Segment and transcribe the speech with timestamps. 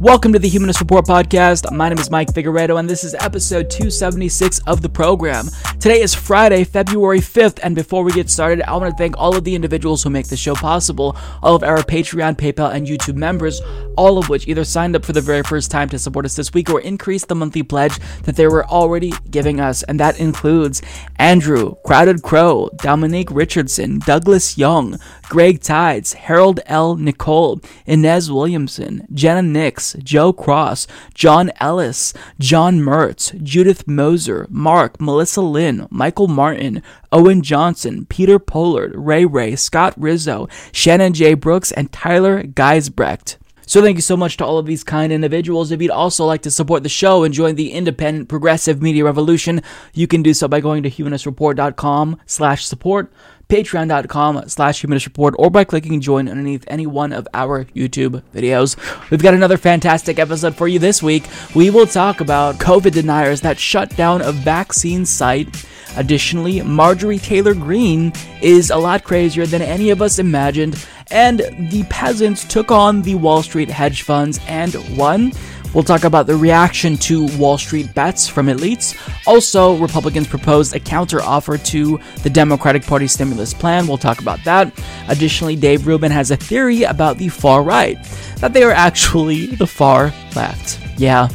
[0.00, 1.72] Welcome to the Humanist Report podcast.
[1.72, 5.46] My name is Mike Figueredo, and this is episode 276 of the program.
[5.80, 9.34] Today is Friday, February 5th, and before we get started, I want to thank all
[9.34, 13.16] of the individuals who make the show possible, all of our Patreon, PayPal, and YouTube
[13.16, 13.62] members,
[13.96, 16.52] all of which either signed up for the very first time to support us this
[16.52, 20.82] week or increased the monthly pledge that they were already giving us, and that includes
[21.16, 24.98] Andrew, Crowded Crow, Dominique Richardson, Douglas Young,
[25.30, 26.96] Greg Tides, Harold L.
[26.96, 35.40] Nicole, Inez Williamson, Jenna Nix, Joe Cross, John Ellis, John Mertz, Judith Moser, Mark, Melissa
[35.40, 41.34] Lynn, Michael Martin, Owen Johnson, Peter Pollard, Ray Ray, Scott Rizzo, Shannon J.
[41.34, 43.38] Brooks, and Tyler Geisbrecht.
[43.68, 45.72] So thank you so much to all of these kind individuals.
[45.72, 49.60] If you'd also like to support the show and join the independent progressive media revolution,
[49.92, 53.12] you can do so by going to humanistreport.com slash support
[53.48, 58.76] patreon.com slash humanist report or by clicking join underneath any one of our youtube videos.
[59.10, 61.24] We've got another fantastic episode for you this week.
[61.54, 65.64] We will talk about covid deniers that shut down a vaccine site.
[65.96, 71.38] Additionally marjorie taylor greene is a lot crazier than any of us imagined and
[71.70, 75.32] the peasants took on the wall street hedge funds and won
[75.74, 78.96] We'll talk about the reaction to Wall Street bets from elites.
[79.26, 83.86] Also, Republicans proposed a counteroffer to the Democratic Party stimulus plan.
[83.86, 84.72] We'll talk about that.
[85.08, 88.02] Additionally, Dave Rubin has a theory about the far right,
[88.38, 90.80] that they are actually the far left.
[90.98, 91.28] Yeah,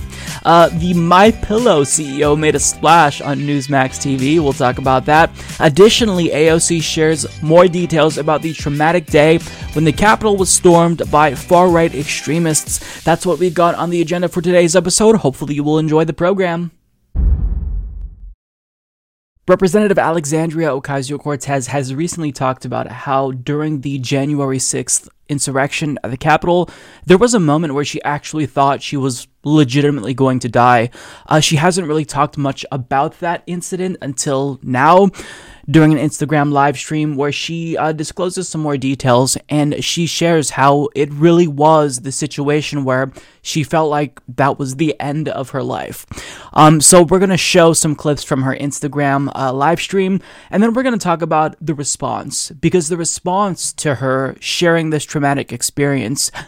[0.43, 4.39] uh, the My Pillow CEO made a splash on Newsmax TV.
[4.39, 5.29] We'll talk about that.
[5.59, 9.39] Additionally, AOC shares more details about the traumatic day
[9.73, 13.03] when the Capitol was stormed by far right extremists.
[13.03, 15.17] That's what we've got on the agenda for today's episode.
[15.17, 16.71] Hopefully, you will enjoy the program.
[19.47, 26.11] Representative Alexandria Ocasio Cortez has recently talked about how during the January 6th insurrection at
[26.11, 26.69] the Capitol,
[27.05, 30.91] there was a moment where she actually thought she was legitimately going to die.
[31.25, 35.09] Uh, she hasn't really talked much about that incident until now
[35.69, 40.51] during an Instagram live stream where she uh, discloses some more details and she shares
[40.51, 43.11] how it really was the situation where
[43.41, 46.05] she felt like that was the end of her life.
[46.53, 50.61] Um, so we're going to show some clips from her Instagram uh, live stream and
[50.61, 55.03] then we're going to talk about the response because the response to her sharing this
[55.03, 56.31] traumatic experience.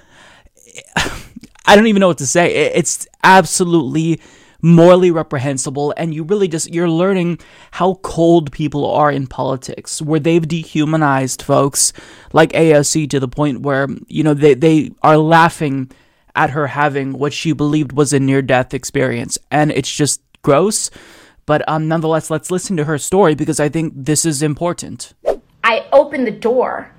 [1.66, 2.54] I don't even know what to say.
[2.54, 4.20] It's absolutely
[4.64, 7.38] morally reprehensible and you really just you're learning
[7.72, 11.92] how cold people are in politics where they've dehumanized folks
[12.32, 15.92] like AOC to the point where you know they they are laughing
[16.34, 19.38] at her having what she believed was a near death experience.
[19.52, 20.90] And it's just gross.
[21.46, 25.14] But um nonetheless let's listen to her story because I think this is important.
[25.62, 26.90] I open the door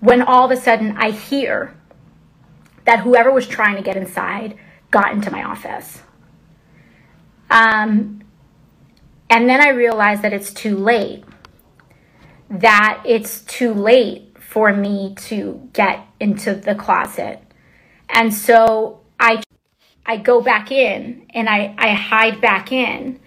[0.00, 1.76] when all of a sudden I hear
[2.86, 4.56] that whoever was trying to get inside
[4.90, 6.00] got into my office
[7.50, 8.22] um,
[9.28, 11.24] and then I realized that it's too late.
[12.48, 17.40] That it's too late for me to get into the closet.
[18.08, 19.42] And so I
[20.04, 23.20] I go back in and I, I hide back in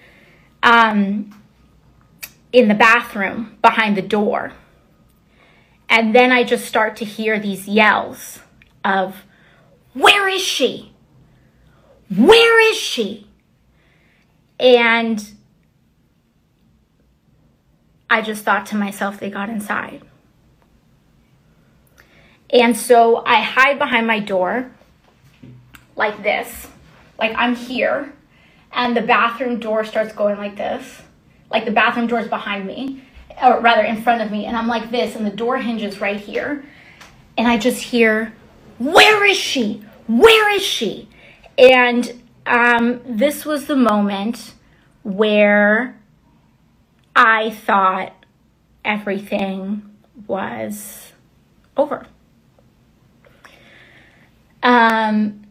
[0.61, 1.40] um,
[2.51, 4.53] in the bathroom behind the door.
[5.90, 8.40] And then I just start to hear these yells
[8.84, 9.23] of,
[9.94, 10.94] Where is she?
[12.09, 13.28] Where is she?
[14.63, 15.29] And
[18.09, 20.01] I just thought to myself, they got inside.
[22.50, 24.72] And so I hide behind my door
[25.97, 26.68] like this,
[27.19, 28.13] like I'm here,
[28.72, 31.02] and the bathroom door starts going like this,
[31.52, 33.03] like the bathroom door is behind me,
[33.43, 36.20] or rather in front of me, and I'm like this, and the door hinges right
[36.20, 36.64] here.
[37.38, 38.34] And I just hear,
[38.78, 39.84] Where is she?
[40.08, 41.09] Where is she?
[41.58, 44.53] And um, this was the moment
[45.03, 45.99] where
[47.16, 48.13] I thought
[48.84, 49.90] everything
[50.28, 51.11] was
[51.78, 52.05] over.
[54.61, 55.45] Um,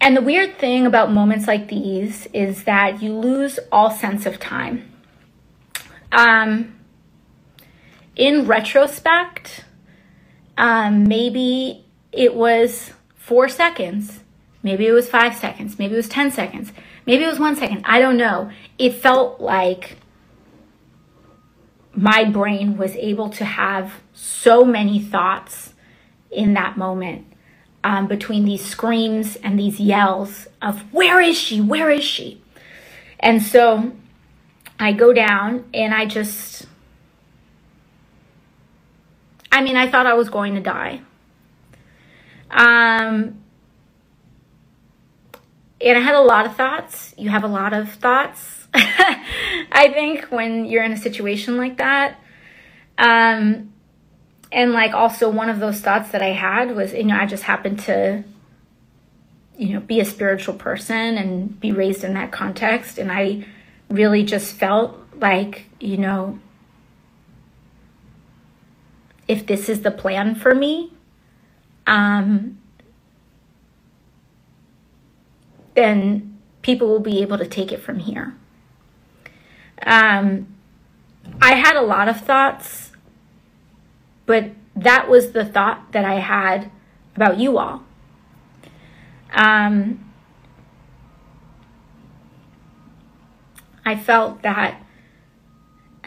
[0.00, 4.40] and the weird thing about moments like these is that you lose all sense of
[4.40, 4.90] time.
[6.10, 6.78] Um,
[8.16, 9.64] in retrospect,
[10.56, 14.17] um, maybe it was four seconds.
[14.68, 15.78] Maybe it was five seconds.
[15.78, 16.72] Maybe it was 10 seconds.
[17.06, 17.80] Maybe it was one second.
[17.86, 18.50] I don't know.
[18.76, 19.96] It felt like
[21.94, 25.72] my brain was able to have so many thoughts
[26.30, 27.24] in that moment
[27.82, 31.62] um, between these screams and these yells of, Where is she?
[31.62, 32.42] Where is she?
[33.18, 33.92] And so
[34.78, 36.66] I go down and I just,
[39.50, 41.00] I mean, I thought I was going to die.
[42.50, 43.40] Um,
[45.80, 47.14] and I had a lot of thoughts.
[47.16, 52.20] You have a lot of thoughts, I think, when you're in a situation like that.
[52.96, 53.72] Um,
[54.50, 57.44] and like also one of those thoughts that I had was, you know, I just
[57.44, 58.24] happened to,
[59.56, 62.98] you know, be a spiritual person and be raised in that context.
[62.98, 63.44] And I
[63.88, 66.38] really just felt like, you know,
[69.28, 70.92] if this is the plan for me,
[71.86, 72.58] um,
[75.78, 78.34] then people will be able to take it from here.
[79.86, 80.48] Um,
[81.40, 82.90] I had a lot of thoughts,
[84.26, 86.72] but that was the thought that I had
[87.14, 87.84] about you all.
[89.32, 90.12] Um,
[93.86, 94.82] I felt that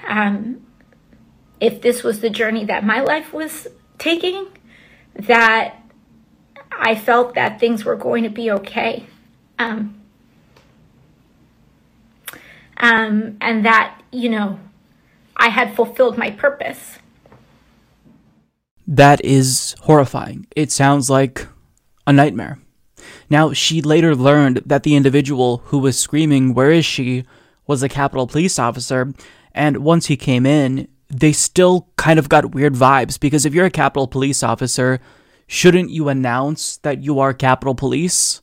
[0.05, 0.65] um,
[1.61, 4.47] if this was the journey that my life was taking,
[5.15, 5.77] that
[6.69, 9.05] I felt that things were going to be okay.
[9.61, 10.01] Um,
[12.77, 14.59] um, and that, you know,
[15.37, 16.97] I had fulfilled my purpose.
[18.87, 20.47] That is horrifying.
[20.55, 21.47] It sounds like
[22.07, 22.59] a nightmare.
[23.29, 27.25] Now, she later learned that the individual who was screaming, Where is she?
[27.67, 29.13] was a Capitol police officer.
[29.53, 33.65] And once he came in, they still kind of got weird vibes because if you're
[33.65, 34.99] a Capitol police officer,
[35.47, 38.41] shouldn't you announce that you are Capitol Police?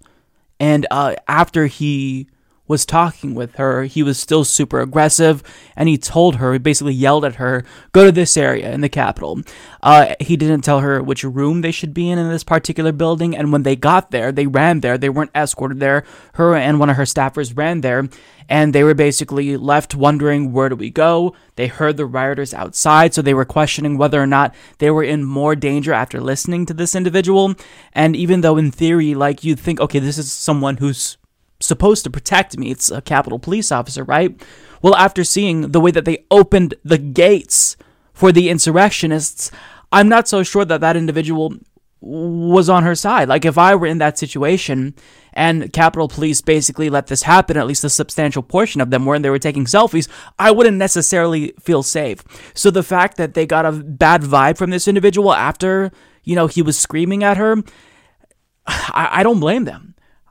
[0.61, 2.29] And uh, after he
[2.69, 5.43] was talking with her, he was still super aggressive,
[5.75, 8.89] and he told her, he basically yelled at her, go to this area in the
[8.89, 9.41] Capitol.
[9.83, 13.37] Uh, he didn't tell her which room they should be in in this particular building,
[13.37, 14.99] and when they got there, they ran there.
[14.99, 16.05] They weren't escorted there.
[16.35, 18.09] Her and one of her staffers ran there,
[18.49, 21.35] and they were basically left wondering, where do we go?
[21.57, 25.25] They heard the rioters outside, so they were questioning whether or not they were in
[25.25, 27.55] more danger after listening to this individual.
[27.93, 31.19] And even though in theory, like you'd think, okay, this is someone who's
[31.61, 32.71] supposed to protect me.
[32.71, 34.41] It's a Capitol police officer, right?
[34.83, 37.77] Well, after seeing the way that they opened the gates
[38.13, 39.51] for the insurrectionists,
[39.91, 41.55] I'm not so sure that that individual
[42.01, 43.29] was on her side.
[43.29, 44.95] Like, if I were in that situation
[45.33, 49.15] and Capitol Police basically let this happen, at least a substantial portion of them were,
[49.15, 50.09] and they were taking selfies,
[50.39, 52.23] I wouldn't necessarily feel safe.
[52.55, 55.91] So the fact that they got a bad vibe from this individual after,
[56.23, 57.57] you know, he was screaming at her,
[58.67, 59.88] I, I don't blame them.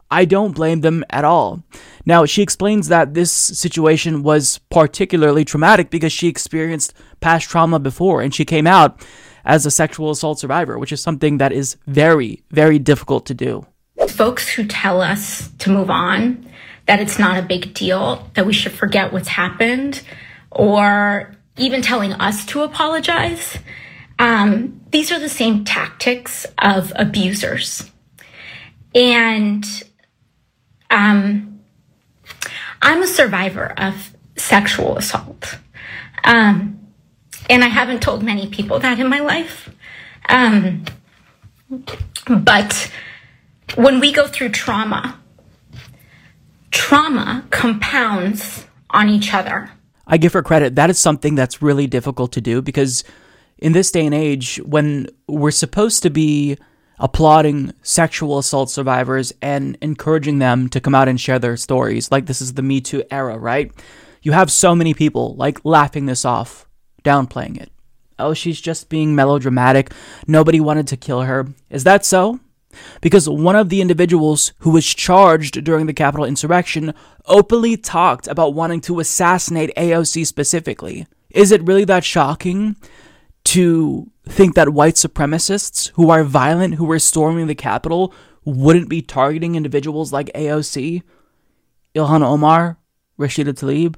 [0.10, 1.64] I don't blame them at all.
[2.06, 8.22] Now, she explains that this situation was particularly traumatic because she experienced past trauma before
[8.22, 9.06] and she came out
[9.44, 13.66] as a sexual assault survivor, which is something that is very, very difficult to do.
[14.10, 16.46] Folks who tell us to move on,
[16.86, 20.02] that it's not a big deal, that we should forget what's happened,
[20.52, 23.58] or even telling us to apologize,
[24.20, 27.92] um, these are the same tactics of abusers.
[28.96, 29.66] And
[30.90, 31.60] um,
[32.82, 35.58] I'm a survivor of sexual assault.
[36.24, 36.80] Um,
[37.50, 39.70] and I haven't told many people that in my life.
[40.30, 40.84] Um,
[42.28, 42.92] but
[43.76, 45.20] when we go through trauma,
[46.72, 49.72] trauma compounds on each other.
[50.06, 50.76] I give her credit.
[50.76, 53.04] That is something that's really difficult to do because
[53.58, 56.58] in this day and age, when we're supposed to be
[57.00, 62.12] applauding sexual assault survivors and encouraging them to come out and share their stories.
[62.12, 63.72] Like this is the Me Too era, right?
[64.22, 66.68] You have so many people like laughing this off,
[67.04, 67.72] downplaying it.
[68.20, 69.92] Oh, she's just being melodramatic.
[70.26, 71.48] Nobody wanted to kill her.
[71.70, 72.40] Is that so?
[73.02, 76.94] Because one of the individuals who was charged during the Capitol insurrection
[77.26, 81.08] openly talked about wanting to assassinate AOC specifically.
[81.30, 82.76] Is it really that shocking
[83.48, 88.14] to think that white supremacists who are violent, who are storming the Capitol,
[88.44, 91.02] wouldn't be targeting individuals like AOC,
[91.96, 92.78] Ilhan Omar,
[93.18, 93.96] Rashida Tlaib.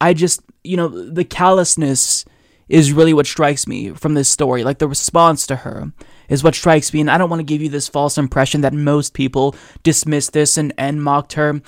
[0.00, 2.24] I just, you know, the callousness
[2.68, 4.64] is really what strikes me from this story.
[4.64, 5.92] Like the response to her
[6.28, 7.00] is what strikes me.
[7.00, 10.58] And I don't want to give you this false impression that most people dismissed this
[10.58, 11.62] and, and mocked her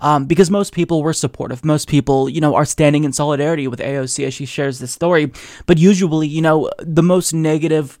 [0.00, 1.64] um, because most people were supportive.
[1.64, 5.32] Most people, you know, are standing in solidarity with AOC as she shares this story.
[5.66, 7.98] But usually, you know, the most negative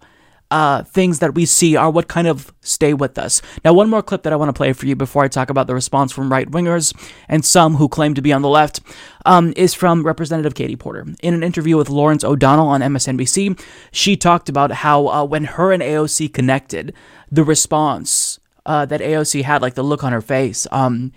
[0.50, 3.40] uh, things that we see are what kind of stay with us.
[3.64, 5.68] Now, one more clip that I want to play for you before I talk about
[5.68, 6.92] the response from right wingers
[7.28, 8.80] and some who claim to be on the left
[9.24, 11.06] um, is from Representative Katie Porter.
[11.22, 13.60] In an interview with Lawrence O'Donnell on MSNBC,
[13.92, 16.94] she talked about how uh, when her and AOC connected,
[17.30, 21.12] the response uh, that AOC had, like the look on her face, um,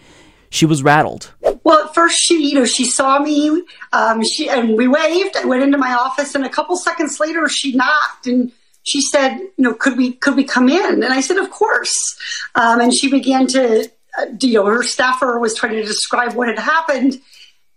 [0.53, 1.33] she was rattled.
[1.63, 5.35] Well, at first she, you know, she saw me, um, she and we waved.
[5.35, 8.51] I went into my office, and a couple seconds later, she knocked and
[8.83, 11.03] she said, you know, could we could we come in?
[11.03, 11.95] And I said, of course.
[12.53, 16.49] Um, and she began to, uh, you know, her staffer was trying to describe what
[16.49, 17.19] had happened.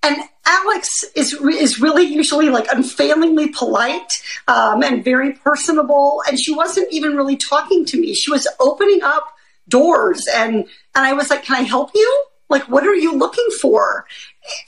[0.02, 4.12] And Alex is is really usually like unfailingly polite
[4.49, 6.23] um, and very personable.
[6.28, 8.12] And she wasn't even really talking to me.
[8.12, 9.33] She was opening up
[9.66, 10.66] doors, and and
[11.06, 12.25] I was like, "Can I help you?
[12.49, 14.07] Like, what are you looking for?"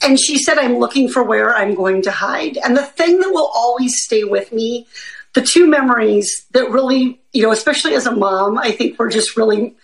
[0.01, 3.29] And she said, "I'm looking for where I'm going to hide." And the thing that
[3.29, 4.87] will always stay with me
[5.33, 9.37] the two memories that really, you know, especially as a mom, I think were just
[9.37, 9.75] really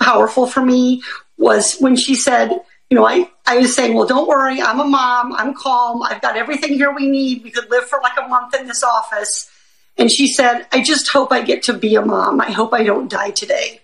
[0.00, 1.02] powerful for me
[1.36, 2.50] was when she said,
[2.90, 6.22] you know, I, I was saying, well, don't worry, I'm a mom, I'm calm, I've
[6.22, 7.42] got everything here we need.
[7.42, 9.50] We could live for like a month in this office.
[9.98, 12.40] And she said, I just hope I get to be a mom.
[12.40, 13.80] I hope I don't die today.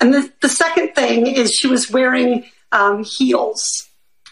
[0.00, 3.88] And the, the second thing is she was wearing um, heels.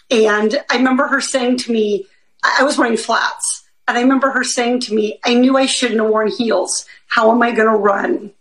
[0.09, 2.05] And I remember her saying to me,
[2.43, 3.63] I was wearing flats.
[3.87, 6.85] And I remember her saying to me, I knew I shouldn't have worn heels.
[7.07, 8.31] How am I going to run?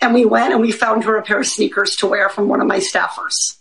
[0.00, 2.60] And we went and we found her a pair of sneakers to wear from one
[2.60, 3.58] of my staffers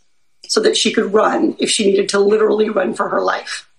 [0.47, 3.69] so that she could run if she needed to literally run for her life.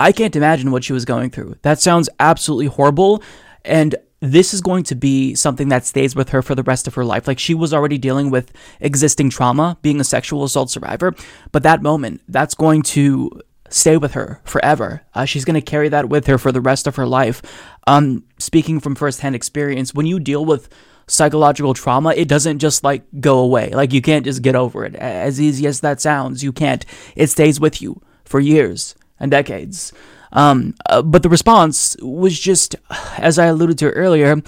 [0.00, 1.56] I can't imagine what she was going through.
[1.62, 3.22] That sounds absolutely horrible.
[3.64, 6.94] And this is going to be something that stays with her for the rest of
[6.94, 7.28] her life.
[7.28, 11.14] Like she was already dealing with existing trauma, being a sexual assault survivor,
[11.52, 13.30] but that moment, that's going to
[13.70, 15.02] stay with her forever.
[15.14, 17.42] Uh, she's going to carry that with her for the rest of her life.
[17.86, 20.68] Um, speaking from firsthand experience, when you deal with
[21.06, 23.70] psychological trauma, it doesn't just like go away.
[23.70, 24.94] Like you can't just get over it.
[24.96, 26.84] As easy as that sounds, you can't.
[27.16, 29.92] It stays with you for years and decades.
[30.32, 32.76] Um, uh, but the response was just,
[33.18, 34.42] as I alluded to earlier,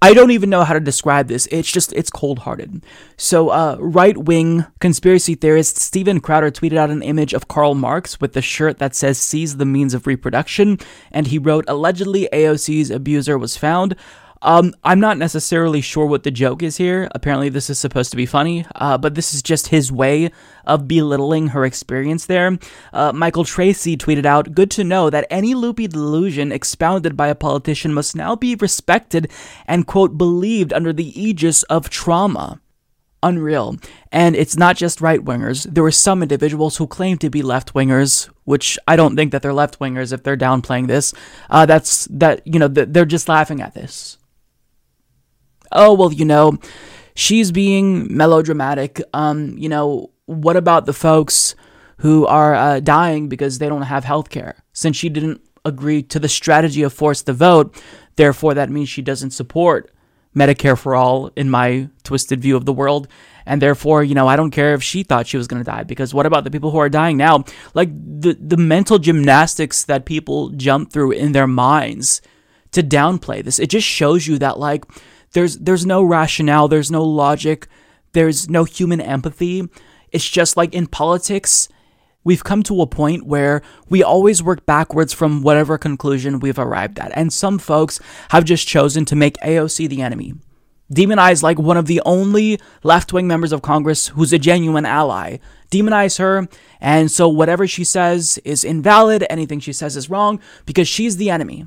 [0.00, 1.48] I don't even know how to describe this.
[1.50, 2.84] It's just, it's cold hearted.
[3.16, 8.20] So, uh, right wing conspiracy theorist Steven Crowder tweeted out an image of Karl Marx
[8.20, 10.78] with the shirt that says seize the means of reproduction,
[11.10, 13.96] and he wrote, allegedly AOC's abuser was found.
[14.42, 17.08] Um, I'm not necessarily sure what the joke is here.
[17.12, 20.30] Apparently, this is supposed to be funny, uh, but this is just his way
[20.64, 22.58] of belittling her experience there.
[22.92, 27.34] Uh, Michael Tracey tweeted out, Good to know that any loopy delusion expounded by a
[27.34, 29.30] politician must now be respected
[29.66, 32.60] and, quote, believed under the aegis of trauma.
[33.20, 33.76] Unreal.
[34.12, 35.66] And it's not just right wingers.
[35.68, 39.42] There were some individuals who claim to be left wingers, which I don't think that
[39.42, 41.12] they're left wingers if they're downplaying this.
[41.50, 44.17] Uh, that's that, you know, they're just laughing at this
[45.72, 46.58] oh, well, you know,
[47.14, 49.00] she's being melodramatic.
[49.12, 51.54] Um, you know, what about the folks
[51.98, 54.62] who are uh, dying because they don't have health care?
[54.72, 57.80] Since she didn't agree to the strategy of force the vote,
[58.16, 59.90] therefore that means she doesn't support
[60.36, 63.08] Medicare for all in my twisted view of the world.
[63.46, 65.82] And therefore, you know, I don't care if she thought she was going to die
[65.82, 67.44] because what about the people who are dying now?
[67.72, 72.20] Like the the mental gymnastics that people jump through in their minds
[72.72, 73.58] to downplay this.
[73.58, 74.84] It just shows you that like
[75.32, 77.68] there's there's no rationale, there's no logic,
[78.12, 79.68] there's no human empathy.
[80.10, 81.68] It's just like in politics,
[82.24, 86.98] we've come to a point where we always work backwards from whatever conclusion we've arrived
[86.98, 87.12] at.
[87.14, 90.34] And some folks have just chosen to make AOC the enemy.
[90.92, 95.36] Demonize like one of the only left wing members of Congress who's a genuine ally.
[95.70, 96.48] Demonize her,
[96.80, 101.28] and so whatever she says is invalid, anything she says is wrong, because she's the
[101.28, 101.66] enemy.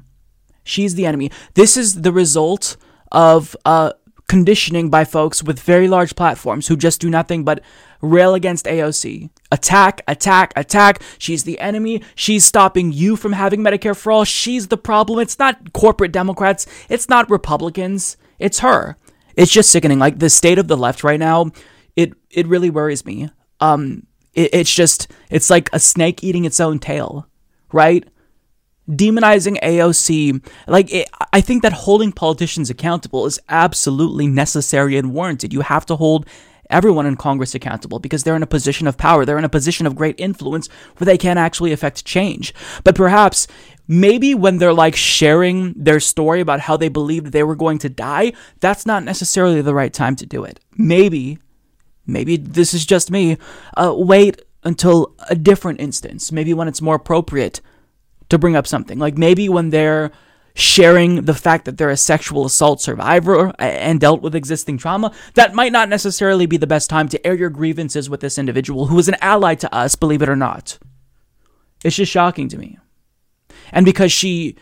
[0.64, 1.30] She's the enemy.
[1.54, 2.78] This is the result
[3.12, 3.94] of uh,
[4.28, 7.62] conditioning by folks with very large platforms who just do nothing but
[8.02, 9.30] rail against AOC.
[9.52, 11.02] Attack, attack, attack.
[11.18, 12.02] She's the enemy.
[12.16, 14.24] She's stopping you from having Medicare for all.
[14.24, 15.20] She's the problem.
[15.20, 16.66] It's not corporate Democrats.
[16.90, 18.16] It's not Republicans.
[18.40, 18.96] It's her.
[19.36, 20.00] It's just sickening.
[20.00, 21.52] Like the state of the left right now,
[21.96, 23.30] it it really worries me.
[23.60, 27.28] Um, it, it's just it's like a snake eating its own tail,
[27.72, 28.08] right?
[28.90, 35.54] Demonizing AOC, like it, I think that holding politicians accountable is absolutely necessary and warranted.
[35.54, 36.26] You have to hold
[36.70, 39.26] everyone in Congress accountable because they're in a position of power.
[39.26, 42.54] They're in a position of great influence where they can actually affect change.
[42.84, 43.48] But perhaps
[43.88, 47.90] maybe when they're like sharing their story about how they believed they were going to
[47.90, 50.60] die, that's not necessarily the right time to do it.
[50.78, 51.40] Maybe,
[52.08, 53.38] maybe this is just me.
[53.76, 57.62] Uh, wait until a different instance, maybe when it's more appropriate
[58.32, 59.00] to bring up something.
[59.00, 60.12] Like maybe when they're
[60.54, 65.54] sharing the fact that they're a sexual assault survivor and dealt with existing trauma, that
[65.54, 69.00] might not necessarily be the best time to air your grievances with this individual who
[69.00, 70.78] is an ally to us, believe it or not.
[71.84, 72.78] It's just shocking to me.
[73.72, 74.58] And because she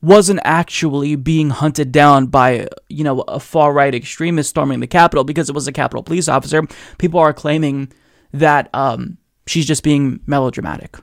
[0.00, 5.24] wasn't actually being hunted down by, you know, a far right extremist storming the Capitol
[5.24, 6.62] because it was a Capitol police officer,
[6.98, 7.92] people are claiming
[8.32, 10.96] that um, she's just being melodramatic.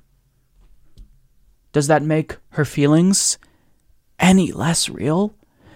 [1.74, 3.38] Does that make her feelings
[4.20, 5.36] any less real?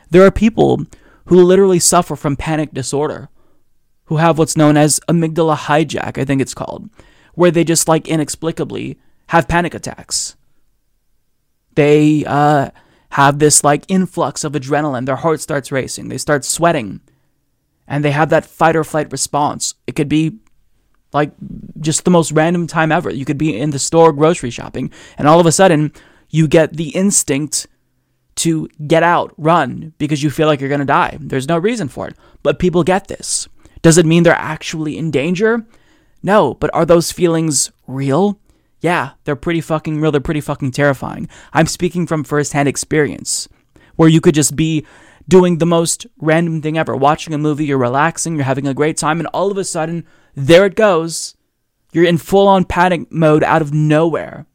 [0.09, 0.85] There are people
[1.25, 3.29] who literally suffer from panic disorder,
[4.05, 6.89] who have what's known as amygdala hijack, I think it's called,
[7.33, 8.97] where they just like inexplicably
[9.29, 10.37] have panic attacks.
[11.75, 12.69] They uh,
[13.09, 17.01] have this like influx of adrenaline, their heart starts racing, they start sweating,
[17.87, 19.75] and they have that fight or flight response.
[19.87, 20.37] It could be
[21.13, 21.31] like
[21.79, 23.09] just the most random time ever.
[23.09, 25.93] You could be in the store grocery shopping, and all of a sudden,
[26.29, 27.67] you get the instinct
[28.35, 31.17] to get out, run, because you feel like you're going to die.
[31.19, 32.15] There's no reason for it.
[32.43, 33.47] But people get this.
[33.81, 35.65] Does it mean they're actually in danger?
[36.21, 38.39] No, but are those feelings real?
[38.79, 40.11] Yeah, they're pretty fucking real.
[40.11, 41.27] They're pretty fucking terrifying.
[41.51, 43.47] I'm speaking from firsthand experience,
[43.95, 44.85] where you could just be
[45.27, 48.97] doing the most random thing ever, watching a movie, you're relaxing, you're having a great
[48.97, 50.05] time, and all of a sudden,
[50.35, 51.35] there it goes.
[51.91, 54.45] You're in full on panic mode out of nowhere.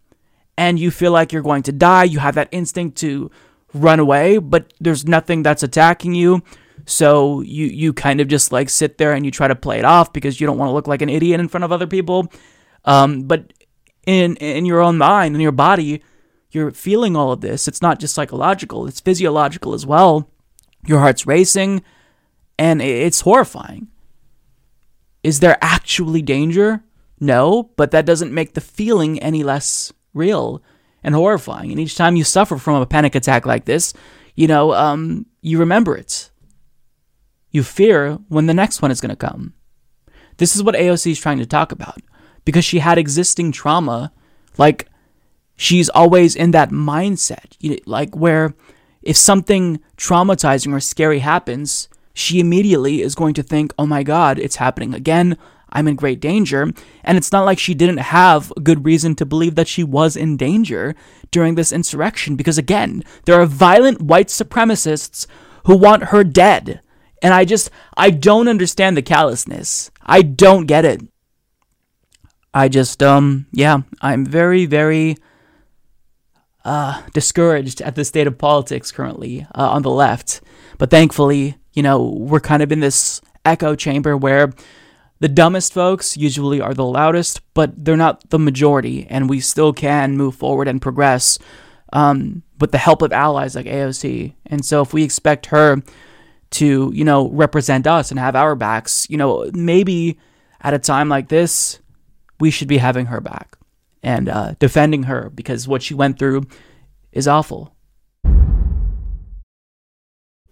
[0.56, 2.04] And you feel like you're going to die.
[2.04, 3.30] You have that instinct to
[3.72, 6.42] run away, but there's nothing that's attacking you.
[6.84, 9.84] So you you kind of just like sit there and you try to play it
[9.84, 12.30] off because you don't want to look like an idiot in front of other people.
[12.84, 13.52] Um, but
[14.06, 16.02] in in your own mind, in your body,
[16.50, 17.68] you're feeling all of this.
[17.68, 20.28] It's not just psychological; it's physiological as well.
[20.86, 21.82] Your heart's racing,
[22.58, 23.88] and it's horrifying.
[25.22, 26.82] Is there actually danger?
[27.20, 30.62] No, but that doesn't make the feeling any less real
[31.04, 31.70] and horrifying.
[31.70, 33.94] And each time you suffer from a panic attack like this,
[34.34, 36.30] you know, um, you remember it.
[37.50, 39.54] You fear when the next one is going to come.
[40.38, 42.00] This is what AOC is trying to talk about
[42.44, 44.12] because she had existing trauma.
[44.58, 44.88] Like,
[45.56, 48.54] she's always in that mindset, you know, like where
[49.02, 54.38] if something traumatizing or scary happens, she immediately is going to think, oh my God,
[54.38, 55.36] it's happening again.
[55.70, 56.70] I'm in great danger.
[57.02, 60.36] And it's not like she didn't have good reason to believe that she was in
[60.36, 60.94] danger
[61.30, 65.26] during this insurrection, because again, there are violent white supremacists
[65.64, 66.82] who want her dead.
[67.22, 69.90] And I just, I don't understand the callousness.
[70.02, 71.00] I don't get it.
[72.52, 75.16] I just, um, yeah, I'm very, very,
[76.64, 80.40] uh, discouraged at the state of politics currently uh, on the left.
[80.78, 84.52] But thankfully, you know, we're kind of in this echo chamber where
[85.20, 89.72] the dumbest folks usually are the loudest, but they're not the majority, and we still
[89.72, 91.38] can move forward and progress
[91.92, 94.34] um, with the help of allies like AOC.
[94.46, 95.82] And so, if we expect her
[96.50, 100.18] to, you know, represent us and have our backs, you know, maybe
[100.60, 101.78] at a time like this,
[102.40, 103.56] we should be having her back
[104.02, 106.46] and uh, defending her because what she went through
[107.12, 107.74] is awful.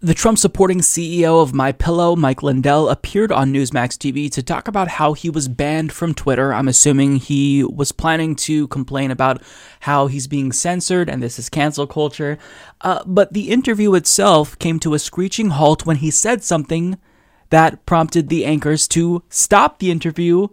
[0.03, 4.67] The Trump supporting CEO of My Pillow, Mike Lindell, appeared on Newsmax TV to talk
[4.67, 6.55] about how he was banned from Twitter.
[6.55, 9.43] I'm assuming he was planning to complain about
[9.81, 12.39] how he's being censored and this is cancel culture.
[12.81, 16.97] Uh, but the interview itself came to a screeching halt when he said something
[17.51, 20.49] that prompted the anchors to stop the interview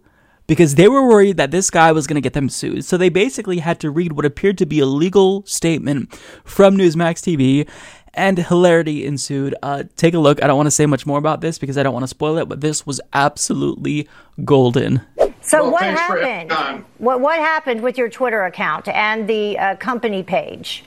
[0.48, 2.86] because they were worried that this guy was going to get them sued.
[2.86, 7.22] So they basically had to read what appeared to be a legal statement from Newsmax
[7.22, 7.68] TV
[8.14, 9.54] and hilarity ensued.
[9.62, 10.42] Uh, take a look.
[10.44, 12.38] I don't want to say much more about this because I don't want to spoil
[12.38, 14.08] it, but this was absolutely
[14.44, 15.02] golden.
[15.42, 16.86] So well, what happened?
[16.98, 20.84] What what happened with your Twitter account and the uh, company page?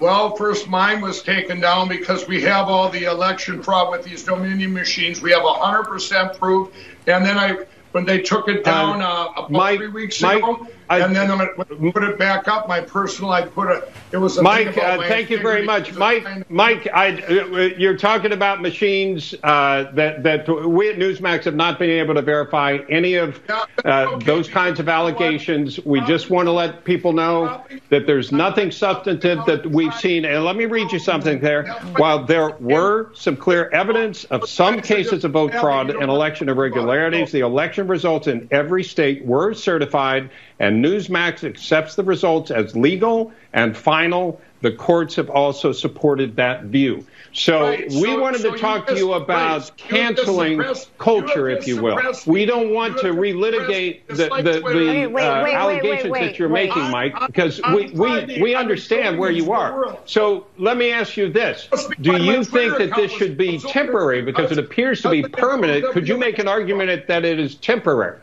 [0.00, 4.24] Well, first mine was taken down because we have all the election fraud with these
[4.24, 5.22] Dominion machines.
[5.22, 6.74] We have 100% proof.
[7.06, 10.66] And then I, when they took it down uh, about Mike, three weeks Mike, ago,
[10.92, 12.68] I, and then I put it back up.
[12.68, 13.88] My personal, I put a.
[14.12, 14.76] It was a Mike.
[14.76, 16.50] Uh, thank you very much, Mike.
[16.50, 17.34] Mike, I, uh,
[17.78, 22.20] you're talking about machines uh, that that we at Newsmax have not been able to
[22.20, 24.26] verify any of uh, okay.
[24.26, 25.82] those kinds of allegations.
[25.82, 30.26] We just want to let people know that there's nothing substantive that we've seen.
[30.26, 31.72] And let me read you something there.
[31.96, 37.32] While there were some clear evidence of some cases of vote fraud and election irregularities,
[37.32, 43.32] the election results in every state were certified and Newsmax accepts the results as legal
[43.52, 44.40] and final.
[44.60, 47.04] The courts have also supported that view.
[47.34, 47.88] So right.
[47.88, 49.76] we so, wanted so to talk to you about right.
[49.76, 50.62] canceling
[50.98, 51.98] culture, if you will.
[52.26, 57.60] We don't want to relitigate the, the, the uh, allegations that you're making, Mike, because
[57.74, 59.98] we, we, we understand where you are.
[60.04, 61.68] So let me ask you this.
[62.00, 65.90] Do you think that this should be temporary because it appears to be permanent?
[65.92, 68.20] Could you make an argument that it is temporary?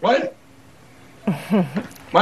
[0.00, 0.36] What?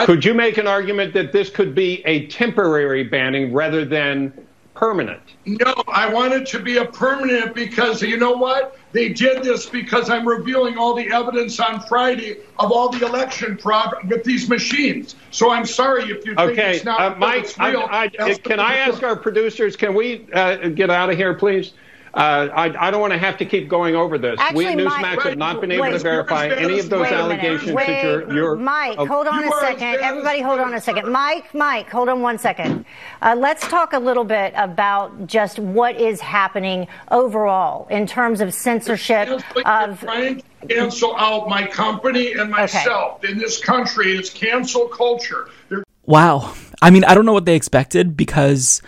[0.04, 4.32] Could you make an argument that this could be a temporary banning rather than
[4.74, 5.20] permanent?
[5.46, 8.78] No, I want it to be a permanent because you know what?
[8.92, 13.56] They did this because I'm revealing all the evidence on Friday of all the election
[13.58, 15.16] fraud with these machines.
[15.30, 17.86] So I'm sorry if you think it's not uh, Mike, real.
[17.90, 21.72] I, I, can I ask our producers, can we uh, get out of here, please?
[22.12, 24.38] Uh, I, I, don't want to have to keep going over this.
[24.40, 27.06] Actually, we at Newsmax Mike, have not been able wait, to verify any of those
[27.06, 28.56] allegations wait, that you're, you're.
[28.56, 30.00] Mike, oh, hold on a second.
[30.00, 31.10] Everybody, hold on a second.
[31.12, 32.84] Mike, Mike, hold on one second.
[33.22, 38.52] Uh, let's talk a little bit about just what is happening overall in terms of
[38.52, 39.28] censorship
[39.64, 40.00] of.
[40.00, 43.32] Trying to cancel out my company and myself okay.
[43.32, 44.16] in this country.
[44.16, 45.48] It's cancel culture.
[45.68, 46.54] They're- wow.
[46.82, 48.82] I mean, I don't know what they expected because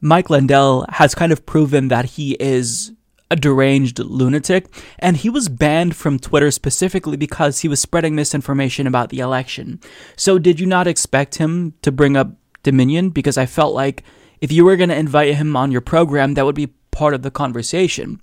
[0.00, 2.92] Mike Lindell has kind of proven that he is
[3.30, 4.66] a deranged lunatic,
[4.98, 9.80] and he was banned from Twitter specifically because he was spreading misinformation about the election.
[10.16, 12.30] So, did you not expect him to bring up
[12.62, 13.10] Dominion?
[13.10, 14.02] Because I felt like
[14.40, 17.22] if you were going to invite him on your program, that would be part of
[17.22, 18.20] the conversation.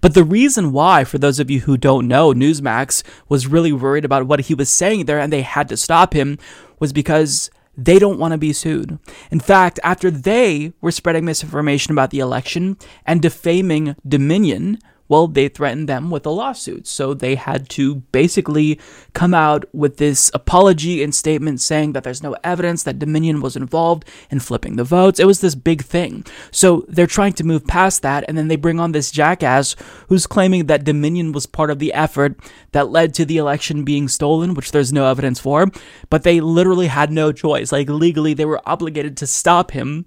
[0.00, 4.04] But the reason why, for those of you who don't know, Newsmax was really worried
[4.04, 6.38] about what he was saying there and they had to stop him
[6.80, 8.98] was because they don't want to be sued.
[9.30, 14.78] In fact, after they were spreading misinformation about the election and defaming Dominion,
[15.10, 16.86] well, they threatened them with a lawsuit.
[16.86, 18.78] So they had to basically
[19.12, 23.56] come out with this apology and statement saying that there's no evidence that Dominion was
[23.56, 25.18] involved in flipping the votes.
[25.18, 26.24] It was this big thing.
[26.52, 29.74] So they're trying to move past that, and then they bring on this jackass
[30.08, 32.38] who's claiming that Dominion was part of the effort
[32.70, 35.66] that led to the election being stolen, which there's no evidence for.
[36.08, 37.72] But they literally had no choice.
[37.72, 40.06] Like, legally, they were obligated to stop him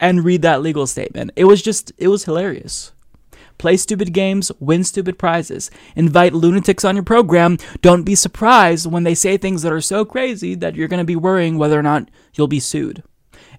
[0.00, 1.30] and read that legal statement.
[1.36, 2.90] It was just, it was hilarious.
[3.60, 5.70] Play stupid games, win stupid prizes.
[5.94, 7.58] Invite lunatics on your program.
[7.82, 11.04] Don't be surprised when they say things that are so crazy that you're going to
[11.04, 13.02] be worrying whether or not you'll be sued.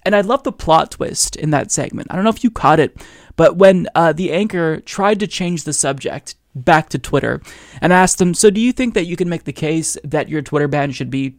[0.02, 2.08] And I love the plot twist in that segment.
[2.10, 2.98] I don't know if you caught it,
[3.36, 7.40] but when uh, the anchor tried to change the subject back to Twitter
[7.80, 10.42] and asked him, So do you think that you can make the case that your
[10.42, 11.36] Twitter ban should be,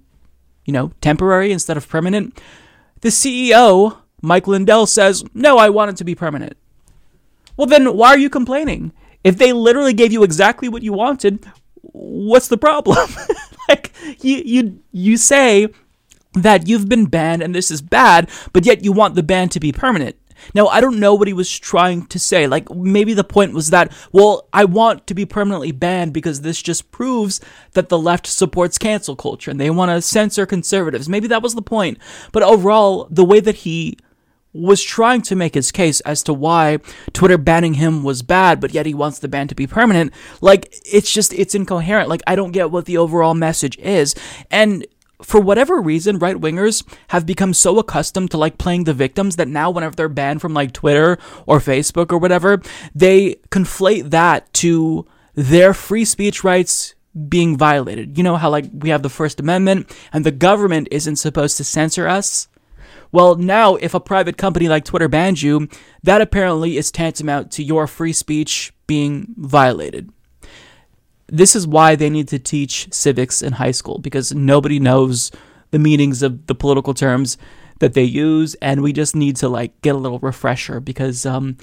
[0.67, 2.41] you know, temporary instead of permanent?
[3.01, 6.57] The CEO, Mike Lindell, says, No, I want it to be permanent.
[7.63, 8.91] Well, then why are you complaining?
[9.23, 11.47] If they literally gave you exactly what you wanted,
[11.83, 13.09] what's the problem?
[13.69, 15.69] like you you you say
[16.33, 19.61] that you've been banned and this is bad, but yet you want the ban to
[19.61, 20.17] be permanent.
[20.55, 22.49] Now, I don't know what he was trying to say.
[22.49, 26.61] Like, maybe the point was that, well, I want to be permanently banned because this
[26.61, 27.41] just proves
[27.75, 31.09] that the left supports cancel culture and they want to censor conservatives.
[31.09, 31.99] Maybe that was the point.
[32.33, 33.99] But overall, the way that he
[34.53, 36.79] was trying to make his case as to why
[37.13, 40.13] Twitter banning him was bad, but yet he wants the ban to be permanent.
[40.41, 42.09] Like, it's just, it's incoherent.
[42.09, 44.15] Like, I don't get what the overall message is.
[44.51, 44.87] And
[45.23, 49.49] for whatever reason, right wingers have become so accustomed to like playing the victims that
[49.49, 52.61] now, whenever they're banned from like Twitter or Facebook or whatever,
[52.95, 56.95] they conflate that to their free speech rights
[57.29, 58.19] being violated.
[58.19, 61.65] You know how like we have the First Amendment and the government isn't supposed to
[61.65, 62.49] censor us?
[63.13, 65.69] Well, now if a private company like Twitter bans you,
[66.03, 70.11] that apparently is tantamount to your free speech being violated.
[71.29, 75.31] This is why they need to teach civics in high school because nobody knows
[75.71, 77.39] the meanings of the political terms
[77.81, 81.57] that they use, and we just need to like get a little refresher because um,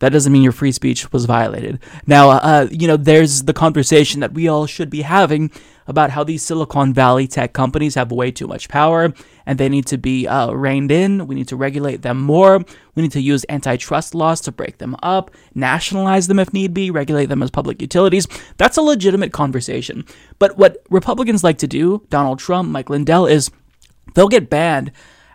[0.00, 1.78] that doesn't mean your free speech was violated.
[2.06, 5.50] Now, uh, you know, there's the conversation that we all should be having
[5.86, 9.12] about how these Silicon Valley tech companies have way too much power
[9.46, 11.26] and they need to be uh, reined in.
[11.26, 12.58] We need to regulate them more.
[12.94, 16.90] We need to use antitrust laws to break them up, nationalize them if need be,
[16.90, 18.26] regulate them as public utilities.
[18.56, 20.04] That's a legitimate conversation.
[20.38, 23.50] But what Republicans like to do, Donald Trump, Mike Lindell, is
[24.14, 24.90] they'll get banned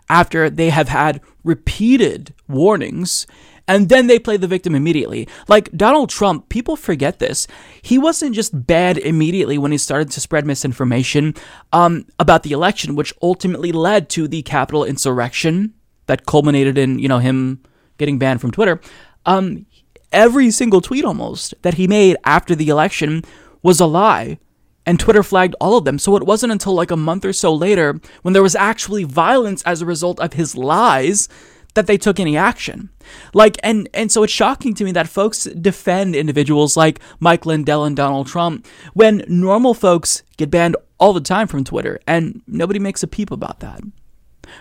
[0.08, 3.26] after they have had repeated warnings
[3.70, 5.28] and then they play the victim immediately.
[5.46, 7.46] Like Donald Trump, people forget this.
[7.82, 11.36] He wasn't just bad immediately when he started to spread misinformation
[11.72, 15.72] um, about the election, which ultimately led to the Capitol insurrection
[16.06, 17.62] that culminated in you know him
[17.96, 18.80] getting banned from Twitter.
[19.24, 19.66] Um,
[20.10, 23.22] every single tweet almost that he made after the election
[23.62, 24.40] was a lie
[24.84, 26.00] and Twitter flagged all of them.
[26.00, 29.62] So it wasn't until like a month or so later, when there was actually violence
[29.62, 31.28] as a result of his lies,
[31.74, 32.90] that they took any action.
[33.34, 37.84] Like and and so it's shocking to me that folks defend individuals like Mike Lindell
[37.84, 42.78] and Donald Trump when normal folks get banned all the time from Twitter and nobody
[42.78, 43.80] makes a peep about that.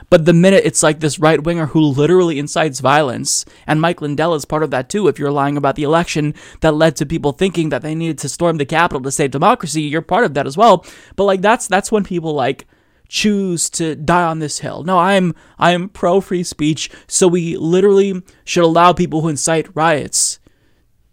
[0.10, 4.36] But the minute it's like this right winger who literally incites violence, and Mike Lindell
[4.36, 7.32] is part of that too, if you're lying about the election that led to people
[7.32, 10.48] thinking that they needed to storm the Capitol to save democracy, you're part of that
[10.48, 10.86] as well.
[11.16, 12.68] But like that's that's when people like
[13.10, 14.84] choose to die on this hill.
[14.84, 19.76] No, I'm I am pro free speech, so we literally should allow people who incite
[19.76, 20.40] riots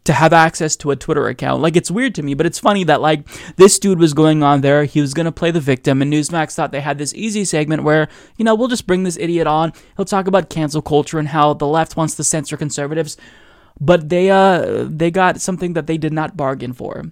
[0.04, 1.62] to have access to a Twitter account.
[1.62, 4.60] Like it's weird to me, but it's funny that like this dude was going on
[4.60, 7.82] there, he was gonna play the victim, and Newsmax thought they had this easy segment
[7.82, 9.72] where, you know, we'll just bring this idiot on.
[9.96, 13.16] He'll talk about cancel culture and how the left wants to censor conservatives.
[13.80, 17.10] But they uh they got something that they did not bargain for.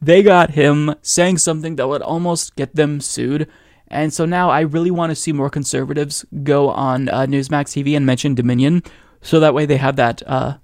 [0.00, 3.48] They got him saying something that would almost get them sued
[3.88, 7.96] and so now I really want to see more conservatives go on uh, Newsmax TV
[7.96, 8.82] and mention Dominion,
[9.22, 10.56] so that way they have that uh,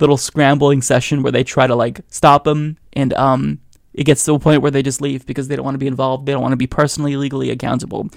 [0.00, 3.60] little scrambling session where they try to like stop them, and um,
[3.94, 5.86] it gets to a point where they just leave because they don't want to be
[5.86, 6.26] involved.
[6.26, 8.08] They don't want to be personally legally accountable.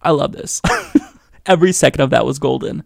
[0.00, 0.60] I love this.
[1.46, 2.84] Every second of that was golden.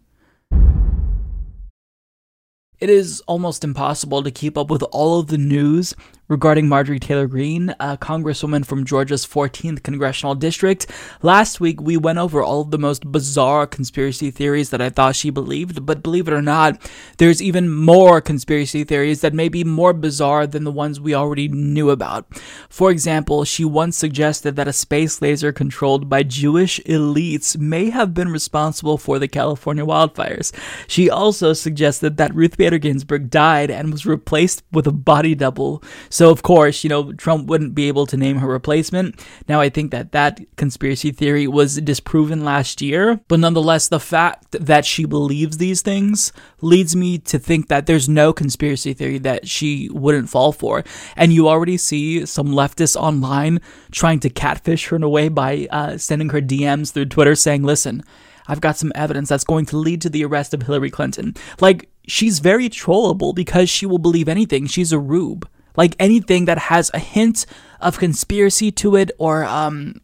[2.78, 5.94] It is almost impossible to keep up with all of the news
[6.28, 10.86] regarding Marjorie Taylor Greene, a congresswoman from Georgia's 14th congressional district.
[11.22, 15.16] Last week, we went over all of the most bizarre conspiracy theories that I thought
[15.16, 16.80] she believed, but believe it or not,
[17.18, 21.48] there's even more conspiracy theories that may be more bizarre than the ones we already
[21.48, 22.26] knew about.
[22.68, 28.14] For example, she once suggested that a space laser controlled by Jewish elites may have
[28.14, 30.52] been responsible for the California wildfires.
[30.88, 35.82] She also suggested that Ruth Bader Ginsburg died and was replaced with a body double
[36.16, 39.22] so, of course, you know, Trump wouldn't be able to name her replacement.
[39.50, 44.52] Now, I think that that conspiracy theory was disproven last year, but nonetheless, the fact
[44.52, 49.46] that she believes these things leads me to think that there's no conspiracy theory that
[49.46, 50.84] she wouldn't fall for.
[51.16, 55.68] And you already see some leftists online trying to catfish her in a way by
[55.70, 58.02] uh, sending her DMs through Twitter saying, listen,
[58.48, 61.34] I've got some evidence that's going to lead to the arrest of Hillary Clinton.
[61.60, 64.66] Like, she's very trollable because she will believe anything.
[64.66, 67.46] She's a rube like anything that has a hint
[67.80, 70.00] of conspiracy to it or um,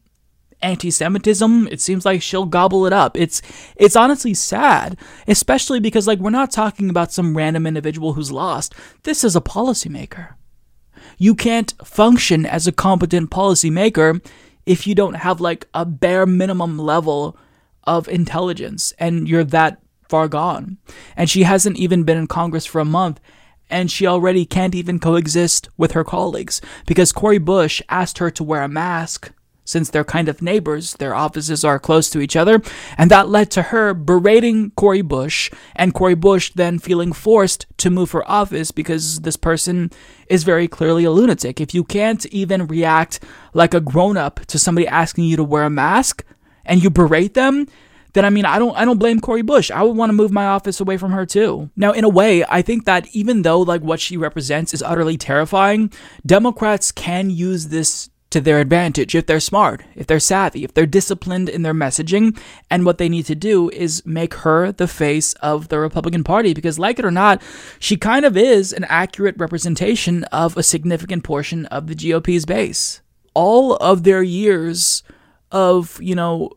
[0.62, 3.16] anti-Semitism, it seems like she'll gobble it up.
[3.16, 3.42] It's
[3.76, 8.74] it's honestly sad, especially because like we're not talking about some random individual who's lost.
[9.02, 10.35] This is a policymaker.
[11.18, 14.24] You can't function as a competent policymaker
[14.66, 17.37] if you don't have like a bare minimum level
[17.85, 20.78] of intelligence and you're that far gone.
[21.16, 23.20] And she hasn't even been in Congress for a month
[23.70, 28.44] and she already can't even coexist with her colleagues because Cori Bush asked her to
[28.44, 29.33] wear a mask
[29.64, 32.61] since they're kind of neighbors, their offices are close to each other,
[32.98, 37.90] and that led to her berating Cori Bush, and Cori Bush then feeling forced to
[37.90, 39.90] move her office because this person
[40.27, 41.61] is very clearly a lunatic.
[41.61, 43.20] If you can't even react
[43.55, 46.25] like a grown up to somebody asking you to wear a mask
[46.64, 47.66] and you berate them,
[48.12, 49.70] then I mean I don't I don't blame Cori Bush.
[49.70, 51.70] I would want to move my office away from her too.
[51.77, 55.16] Now, in a way, I think that even though like what she represents is utterly
[55.16, 55.92] terrifying,
[56.25, 60.87] Democrats can use this to their advantage if they're smart, if they're savvy, if they're
[60.87, 62.37] disciplined in their messaging.
[62.70, 66.55] And what they need to do is make her the face of the Republican Party
[66.55, 67.42] because, like it or not,
[67.79, 73.03] she kind of is an accurate representation of a significant portion of the GOP's base.
[73.35, 75.03] All of their years
[75.51, 76.53] of, you know,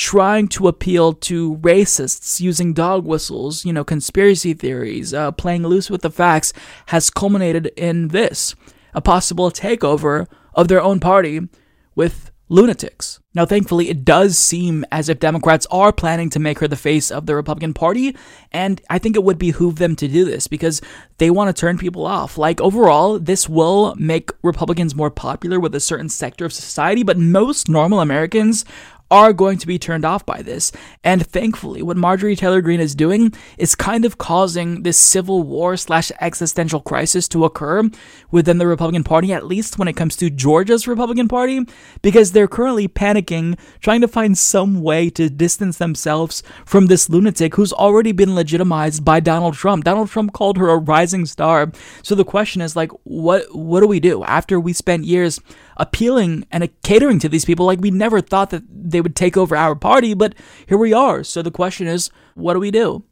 [0.00, 5.90] trying to appeal to racists using dog whistles, you know, conspiracy theories, uh, playing loose
[5.90, 6.54] with the facts,
[6.86, 8.54] has culminated in this
[8.94, 11.46] a possible takeover of their own party
[11.94, 13.20] with lunatics.
[13.34, 17.10] Now, thankfully, it does seem as if Democrats are planning to make her the face
[17.10, 18.16] of the Republican Party,
[18.50, 20.80] and I think it would behoove them to do this because
[21.18, 22.38] they want to turn people off.
[22.38, 27.18] Like, overall, this will make Republicans more popular with a certain sector of society, but
[27.18, 28.64] most normal Americans
[29.10, 30.72] are going to be turned off by this.
[31.02, 35.76] And thankfully, what Marjorie Taylor Greene is doing is kind of causing this civil war
[35.76, 37.90] slash existential crisis to occur
[38.30, 41.66] within the Republican Party, at least when it comes to Georgia's Republican Party,
[42.02, 47.54] because they're currently panicking, trying to find some way to distance themselves from this lunatic
[47.54, 49.84] who's already been legitimized by Donald Trump.
[49.84, 51.72] Donald Trump called her a rising star.
[52.02, 55.40] So the question is like, what what do we do after we spent years
[55.80, 59.56] appealing and catering to these people like we never thought that they would take over
[59.56, 60.34] our party, but
[60.66, 61.24] here we are.
[61.24, 63.02] So the question is, what do we do?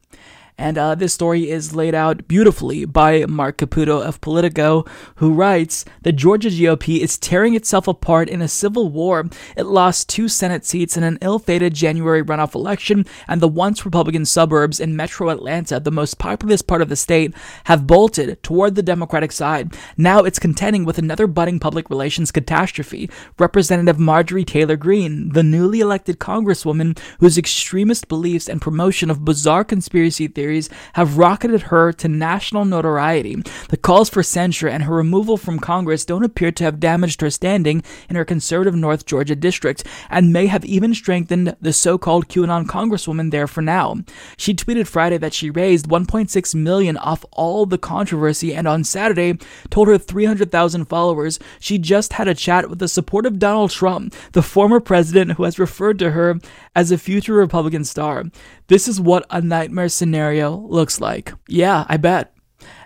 [0.59, 4.83] And uh, this story is laid out beautifully by Marc Caputo of Politico,
[5.15, 9.29] who writes The Georgia GOP is tearing itself apart in a civil war.
[9.55, 13.85] It lost two Senate seats in an ill fated January runoff election, and the once
[13.85, 18.75] Republican suburbs in metro Atlanta, the most populous part of the state, have bolted toward
[18.75, 19.73] the Democratic side.
[19.95, 23.09] Now it's contending with another budding public relations catastrophe.
[23.37, 29.63] Representative Marjorie Taylor Greene, the newly elected Congresswoman whose extremist beliefs and promotion of bizarre
[29.63, 33.35] conspiracy theories series have rocketed her to national notoriety.
[33.69, 37.29] The calls for censure and her removal from Congress don't appear to have damaged her
[37.29, 42.29] standing in her conservative North Georgia district, and may have even strengthened the so called
[42.29, 43.97] QAnon congresswoman there for now.
[44.37, 49.37] She tweeted Friday that she raised 1.6 million off all the controversy, and on Saturday
[49.69, 54.15] told her 300,000 followers she just had a chat with the support of Donald Trump,
[54.31, 56.39] the former president who has referred to her
[56.75, 58.23] as a future Republican star.
[58.67, 61.33] This is what a nightmare scenario looks like.
[61.47, 62.33] Yeah, I bet.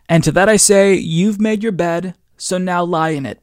[0.09, 3.41] And to that I say, you've made your bed, so now lie in it.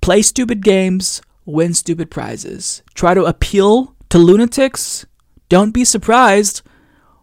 [0.00, 2.82] Play stupid games, win stupid prizes.
[2.94, 5.06] Try to appeal to lunatics.
[5.48, 6.62] Don't be surprised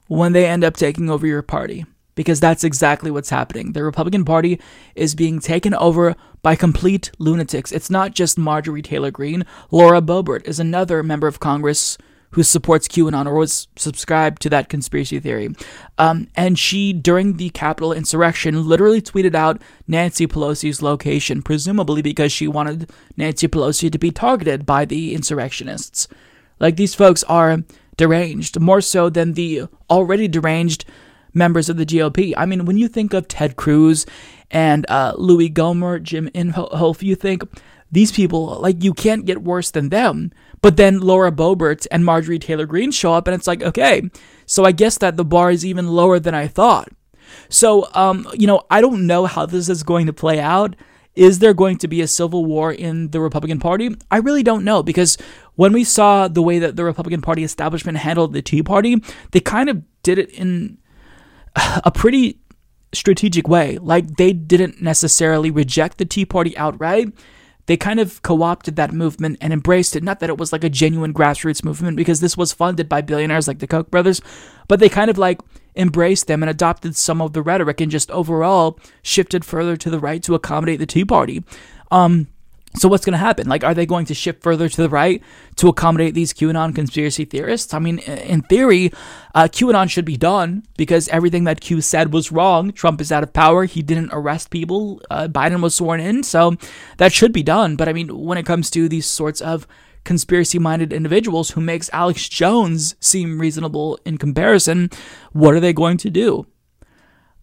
[0.07, 1.85] when they end up taking over your party,
[2.15, 3.73] because that's exactly what's happening.
[3.73, 4.59] The Republican Party
[4.95, 7.71] is being taken over by complete lunatics.
[7.71, 9.45] It's not just Marjorie Taylor Greene.
[9.71, 11.97] Lauren Boebert is another member of Congress
[12.31, 15.49] who supports QAnon or was subscribed to that conspiracy theory.
[15.97, 22.31] Um, and she, during the Capitol insurrection, literally tweeted out Nancy Pelosi's location, presumably because
[22.31, 26.07] she wanted Nancy Pelosi to be targeted by the insurrectionists.
[26.59, 27.63] Like, these folks are
[27.97, 30.85] deranged, more so than the already deranged
[31.33, 32.33] members of the GOP.
[32.37, 34.05] I mean, when you think of Ted Cruz
[34.51, 37.43] and uh, Louie Gohmert, Jim Inhofe, you think
[37.91, 40.32] these people, like, you can't get worse than them.
[40.62, 44.10] But then Lauren Boebert and Marjorie Taylor Greene show up, and it's like, okay,
[44.45, 46.89] so I guess that the bar is even lower than I thought.
[47.47, 50.75] So, um, you know, I don't know how this is going to play out.
[51.15, 53.95] Is there going to be a civil war in the Republican Party?
[54.10, 55.17] I really don't know because
[55.56, 59.39] when we saw the way that the Republican Party establishment handled the Tea Party, they
[59.39, 60.78] kind of did it in
[61.56, 62.39] a pretty
[62.93, 63.78] strategic way.
[63.80, 67.12] Like they didn't necessarily reject the Tea Party outright
[67.69, 70.01] they kind of co opted that movement and embraced it.
[70.01, 73.47] Not that it was like a genuine grassroots movement, because this was funded by billionaires
[73.47, 74.23] like the Koch brothers,
[74.67, 75.39] but they kind of like
[75.75, 79.99] embraced them and adopted some of the rhetoric and just overall shifted further to the
[79.99, 81.43] right to accommodate the Tea Party.
[81.91, 82.27] Um,
[82.75, 83.47] so what's going to happen?
[83.47, 85.23] Like, are they going to shift further to the right
[85.55, 87.73] to accommodate these QAnon conspiracy theorists?
[87.73, 88.91] I mean, in theory,
[89.34, 92.71] uh, QAnon should be done because everything that Q said was wrong.
[92.71, 93.65] Trump is out of power.
[93.65, 95.01] He didn't arrest people.
[95.10, 96.55] Uh, Biden was sworn in, so
[96.97, 97.75] that should be done.
[97.75, 99.67] But I mean, when it comes to these sorts of
[100.03, 104.89] conspiracy-minded individuals who makes Alex Jones seem reasonable in comparison,
[105.34, 106.45] what are they going to do?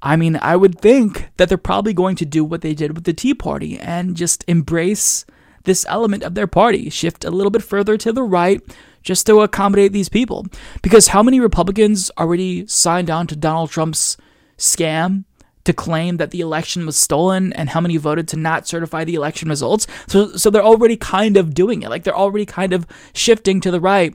[0.07, 3.03] I mean, I would think that they're probably going to do what they did with
[3.03, 5.27] the Tea Party and just embrace
[5.65, 8.63] this element of their party, shift a little bit further to the right
[9.03, 10.47] just to accommodate these people.
[10.81, 14.17] Because how many Republicans already signed on to Donald Trump's
[14.57, 15.25] scam
[15.65, 19.17] to claim that the election was stolen and how many voted to not certify the
[19.17, 19.89] election results?
[20.07, 21.91] So so they're already kind of doing it.
[21.91, 24.15] Like they're already kind of shifting to the right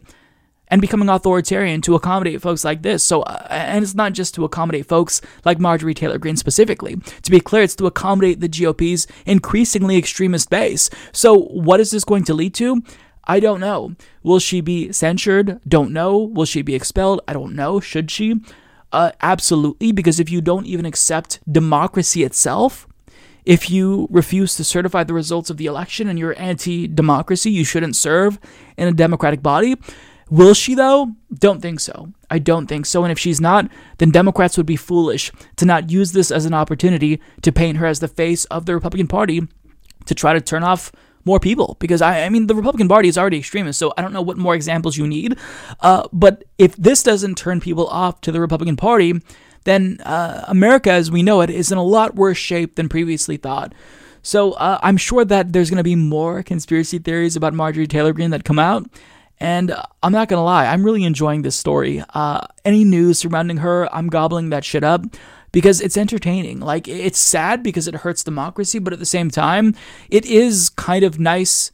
[0.72, 3.04] and becoming authoritarian to accommodate folks like this.
[3.04, 6.96] So, uh, and it's not just to accommodate folks like Marjorie Taylor Greene specifically.
[6.96, 10.90] To be clear, it's to accommodate the GOP's increasingly extremist base.
[11.12, 12.82] So, what is this going to lead to?
[13.26, 13.96] I don't know.
[14.24, 15.60] Will she be censured?
[15.68, 16.18] Don't know.
[16.18, 17.22] Will she be expelled?
[17.28, 17.80] I don't know.
[17.80, 18.42] Should she?
[18.92, 22.88] Uh, absolutely, because if you don't even accept democracy itself,
[23.46, 27.64] if you refuse to certify the results of the election and you're anti democracy, you
[27.64, 28.40] shouldn't serve
[28.78, 29.76] in a democratic body,
[30.32, 31.12] Will she, though?
[31.34, 32.14] Don't think so.
[32.30, 33.04] I don't think so.
[33.04, 36.54] And if she's not, then Democrats would be foolish to not use this as an
[36.54, 39.42] opportunity to paint her as the face of the Republican Party
[40.06, 40.94] to try to turn off
[41.26, 41.76] more people.
[41.82, 44.38] Because, I, I mean, the Republican Party is already extremist, so I don't know what
[44.38, 45.38] more examples you need.
[45.82, 49.20] Uh, but if this doesn't turn people off to the Republican Party,
[49.66, 53.36] then uh, America as we know it is in a lot worse shape than previously
[53.36, 53.74] thought.
[54.24, 58.14] So uh, I'm sure that there's going to be more conspiracy theories about Marjorie Taylor
[58.14, 58.90] Greene that come out.
[59.42, 59.74] And
[60.04, 62.04] I'm not gonna lie, I'm really enjoying this story.
[62.14, 65.04] Uh, any news surrounding her, I'm gobbling that shit up
[65.52, 66.60] because it's entertaining.
[66.60, 69.74] Like, it's sad because it hurts democracy, but at the same time,
[70.12, 71.72] it is kind of nice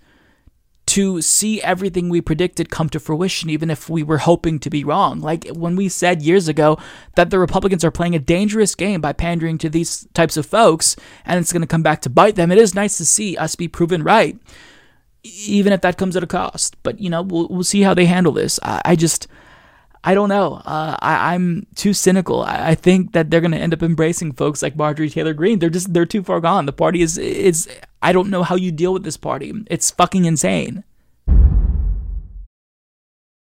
[0.86, 4.86] to see everything we predicted come to fruition, even if we were hoping to be
[4.86, 5.20] wrong.
[5.20, 6.78] Like when we said years ago
[7.18, 10.96] that the Republicans are playing a dangerous game by pandering to these types of folks
[11.26, 13.56] and it's going to come back to bite them, it is nice to see us
[13.56, 14.40] be proven right
[15.48, 16.76] even if that comes at a cost.
[16.84, 18.60] But you know, we'll we'll see how they handle this.
[18.64, 19.28] I, I just.
[20.04, 20.62] I don't know.
[20.64, 22.44] Uh, I, am too cynical.
[22.44, 25.60] I, I, think that they're going to end up embracing folks like Marjorie Taylor Greene.
[25.60, 26.66] They're just they're too far gone.
[26.66, 27.68] The party is is.
[28.02, 29.52] I don't know how you deal with this party.
[29.70, 30.86] It's fucking insane.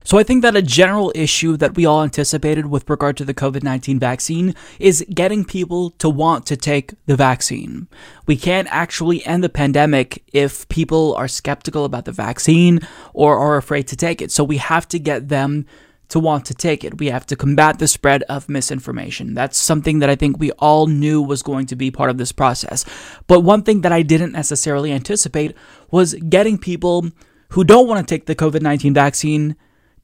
[0.08, 3.34] So I think that a general issue that we all anticipated with regard to the
[3.34, 7.88] COVID 19 vaccine is getting people to want to take the vaccine.
[8.24, 12.80] We can't actually end the pandemic if people are skeptical about the vaccine
[13.12, 14.32] or are afraid to take it.
[14.32, 15.66] So we have to get them
[16.08, 16.98] to want to take it.
[16.98, 19.34] We have to combat the spread of misinformation.
[19.34, 22.32] That's something that I think we all knew was going to be part of this
[22.32, 22.86] process.
[23.26, 25.54] But one thing that I didn't necessarily anticipate
[25.90, 27.10] was getting people
[27.50, 29.54] who don't want to take the COVID 19 vaccine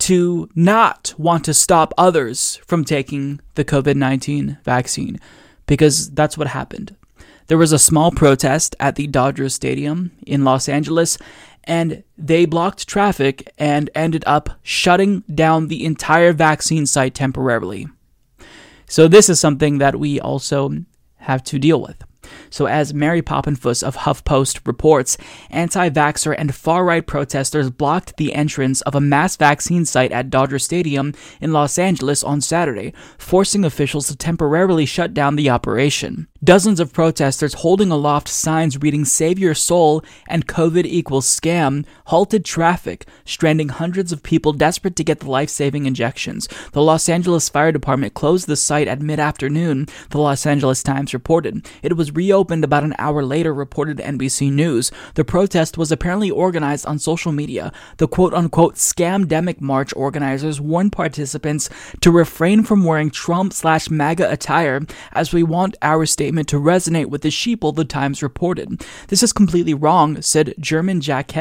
[0.04, 5.18] to not want to stop others from taking the COVID 19 vaccine
[5.66, 6.94] because that's what happened.
[7.46, 11.16] There was a small protest at the Dodgers Stadium in Los Angeles,
[11.64, 17.88] and they blocked traffic and ended up shutting down the entire vaccine site temporarily.
[18.86, 20.84] So, this is something that we also
[21.16, 22.04] have to deal with.
[22.54, 25.18] So, as Mary Papenfuss of HuffPost reports,
[25.50, 30.30] anti vaxxer and far right protesters blocked the entrance of a mass vaccine site at
[30.30, 36.28] Dodger Stadium in Los Angeles on Saturday, forcing officials to temporarily shut down the operation.
[36.44, 42.44] Dozens of protesters holding aloft signs reading Save Your Soul and COVID equals scam halted
[42.44, 46.46] traffic, stranding hundreds of people desperate to get the life saving injections.
[46.72, 51.14] The Los Angeles Fire Department closed the site at mid afternoon, the Los Angeles Times
[51.14, 51.66] reported.
[51.82, 54.90] It was reopened about an hour later, reported NBC News.
[55.14, 57.72] The protest was apparently organized on social media.
[57.96, 61.70] The quote unquote scamdemic march organizers warned participants
[62.00, 64.82] to refrain from wearing Trump slash MAGA attire
[65.12, 68.84] as we want our statement to resonate with the sheeple the Times reported.
[69.08, 71.34] This is completely wrong, said German Jacques,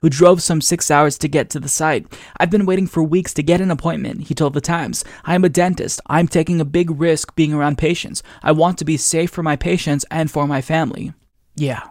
[0.00, 2.06] who drove some six hours to get to the site.
[2.38, 5.04] I've been waiting for weeks to get an appointment, he told the Times.
[5.24, 6.00] I am a dentist.
[6.06, 8.22] I'm taking a big risk being around patients.
[8.42, 11.14] I want to be safe for my patients and for my family.
[11.54, 11.82] Yeah.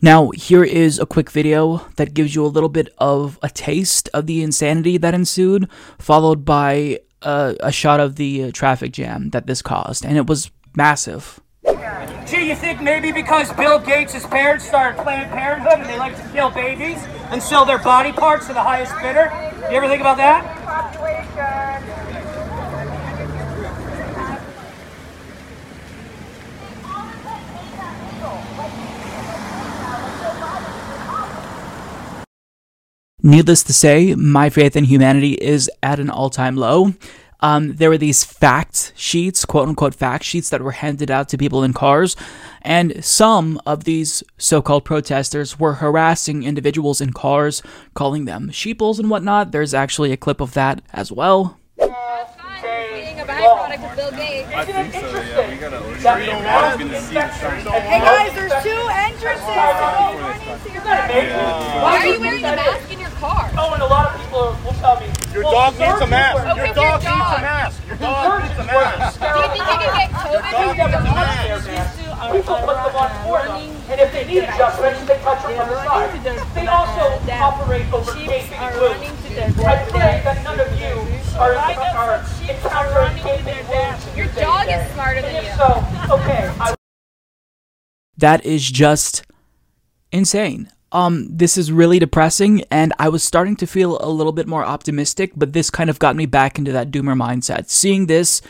[0.00, 4.08] Now, here is a quick video that gives you a little bit of a taste
[4.14, 9.28] of the insanity that ensued, followed by a, a shot of the uh, traffic jam
[9.30, 10.06] that this caused.
[10.06, 11.38] And it was massive.
[12.26, 16.26] Gee, you think maybe because Bill Gates' parents started Planned Parenthood and they like to
[16.32, 16.96] kill babies
[17.30, 19.28] and sell their body parts to the highest bidder?
[19.68, 20.40] You ever think about that?
[33.22, 36.94] Needless to say, my faith in humanity is at an all time low
[37.42, 41.38] um, there were these fact sheets, quote unquote fact sheets, that were handed out to
[41.38, 42.16] people in cars.
[42.62, 47.62] And some of these so called protesters were harassing individuals in cars,
[47.94, 49.52] calling them sheeples and whatnot.
[49.52, 51.58] There's actually a clip of that as well.
[51.78, 51.88] Hey
[58.00, 59.46] guys, there's two entrances.
[61.80, 62.99] Why are you wearing a mask
[63.60, 63.70] in your?
[63.70, 66.40] Oh, and a lot of people will tell me your well, dog needs a mask.
[66.40, 67.86] Okay, your, dog your dog needs a mask.
[67.86, 69.20] Your dog needs a mask.
[69.20, 70.76] Do you think you can get COVID?
[70.76, 72.10] Your dog needs a mask.
[72.20, 75.42] Um, people put them on uh, for them, and if they need adjustments, they touch
[75.42, 76.10] them from the side.
[76.54, 78.96] They also operate over taping glue.
[79.64, 81.00] I pray that none of you
[81.38, 84.16] are, are encountering taping glue.
[84.16, 85.50] Your dog is smarter than you.
[85.56, 85.84] So,
[86.16, 86.52] okay.
[88.18, 89.24] That is just
[90.12, 94.48] insane um, this is really depressing, and I was starting to feel a little bit
[94.48, 97.68] more optimistic, but this kind of got me back into that doomer mindset.
[97.68, 98.42] Seeing this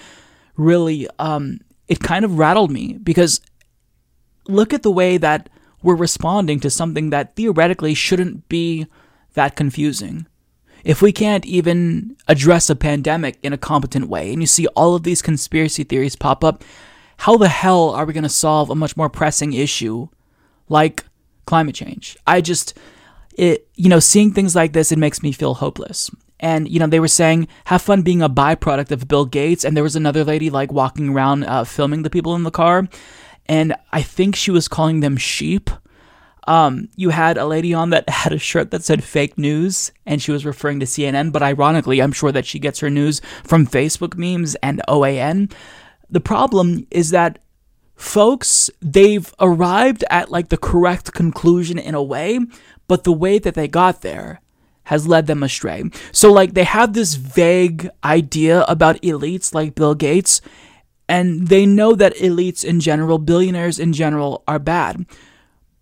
[0.57, 3.41] really, um, it kind of rattled me because
[4.49, 5.49] look at the way that
[5.83, 8.87] we're responding to something that theoretically shouldn't be
[9.35, 10.27] that confusing.
[10.83, 14.95] If we can't even address a pandemic in a competent way, and you see all
[14.95, 16.65] of these conspiracy theories pop up,
[17.19, 20.09] how the hell are we going to solve a much more pressing issue
[20.71, 21.05] like
[21.47, 22.17] climate change.
[22.27, 22.77] I just,
[23.37, 26.11] it, you know, seeing things like this, it makes me feel hopeless.
[26.41, 29.65] And, you know, they were saying, have fun being a byproduct of Bill Gates.
[29.65, 32.89] And there was another lady like walking around uh, filming the people in the car.
[33.47, 35.71] And I think she was calling them sheep.
[36.47, 40.23] Um, you had a lady on that had a shirt that said fake news and
[40.23, 43.67] she was referring to CNN, but ironically, I'm sure that she gets her news from
[43.67, 45.53] Facebook memes and OAN.
[46.09, 47.39] The problem is that
[48.01, 52.41] folks, they've arrived at like the correct conclusion in a way,
[52.89, 54.41] but the way that they got there
[54.85, 55.85] has led them astray.
[56.11, 60.41] So, like, they have this vague idea about elites like Bill Gates,
[61.09, 65.07] and they know that elites in general, billionaires in general, are bad,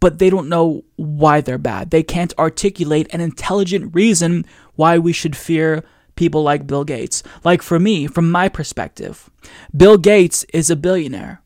[0.00, 1.90] but they don't know why they're bad.
[1.90, 4.44] They can't articulate an intelligent reason
[4.74, 5.84] why we should fear
[6.16, 7.22] people like Bill Gates.
[7.44, 9.30] Like for me, from my perspective,
[9.74, 11.42] Bill Gates is a billionaire.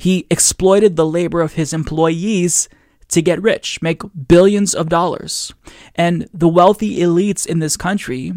[0.00, 2.70] He exploited the labor of his employees
[3.08, 5.52] to get rich, make billions of dollars.
[5.94, 8.32] And the wealthy elites in this country,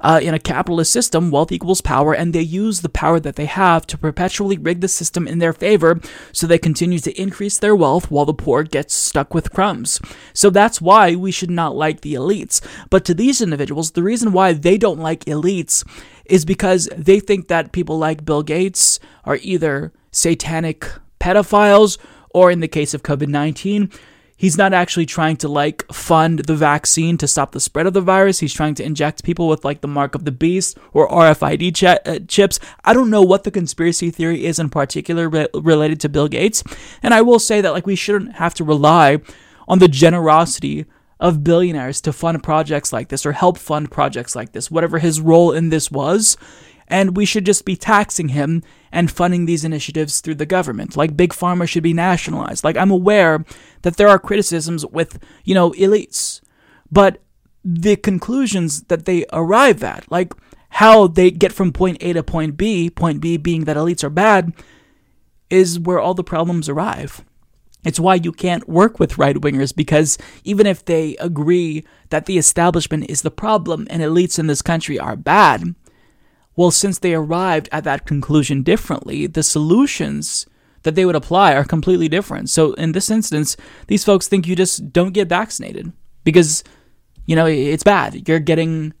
[0.00, 3.44] uh, in a capitalist system, wealth equals power, and they use the power that they
[3.44, 6.00] have to perpetually rig the system in their favor
[6.32, 10.00] so they continue to increase their wealth while the poor gets stuck with crumbs.
[10.32, 12.62] So that's why we should not like the elites.
[12.88, 15.86] But to these individuals, the reason why they don't like elites
[16.24, 20.86] is because they think that people like Bill Gates are either satanic
[21.18, 21.98] pedophiles
[22.30, 23.90] or in the case of COVID 19,
[24.36, 28.00] he's not actually trying to like fund the vaccine to stop the spread of the
[28.00, 28.40] virus.
[28.40, 31.84] He's trying to inject people with like the mark of the beast or RFID ch-
[31.84, 32.58] uh, chips.
[32.84, 36.64] I don't know what the conspiracy theory is in particular re- related to Bill Gates.
[37.02, 39.18] And I will say that like we shouldn't have to rely
[39.68, 40.86] on the generosity
[41.20, 45.20] of billionaires to fund projects like this or help fund projects like this, whatever his
[45.20, 46.36] role in this was
[46.92, 48.62] and we should just be taxing him
[48.92, 50.94] and funding these initiatives through the government.
[50.94, 52.62] Like big pharma should be nationalized.
[52.62, 53.46] Like I'm aware
[53.80, 56.42] that there are criticisms with, you know, elites,
[56.90, 57.22] but
[57.64, 60.34] the conclusions that they arrive at, like
[60.68, 64.10] how they get from point A to point B, point B being that elites are
[64.10, 64.52] bad,
[65.48, 67.24] is where all the problems arrive.
[67.84, 72.36] It's why you can't work with right wingers because even if they agree that the
[72.36, 75.74] establishment is the problem and elites in this country are bad,
[76.56, 80.46] well, since they arrived at that conclusion differently, the solutions
[80.82, 82.50] that they would apply are completely different.
[82.50, 85.92] So in this instance, these folks think you just don't get vaccinated
[86.24, 86.64] because,
[87.26, 88.28] you know, it's bad.
[88.28, 88.92] You're getting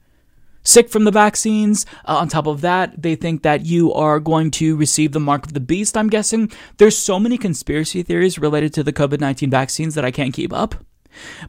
[0.62, 1.84] sick from the vaccines.
[2.06, 5.44] Uh, on top of that, they think that you are going to receive the mark
[5.44, 6.50] of the beast, I'm guessing.
[6.78, 10.52] There's so many conspiracy theories related to the COVID 19 vaccines that I can't keep
[10.52, 10.76] up.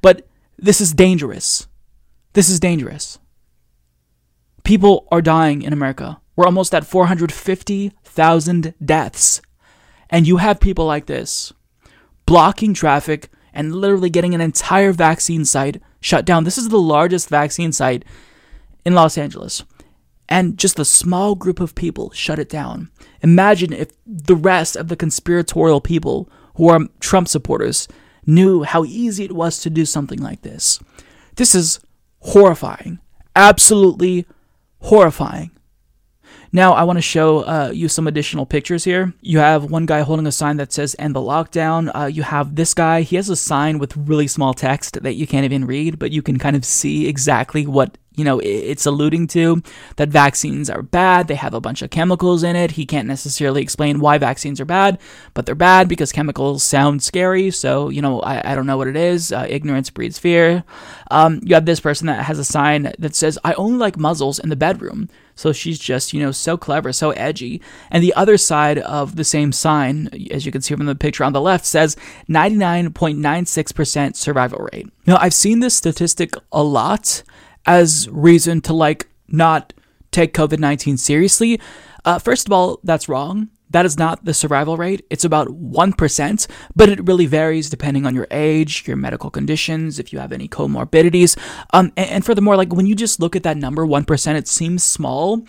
[0.01, 0.27] But
[0.57, 1.67] this is dangerous.
[2.33, 3.19] This is dangerous.
[4.63, 6.19] People are dying in America.
[6.35, 9.41] We're almost at 450,000 deaths.
[10.09, 11.53] And you have people like this
[12.25, 16.43] blocking traffic and literally getting an entire vaccine site shut down.
[16.43, 18.05] This is the largest vaccine site
[18.85, 19.63] in Los Angeles.
[20.29, 22.89] And just a small group of people shut it down.
[23.21, 27.87] Imagine if the rest of the conspiratorial people who are Trump supporters
[28.25, 30.79] knew how easy it was to do something like this.
[31.35, 31.79] This is
[32.21, 32.99] horrifying.
[33.35, 34.25] Absolutely
[34.83, 35.51] horrifying.
[36.55, 39.11] Now, I want to show uh, you some additional pictures here.
[39.21, 41.89] You have one guy holding a sign that says end the lockdown.
[41.95, 43.01] Uh, you have this guy.
[43.01, 46.21] He has a sign with really small text that you can't even read, but you
[46.21, 49.61] can kind of see exactly what you know, it's alluding to
[49.95, 51.27] that vaccines are bad.
[51.27, 52.71] They have a bunch of chemicals in it.
[52.71, 54.99] He can't necessarily explain why vaccines are bad,
[55.33, 57.51] but they're bad because chemicals sound scary.
[57.51, 59.31] So, you know, I, I don't know what it is.
[59.31, 60.63] Uh, ignorance breeds fear.
[61.11, 64.39] Um, you have this person that has a sign that says, I only like muzzles
[64.39, 65.09] in the bedroom.
[65.35, 67.61] So she's just, you know, so clever, so edgy.
[67.89, 71.23] And the other side of the same sign, as you can see from the picture
[71.23, 71.97] on the left, says
[72.29, 74.87] 99.96% survival rate.
[75.07, 77.23] Now, I've seen this statistic a lot
[77.65, 79.73] as reason to like not
[80.11, 81.59] take COVID 19 seriously.
[82.05, 83.49] Uh, first of all, that's wrong.
[83.69, 85.03] That is not the survival rate.
[85.09, 90.13] It's about 1%, but it really varies depending on your age, your medical conditions, if
[90.13, 91.35] you have any comorbidities.
[91.73, 94.83] Um, and, and furthermore, like when you just look at that number, 1%, it seems
[94.83, 95.43] small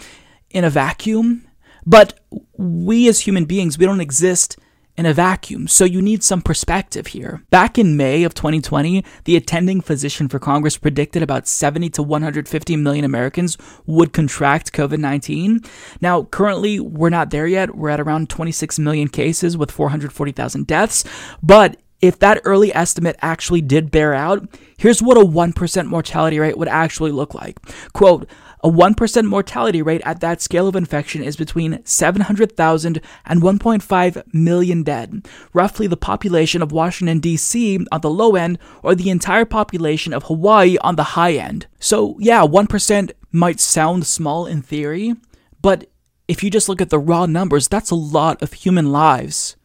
[0.50, 1.46] in a vacuum.
[1.84, 2.18] But
[2.56, 4.56] we as human beings, we don't exist
[4.96, 7.42] in a vacuum, so you need some perspective here.
[7.50, 12.76] Back in May of 2020, the attending physician for Congress predicted about 70 to 150
[12.76, 15.60] million Americans would contract COVID 19.
[16.00, 17.74] Now, currently, we're not there yet.
[17.74, 21.04] We're at around 26 million cases with 440,000 deaths,
[21.42, 26.58] but if that early estimate actually did bear out, here's what a 1% mortality rate
[26.58, 27.58] would actually look like.
[27.94, 28.28] Quote,
[28.64, 34.82] a 1% mortality rate at that scale of infection is between 700,000 and 1.5 million
[34.82, 37.86] dead, roughly the population of Washington, D.C.
[37.92, 41.66] on the low end, or the entire population of Hawaii on the high end.
[41.78, 45.14] So, yeah, 1% might sound small in theory,
[45.60, 45.90] but
[46.26, 49.56] if you just look at the raw numbers, that's a lot of human lives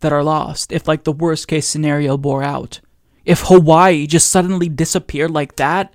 [0.00, 2.80] that are lost if, like, the worst case scenario bore out.
[3.24, 5.94] If Hawaii just suddenly disappeared like that,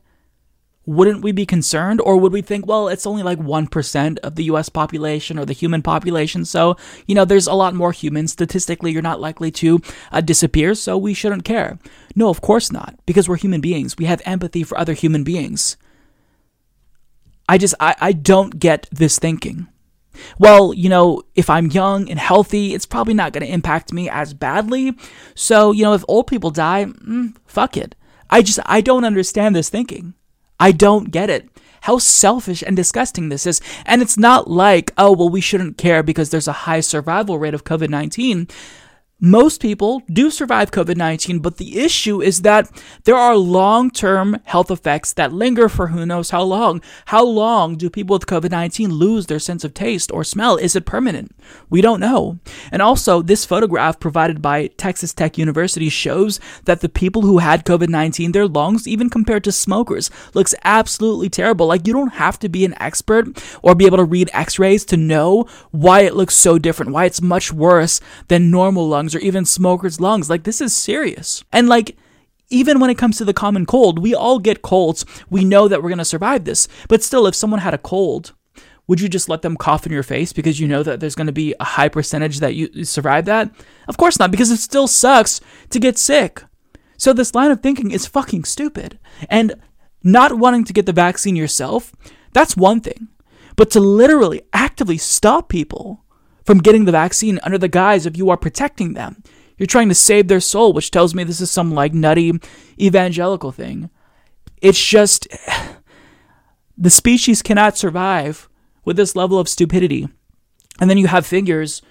[0.88, 2.02] wouldn't we be concerned?
[2.02, 5.54] Or would we think, well, it's only like 1% of the US population or the
[5.54, 8.32] human population, so, you know, there's a lot more humans.
[8.32, 9.82] Statistically, you're not likely to
[10.12, 11.78] uh, disappear, so we shouldn't care.
[12.16, 13.98] No, of course not, because we're human beings.
[13.98, 15.76] We have empathy for other human beings.
[17.50, 19.68] I just, I, I don't get this thinking.
[20.40, 24.10] Well, you know, if I'm young and healthy, it's probably not going to impact me
[24.10, 24.98] as badly.
[25.36, 27.94] So, you know, if old people die, mm, fuck it.
[28.30, 30.14] I just, I don't understand this thinking.
[30.60, 31.50] I don't get it.
[31.82, 33.62] how selfish and disgusting this is.
[33.86, 37.54] And it's not like, oh, well, we shouldn't care because there's a high survival rate
[37.54, 38.48] of COVID 19
[39.20, 42.70] most people do survive COVID 19, but the issue is that
[43.06, 46.82] there are long term health effects that linger for who knows how long.
[47.06, 50.58] How long do people with COVID 19 lose their sense of taste or smell?
[50.58, 51.36] Is it permanent?
[51.68, 52.38] We don't know.
[52.72, 57.66] And also, this photograph provided by Texas Tech University shows that the people who had
[57.66, 61.66] COVID 19, their lungs, even compared to smokers, looks absolutely terrible.
[61.66, 64.86] Like, you don't have to be an expert or be able to read x rays
[64.86, 69.16] to know why it looks so different, why it's much worse than normal lungs lungs
[69.16, 70.30] or even smokers' lungs.
[70.30, 71.44] Like, this is serious.
[71.52, 71.96] And like,
[72.50, 75.06] even when it comes to the common cold, we all get colds.
[75.30, 76.68] We know that we're going to survive this.
[76.88, 78.34] But still, if someone had a cold,
[78.88, 81.28] would you just let them cough in your face because you know that there's going
[81.28, 83.52] to be a high percentage that you survive that?
[83.88, 86.44] Of course not, because it still sucks to get sick.
[86.98, 88.98] So this line of thinking is fucking stupid.
[89.30, 89.56] And
[90.04, 91.94] not wanting to get the vaccine yourself,
[92.34, 93.10] that's one thing.
[93.56, 96.06] But to literally actively stop people
[96.48, 99.22] from getting the vaccine under the guise of you are protecting them.
[99.58, 102.40] You're trying to save their soul, which tells me this is some like nutty
[102.80, 103.90] evangelical thing.
[104.62, 105.28] It's just
[106.78, 108.48] the species cannot survive
[108.86, 110.08] with this level of stupidity.
[110.80, 111.82] And then you have figures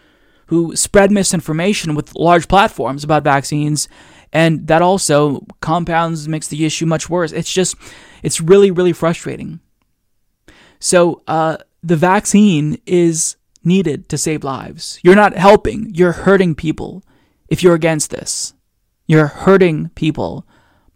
[0.46, 3.88] who spread misinformation with large platforms about vaccines,
[4.32, 7.32] and that also compounds makes the issue much worse.
[7.32, 7.74] It's just,
[8.22, 9.60] it's really, really frustrating.
[10.78, 13.36] So, uh, the vaccine is
[13.66, 14.98] needed to save lives.
[15.02, 17.02] You're not helping, you're hurting people
[17.48, 18.54] if you're against this.
[19.06, 20.46] You're hurting people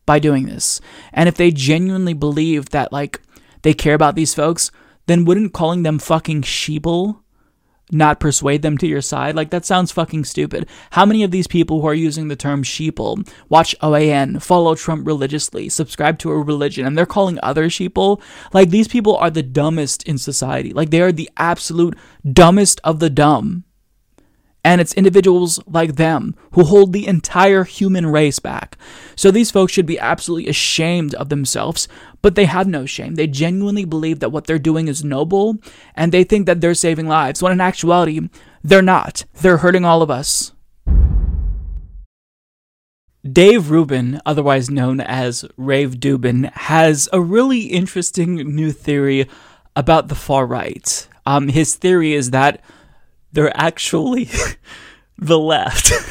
[0.07, 0.81] by doing this.
[1.13, 3.21] And if they genuinely believe that, like,
[3.63, 4.71] they care about these folks,
[5.07, 7.21] then wouldn't calling them fucking sheeple
[7.93, 9.35] not persuade them to your side?
[9.35, 10.69] Like, that sounds fucking stupid.
[10.91, 15.07] How many of these people who are using the term sheeple watch OAN, follow Trump
[15.07, 18.21] religiously, subscribe to a religion, and they're calling other sheeple?
[18.53, 20.73] Like, these people are the dumbest in society.
[20.73, 21.97] Like, they are the absolute
[22.31, 23.65] dumbest of the dumb.
[24.63, 28.77] And it's individuals like them who hold the entire human race back.
[29.17, 31.89] So these folks should be absolutely ashamed of themselves,
[32.21, 33.15] but they have no shame.
[33.15, 35.57] They genuinely believe that what they're doing is noble
[35.95, 38.29] and they think that they're saving lives, when in actuality,
[38.63, 39.25] they're not.
[39.41, 40.53] They're hurting all of us.
[43.31, 49.29] Dave Rubin, otherwise known as Rave Dubin, has a really interesting new theory
[49.77, 51.07] about the far right.
[51.27, 52.63] Um, his theory is that
[53.33, 54.29] they're actually
[55.19, 55.93] the left.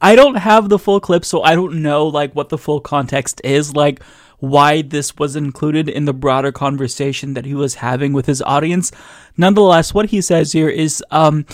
[0.00, 3.40] I don't have the full clip, so I don't know like what the full context
[3.44, 4.02] is, like
[4.38, 8.90] why this was included in the broader conversation that he was having with his audience.
[9.36, 11.46] Nonetheless, what he says here is um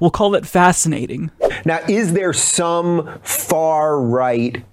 [0.00, 1.30] we'll call it fascinating.
[1.64, 4.64] Now, is there some far right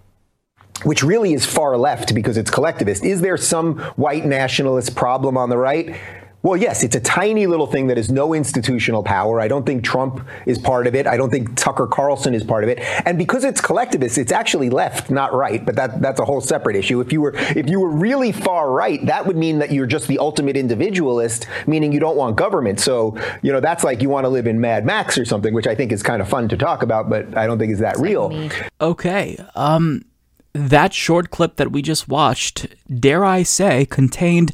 [0.83, 3.05] which really is far left because it's collectivist.
[3.05, 5.95] Is there some white nationalist problem on the right?
[6.43, 9.39] Well, yes, it's a tiny little thing that has no institutional power.
[9.39, 11.07] I don't think Trump is part of it.
[11.07, 12.79] I don't think Tucker Carlson is part of it.
[13.05, 15.65] And because it's collectivist, it's actually left, not right.
[15.65, 16.99] But that that's a whole separate issue.
[16.99, 20.09] If you were if you were really far right, that would mean that you're just
[20.09, 22.81] the ultimate individualist, meaning you don't want government.
[22.81, 25.67] So you know that's like you want to live in Mad Max or something, which
[25.67, 27.97] I think is kind of fun to talk about, but I don't think is that
[27.99, 28.49] real.
[28.81, 29.37] Okay.
[29.55, 30.03] Um,
[30.51, 34.51] that short clip that we just watched, dare I say, contained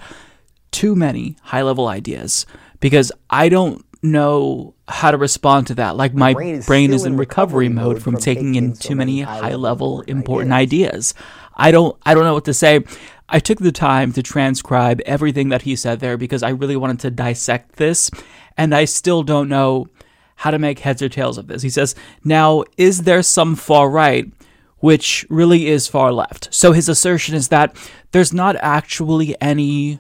[0.71, 2.45] too many high level ideas
[2.79, 5.97] because I don't know how to respond to that.
[5.97, 8.95] Like my brain is, brain is in recovery, recovery mode from, from taking in too
[8.95, 11.13] many high level important ideas.
[11.13, 11.13] ideas.
[11.55, 12.83] I don't I don't know what to say.
[13.27, 16.99] I took the time to transcribe everything that he said there because I really wanted
[17.01, 18.09] to dissect this
[18.57, 19.87] and I still don't know
[20.35, 21.61] how to make heads or tails of this.
[21.61, 24.31] He says, "Now, is there some far right
[24.77, 27.75] which really is far left?" So his assertion is that
[28.11, 29.99] there's not actually any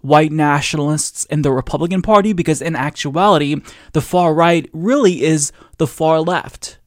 [0.00, 3.56] white nationalists in the Republican Party because, in actuality,
[3.92, 6.78] the far right really is the far left.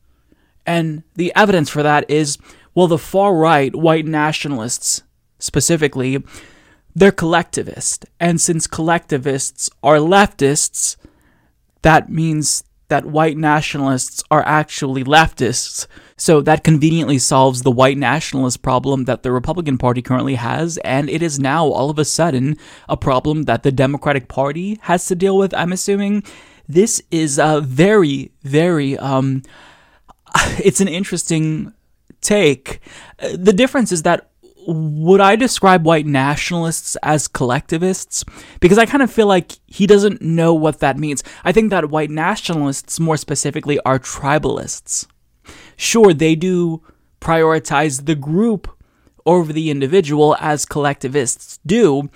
[0.65, 2.37] And the evidence for that is
[2.75, 5.03] well, the far right, white nationalists
[5.37, 6.23] specifically,
[6.95, 8.05] they're collectivist.
[8.19, 10.95] And since collectivists are leftists,
[11.83, 15.87] that means that white nationalists are actually leftists.
[16.17, 21.09] So that conveniently solves the white nationalist problem that the Republican Party currently has, and
[21.09, 22.57] it is now all of a sudden
[22.87, 26.23] a problem that the Democratic Party has to deal with, I'm assuming.
[26.67, 29.43] This is a very, very, um,
[30.63, 31.73] it's an interesting
[32.21, 32.79] take.
[33.33, 34.29] The difference is that
[34.65, 38.23] would I describe white nationalists as collectivists?
[38.59, 41.23] Because I kind of feel like he doesn't know what that means.
[41.43, 45.07] I think that white nationalists, more specifically, are tribalists.
[45.75, 46.81] Sure, they do
[47.19, 48.67] prioritize the group
[49.25, 52.09] over the individual as collectivists do.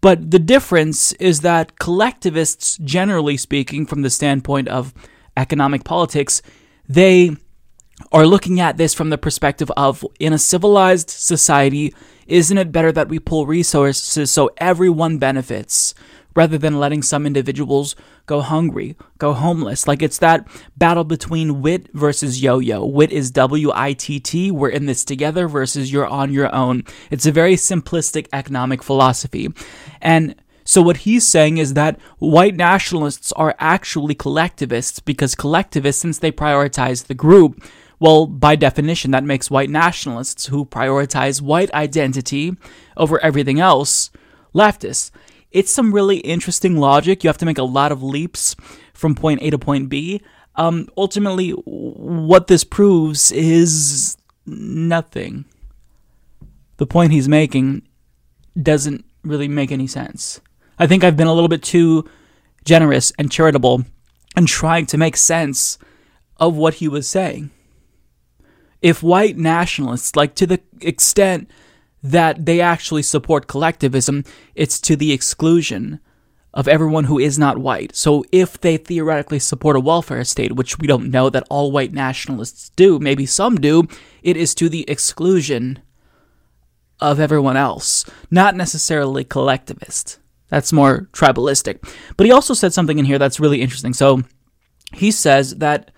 [0.00, 4.92] But the difference is that collectivists, generally speaking, from the standpoint of
[5.36, 6.42] economic politics,
[6.88, 7.36] they
[8.12, 11.94] are looking at this from the perspective of in a civilized society,
[12.26, 15.94] isn't it better that we pull resources so everyone benefits?
[16.34, 17.94] Rather than letting some individuals
[18.26, 19.86] go hungry, go homeless.
[19.86, 22.84] Like it's that battle between wit versus yo yo.
[22.84, 26.84] Wit is W I T T, we're in this together, versus you're on your own.
[27.10, 29.48] It's a very simplistic economic philosophy.
[30.00, 36.18] And so what he's saying is that white nationalists are actually collectivists because collectivists, since
[36.18, 37.62] they prioritize the group,
[38.00, 42.56] well, by definition, that makes white nationalists who prioritize white identity
[42.96, 44.10] over everything else
[44.54, 45.10] leftists.
[45.54, 47.22] It's some really interesting logic.
[47.22, 48.56] You have to make a lot of leaps
[48.92, 50.20] from point A to point B.
[50.56, 55.44] Um, ultimately, what this proves is nothing.
[56.78, 57.82] The point he's making
[58.60, 60.40] doesn't really make any sense.
[60.76, 62.08] I think I've been a little bit too
[62.64, 63.84] generous and charitable
[64.36, 65.78] in trying to make sense
[66.38, 67.50] of what he was saying.
[68.82, 71.48] If white nationalists, like to the extent
[72.04, 74.24] that they actually support collectivism,
[74.54, 75.98] it's to the exclusion
[76.52, 77.96] of everyone who is not white.
[77.96, 81.94] So if they theoretically support a welfare state, which we don't know that all white
[81.94, 83.88] nationalists do, maybe some do,
[84.22, 85.80] it is to the exclusion
[87.00, 90.18] of everyone else, not necessarily collectivist.
[90.48, 91.90] That's more tribalistic.
[92.16, 93.94] But he also said something in here that's really interesting.
[93.94, 94.22] So
[94.92, 95.90] he says that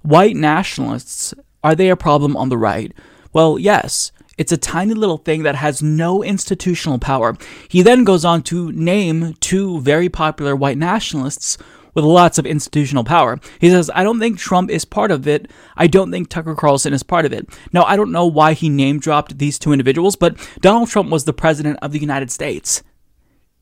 [0.00, 2.92] white nationalists are they a problem on the right?
[3.32, 4.10] Well, yes.
[4.36, 7.36] It's a tiny little thing that has no institutional power.
[7.68, 11.56] He then goes on to name two very popular white nationalists
[11.94, 13.38] with lots of institutional power.
[13.60, 15.50] He says, I don't think Trump is part of it.
[15.76, 17.48] I don't think Tucker Carlson is part of it.
[17.72, 21.24] Now, I don't know why he name dropped these two individuals, but Donald Trump was
[21.24, 22.82] the president of the United States.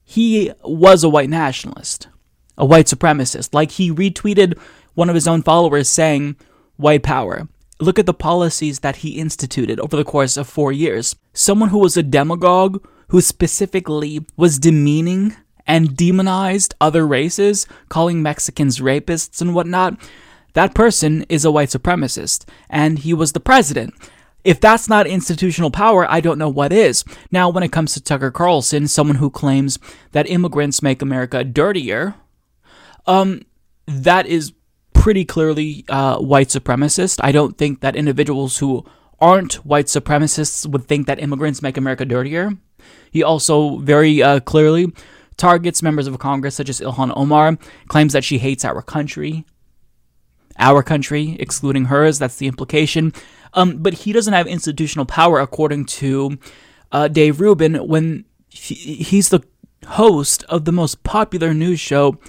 [0.03, 2.09] He was a white nationalist,
[2.57, 3.55] a white supremacist.
[3.55, 4.59] Like he retweeted
[4.95, 6.37] one of his own followers saying,
[6.77, 7.49] white power.
[7.83, 11.17] Look at the policies that he instituted over the course of four years.
[11.33, 15.35] Someone who was a demagogue, who specifically was demeaning
[15.67, 19.99] and demonized other races, calling Mexicans rapists and whatnot,
[20.53, 23.95] that person is a white supremacist, and he was the president.
[24.45, 27.05] If that's not institutional power, I don't know what is.
[27.33, 29.81] Now, when it comes to Tucker Carlson, someone who claims
[30.13, 32.15] that immigrants make America dirtier,
[33.09, 33.43] um,
[33.87, 34.53] that is
[35.03, 37.19] pretty clearly uh, white supremacist.
[37.25, 38.87] I don't think that individuals who
[39.21, 42.53] aren't white supremacists would think that immigrants make America dirtier.
[43.11, 44.93] He also very uh, clearly
[45.37, 49.45] targets members of Congress such as Ilhan Omar, claims that she hates our country.
[50.57, 53.13] Our country, excluding hers, that's the implication.
[53.55, 56.39] Um, but he doesn't have institutional power, according to
[56.93, 59.43] uh, Dave Rubin, when he, he's the
[59.85, 62.21] host of the most popular news show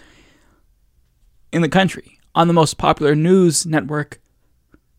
[1.51, 4.19] in the country on the most popular news network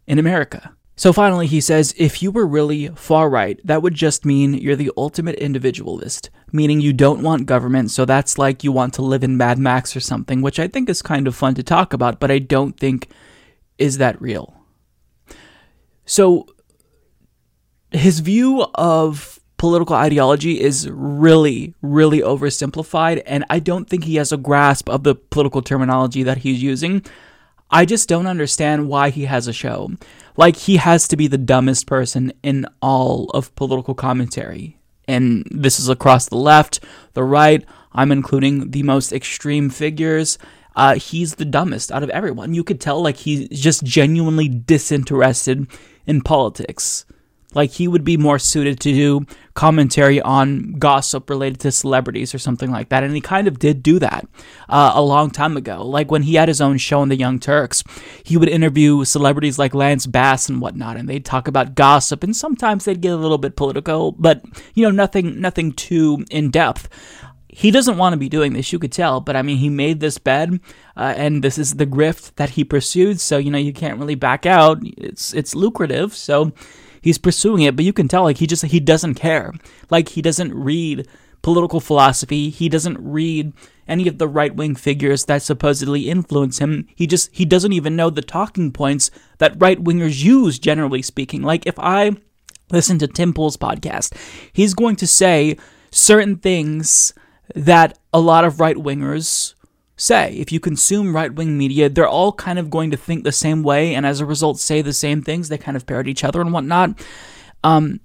[0.07, 0.75] in America.
[0.97, 4.77] So finally, he says if you were really far right, that would just mean you're
[4.77, 9.25] the ultimate individualist, meaning you don't want government, so that's like you want to live
[9.25, 12.21] in Mad Max or something, which I think is kind of fun to talk about,
[12.21, 13.09] but I don't think
[13.77, 14.55] is that real.
[16.07, 16.47] So
[17.91, 24.31] his view of political ideology is really, really oversimplified, and I don't think he has
[24.31, 27.03] a grasp of the political terminology that he's using.
[27.71, 29.93] I just don't understand why he has a show.
[30.37, 34.77] Like, he has to be the dumbest person in all of political commentary.
[35.09, 36.81] And this is across the left,
[37.15, 37.65] the right.
[37.93, 40.37] I'm including the most extreme figures.
[40.77, 42.53] Uh, he's the dumbest out of everyone.
[42.53, 45.69] You could tell, like, he's just genuinely disinterested
[46.05, 47.07] in politics.
[47.55, 52.39] Like he would be more suited to do commentary on gossip related to celebrities or
[52.39, 53.05] something like that.
[53.05, 54.27] And he kind of did do that
[54.69, 55.87] uh, a long time ago.
[55.87, 57.85] Like when he had his own show on the Young Turks,
[58.25, 62.25] he would interview celebrities like Lance Bass and whatnot, and they'd talk about gossip.
[62.25, 64.45] And sometimes they'd get a little bit political, but
[64.75, 66.89] you know, nothing, nothing too in depth
[67.57, 70.01] he doesn't want to be doing this, you could tell, but I mean, he made
[70.01, 70.59] this bed,
[70.97, 74.17] uh, and this is the grift that he pursued, so you know, you can't really
[74.17, 74.79] back out.
[74.83, 76.51] It's it's lucrative, so
[77.05, 79.53] he's pursuing it, but you can tell like he just he doesn't care.
[79.91, 81.07] Like he doesn't read
[81.43, 82.49] political philosophy.
[82.49, 83.53] He doesn't read
[83.87, 86.89] any of the right wing figures that supposedly influence him.
[86.97, 91.43] He just he doesn't even know the talking points that right wingers use, generally speaking.
[91.43, 92.17] Like if I
[92.71, 94.17] listen to Tim Pool's podcast,
[94.51, 95.59] he's going to say
[95.91, 97.13] certain things
[97.55, 99.53] that a lot of right wingers
[99.97, 100.35] say.
[100.35, 103.63] If you consume right wing media, they're all kind of going to think the same
[103.63, 105.49] way and as a result say the same things.
[105.49, 106.99] They kind of parrot each other and whatnot.
[107.63, 108.01] Um,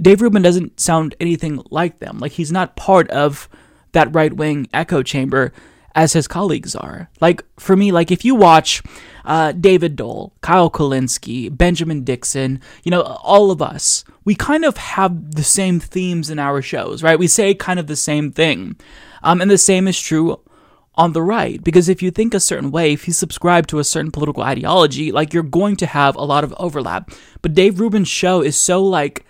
[0.00, 2.18] Dave Rubin doesn't sound anything like them.
[2.18, 3.48] Like he's not part of
[3.92, 5.52] that right wing echo chamber
[5.94, 7.08] as his colleagues are.
[7.20, 8.82] Like for me, like if you watch
[9.24, 14.76] uh, David Doel, Kyle Kulinski, Benjamin Dixon, you know, all of us, we kind of
[14.76, 17.18] have the same themes in our shows, right?
[17.18, 18.76] We say kind of the same thing.
[19.22, 20.40] Um, and the same is true
[20.96, 21.62] on the right.
[21.62, 25.12] Because if you think a certain way, if you subscribe to a certain political ideology,
[25.12, 27.10] like you're going to have a lot of overlap.
[27.42, 29.24] But Dave Rubin's show is so like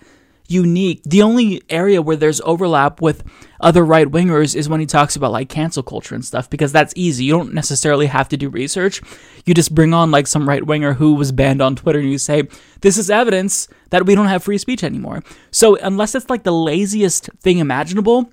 [0.47, 1.01] unique.
[1.03, 3.23] The only area where there's overlap with
[3.59, 6.93] other right wingers is when he talks about like cancel culture and stuff, because that's
[6.95, 7.25] easy.
[7.25, 9.01] You don't necessarily have to do research.
[9.45, 12.19] You just bring on like some right winger who was banned on Twitter and you
[12.19, 12.43] say,
[12.81, 15.23] this is evidence that we don't have free speech anymore.
[15.49, 18.29] So unless it's like the laziest thing imaginable,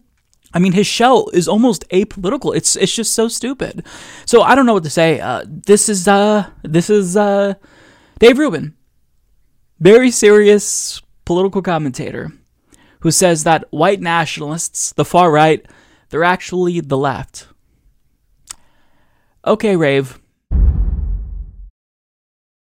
[0.55, 2.55] I mean, his show is almost apolitical.
[2.55, 3.85] It's it's just so stupid.
[4.27, 5.21] So I don't know what to say.
[5.21, 7.55] Uh, this is uh this is uh
[8.19, 8.75] Dave Rubin,
[9.81, 12.33] very serious political commentator,
[13.01, 15.65] who says that white nationalists, the far right,
[16.11, 17.49] they're actually the left.
[19.45, 20.21] Okay, Rave.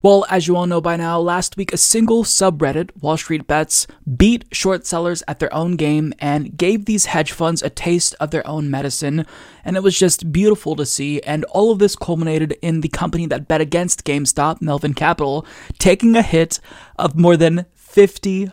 [0.03, 3.87] Well, as you all know by now, last week a single subreddit, Wall Street Bets,
[4.17, 8.31] beat short sellers at their own game and gave these hedge funds a taste of
[8.31, 9.27] their own medicine.
[9.63, 11.21] And it was just beautiful to see.
[11.21, 15.45] And all of this culminated in the company that bet against GameStop, Melvin Capital,
[15.79, 16.61] taking a hit
[16.99, 18.53] of more than 50%.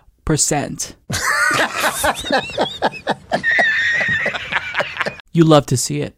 [5.32, 6.17] you love to see it.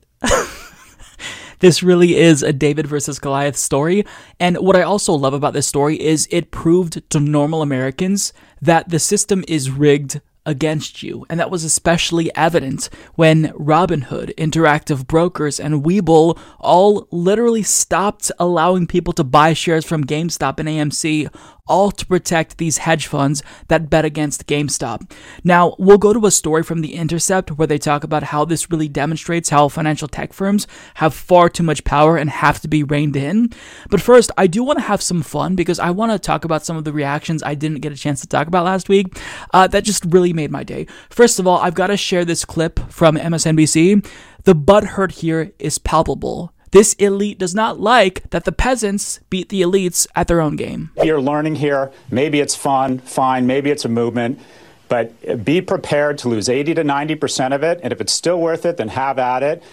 [1.60, 4.06] This really is a David versus Goliath story.
[4.40, 8.90] And what I also love about this story is it proved to normal Americans that
[8.90, 11.26] the system is rigged against you.
[11.30, 18.88] And that was especially evident when Robinhood, Interactive Brokers, and Webull all literally stopped allowing
[18.88, 21.34] people to buy shares from GameStop and AMC
[21.70, 25.10] all to protect these hedge funds that bet against GameStop.
[25.44, 28.70] Now, we'll go to a story from The Intercept where they talk about how this
[28.70, 32.84] really demonstrates how financial tech firms have far too much power and have to be
[32.84, 33.52] reined in.
[33.90, 36.66] But first, I do want to have some fun because I want to talk about
[36.66, 39.18] some of the reactions I didn't get a chance to talk about last week
[39.54, 40.88] uh, that just really made my day.
[41.10, 44.06] First of all, I've got to share this clip from MSNBC.
[44.44, 46.54] The butt hurt here is palpable.
[46.72, 50.92] This elite does not like that the peasants beat the elites at their own game.
[51.04, 51.92] You're learning here.
[52.12, 53.48] Maybe it's fun, fine.
[53.48, 54.40] Maybe it's a movement.
[54.88, 57.80] But be prepared to lose 80 to 90% of it.
[57.84, 59.64] And if it's still worth it, then have at it.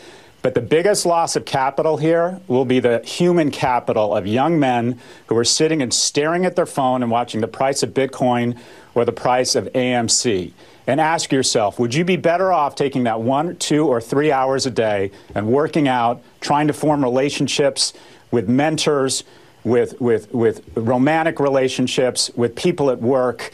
[0.42, 5.01] But the biggest loss of capital here will be the human capital of young men
[5.26, 8.57] who are sitting and staring at their phone and watching the price of Bitcoin
[8.94, 10.53] or the price of AMC
[10.87, 14.66] and ask yourself would you be better off taking that one, two, or three hours
[14.66, 17.93] a day and working out, trying to form relationships
[18.30, 19.24] with mentors,
[19.64, 23.53] with, with, with romantic relationships, with people at work?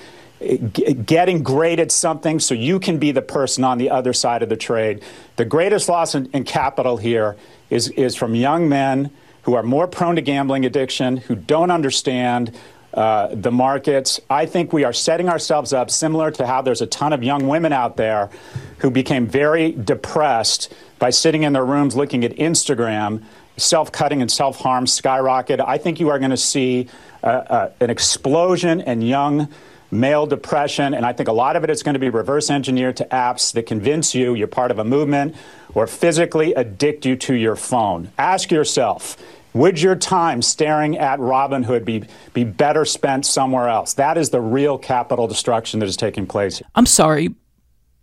[1.04, 4.48] getting great at something so you can be the person on the other side of
[4.48, 5.02] the trade.
[5.36, 7.36] The greatest loss in, in, capital here
[7.70, 9.10] is, is from young men
[9.42, 12.56] who are more prone to gambling addiction, who don't understand
[12.94, 14.20] uh, the markets.
[14.28, 17.48] I think we are setting ourselves up similar to how there's a ton of young
[17.48, 18.30] women out there
[18.78, 23.24] who became very depressed by sitting in their rooms looking at Instagram.
[23.56, 25.60] Self cutting and self harm skyrocket.
[25.60, 26.88] I think you are going to see
[27.22, 29.48] uh, uh, an explosion in young
[29.90, 32.96] male depression, and I think a lot of it is going to be reverse engineered
[32.96, 35.36] to apps that convince you you're part of a movement
[35.74, 38.10] or physically addict you to your phone.
[38.16, 39.18] Ask yourself
[39.54, 43.94] would your time staring at Robinhood be, be better spent somewhere else?
[43.94, 46.62] That is the real capital destruction that is taking place.
[46.74, 47.34] I'm sorry.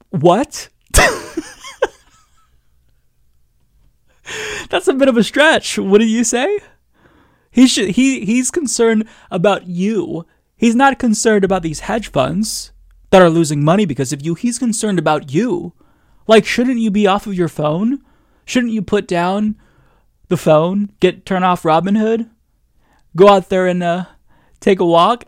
[0.10, 0.70] What?
[4.70, 5.80] That's a bit of a stretch.
[5.80, 6.60] What do you say?
[7.52, 10.26] He should he he's concerned about you.
[10.56, 12.72] He's not concerned about these hedge funds
[13.10, 14.36] that are losing money because of you.
[14.36, 15.74] He's concerned about you.
[16.28, 18.04] Like shouldn't you be off of your phone?
[18.45, 19.56] Shouldn't you put down
[20.30, 22.30] the phone, get turn off Robinhood,
[23.15, 24.05] go out there and uh,
[24.59, 25.25] take a walk.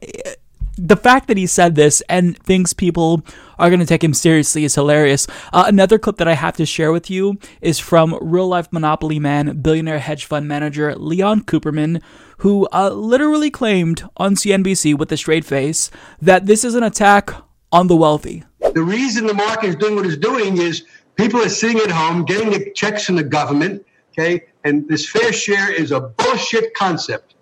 [0.77, 3.25] The fact that he said this and thinks people
[3.59, 5.27] are going to take him seriously is hilarious.
[5.51, 9.19] Uh, another clip that I have to share with you is from real life Monopoly
[9.19, 12.01] man, billionaire hedge fund manager Leon Cooperman,
[12.37, 15.91] who uh, literally claimed on CNBC with a straight face
[16.21, 17.31] that this is an attack
[17.71, 18.43] on the wealthy.
[18.73, 20.85] The reason the market is doing what it's doing is
[21.15, 24.43] people are sitting at home getting the checks from the government Okay.
[24.63, 27.35] And this fair share is a bullshit concept.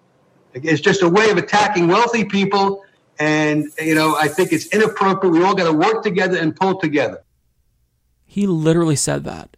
[0.53, 2.83] It's just a way of attacking wealthy people.
[3.19, 5.33] And, you know, I think it's inappropriate.
[5.33, 7.23] We all got to work together and pull together.
[8.25, 9.57] He literally said that.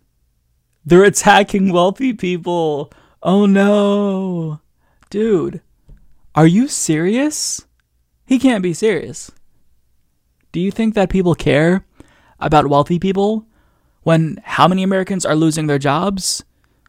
[0.86, 2.92] They're attacking wealthy people.
[3.22, 4.62] Oh no.
[5.10, 5.62] Dude,
[6.34, 7.66] are you serious?
[8.26, 9.32] He can't be serious.
[10.52, 11.86] Do you think that people care
[12.40, 13.46] about wealthy people
[14.04, 16.44] when how many Americans are losing their jobs,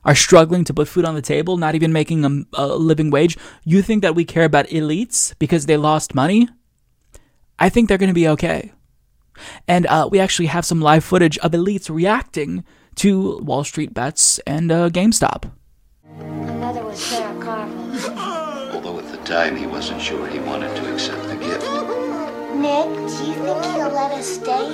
[0.04, 3.36] are struggling to put food on the table, not even making a, a living wage?
[3.64, 6.48] You think that we care about elites because they lost money?
[7.58, 8.72] I think they're going to be okay.
[9.68, 12.64] And uh, we actually have some live footage of elites reacting
[12.96, 15.50] to Wall Street bets and uh, GameStop.
[16.18, 17.72] Another was Sarah Carver.
[18.74, 21.62] Although at the time he wasn't sure he wanted to accept the gift.
[22.54, 24.68] Nick, do you think he'll let us stay?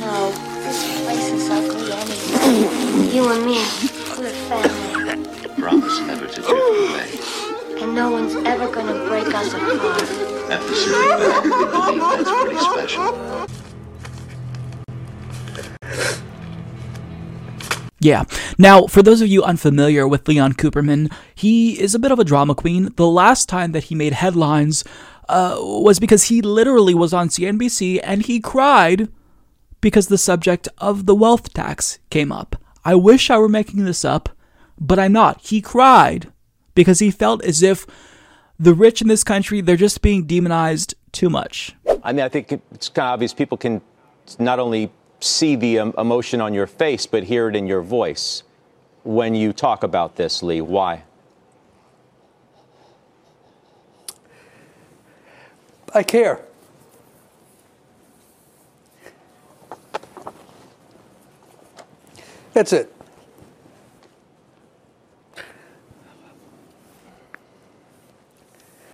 [0.00, 0.30] No,
[0.62, 3.14] this place is ugly anyway.
[3.14, 5.24] You and me, we're family.
[5.60, 7.82] Promise never to drift away.
[7.82, 10.02] And no one's ever gonna break us apart.
[10.50, 13.46] After sitting back, we believe that's pretty special.
[18.00, 18.24] Yeah.
[18.58, 22.24] Now, for those of you unfamiliar with Leon Cooperman, he is a bit of a
[22.24, 22.92] drama queen.
[22.96, 24.82] The last time that he made headlines
[25.28, 29.08] uh, was because he literally was on CNBC and he cried
[29.80, 32.61] because the subject of the wealth tax came up.
[32.84, 34.28] I wish I were making this up,
[34.78, 35.40] but I'm not.
[35.42, 36.32] He cried
[36.74, 37.86] because he felt as if
[38.58, 41.74] the rich in this country, they're just being demonized too much.
[42.02, 43.80] I mean, I think it's kind of obvious people can
[44.38, 48.42] not only see the um, emotion on your face, but hear it in your voice
[49.04, 50.60] when you talk about this, Lee.
[50.60, 51.04] Why?
[55.94, 56.40] I care.
[62.52, 62.94] That's it.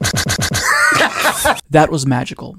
[1.71, 2.59] that was magical.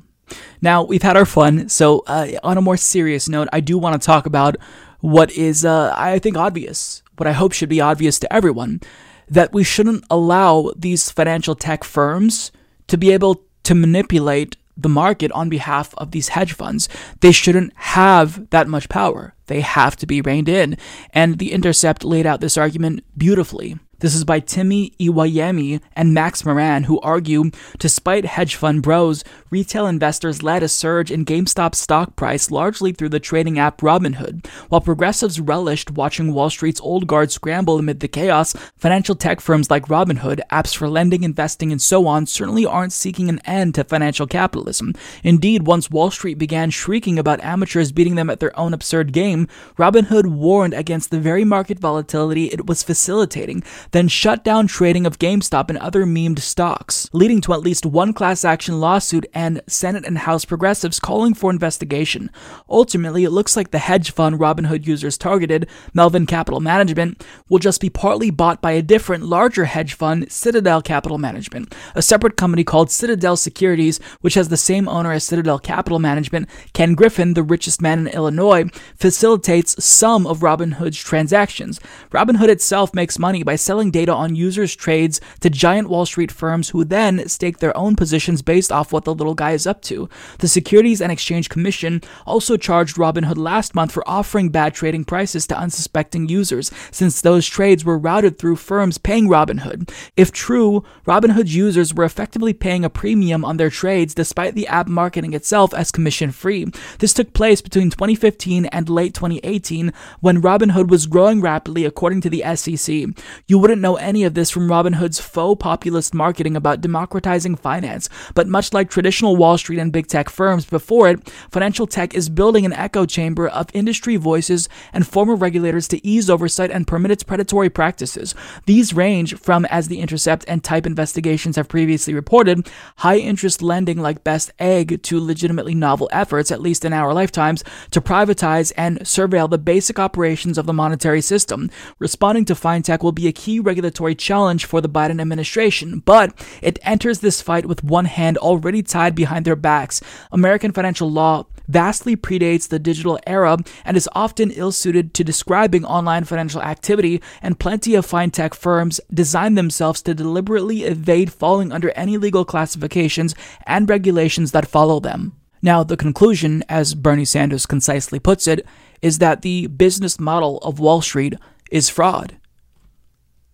[0.62, 4.00] Now, we've had our fun, so uh, on a more serious note, I do want
[4.00, 4.58] to talk about
[5.00, 8.82] what is, uh, I think, obvious, what I hope should be obvious to everyone
[9.30, 12.52] that we shouldn't allow these financial tech firms
[12.88, 16.90] to be able to manipulate the market on behalf of these hedge funds.
[17.22, 19.34] They shouldn't have that much power.
[19.48, 20.78] They have to be reined in.
[21.12, 23.78] And The Intercept laid out this argument beautifully.
[24.00, 29.88] This is by Timi Iwayemi and Max Moran, who argue despite hedge fund bros, retail
[29.88, 34.46] investors led a surge in GameStop's stock price largely through the trading app Robinhood.
[34.70, 39.70] While progressives relished watching Wall Street's old guard scramble amid the chaos, financial tech firms
[39.70, 43.84] like Robinhood, apps for lending, investing, and so on certainly aren't seeking an end to
[43.84, 44.94] financial capitalism.
[45.24, 49.48] Indeed, once Wall Street began shrieking about amateurs beating them at their own absurd game,
[49.78, 55.20] Robinhood warned against the very market volatility it was facilitating then shut down trading of
[55.20, 60.04] GameStop and other memed stocks, leading to at least one class action lawsuit and Senate
[60.06, 62.30] and House progressives calling for investigation.
[62.70, 67.80] Ultimately, it looks like the hedge fund Robinhood users targeted, Melvin Capital Management, will just
[67.80, 72.66] be partly bought by a different, larger hedge fund, Citadel Capital Management, a separate company
[72.66, 76.50] called Citadel Securities, which has the same owner as Citadel Capital Management.
[76.74, 78.66] Ken Griffin, the richest man in Illinois,
[78.98, 81.80] facilitates some of Robinhood's transactions.
[82.12, 86.72] Robinhood itself makes money by selling data on users' trades to giant Wall Street firms
[86.72, 90.10] who then stake their own positions based off what the little guy is up to.
[90.40, 95.46] The Securities and Exchange Commission also charged Robinhood last month for offering bad trading prices
[95.48, 99.90] to unsuspecting users, since those trades were routed through firms paying Robinhood.
[100.16, 104.88] If true, Robinhood's users were effectively paying a premium on their trades despite the app
[104.88, 106.66] marketing itself as commission free.
[107.00, 112.30] This took place between 2015 and late 2018 when Robinhood was growing rapidly according to
[112.30, 113.06] the SEC.
[113.48, 118.48] You wouldn't know any of this from Robinhood's faux populist marketing about democratizing finance, but
[118.48, 122.66] much like traditional Wall Street and big tech firms before it, financial tech is building
[122.66, 127.24] an echo chamber of industry voices and former regulators to ease oversight and permit its
[127.24, 128.34] predatory practices.
[128.66, 134.00] These range from, as the Intercept and Type investigations have previously reported, high interest lending
[134.00, 139.00] like Best Egg to legitimately novel efforts, at least in our lifetimes, to privatize and
[139.02, 141.70] surveil the basic operations of the monetary system.
[142.00, 146.80] Responding to fintech will be a key regulatory challenge for the Biden administration, but it
[146.84, 150.02] enters this fight with one hand already tied behind their backs.
[150.32, 155.86] American financial law vastly predates the digital era and is often ill suited to describing
[155.86, 161.92] online financial activity, and plenty of fintech firms design themselves to deliberately evade falling under
[161.92, 163.36] any legal classifications
[163.66, 165.34] and regulations that follow them.
[165.62, 168.66] Now, the conclusion, as Bernie Sanders concisely puts it,
[169.02, 171.36] is that the business model of Wall Street
[171.72, 172.38] is fraud.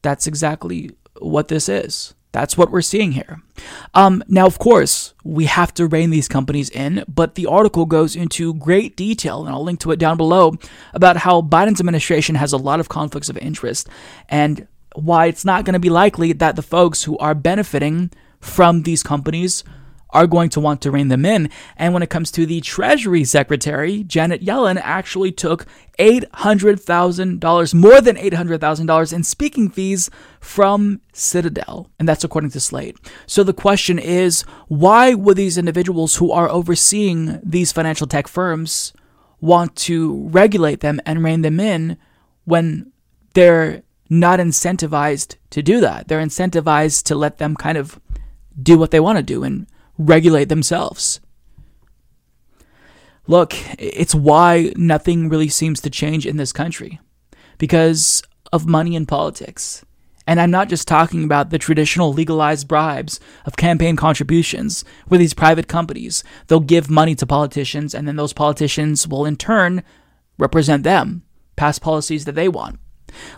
[0.01, 2.14] That's exactly what this is.
[2.35, 3.41] That's what we're seeing here.
[3.93, 8.13] Um, now, of course, we have to rein these companies in, but the article goes
[8.13, 10.55] into great detail, and I'll link to it down below,
[10.93, 13.87] about how Biden's administration has a lot of conflicts of interest
[14.27, 18.11] and why it's not going to be likely that the folks who are benefiting
[18.41, 19.63] from these companies
[20.15, 21.49] are going to want to rein them in.
[21.75, 25.65] And when it comes to the Treasury Secretary, Janet Yellen actually took
[25.99, 30.09] $800,000, more than $800,000 in speaking fees
[30.39, 31.89] from Citadel.
[31.99, 32.97] And that's according to Slate.
[33.27, 38.93] So the question is why would these individuals who are overseeing these financial tech firms
[39.41, 41.97] want to regulate them and rein them in
[42.45, 42.91] when
[43.33, 46.07] they're not incentivized to do that?
[46.07, 47.99] They're incentivized to let them kind of
[48.61, 51.19] do what they want to do and regulate themselves.
[53.27, 56.99] Look, it's why nothing really seems to change in this country
[57.57, 58.21] because
[58.53, 59.83] of money and politics.
[60.27, 65.33] And I'm not just talking about the traditional legalized bribes of campaign contributions, where these
[65.33, 69.83] private companies, they'll give money to politicians and then those politicians will in turn
[70.37, 71.23] represent them,
[71.55, 72.79] pass policies that they want.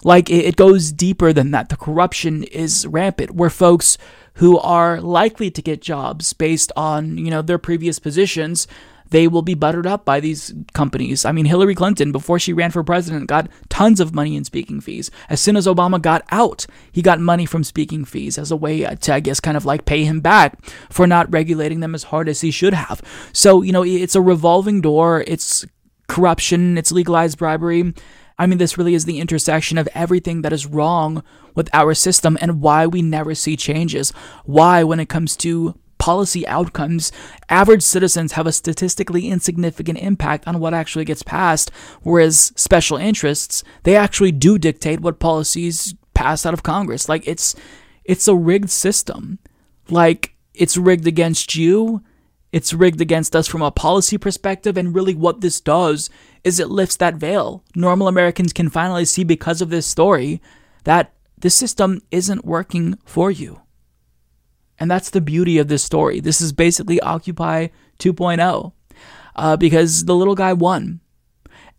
[0.04, 1.70] Like it goes deeper than that.
[1.70, 3.98] The corruption is rampant, where folks
[4.38, 8.68] who are likely to get jobs based on, you know, their previous positions,
[9.10, 11.26] they will be buttered up by these companies.
[11.26, 14.82] I mean, Hillary Clinton, before she ran for president, got tons of money in speaking
[14.82, 15.10] fees.
[15.30, 18.86] As soon as Obama got out, he got money from speaking fees as a way
[18.86, 22.04] uh, to, I guess, kind of like pay him back for not regulating them as
[22.04, 23.02] hard as he should have.
[23.34, 25.24] So, you know, it's a revolving door.
[25.26, 25.66] It's
[26.08, 27.94] corruption, it's legalized bribery.
[28.40, 31.24] I mean, this really is the intersection of everything that is wrong
[31.56, 34.12] with our system and why we never see changes.
[34.46, 37.12] Why, when it comes to policy outcomes,
[37.50, 41.72] average citizens have a statistically insignificant impact on what actually gets passed,
[42.04, 47.10] whereas special interests, they actually do dictate what policies pass out of Congress.
[47.10, 47.56] Like it's
[48.04, 49.40] it's a rigged system.
[49.90, 52.02] Like it's rigged against you,
[52.52, 56.10] it's rigged against us from a policy perspective, and really what this does
[56.44, 57.64] is it lifts that veil.
[57.76, 60.42] Normal Americans can finally see because of this story
[60.86, 63.62] that the system isn't working for you.
[64.80, 66.20] And that's the beauty of this story.
[66.20, 67.68] This is basically Occupy
[68.00, 68.72] 2.0
[69.36, 71.02] uh, because the little guy won.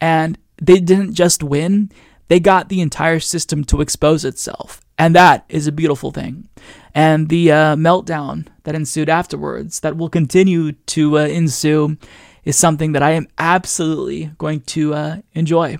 [0.00, 1.90] And they didn't just win,
[2.28, 4.80] they got the entire system to expose itself.
[4.98, 6.48] And that is a beautiful thing.
[6.95, 11.97] And the uh, meltdown that ensued afterwards, that will continue to uh, ensue,
[12.45, 15.78] is something that I am absolutely going to uh, enjoy.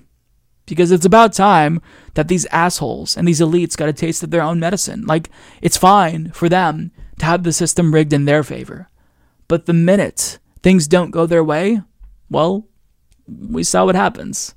[0.67, 1.81] Because it's about time
[2.15, 5.07] that these assholes and these elites got a taste of their own medicine.
[5.07, 5.31] Like,
[5.63, 8.89] it's fine for them to have the system rigged in their favor.
[9.49, 11.81] But the minute things don't go their way,
[12.29, 12.67] well,
[13.27, 14.55] we saw what happens.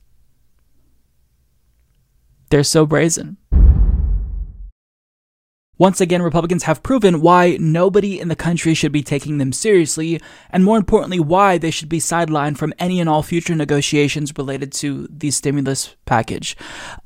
[2.49, 3.37] They're so brazen.
[5.81, 10.21] Once again, Republicans have proven why nobody in the country should be taking them seriously,
[10.51, 14.71] and more importantly, why they should be sidelined from any and all future negotiations related
[14.71, 16.55] to the stimulus package.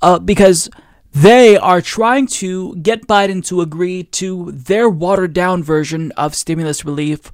[0.02, 0.70] Uh, because
[1.14, 6.84] they are trying to get Biden to agree to their watered down version of stimulus
[6.84, 7.32] relief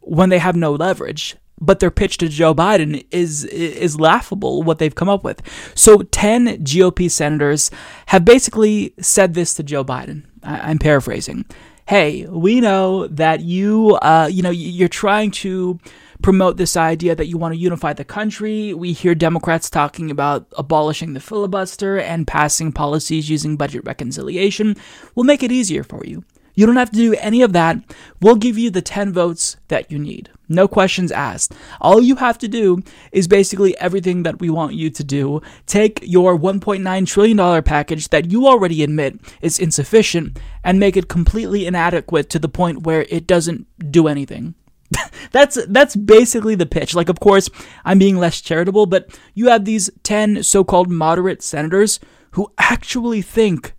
[0.00, 4.78] when they have no leverage but their pitch to Joe Biden is is laughable what
[4.78, 5.40] they've come up with.
[5.74, 7.70] So 10 GOP senators
[8.06, 10.24] have basically said this to Joe Biden.
[10.46, 11.44] I, am paraphrasing.
[11.88, 15.78] Hey, we know that you uh, you know you're trying to
[16.22, 18.72] promote this idea that you want to unify the country.
[18.72, 24.76] We hear Democrats talking about abolishing the filibuster and passing policies using budget reconciliation.
[25.14, 26.24] We'll make it easier for you.
[26.56, 27.78] You don't have to do any of that.
[28.20, 30.30] We'll give you the 10 votes that you need.
[30.48, 31.54] No questions asked.
[31.80, 32.82] All you have to do
[33.12, 35.42] is basically everything that we want you to do.
[35.66, 41.66] Take your $1.9 trillion package that you already admit is insufficient and make it completely
[41.66, 44.54] inadequate to the point where it doesn't do anything.
[45.32, 46.94] that's that's basically the pitch.
[46.94, 47.50] Like of course,
[47.84, 51.98] I'm being less charitable, but you have these 10 so-called moderate senators
[52.32, 53.74] who actually think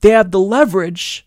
[0.00, 1.26] they have the leverage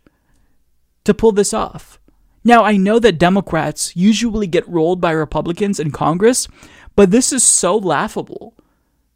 [1.06, 1.99] to pull this off.
[2.43, 6.47] Now, I know that Democrats usually get rolled by Republicans in Congress,
[6.95, 8.53] but this is so laughable,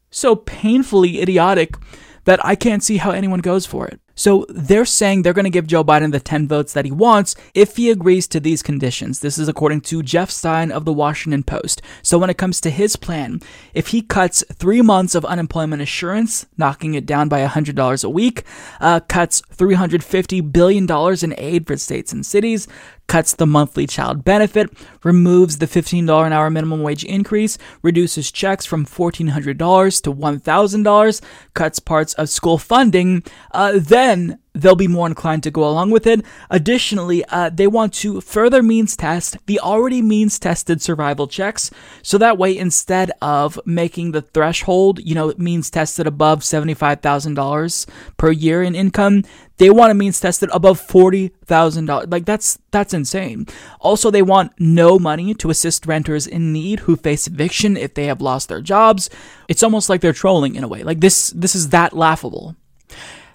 [0.09, 1.75] so painfully idiotic
[2.23, 4.01] that I can't see how anyone goes for it.
[4.19, 7.37] So they're saying they're going to give Joe Biden the 10 votes that he wants
[7.53, 9.21] if he agrees to these conditions.
[9.21, 11.81] This is according to Jeff Stein of the Washington Post.
[12.01, 13.39] So when it comes to his plan,
[13.73, 18.43] if he cuts three months of unemployment insurance, knocking it down by $100 a week,
[18.81, 20.85] uh, cuts $350 billion
[21.23, 22.67] in aid for states and cities,
[23.09, 24.69] cuts the monthly child benefit,
[25.03, 31.21] removes the $15 an hour minimum wage increase, reduces checks from $1,400 to $1,000,
[31.55, 36.07] cuts parts of school funding, uh, then they'll be more inclined to go along with
[36.07, 36.25] it.
[36.49, 41.71] Additionally, uh, they want to further means test the already means tested survival checks.
[42.01, 48.31] So that way, instead of making the threshold, you know, means tested above $75,000 per
[48.31, 49.23] year in income,
[49.57, 52.11] they want a means tested above $40,000.
[52.11, 53.45] Like that's that's insane.
[53.79, 58.05] Also, they want no money to assist renters in need who face eviction if they
[58.05, 59.09] have lost their jobs.
[59.47, 60.83] It's almost like they're trolling in a way.
[60.83, 62.55] Like this this is that laughable.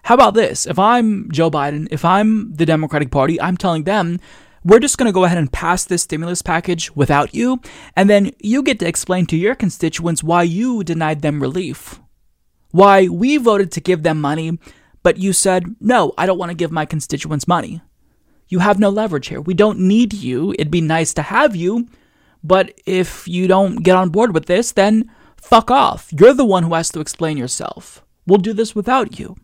[0.04, 0.66] How about this?
[0.66, 4.20] If I'm Joe Biden, if I'm the Democratic Party, I'm telling them,
[4.62, 7.62] we're just going to go ahead and pass this stimulus package without you,
[7.96, 12.02] and then you get to explain to your constituents why you denied them relief.
[12.70, 14.58] Why we voted to give them money,
[15.02, 17.80] but you said, no, I don't want to give my constituents money.
[18.48, 19.40] You have no leverage here.
[19.40, 20.52] We don't need you.
[20.52, 21.88] It'd be nice to have you,
[22.42, 25.10] but if you don't get on board with this, then
[25.40, 26.12] fuck off.
[26.12, 28.04] You're the one who has to explain yourself.
[28.26, 29.36] We'll do this without you.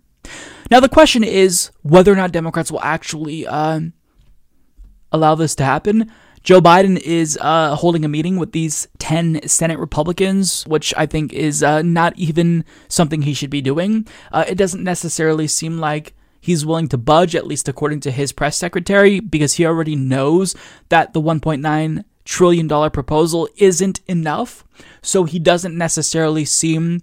[0.71, 3.81] Now, the question is whether or not Democrats will actually uh,
[5.13, 6.11] allow this to happen.
[6.43, 11.35] Joe Biden is uh, holding a meeting with these 10 Senate Republicans, which I think
[11.35, 14.07] is uh, not even something he should be doing.
[14.33, 18.33] Uh, it doesn't necessarily seem like he's willing to budge, at least according to his
[18.33, 20.57] press secretary, because he already knows
[20.89, 24.65] that the 1.9 trillion dollar proposal isn't enough.
[25.03, 27.03] So he doesn't necessarily seem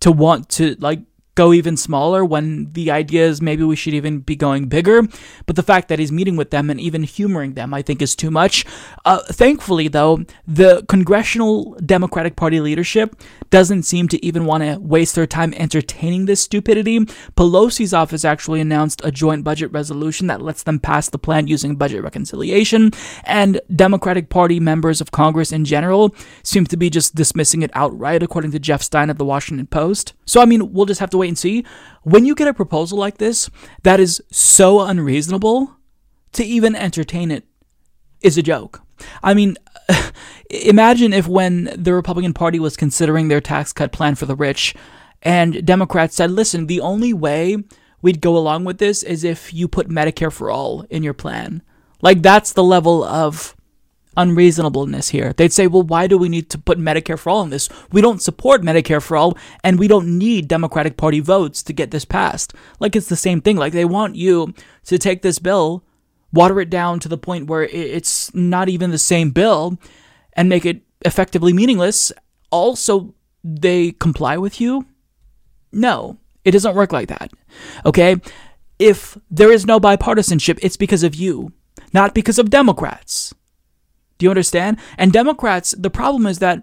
[0.00, 1.00] to want to like
[1.40, 4.98] go even smaller when the idea is maybe we should even be going bigger.
[5.46, 8.14] But the fact that he's meeting with them and even humoring them, I think, is
[8.14, 8.66] too much.
[9.06, 11.52] Uh, thankfully, though, the Congressional
[11.96, 13.16] Democratic Party leadership
[13.50, 17.00] doesn't seem to even want to waste their time entertaining this stupidity.
[17.36, 21.76] Pelosi's office actually announced a joint budget resolution that lets them pass the plan using
[21.76, 22.90] budget reconciliation,
[23.24, 28.22] and Democratic Party members of Congress in general seem to be just dismissing it outright,
[28.22, 30.14] according to Jeff Stein of the Washington Post.
[30.24, 31.64] So, I mean, we'll just have to wait and see.
[32.02, 33.50] When you get a proposal like this
[33.82, 35.76] that is so unreasonable,
[36.32, 37.44] to even entertain it
[38.22, 38.82] is a joke.
[39.22, 39.56] I mean,
[40.50, 44.74] imagine if when the Republican Party was considering their tax cut plan for the rich,
[45.22, 47.58] and Democrats said, listen, the only way
[48.02, 51.62] we'd go along with this is if you put Medicare for all in your plan.
[52.00, 53.54] Like, that's the level of
[54.16, 55.32] unreasonableness here.
[55.32, 57.68] They'd say, well, why do we need to put Medicare for all in this?
[57.92, 61.90] We don't support Medicare for all, and we don't need Democratic Party votes to get
[61.90, 62.54] this passed.
[62.78, 63.56] Like it's the same thing.
[63.56, 64.54] Like they want you
[64.84, 65.84] to take this bill,
[66.32, 69.78] water it down to the point where it's not even the same bill,
[70.34, 72.12] and make it effectively meaningless.
[72.50, 74.86] Also, they comply with you?
[75.72, 77.30] No, it doesn't work like that.
[77.84, 78.16] Okay?
[78.78, 81.52] If there is no bipartisanship, it's because of you,
[81.92, 83.34] not because of Democrats.
[84.18, 84.78] Do you understand?
[84.98, 86.62] And Democrats, the problem is that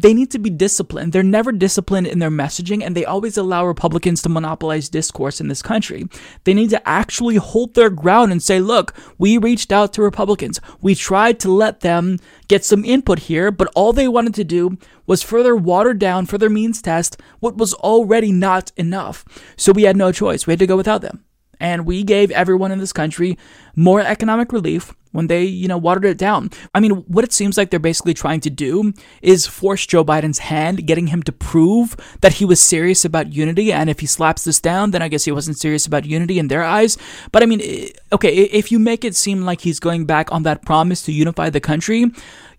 [0.00, 1.12] they need to be disciplined.
[1.12, 5.48] They're never disciplined in their messaging, and they always allow Republicans to monopolize discourse in
[5.48, 6.06] this country.
[6.44, 10.60] They need to actually hold their ground and say, look, we reached out to Republicans.
[10.80, 14.78] We tried to let them get some input here, but all they wanted to do
[15.06, 19.24] was further water down, further means test what was already not enough.
[19.56, 20.46] So we had no choice.
[20.46, 21.24] We had to go without them.
[21.60, 23.36] And we gave everyone in this country
[23.74, 26.50] more economic relief when they, you know, watered it down.
[26.74, 30.38] I mean, what it seems like they're basically trying to do is force Joe Biden's
[30.38, 33.72] hand, getting him to prove that he was serious about unity.
[33.72, 36.48] And if he slaps this down, then I guess he wasn't serious about unity in
[36.48, 36.98] their eyes.
[37.32, 40.42] But I mean, eh, okay, if you make it seem like he's going back on
[40.44, 42.06] that promise to unify the country,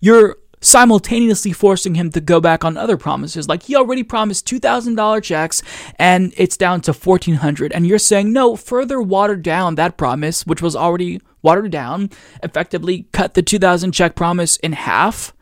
[0.00, 3.48] you're simultaneously forcing him to go back on other promises.
[3.48, 5.62] Like he already promised $2,000 checks
[5.96, 10.62] and it's down to 1400 and you're saying no, further water down that promise which
[10.62, 12.10] was already watered down,
[12.42, 15.32] effectively cut the 2000 check promise in half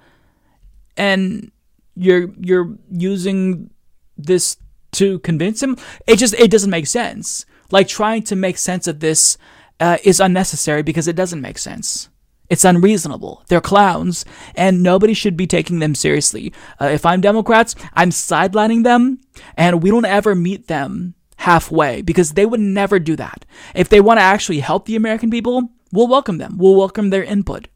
[0.96, 1.50] and
[1.94, 3.70] you're you're using
[4.16, 4.56] this
[4.92, 5.76] to convince him.
[6.06, 7.44] It just it doesn't make sense.
[7.70, 9.36] Like trying to make sense of this
[9.80, 12.08] uh, is unnecessary because it doesn't make sense.
[12.50, 13.44] It's unreasonable.
[13.48, 16.52] They're clowns, and nobody should be taking them seriously.
[16.80, 19.20] Uh, if I'm Democrats, I'm sidelining them,
[19.56, 23.44] and we don't ever meet them halfway because they would never do that.
[23.74, 26.56] If they want to actually help the American people, we'll welcome them.
[26.58, 27.68] We'll welcome their input.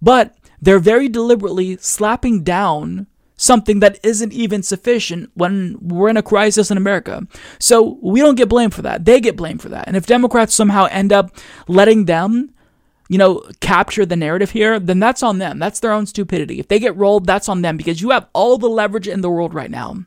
[0.00, 3.06] But they're very deliberately slapping down
[3.36, 7.26] something that isn't even sufficient when we're in a crisis in America.
[7.58, 9.04] So we don't get blamed for that.
[9.04, 9.86] They get blamed for that.
[9.86, 11.36] And if Democrats somehow end up
[11.68, 12.50] letting them
[13.08, 15.58] you know, capture the narrative here, then that's on them.
[15.58, 16.58] That's their own stupidity.
[16.58, 19.30] If they get rolled, that's on them because you have all the leverage in the
[19.30, 20.04] world right now.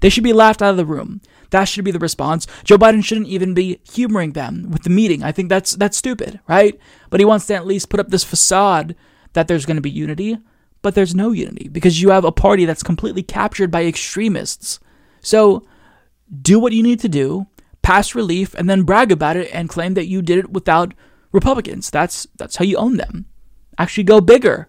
[0.00, 1.20] They should be laughed out of the room.
[1.50, 2.46] That should be the response.
[2.64, 5.22] Joe Biden shouldn't even be humoring them with the meeting.
[5.22, 6.78] I think that's that's stupid, right?
[7.10, 8.96] But he wants to at least put up this facade
[9.32, 10.38] that there's going to be unity,
[10.82, 14.80] but there's no unity because you have a party that's completely captured by extremists.
[15.20, 15.64] So,
[16.42, 17.46] do what you need to do
[17.86, 20.92] pass relief and then brag about it and claim that you did it without
[21.32, 21.90] Republicans.
[21.90, 23.26] That's that's how you own them.
[23.78, 24.68] Actually go bigger.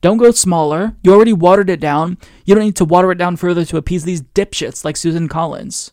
[0.00, 0.96] Don't go smaller.
[1.02, 2.18] You already watered it down.
[2.44, 5.92] You don't need to water it down further to appease these dipshits like Susan Collins.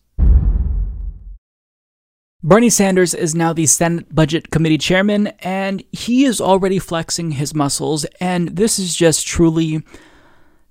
[2.43, 7.53] Bernie Sanders is now the Senate Budget Committee chairman, and he is already flexing his
[7.53, 9.83] muscles, and this is just truly.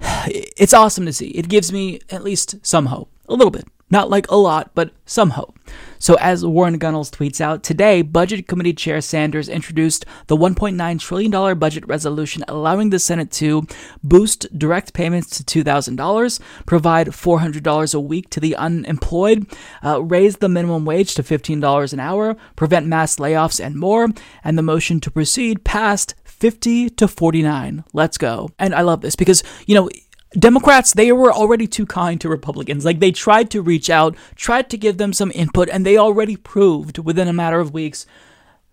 [0.27, 1.29] It's awesome to see.
[1.29, 3.11] It gives me at least some hope.
[3.29, 3.67] A little bit.
[3.91, 5.59] Not like a lot, but some hope.
[5.99, 11.59] So, as Warren Gunnels tweets out, today, Budget Committee Chair Sanders introduced the $1.9 trillion
[11.59, 13.67] budget resolution allowing the Senate to
[14.03, 19.47] boost direct payments to $2,000, provide $400 a week to the unemployed,
[19.85, 24.09] uh, raise the minimum wage to $15 an hour, prevent mass layoffs, and more.
[24.43, 27.85] And the motion to proceed passed 50 to 49.
[27.93, 28.49] Let's go.
[28.59, 29.91] And I love this because, you know,
[30.39, 32.85] Democrats, they were already too kind to Republicans.
[32.85, 36.37] Like they tried to reach out, tried to give them some input, and they already
[36.37, 38.07] proved within a matter of weeks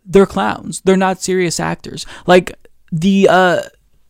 [0.07, 0.81] they're clowns.
[0.81, 2.05] They're not serious actors.
[2.25, 2.53] Like
[2.91, 3.61] the uh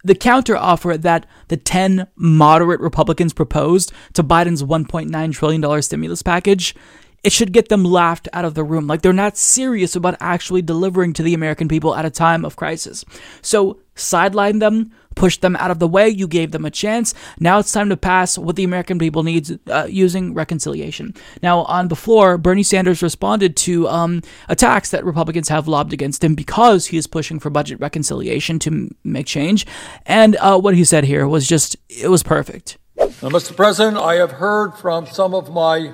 [0.04, 6.76] the counter offer that the 10 moderate Republicans proposed to Biden's $1.9 trillion stimulus package,
[7.24, 8.88] it should get them laughed out of the room.
[8.88, 12.56] Like they're not serious about actually delivering to the American people at a time of
[12.56, 13.04] crisis.
[13.42, 16.08] So sideline them, pushed them out of the way.
[16.08, 17.14] You gave them a chance.
[17.40, 21.14] Now it's time to pass what the American people needs uh, using reconciliation.
[21.42, 26.24] Now on the floor, Bernie Sanders responded to um, attacks that Republicans have lobbed against
[26.24, 29.66] him because he is pushing for budget reconciliation to m- make change.
[30.06, 32.78] And uh, what he said here was just it was perfect.
[32.98, 33.56] Now, Mr.
[33.56, 35.94] President, I have heard from some of my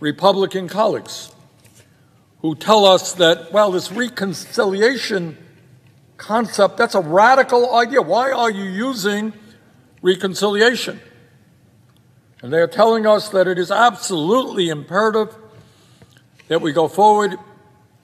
[0.00, 1.32] Republican colleagues
[2.40, 5.36] who tell us that, well, this reconciliation
[6.20, 8.02] concept, that's a radical idea.
[8.02, 9.32] Why are you using
[10.02, 11.00] reconciliation?
[12.42, 15.34] And they're telling us that it is absolutely imperative
[16.48, 17.36] that we go forward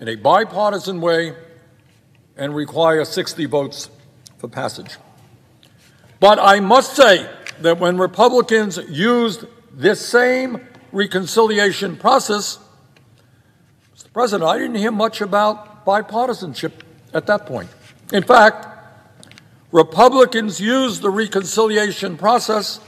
[0.01, 1.35] in a bipartisan way
[2.37, 3.91] and require 60 votes
[4.39, 4.97] for passage.
[6.19, 7.29] But I must say
[7.61, 12.59] that when Republicans used this same reconciliation process,
[13.95, 14.13] Mr.
[14.13, 16.73] President, I didn't hear much about bipartisanship
[17.13, 17.69] at that point.
[18.13, 18.67] In fact,
[19.73, 22.81] Republicans used the reconciliation process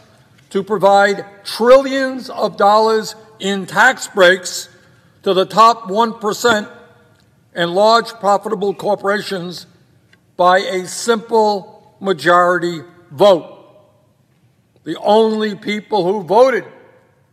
[0.51, 4.69] to provide trillions of dollars in tax breaks
[5.23, 6.71] to the top 1%
[7.55, 9.67] and large profitable corporations
[10.37, 12.81] by a simple majority
[13.11, 13.57] vote.
[14.85, 16.65] The only people who voted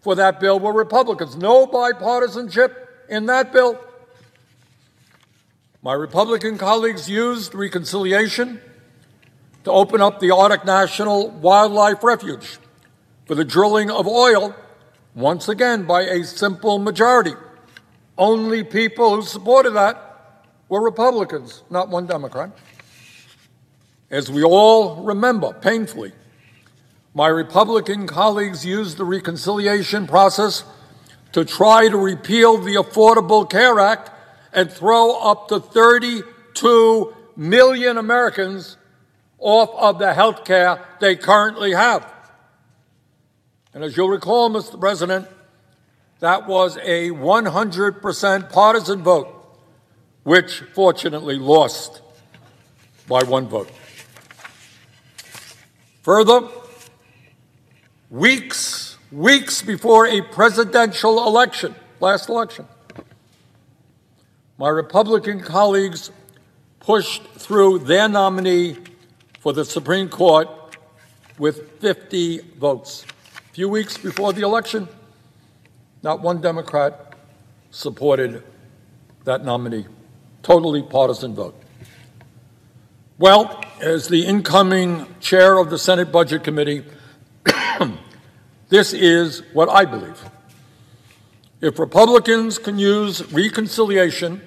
[0.01, 1.35] for that bill were Republicans.
[1.35, 2.75] No bipartisanship
[3.09, 3.79] in that bill.
[5.85, 8.59] My Republican colleagues used reconciliation
[9.65, 12.57] to open up the Arctic National Wildlife Refuge
[13.27, 14.55] for the drilling of oil,
[15.13, 17.33] once again by a simple majority.
[18.17, 22.49] Only people who supported that were Republicans, not one Democrat.
[24.09, 26.13] As we all remember painfully,
[27.13, 30.63] my Republican colleagues used the reconciliation process
[31.33, 34.13] to try to repeal the Affordable Care Act
[34.55, 38.77] and throw up to 32 million Americans
[39.37, 42.11] off of the health care they currently have.
[43.73, 44.79] And as you'll recall, Mr.
[44.79, 45.27] President,
[46.21, 49.59] that was a 100% partisan vote,
[50.23, 52.01] which fortunately lost
[53.07, 53.69] by one vote.
[56.03, 56.47] Further,
[58.09, 62.65] weeks, weeks before a presidential election, last election,
[64.57, 66.11] my Republican colleagues
[66.79, 68.77] pushed through their nominee
[69.39, 70.47] for the Supreme Court
[71.37, 73.05] with 50 votes.
[73.49, 74.87] A few weeks before the election,
[76.03, 77.15] not one Democrat
[77.71, 78.43] supported
[79.25, 79.85] that nominee.
[80.41, 81.61] Totally partisan vote.
[83.17, 86.83] Well, as the incoming chair of the Senate Budget Committee,
[88.69, 90.23] this is what I believe.
[91.65, 94.39] If Republicans can use reconciliation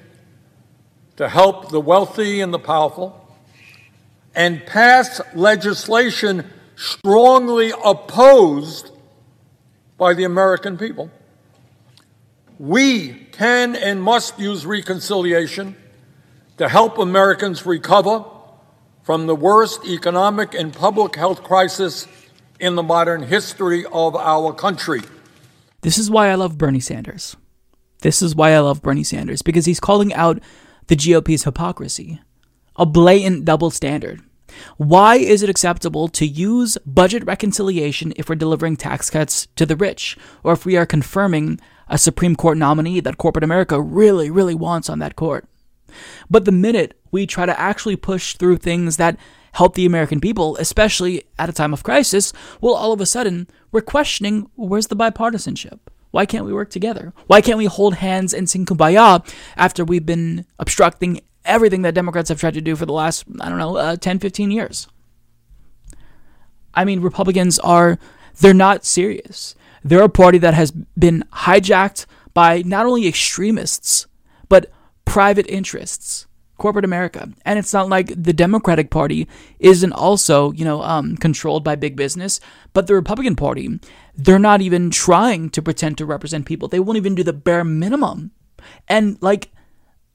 [1.16, 3.36] to help the wealthy and the powerful
[4.36, 8.92] and pass legislation strongly opposed
[9.96, 11.10] by the American people,
[12.56, 15.74] we can and must use reconciliation
[16.56, 18.26] to help Americans recover
[19.02, 22.06] from the worst economic and public health crisis
[22.60, 25.00] in the modern history of our country.
[25.82, 27.36] This is why I love Bernie Sanders.
[28.00, 30.40] This is why I love Bernie Sanders because he's calling out
[30.88, 32.20] the GOP's hypocrisy,
[32.76, 34.22] a blatant double standard.
[34.76, 39.76] Why is it acceptable to use budget reconciliation if we're delivering tax cuts to the
[39.76, 44.54] rich, or if we are confirming a Supreme Court nominee that corporate America really, really
[44.54, 45.46] wants on that court.
[46.28, 49.16] But the minute we try to actually push through things that
[49.52, 53.48] help the American people, especially at a time of crisis, well, all of a sudden,
[53.72, 55.78] we're questioning where's the bipartisanship?
[56.10, 57.12] Why can't we work together?
[57.26, 59.26] Why can't we hold hands and sing kumbaya
[59.56, 63.48] after we've been obstructing everything that Democrats have tried to do for the last, I
[63.48, 64.88] don't know, uh, 10, 15 years?
[66.74, 67.98] I mean, Republicans are,
[68.40, 69.54] they're not serious.
[69.82, 74.06] They're a party that has been hijacked by not only extremists,
[74.48, 74.70] but
[75.04, 76.26] private interests,
[76.58, 77.30] corporate America.
[77.44, 79.26] And it's not like the Democratic Party
[79.58, 82.40] isn't also, you know, um, controlled by big business,
[82.72, 83.80] but the Republican Party,
[84.14, 86.68] they're not even trying to pretend to represent people.
[86.68, 88.32] They won't even do the bare minimum.
[88.86, 89.50] And like,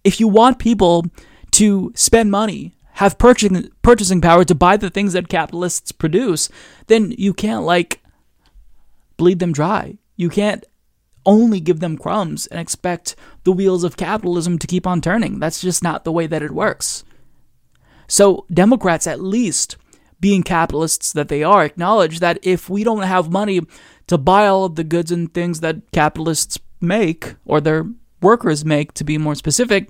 [0.04, 1.06] if you want people
[1.52, 6.50] to spend money, have purchasing purchasing power to buy the things that capitalists produce,
[6.88, 8.04] then you can't like
[9.18, 9.98] bleed them dry.
[10.16, 10.64] You can't
[11.26, 15.40] only give them crumbs and expect the wheels of capitalism to keep on turning.
[15.40, 17.04] That's just not the way that it works.
[18.08, 19.78] So, Democrats, at least
[20.20, 23.62] being capitalists that they are, acknowledge that if we don't have money
[24.08, 27.86] to buy all of the goods and things that capitalists make, or their
[28.22, 29.90] workers make to be more specific,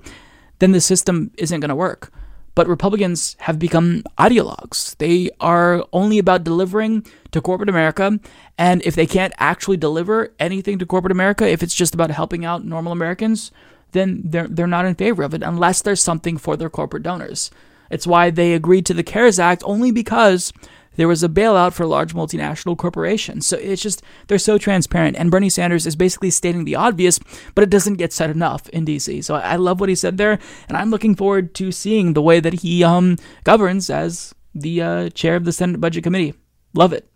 [0.60, 2.12] then the system isn't going to work.
[2.56, 4.96] But Republicans have become ideologues.
[4.98, 8.20] They are only about delivering to corporate America.
[8.58, 12.46] And if they can't actually deliver anything to corporate America, if it's just about helping
[12.46, 13.52] out normal Americans,
[13.94, 17.50] then they're, they're not in favor of it unless there's something for their corporate donors.
[17.90, 20.54] It's why they agreed to the CARES Act only because
[20.96, 23.48] there was a bailout for large multinational corporations.
[23.48, 25.18] So it's just, they're so transparent.
[25.18, 27.20] And Bernie Sanders is basically stating the obvious,
[27.56, 29.24] but it doesn't get said enough in DC.
[29.24, 30.40] So I love what he said there.
[30.68, 35.10] And I'm looking forward to seeing the way that he um, governs as the uh,
[35.10, 36.34] chair of the Senate Budget Committee.
[36.74, 37.10] Love it.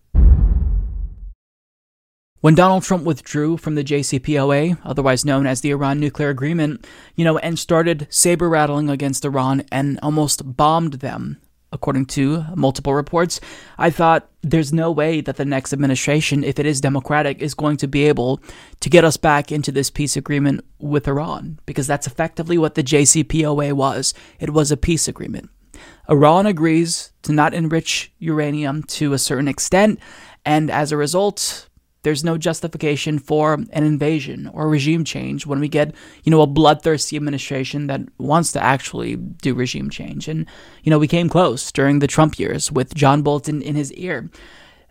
[2.40, 6.86] When Donald Trump withdrew from the JCPOA, otherwise known as the Iran nuclear agreement,
[7.16, 11.42] you know, and started saber rattling against Iran and almost bombed them
[11.72, 13.40] according to multiple reports,
[13.78, 17.78] I thought there's no way that the next administration, if it is democratic, is going
[17.78, 18.42] to be able
[18.80, 22.84] to get us back into this peace agreement with Iran, because that's effectively what the
[22.84, 24.14] JCPOA was.
[24.40, 25.50] It was a peace agreement.
[26.10, 30.00] Iran agrees to not enrich uranium to a certain extent,
[30.46, 31.68] and as a result,
[32.08, 35.94] there's no justification for an invasion or regime change when we get,
[36.24, 40.30] you know, a bloodthirsty administration that wants to actually do regime change.
[40.30, 40.46] And,
[40.84, 44.30] you know, we came close during the Trump years with John Bolton in his ear.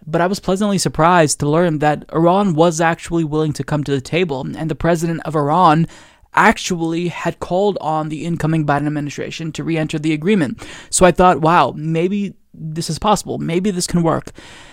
[0.07, 3.93] But I was pleasantly surprised to learn that Iran was actually willing to come to
[3.93, 5.87] the table, and the president of Iran
[6.35, 10.63] actually had called on the incoming Biden administration to re enter the agreement.
[10.91, 13.39] So I thought, wow, maybe this is possible.
[13.39, 14.31] Maybe this can work.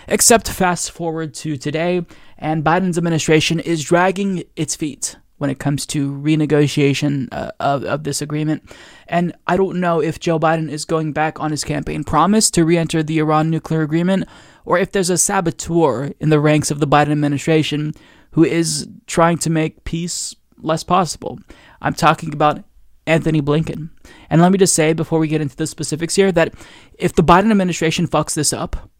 [0.08, 2.04] Except fast forward to today,
[2.38, 8.04] and Biden's administration is dragging its feet when it comes to renegotiation uh, of, of
[8.04, 8.62] this agreement.
[9.08, 12.64] And I don't know if Joe Biden is going back on his campaign promise to
[12.64, 14.28] re enter the Iran nuclear agreement,
[14.64, 17.92] or if there's a saboteur in the ranks of the Biden administration
[18.32, 21.38] who is trying to make peace less possible.
[21.82, 22.64] I'm talking about
[23.06, 23.90] Antony Blinken.
[24.30, 26.54] And let me just say before we get into the specifics here that
[26.98, 28.90] if the Biden administration fucks this up,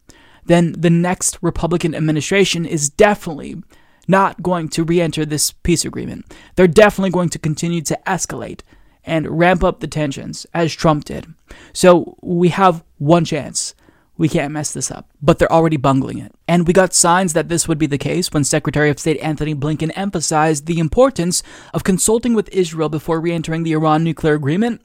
[0.45, 3.63] then the next Republican administration is definitely
[4.07, 6.27] not going to re enter this peace agreement.
[6.57, 8.61] They're definitely going to continue to escalate
[9.05, 11.33] and ramp up the tensions as Trump did.
[11.73, 13.74] So we have one chance
[14.17, 15.09] we can't mess this up.
[15.21, 16.33] But they're already bungling it.
[16.47, 19.55] And we got signs that this would be the case when Secretary of State Antony
[19.55, 21.43] Blinken emphasized the importance
[21.73, 24.81] of consulting with Israel before re entering the Iran nuclear agreement.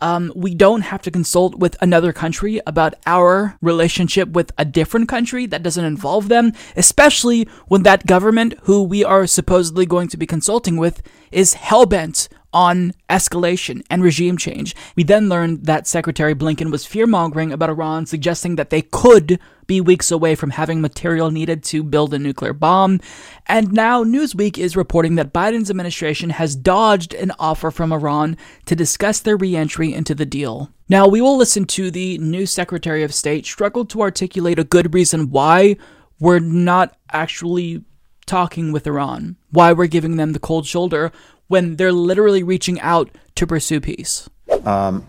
[0.00, 5.08] Um, we don't have to consult with another country about our relationship with a different
[5.08, 10.16] country that doesn't involve them, especially when that government who we are supposedly going to
[10.16, 14.74] be consulting with is hellbent on escalation and regime change.
[14.96, 19.38] We then learned that Secretary Blinken was fear mongering about Iran, suggesting that they could
[19.66, 23.00] be weeks away from having material needed to build a nuclear bomb.
[23.46, 28.36] And now Newsweek is reporting that Biden's administration has dodged an offer from Iran
[28.66, 30.70] to discuss their re entry into the deal.
[30.88, 34.92] Now, we will listen to the new Secretary of State struggle to articulate a good
[34.92, 35.76] reason why
[36.20, 37.82] we're not actually
[38.26, 41.10] talking with Iran, why we're giving them the cold shoulder
[41.48, 44.28] when they're literally reaching out to pursue peace?
[44.64, 45.06] Um,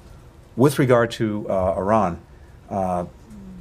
[0.56, 2.20] with regard to uh, Iran,
[2.70, 3.06] uh,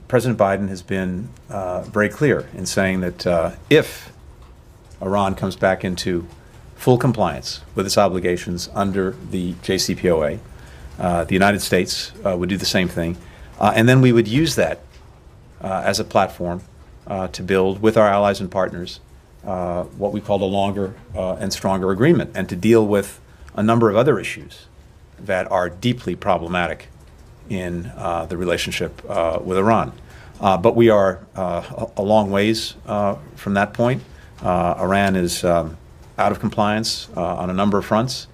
[0.09, 4.12] President Biden has been uh, very clear in saying that uh, if
[5.01, 6.26] Iran comes back into
[6.76, 10.38] full compliance with its obligations under the JCPOA,
[10.98, 13.16] uh, the United States uh, would do the same thing.
[13.60, 14.80] and then we would use that
[15.60, 16.62] as a platform
[17.32, 19.01] to build with our allies and partners
[19.46, 23.20] uh, what we call a longer uh, and stronger agreement, and to deal with
[23.54, 24.66] a number of other issues
[25.18, 26.88] that are deeply problematic
[27.48, 29.92] in uh, the relationship uh, with Iran.
[30.40, 32.74] Uh, but we are a, a long ways
[33.36, 34.02] from that point.
[34.42, 35.76] Iran is um,
[36.18, 38.26] out of compliance on a number of fronts,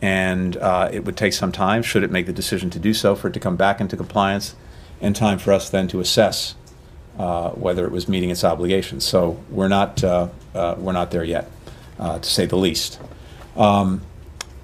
[0.00, 0.56] and
[0.92, 3.34] it would take some time, should it make the decision to do so, for it
[3.34, 4.54] to come back into compliance,
[5.00, 6.54] and time for us then to assess
[7.18, 9.04] uh, whether it was meeting its obligations.
[9.04, 11.50] So we're not uh, uh, we're not there yet,
[11.98, 12.98] uh, to say the least.
[13.56, 14.00] Um,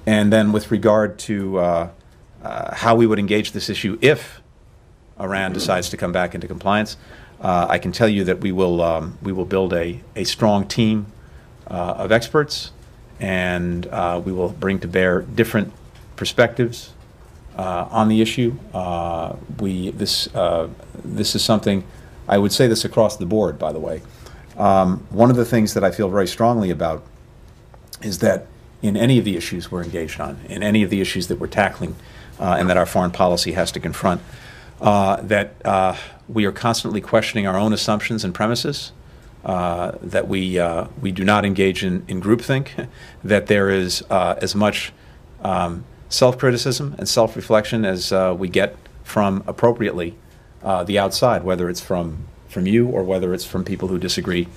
[0.06, 1.88] and then with regard to uh,
[2.42, 4.40] how we would engage this issue if
[5.20, 6.96] Iran decides to come back into compliance,
[7.40, 11.06] I can tell you that we will um, we will build a, a strong team
[11.66, 12.70] of experts,
[13.20, 13.84] and
[14.24, 15.72] we will bring to bear different
[16.16, 16.94] perspectives
[17.56, 18.56] on the issue.
[19.58, 20.28] we this
[21.04, 21.84] this is something
[22.28, 24.02] I would say this across the board, by the way.
[24.56, 27.04] Um, one of the things that I feel very strongly about
[28.02, 28.46] is that
[28.82, 31.46] in any of the issues we're engaged on, in any of the issues that we're
[31.46, 31.96] tackling,
[32.38, 34.20] uh, and that our foreign policy has to confront,
[34.80, 35.96] uh, that uh,
[36.28, 38.92] we are constantly questioning our own assumptions and premises,
[39.44, 42.88] uh, that we, uh, we do not engage in, in groupthink,
[43.24, 44.92] that there is uh, as much
[45.42, 50.14] um, self criticism and self reflection as we get from appropriately
[50.62, 54.48] uh, the outside, whether it's from from you or whether it's from people who disagree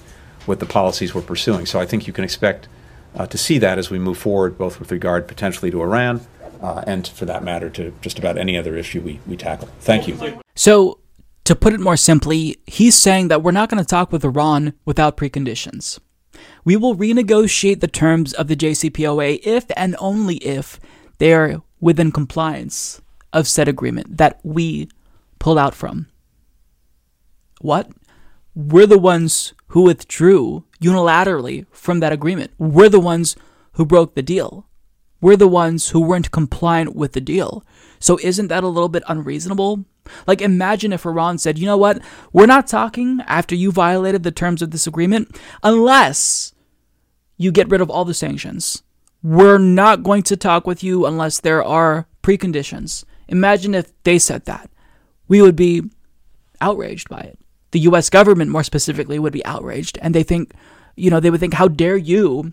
[0.48, 1.65] with the policies we're pursuing.
[1.65, 2.68] So I think you can expect
[3.15, 6.22] uh, to see that as we move forward, both with regard potentially to Iran
[6.61, 9.68] uh, and, for that matter, to just about any other issue we, we tackle.
[9.82, 10.40] Thank you.
[10.56, 10.99] So,
[11.44, 14.73] to put it more simply, he's saying that we're not going to talk with Iran
[14.86, 15.99] without preconditions.
[16.64, 20.80] We will renegotiate the terms of the JCPOA if and only if
[21.18, 23.02] they are within compliance
[23.34, 24.88] of said agreement that we
[25.41, 26.07] pulled out from.
[27.61, 27.89] What?
[28.53, 32.51] We're the ones who withdrew unilaterally from that agreement.
[32.59, 33.35] We're the ones
[33.73, 34.68] who broke the deal.
[35.19, 37.65] We're the ones who weren't compliant with the deal.
[37.99, 39.85] So isn't that a little bit unreasonable?
[40.27, 42.01] Like imagine if Iran said, "You know what?
[42.31, 46.53] We're not talking after you violated the terms of this agreement unless
[47.38, 48.84] you get rid of all the sanctions.
[49.23, 54.45] We're not going to talk with you unless there are preconditions." Imagine if they said
[54.45, 54.69] that
[55.32, 55.82] we would be
[56.60, 57.40] outraged by it.
[57.72, 59.98] The US government, more specifically, would be outraged.
[60.02, 60.52] And they think,
[60.98, 62.52] you know, they would think, how dare you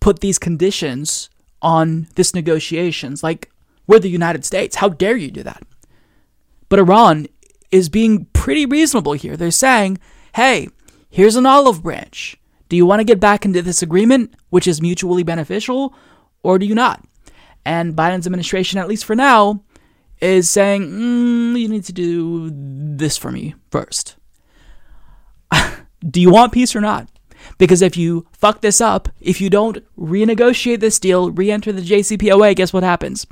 [0.00, 1.30] put these conditions
[1.62, 3.22] on this negotiations?
[3.22, 3.50] Like,
[3.86, 4.76] we're the United States.
[4.76, 5.62] How dare you do that?
[6.68, 7.26] But Iran
[7.70, 9.34] is being pretty reasonable here.
[9.34, 9.96] They're saying,
[10.34, 10.68] hey,
[11.08, 12.36] here's an olive branch.
[12.68, 15.94] Do you want to get back into this agreement, which is mutually beneficial,
[16.42, 17.02] or do you not?
[17.64, 19.62] And Biden's administration, at least for now,
[20.20, 24.16] is saying, mm, you need to do this for me first.
[26.08, 27.08] do you want peace or not?
[27.58, 31.82] Because if you fuck this up, if you don't renegotiate this deal, re enter the
[31.82, 33.26] JCPOA, guess what happens?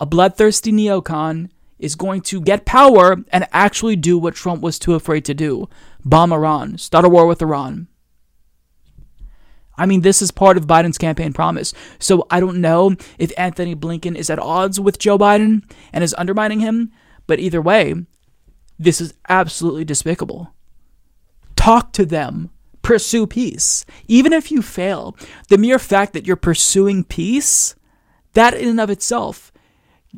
[0.00, 4.94] A bloodthirsty neocon is going to get power and actually do what Trump was too
[4.94, 5.68] afraid to do
[6.04, 7.88] bomb Iran, start a war with Iran.
[9.76, 11.74] I mean, this is part of Biden's campaign promise.
[11.98, 16.14] So I don't know if Antony Blinken is at odds with Joe Biden and is
[16.16, 16.92] undermining him,
[17.26, 17.94] but either way,
[18.78, 20.52] this is absolutely despicable.
[21.56, 22.50] Talk to them.
[22.82, 23.86] Pursue peace.
[24.08, 25.16] Even if you fail,
[25.48, 27.74] the mere fact that you're pursuing peace,
[28.34, 29.52] that in and of itself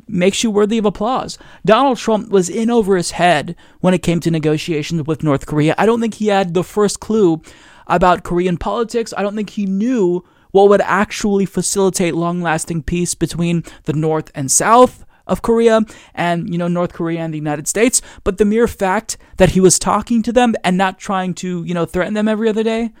[0.07, 1.37] makes you worthy of applause.
[1.65, 5.73] Donald Trump was in over his head when it came to negotiations with North Korea.
[5.77, 7.41] I don't think he had the first clue
[7.87, 9.13] about Korean politics.
[9.17, 14.31] I don't think he knew what would actually facilitate long lasting peace between the North
[14.35, 15.81] and South of Korea
[16.13, 18.01] and, you know, North Korea and the United States.
[18.23, 21.73] But the mere fact that he was talking to them and not trying to, you
[21.73, 22.91] know, threaten them every other day,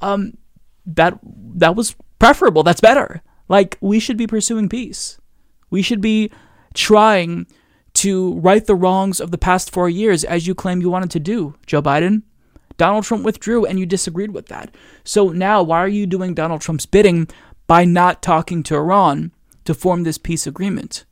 [0.00, 0.38] um,
[0.86, 1.18] that
[1.56, 2.62] that was preferable.
[2.62, 3.22] That's better.
[3.48, 5.18] Like we should be pursuing peace.
[5.70, 6.30] We should be
[6.74, 7.46] trying
[7.94, 11.20] to right the wrongs of the past four years as you claim you wanted to
[11.20, 12.22] do, Joe Biden.
[12.76, 14.74] Donald Trump withdrew and you disagreed with that.
[15.04, 17.28] So now, why are you doing Donald Trump's bidding
[17.66, 19.32] by not talking to Iran
[19.64, 21.04] to form this peace agreement?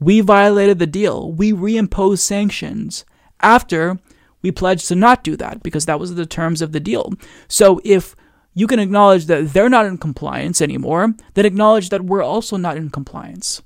[0.00, 1.32] We violated the deal.
[1.32, 3.04] We reimposed sanctions
[3.40, 3.98] after
[4.42, 7.12] we pledged to not do that because that was the terms of the deal.
[7.48, 8.14] So if
[8.54, 12.76] you can acknowledge that they're not in compliance anymore, then acknowledge that we're also not
[12.76, 13.62] in compliance.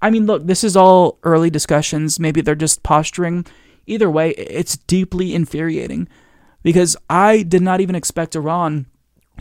[0.00, 2.20] I mean, look, this is all early discussions.
[2.20, 3.46] Maybe they're just posturing.
[3.86, 6.08] Either way, it's deeply infuriating
[6.62, 8.86] because I did not even expect Iran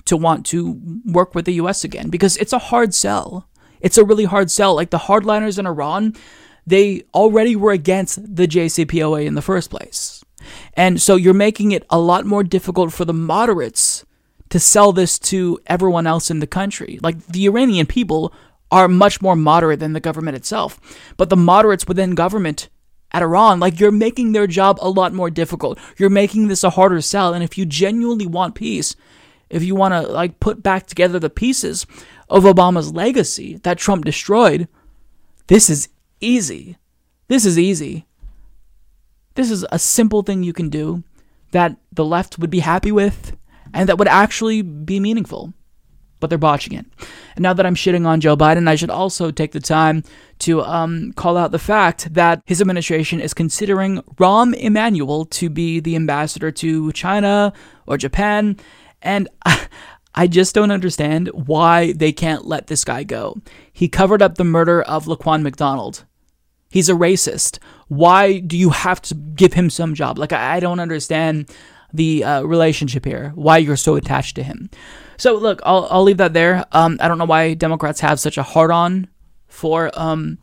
[0.06, 3.48] to want to work with the US again because it's a hard sell.
[3.82, 4.76] It's a really hard sell.
[4.76, 6.14] Like the hardliners in Iran,
[6.66, 10.24] they already were against the JCPOA in the first place.
[10.74, 14.06] And so you're making it a lot more difficult for the moderates
[14.50, 17.00] to sell this to everyone else in the country.
[17.02, 18.34] Like the Iranian people
[18.72, 20.80] are much more moderate than the government itself.
[21.18, 22.70] But the moderates within government
[23.16, 25.80] at Iran, like you're making their job a lot more difficult.
[25.98, 27.34] You're making this a harder sell.
[27.34, 28.94] And if you genuinely want peace,
[29.50, 31.86] if you want to like put back together the pieces
[32.30, 34.68] of Obama's legacy that Trump destroyed,
[35.48, 35.88] this is
[36.20, 36.78] easy.
[37.30, 38.06] This is easy.
[39.36, 41.04] This is a simple thing you can do
[41.52, 43.38] that the left would be happy with
[43.74, 45.54] and that would actually be meaningful
[46.20, 46.86] but they're botching it.
[47.36, 50.04] And now that I'm shitting on Joe Biden, I should also take the time
[50.40, 55.80] to um, call out the fact that his administration is considering Rahm Emanuel to be
[55.80, 57.54] the ambassador to China
[57.86, 58.58] or Japan.
[59.02, 59.30] And
[60.16, 63.36] I just don't understand why they can't let this guy go.
[63.72, 66.06] He covered up the murder of Laquan McDonald.
[66.70, 67.60] He's a racist.
[67.88, 70.18] Why do you have to give him some job?
[70.18, 71.50] Like, I, don't understand
[71.94, 74.70] the uh, relationship here, why you're so attached to him.
[75.18, 76.66] So look, I'll I'll leave that there.
[76.72, 79.08] Um, I don't know why Democrats have such a hard on
[79.48, 80.38] for um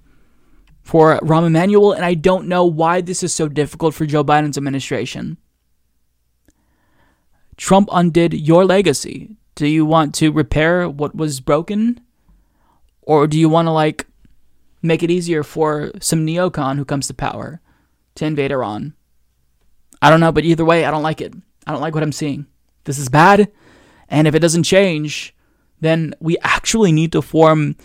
[0.83, 4.59] for Rahm Emanuel, and I don't know why this is so difficult for Joe Biden's
[4.59, 5.39] administration.
[7.57, 9.37] Trump undid your legacy.
[9.55, 12.01] Do you want to repair what was broken?
[13.03, 14.07] Or do you want to like
[14.81, 17.61] make it easier for some neocon who comes to power
[18.17, 18.95] to invade Iran?
[20.01, 21.35] I don't know, but either way, I don't like it.
[21.67, 22.47] I don't like what I'm seeing.
[22.85, 23.53] This is bad.
[24.09, 25.35] And if it doesn't change,
[25.81, 27.77] then we actually need to form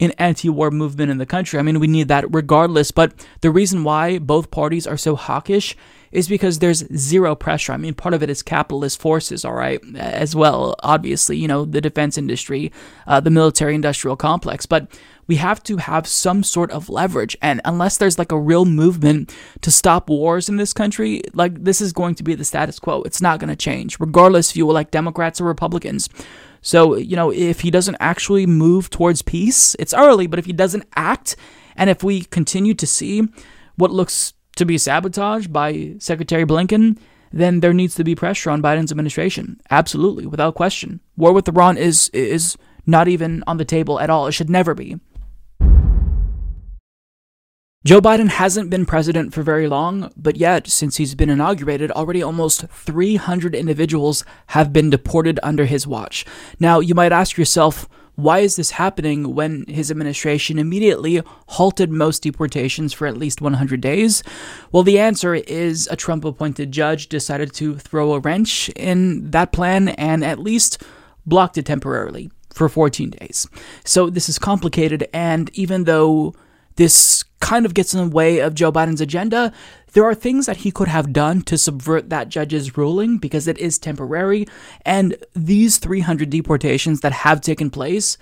[0.00, 1.58] an anti war movement in the country.
[1.58, 2.90] I mean, we need that regardless.
[2.90, 5.76] But the reason why both parties are so hawkish
[6.10, 7.72] is because there's zero pressure.
[7.72, 10.76] I mean, part of it is capitalist forces, all right, as well.
[10.82, 12.72] Obviously, you know, the defense industry,
[13.06, 14.66] uh, the military industrial complex.
[14.66, 14.88] But
[15.26, 17.36] we have to have some sort of leverage.
[17.40, 21.80] And unless there's like a real movement to stop wars in this country, like this
[21.80, 23.02] is going to be the status quo.
[23.02, 26.08] It's not going to change, regardless if you like Democrats or Republicans.
[26.60, 30.52] So, you know, if he doesn't actually move towards peace, it's early, but if he
[30.52, 31.36] doesn't act,
[31.76, 33.28] and if we continue to see
[33.76, 36.98] what looks to be sabotage by Secretary Blinken,
[37.32, 39.60] then there needs to be pressure on Biden's administration.
[39.70, 41.00] Absolutely, without question.
[41.16, 42.56] War with Iran is is
[42.86, 44.26] not even on the table at all.
[44.26, 45.00] It should never be.
[47.84, 52.22] Joe Biden hasn't been president for very long, but yet, since he's been inaugurated, already
[52.22, 56.24] almost 300 individuals have been deported under his watch.
[56.58, 62.22] Now, you might ask yourself, why is this happening when his administration immediately halted most
[62.22, 64.22] deportations for at least 100 days?
[64.72, 69.52] Well, the answer is a Trump appointed judge decided to throw a wrench in that
[69.52, 70.82] plan and at least
[71.26, 73.46] blocked it temporarily for 14 days.
[73.84, 76.34] So this is complicated, and even though
[76.76, 79.52] this kind of gets in the way of Joe Biden's agenda.
[79.92, 83.58] There are things that he could have done to subvert that judge's ruling because it
[83.58, 84.46] is temporary.
[84.84, 88.16] And these 300 deportations that have taken place,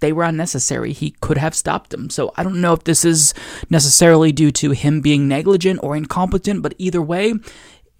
[0.00, 0.92] they were unnecessary.
[0.92, 2.10] He could have stopped them.
[2.10, 3.34] So I don't know if this is
[3.70, 7.34] necessarily due to him being negligent or incompetent, but either way,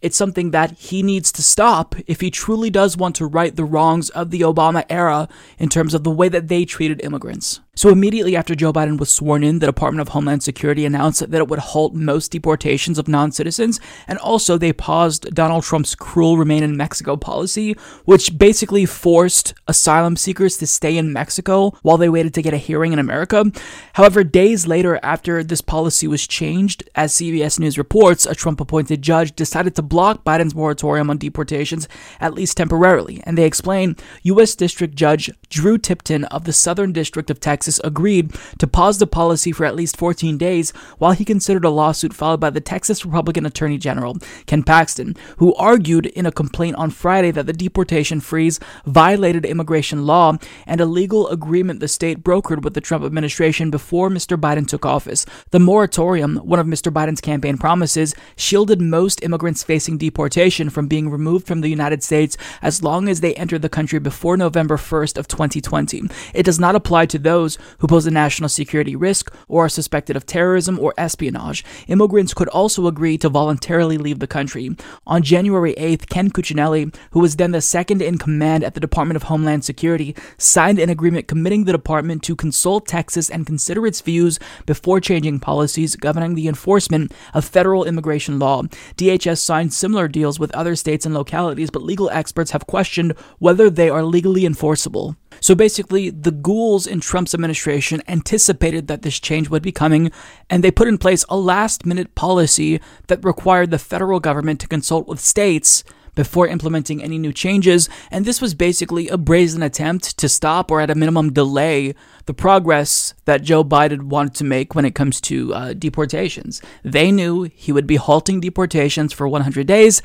[0.01, 3.64] it's something that he needs to stop if he truly does want to right the
[3.64, 5.28] wrongs of the Obama era
[5.59, 7.60] in terms of the way that they treated immigrants.
[7.78, 11.38] So, immediately after Joe Biden was sworn in, the Department of Homeland Security announced that
[11.38, 13.78] it would halt most deportations of non citizens,
[14.09, 20.16] and also they paused Donald Trump's cruel remain in Mexico policy, which basically forced asylum
[20.16, 23.44] seekers to stay in Mexico while they waited to get a hearing in America.
[23.92, 29.02] However, days later, after this policy was changed, as CBS News reports, a Trump appointed
[29.02, 31.86] judge decided to block Biden's moratorium on deportations,
[32.18, 33.94] at least temporarily, and they explain
[34.24, 34.56] U.S.
[34.56, 39.06] District Judge Drew Tipton of the Southern District of Texas Texas agreed to pause the
[39.06, 43.04] policy for at least 14 days while he considered a lawsuit filed by the Texas
[43.04, 44.16] Republican Attorney General,
[44.46, 50.06] Ken Paxton, who argued in a complaint on Friday that the deportation freeze violated immigration
[50.06, 54.40] law and a legal agreement the state brokered with the Trump administration before Mr.
[54.40, 55.26] Biden took office.
[55.50, 56.90] The moratorium, one of Mr.
[56.90, 62.38] Biden's campaign promises, shielded most immigrants facing deportation from being removed from the United States
[62.62, 66.04] as long as they entered the country before November 1st of 2020.
[66.32, 70.16] It does not apply to those who pose a national security risk or are suspected
[70.16, 71.64] of terrorism or espionage.
[71.86, 74.70] Immigrants could also agree to voluntarily leave the country.
[75.06, 79.16] On January 8th, Ken Cuccinelli, who was then the second in command at the Department
[79.16, 84.01] of Homeland Security, signed an agreement committing the department to consult Texas and consider its
[84.01, 88.62] views before changing policies governing the enforcement of federal immigration law.
[88.97, 93.70] DHS signed similar deals with other states and localities, but legal experts have questioned whether
[93.70, 95.16] they are legally enforceable.
[95.40, 100.10] So basically, the ghouls in Trump's administration anticipated that this change would be coming,
[100.51, 104.69] and they put in place a last minute policy that required the federal government to
[104.69, 105.85] consult with states
[106.19, 110.81] before implementing any new changes, and this was basically a brazen attempt to stop or
[110.81, 111.94] at a minimum delay
[112.27, 116.60] the progress that Joe Biden wanted to make when it comes to uh, deportations.
[116.82, 120.02] They knew he would be halting deportations for 100 days,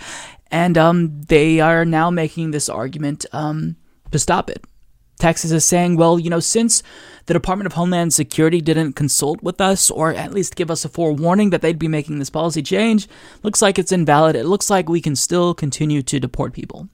[0.51, 3.75] and um, they are now making this argument um,
[4.11, 4.63] to stop it.
[5.23, 6.83] Texas is saying, well, you know, since
[7.27, 10.89] the Department of Homeland Security didn't consult with us or at least give us a
[10.89, 13.07] forewarning that they'd be making this policy change,
[13.41, 14.35] looks like it's invalid.
[14.35, 16.89] It looks like we can still continue to deport people.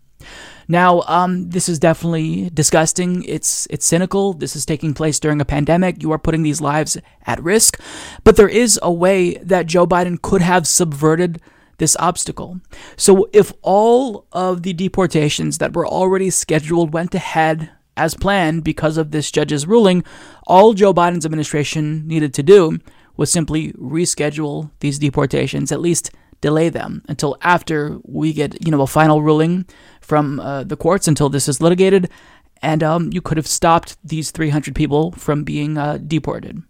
[0.68, 3.24] Now, um, this is definitely disgusting.
[3.24, 4.34] It's it's cynical.
[4.34, 6.04] This is taking place during a pandemic.
[6.04, 7.82] You are putting these lives at risk.
[8.24, 11.42] But there is a way that Joe Biden could have subverted
[11.80, 12.62] this obstacle.
[12.96, 18.98] So if all of the deportations that were already scheduled went ahead as planned because
[18.98, 20.04] of this judge's ruling,
[20.48, 22.80] all Joe Biden's administration needed to do
[23.18, 26.12] was simply reschedule these deportations, at least
[26.42, 29.66] delay them until after we get, you know, a final ruling
[30.00, 32.10] from uh, the courts until this is litigated,
[32.62, 36.64] and um, you could have stopped these 300 people from being uh, deported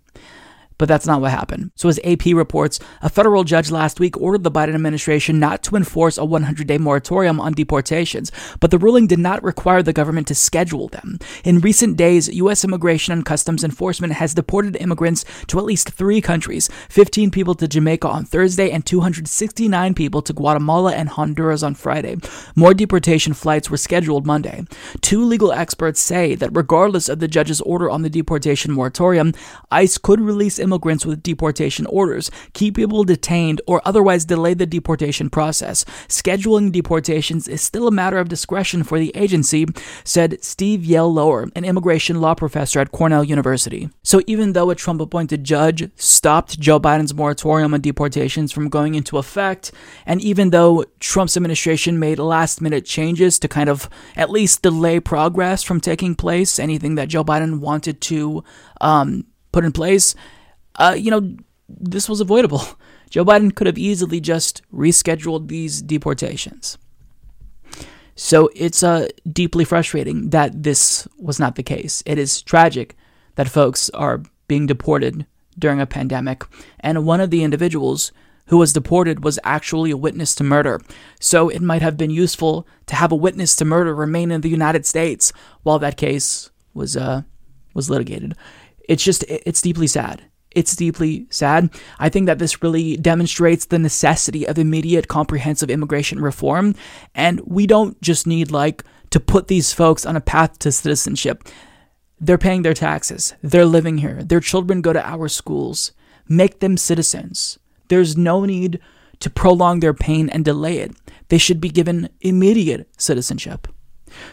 [0.79, 1.71] but that's not what happened.
[1.75, 5.75] So, as AP reports, a federal judge last week ordered the Biden administration not to
[5.75, 10.27] enforce a 100 day moratorium on deportations, but the ruling did not require the government
[10.27, 11.19] to schedule them.
[11.43, 12.63] In recent days, U.S.
[12.63, 17.67] Immigration and Customs Enforcement has deported immigrants to at least three countries 15 people to
[17.67, 22.15] Jamaica on Thursday and 269 people to Guatemala and Honduras on Friday.
[22.55, 24.63] More deportation flights were scheduled Monday.
[25.01, 29.33] Two legal experts say that regardless of the judge's order on the deportation moratorium,
[29.71, 35.29] ICE could release immigrants with deportation orders, keep people detained, or otherwise delay the deportation
[35.29, 35.85] process.
[36.07, 39.65] Scheduling deportations is still a matter of discretion for the agency,
[40.03, 43.89] said Steve Yale-Loehr, an immigration law professor at Cornell University.
[44.03, 48.95] So even though a Trump appointed judge stopped Joe Biden's moratorium on deportations from going
[48.95, 49.71] into effect,
[50.05, 54.99] and even though Trump's administration made last minute changes to kind of at least delay
[54.99, 58.43] progress from taking place, anything that Joe Biden wanted to
[58.81, 60.15] um, put in place,
[60.75, 61.35] uh, you know,
[61.67, 62.61] this was avoidable.
[63.09, 66.77] Joe Biden could have easily just rescheduled these deportations.
[68.15, 72.03] So it's uh, deeply frustrating that this was not the case.
[72.05, 72.95] It is tragic
[73.35, 75.25] that folks are being deported
[75.57, 76.43] during a pandemic,
[76.81, 78.11] and one of the individuals
[78.47, 80.81] who was deported was actually a witness to murder.
[81.19, 84.49] So it might have been useful to have a witness to murder remain in the
[84.49, 85.31] United States
[85.63, 87.21] while that case was uh,
[87.73, 88.35] was litigated.
[88.87, 90.23] It's just it's deeply sad.
[90.51, 91.69] It's deeply sad.
[91.99, 96.75] I think that this really demonstrates the necessity of immediate comprehensive immigration reform.
[97.13, 101.47] And we don't just need, like, to put these folks on a path to citizenship.
[102.19, 105.93] They're paying their taxes, they're living here, their children go to our schools.
[106.27, 107.57] Make them citizens.
[107.87, 108.79] There's no need
[109.19, 110.95] to prolong their pain and delay it.
[111.29, 113.67] They should be given immediate citizenship.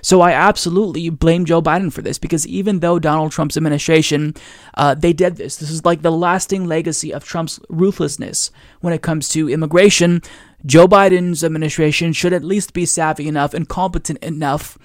[0.03, 4.35] So I absolutely blame Joe Biden for this because even though Donald Trump's administration,
[4.75, 5.57] uh, they did this.
[5.57, 8.51] This is like the lasting legacy of Trump's ruthlessness
[8.81, 10.23] when it comes to immigration.
[10.65, 14.79] Joe Biden's administration should at least be savvy enough and competent enough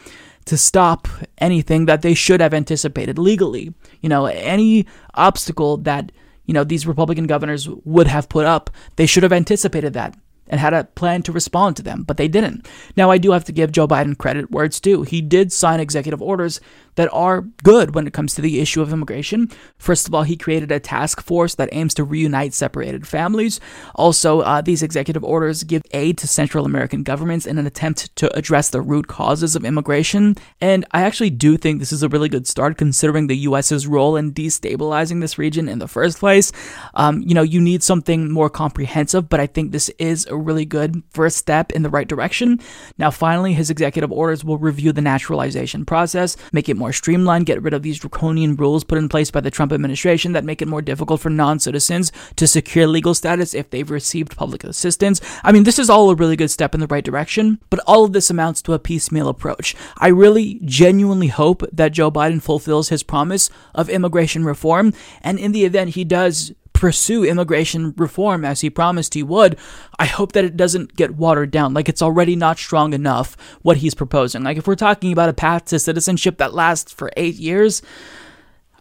[0.46, 1.08] to stop
[1.38, 3.74] anything that they should have anticipated legally.
[4.02, 6.12] You know, any obstacle that
[6.46, 10.16] you know these Republican governors would have put up, they should have anticipated that
[10.52, 12.68] and had a plan to respond to them, but they didn't.
[12.96, 15.02] Now, I do have to give Joe Biden credit where it's due.
[15.02, 16.60] He did sign executive orders
[16.96, 19.50] that are good when it comes to the issue of immigration.
[19.78, 23.60] First of all, he created a task force that aims to reunite separated families.
[23.96, 28.36] Also, uh, these executive orders give aid to Central American governments in an attempt to
[28.38, 30.36] address the root causes of immigration.
[30.60, 34.18] And I actually do think this is a really good start considering the U.S.'s role
[34.18, 36.52] in destabilizing this region in the first place.
[36.94, 40.66] Um, you know, you need something more comprehensive, but I think this is a really
[40.66, 42.60] good first step in the right direction.
[42.98, 47.62] Now, finally, his executive orders will review the naturalization process, make it more streamlined, get
[47.62, 50.68] rid of these draconian rules put in place by the Trump administration that make it
[50.68, 55.22] more difficult for non citizens to secure legal status if they've received public assistance.
[55.44, 58.04] I mean, this is all a really good step in the right direction, but all
[58.04, 59.76] of this amounts to a piecemeal approach.
[59.98, 65.52] I really genuinely hope that Joe Biden fulfills his promise of immigration reform, and in
[65.52, 69.56] the event he does pursue immigration reform as he promised he would,
[70.00, 71.76] I hope that it doesn't get watered down.
[71.76, 74.42] Like it's already not strong enough what he's proposing.
[74.42, 77.84] Like if we're talking about a path to citizenship that lasts for eight years,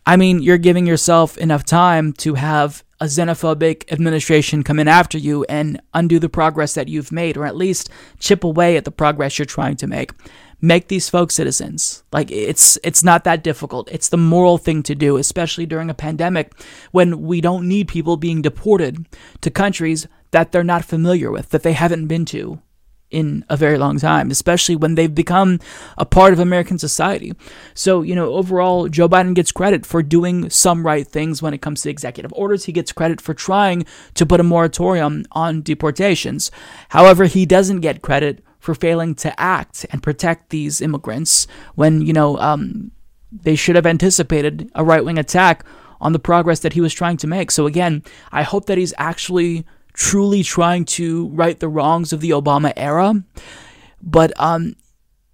[0.07, 5.19] I mean, you're giving yourself enough time to have a xenophobic administration come in after
[5.19, 8.91] you and undo the progress that you've made, or at least chip away at the
[8.91, 10.13] progress you're trying to make
[10.61, 12.03] make these folks citizens.
[12.13, 13.89] Like it's it's not that difficult.
[13.91, 16.53] It's the moral thing to do, especially during a pandemic
[16.93, 19.07] when we don't need people being deported
[19.41, 22.61] to countries that they're not familiar with, that they haven't been to
[23.11, 25.59] in a very long time, especially when they've become
[25.99, 27.33] a part of American society.
[27.75, 31.61] So, you know, overall, Joe Biden gets credit for doing some right things when it
[31.61, 32.65] comes to executive orders.
[32.65, 33.85] He gets credit for trying
[34.15, 36.53] to put a moratorium on deportations.
[36.91, 42.13] However, he doesn't get credit for failing to act and protect these immigrants when, you
[42.13, 42.93] know, um,
[43.33, 45.65] they should have anticipated a right wing attack
[46.01, 47.51] on the progress that he was trying to make.
[47.51, 52.31] So, again, I hope that he's actually truly trying to right the wrongs of the
[52.31, 53.23] Obama era.
[54.03, 54.77] But um,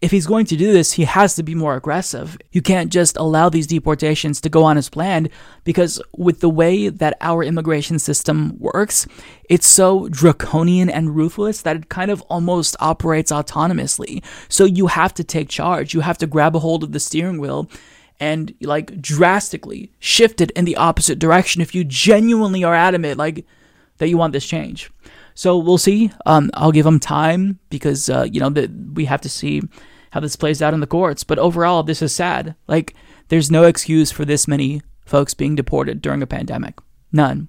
[0.02, 2.36] if he's going to do this, he has to be more aggressive.
[2.52, 5.30] You can't just allow these deportations to go on as planned
[5.64, 9.06] because, with the way that our immigration system works,
[9.48, 14.22] it's so draconian and ruthless that it kind of almost operates autonomously.
[14.50, 15.94] So, you have to take charge.
[15.94, 17.70] You have to grab a hold of the steering wheel
[18.20, 23.44] and like drastically shift it in the opposite direction if you genuinely are adamant like
[23.98, 24.90] that you want this change.
[25.36, 26.10] So we'll see.
[26.24, 29.62] Um, I'll give them time because uh, you know that we have to see
[30.10, 31.24] how this plays out in the courts.
[31.24, 32.56] But overall, this is sad.
[32.66, 32.94] Like
[33.28, 36.78] there's no excuse for this many folks being deported during a pandemic.
[37.12, 37.48] None.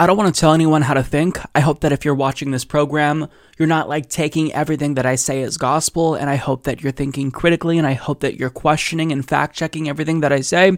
[0.00, 1.40] I don't want to tell anyone how to think.
[1.56, 3.26] I hope that if you're watching this program,
[3.58, 6.92] you're not like taking everything that I say as gospel, and I hope that you're
[6.92, 10.76] thinking critically, and I hope that you're questioning and fact checking everything that I say.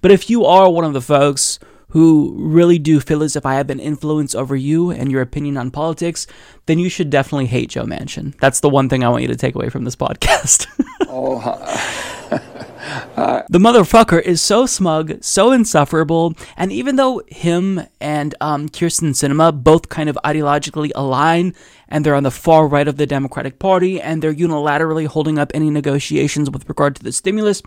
[0.00, 1.58] But if you are one of the folks
[1.90, 5.56] who really do feel as if I have an influence over you and your opinion
[5.56, 6.26] on politics,
[6.66, 8.38] then you should definitely hate Joe Manchin.
[8.40, 10.66] That's the one thing I want you to take away from this podcast.
[11.08, 11.38] oh,
[13.16, 19.10] uh, the motherfucker is so smug, so insufferable, and even though him and um, Kyrsten
[19.10, 21.54] Sinema both kind of ideologically align,
[21.88, 25.50] and they're on the far right of the Democratic Party, and they're unilaterally holding up
[25.54, 27.62] any negotiations with regard to the stimulus,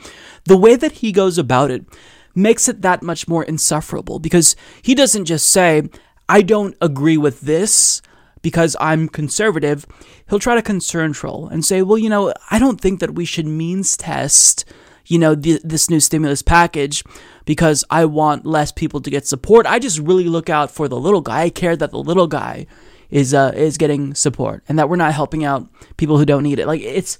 [0.45, 1.85] the way that he goes about it
[2.35, 5.83] makes it that much more insufferable because he doesn't just say,
[6.27, 8.01] I don't agree with this
[8.41, 9.85] because I'm conservative.
[10.29, 13.25] He'll try to concern troll and say, well, you know, I don't think that we
[13.25, 14.65] should means test,
[15.05, 17.03] you know, th- this new stimulus package
[17.45, 19.65] because I want less people to get support.
[19.65, 21.43] I just really look out for the little guy.
[21.43, 22.67] I care that the little guy
[23.09, 26.59] is uh, is getting support and that we're not helping out people who don't need
[26.59, 26.67] it.
[26.67, 27.19] Like it's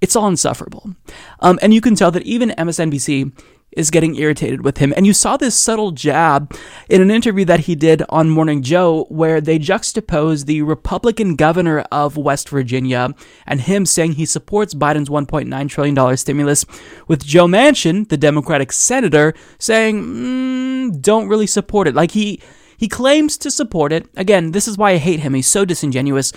[0.00, 0.94] it's all insufferable.
[1.40, 3.32] Um, and you can tell that even MSNBC
[3.72, 4.92] is getting irritated with him.
[4.96, 6.56] And you saw this subtle jab
[6.88, 11.80] in an interview that he did on Morning Joe, where they juxtaposed the Republican governor
[11.92, 13.14] of West Virginia
[13.46, 16.64] and him saying he supports Biden's $1.9 trillion stimulus,
[17.06, 21.94] with Joe Manchin, the Democratic senator, saying, mm, don't really support it.
[21.94, 22.40] Like he.
[22.76, 24.08] He claims to support it.
[24.16, 25.34] Again, this is why I hate him.
[25.34, 26.32] He's so disingenuous.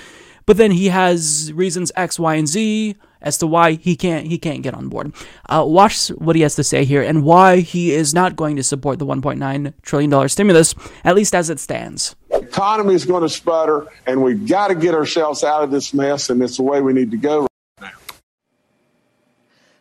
[0.45, 4.37] But then he has reasons X, Y, and Z as to why he can't he
[4.37, 5.13] can't get on board.
[5.49, 8.63] Uh, watch what he has to say here and why he is not going to
[8.63, 12.15] support the 1.9 trillion dollar stimulus, at least as it stands.
[12.29, 15.93] The economy is going to sputter, and we've got to get ourselves out of this
[15.93, 17.47] mess, and it's the way we need to go.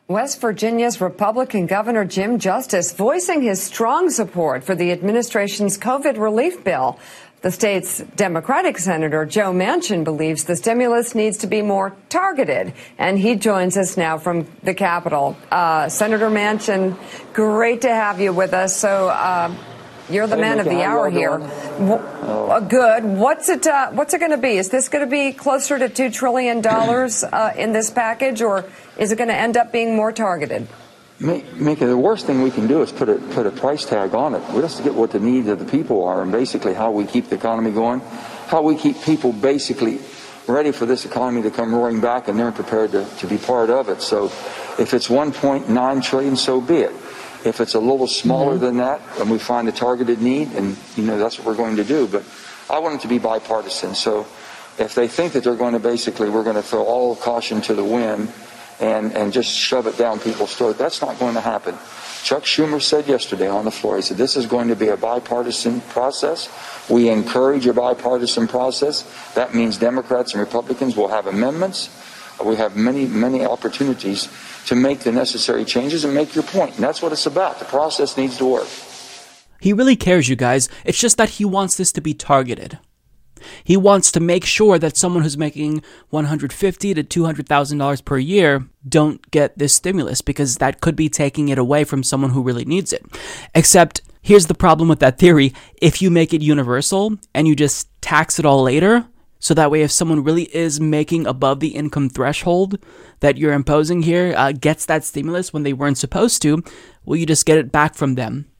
[0.08, 6.62] West Virginia's Republican Governor Jim Justice voicing his strong support for the administration's COVID relief
[6.62, 6.98] bill.
[7.42, 13.18] The state's Democratic Senator Joe Manchin believes the stimulus needs to be more targeted, and
[13.18, 15.36] he joins us now from the Capitol.
[15.50, 16.96] Uh, Senator Manchin,
[17.32, 18.76] great to have you with us.
[18.76, 19.52] So, uh,
[20.08, 21.32] you're the hey, man of the hour here.
[21.32, 23.04] Uh, good.
[23.04, 23.66] What's it?
[23.66, 24.56] Uh, what's it going to be?
[24.56, 28.64] Is this going to be closer to two trillion dollars uh, in this package, or
[28.98, 30.68] is it going to end up being more targeted?
[31.22, 34.14] Make, it the worst thing we can do is put a put a price tag
[34.14, 34.42] on it.
[34.52, 37.04] We have to get what the needs of the people are, and basically how we
[37.04, 38.00] keep the economy going,
[38.48, 40.00] how we keep people basically
[40.46, 43.70] ready for this economy to come roaring back, and they're prepared to, to be part
[43.70, 44.02] of it.
[44.02, 44.26] So,
[44.78, 46.92] if it's 1.9 trillion, so be it.
[47.44, 48.64] If it's a little smaller mm-hmm.
[48.64, 51.76] than that, and we find a targeted need, and you know that's what we're going
[51.76, 52.06] to do.
[52.06, 52.24] But
[52.68, 53.94] I want it to be bipartisan.
[53.94, 54.26] So,
[54.78, 57.74] if they think that they're going to basically, we're going to throw all caution to
[57.74, 58.32] the wind
[58.82, 60.76] and, and just shove it down people's throat.
[60.76, 61.76] That's not going to happen.
[62.24, 64.96] Chuck Schumer said yesterday on the floor, he said, this is going to be a
[64.96, 66.48] bipartisan process.
[66.90, 69.02] We encourage a bipartisan process.
[69.34, 71.90] That means Democrats and Republicans will have amendments.
[72.44, 74.28] We have many, many opportunities
[74.66, 76.74] to make the necessary changes and make your point.
[76.74, 77.60] And that's what it's about.
[77.60, 78.68] The process needs to work.
[79.60, 80.68] He really cares, you guys.
[80.84, 82.78] It's just that he wants this to be targeted.
[83.64, 89.30] He wants to make sure that someone who's making 150 to $200,000 per year don't
[89.30, 92.92] get this stimulus because that could be taking it away from someone who really needs
[92.92, 93.04] it.
[93.54, 95.52] Except here's the problem with that theory.
[95.80, 99.06] If you make it universal and you just tax it all later,
[99.38, 102.78] so that way if someone really is making above the income threshold
[103.20, 106.62] that you're imposing here uh, gets that stimulus when they weren't supposed to,
[107.04, 108.51] well, you just get it back from them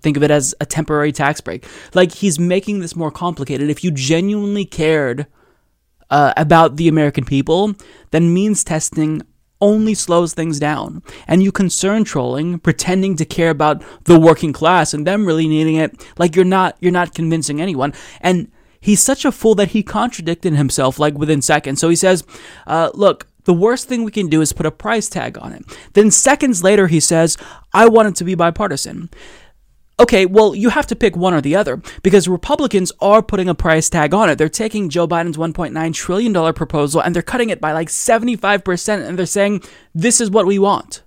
[0.00, 1.66] Think of it as a temporary tax break.
[1.94, 3.70] Like he's making this more complicated.
[3.70, 5.26] If you genuinely cared
[6.10, 7.74] uh, about the American people,
[8.10, 9.22] then means testing
[9.60, 11.02] only slows things down.
[11.26, 15.76] And you concern trolling, pretending to care about the working class and them really needing
[15.76, 17.94] it, like you're not you're not convincing anyone.
[18.20, 18.50] And
[18.80, 21.80] he's such a fool that he contradicted himself like within seconds.
[21.80, 22.24] So he says,
[22.66, 25.64] uh, "Look." The worst thing we can do is put a price tag on it.
[25.92, 27.36] Then seconds later, he says,
[27.72, 29.08] I want it to be bipartisan.
[29.98, 33.54] Okay, well, you have to pick one or the other because Republicans are putting a
[33.54, 34.36] price tag on it.
[34.36, 39.18] They're taking Joe Biden's $1.9 trillion proposal and they're cutting it by like 75%, and
[39.18, 39.62] they're saying,
[39.94, 41.02] this is what we want.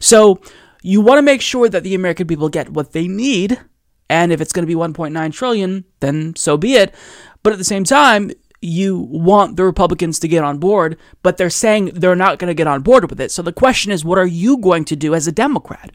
[0.00, 0.40] So
[0.82, 3.60] you want to make sure that the American people get what they need.
[4.08, 6.94] And if it's going to be 1.9 trillion, then so be it.
[7.42, 8.30] But at the same time,
[8.62, 12.54] you want the Republicans to get on board, but they're saying they're not going to
[12.54, 13.30] get on board with it.
[13.30, 15.92] So the question is, what are you going to do as a Democrat?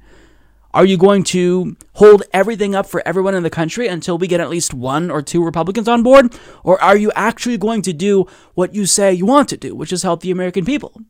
[0.73, 4.41] Are you going to hold everything up for everyone in the country until we get
[4.41, 6.37] at least one or two Republicans on board?
[6.63, 9.93] Or are you actually going to do what you say you want to do, which
[9.93, 11.01] is help the American people?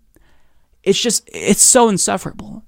[0.83, 2.63] It's just, it's so insufferable.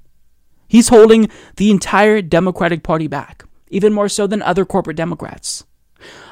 [0.67, 5.63] He's holding the entire Democratic Party back, even more so than other corporate Democrats.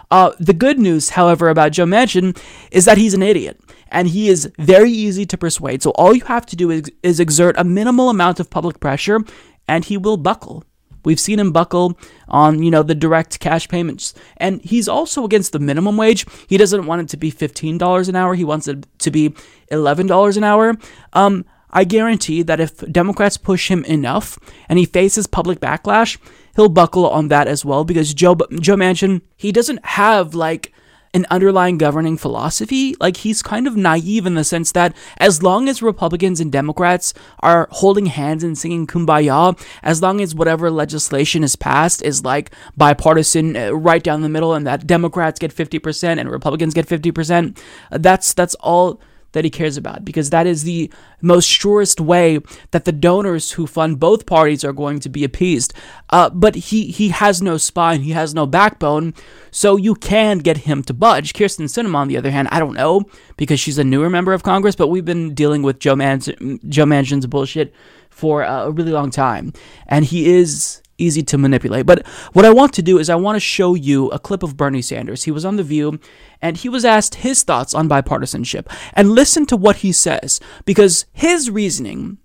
[0.09, 2.37] Uh, the good news, however, about Joe Manchin
[2.71, 3.59] is that he's an idiot
[3.89, 5.81] and he is very easy to persuade.
[5.81, 9.21] So all you have to do is, is exert a minimal amount of public pressure
[9.67, 10.63] and he will buckle.
[11.05, 14.13] We've seen him buckle on, you know, the direct cash payments.
[14.35, 16.25] And he's also against the minimum wage.
[16.47, 18.33] He doesn't want it to be $15 an hour.
[18.35, 19.33] He wants it to be
[19.71, 20.75] $11 an hour.
[21.13, 24.37] Um, I guarantee that if Democrats push him enough
[24.67, 26.17] and he faces public backlash,
[26.55, 30.73] he'll buckle on that as well because Joe Joe Manchin, he doesn't have like
[31.13, 32.95] an underlying governing philosophy.
[32.99, 37.13] Like he's kind of naive in the sense that as long as Republicans and Democrats
[37.39, 42.51] are holding hands and singing kumbaya, as long as whatever legislation is passed is like
[42.75, 47.57] bipartisan uh, right down the middle and that Democrats get 50% and Republicans get 50%,
[47.91, 48.99] that's that's all
[49.33, 50.91] that he cares about because that is the
[51.21, 52.39] most surest way
[52.71, 55.73] that the donors who fund both parties are going to be appeased.
[56.09, 59.13] Uh, but he, he has no spine, he has no backbone,
[59.51, 61.33] so you can get him to budge.
[61.33, 63.03] Kyrsten Sinema, on the other hand, I don't know
[63.35, 67.27] because she's a newer member of Congress, but we've been dealing with Joe, Joe Manchin's
[67.27, 67.73] bullshit
[68.09, 69.53] for uh, a really long time.
[69.87, 71.85] And he is easy to manipulate.
[71.85, 74.57] But what I want to do is I want to show you a clip of
[74.57, 75.23] Bernie Sanders.
[75.23, 75.99] He was on The View
[76.41, 78.67] and he was asked his thoughts on bipartisanship.
[78.93, 82.17] And listen to what he says because his reasoning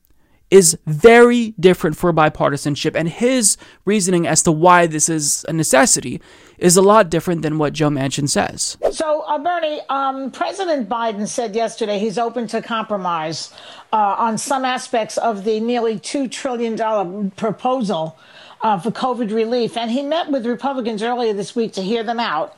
[0.53, 6.20] is very different for bipartisanship and his reasoning as to why this is a necessity
[6.59, 8.77] is a lot different than what Joe Manchin says.
[8.90, 13.51] So, uh, Bernie, um, President Biden said yesterday he's open to compromise
[13.94, 18.19] uh, on some aspects of the nearly $2 trillion proposal
[18.63, 19.77] uh, for COVID relief.
[19.77, 22.57] And he met with Republicans earlier this week to hear them out.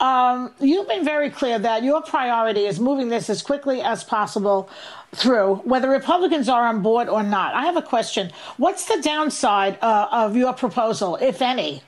[0.00, 4.68] Um, you've been very clear that your priority is moving this as quickly as possible
[5.14, 7.54] through, whether Republicans are on board or not.
[7.54, 8.32] I have a question.
[8.56, 11.82] What's the downside uh, of your proposal, if any?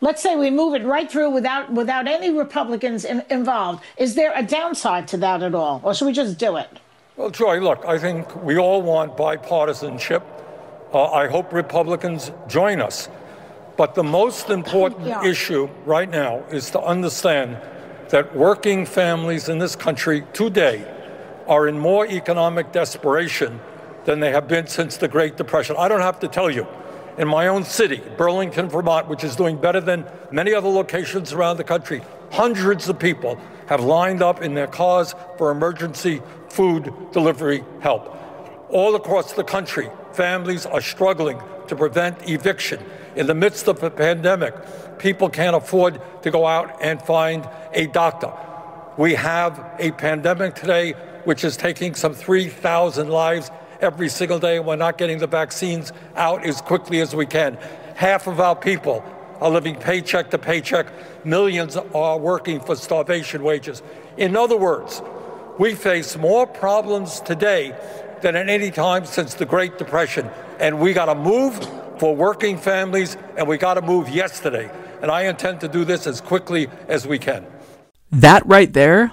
[0.00, 3.84] Let's say we move it right through without without any Republicans in, involved.
[3.98, 6.80] Is there a downside to that at all, or should we just do it?
[7.18, 10.22] Well, Joy, look, I think we all want bipartisanship.
[10.92, 13.08] Uh, I hope Republicans join us.
[13.76, 15.24] But the most important yeah.
[15.24, 17.58] issue right now is to understand
[18.10, 20.84] that working families in this country today
[21.46, 23.60] are in more economic desperation
[24.04, 25.76] than they have been since the Great Depression.
[25.78, 26.66] I don't have to tell you.
[27.18, 31.56] In my own city, Burlington, Vermont, which is doing better than many other locations around
[31.56, 37.62] the country, hundreds of people have lined up in their cars for emergency food delivery
[37.80, 38.16] help.
[38.70, 42.82] All across the country, families are struggling to prevent eviction.
[43.16, 44.54] In the midst of a pandemic,
[44.98, 48.32] people can't afford to go out and find a doctor.
[48.96, 50.92] We have a pandemic today
[51.24, 53.50] which is taking some 3,000 lives
[53.80, 54.58] every single day.
[54.58, 57.58] We're not getting the vaccines out as quickly as we can.
[57.94, 59.04] Half of our people
[59.40, 60.86] are living paycheck to paycheck.
[61.24, 63.82] Millions are working for starvation wages.
[64.16, 65.02] In other words,
[65.58, 67.74] we face more problems today
[68.22, 70.30] than at any time since the Great Depression.
[70.58, 71.54] And we got to move
[71.98, 74.70] for working families, and we got to move yesterday.
[75.02, 77.46] And I intend to do this as quickly as we can.
[78.10, 79.12] That right there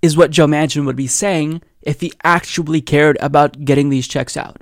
[0.00, 4.36] is what Joe Manchin would be saying if he actually cared about getting these checks
[4.36, 4.60] out.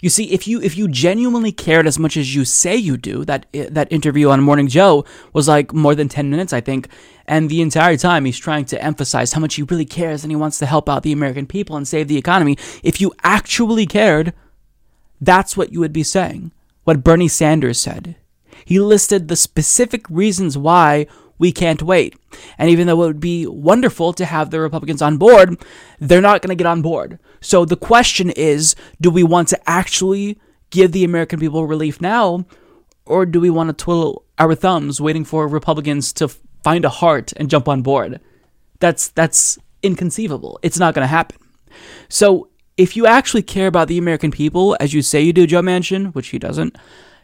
[0.00, 3.24] You see, if you if you genuinely cared as much as you say you do,
[3.24, 6.88] that eh, that interview on Morning Joe was like more than ten minutes, I think,
[7.26, 10.36] and the entire time he's trying to emphasize how much he really cares and he
[10.36, 12.56] wants to help out the American people and save the economy.
[12.82, 14.32] If you actually cared,
[15.20, 16.52] that's what you would be saying.
[16.84, 18.16] What Bernie Sanders said.
[18.64, 21.06] He listed the specific reasons why
[21.40, 22.14] we can't wait.
[22.58, 25.60] And even though it would be wonderful to have the Republicans on board,
[25.98, 27.18] they're not going to get on board.
[27.40, 30.38] So the question is do we want to actually
[30.68, 32.44] give the American people relief now,
[33.06, 36.28] or do we want to twiddle our thumbs waiting for Republicans to
[36.62, 38.20] find a heart and jump on board?
[38.78, 40.60] That's that's inconceivable.
[40.62, 41.38] It's not going to happen.
[42.10, 45.62] So if you actually care about the American people, as you say you do, Joe
[45.62, 46.76] Manchin, which he doesn't,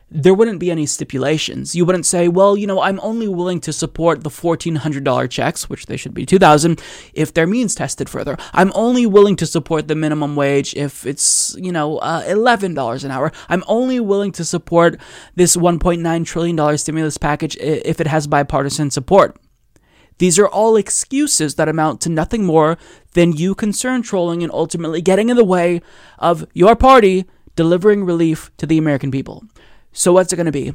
[0.08, 1.74] there wouldn't be any stipulations.
[1.74, 5.86] You wouldn't say, well, you know, I'm only willing to support the $1,400 checks, which
[5.86, 6.80] they should be 2000
[7.12, 8.36] if they're means tested further.
[8.52, 13.10] I'm only willing to support the minimum wage if it's, you know, uh, $11 an
[13.10, 13.32] hour.
[13.48, 15.00] I'm only willing to support
[15.34, 19.36] this $1.9 trillion stimulus package if it has bipartisan support.
[20.18, 22.78] These are all excuses that amount to nothing more
[23.14, 25.82] than you concern trolling and ultimately getting in the way
[26.18, 29.44] of your party delivering relief to the American people.
[29.96, 30.74] So, what's it going to be?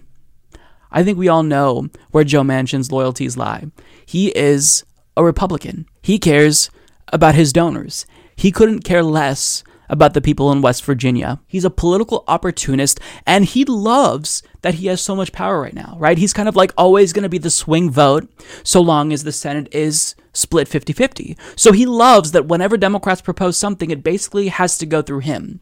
[0.91, 3.68] I think we all know where Joe Manchin's loyalties lie.
[4.03, 4.84] He is
[5.15, 5.85] a Republican.
[6.02, 6.72] He cares
[7.10, 8.07] about his donors.
[8.35, 11.39] He couldn't care less about the people in West Virginia.
[11.48, 15.98] He's a political opportunist and he loves that he has so much power right now,
[15.99, 16.18] right?
[16.18, 18.27] He's kind of like always going to be the swing vote
[18.64, 21.38] so long as the Senate is split 50 50.
[21.56, 25.60] So he loves that whenever Democrats propose something, it basically has to go through him.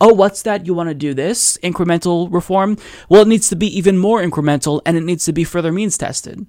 [0.00, 0.66] Oh, what's that?
[0.66, 1.58] You want to do this?
[1.62, 2.76] Incremental reform?
[3.08, 5.98] Well, it needs to be even more incremental and it needs to be further means
[5.98, 6.46] tested.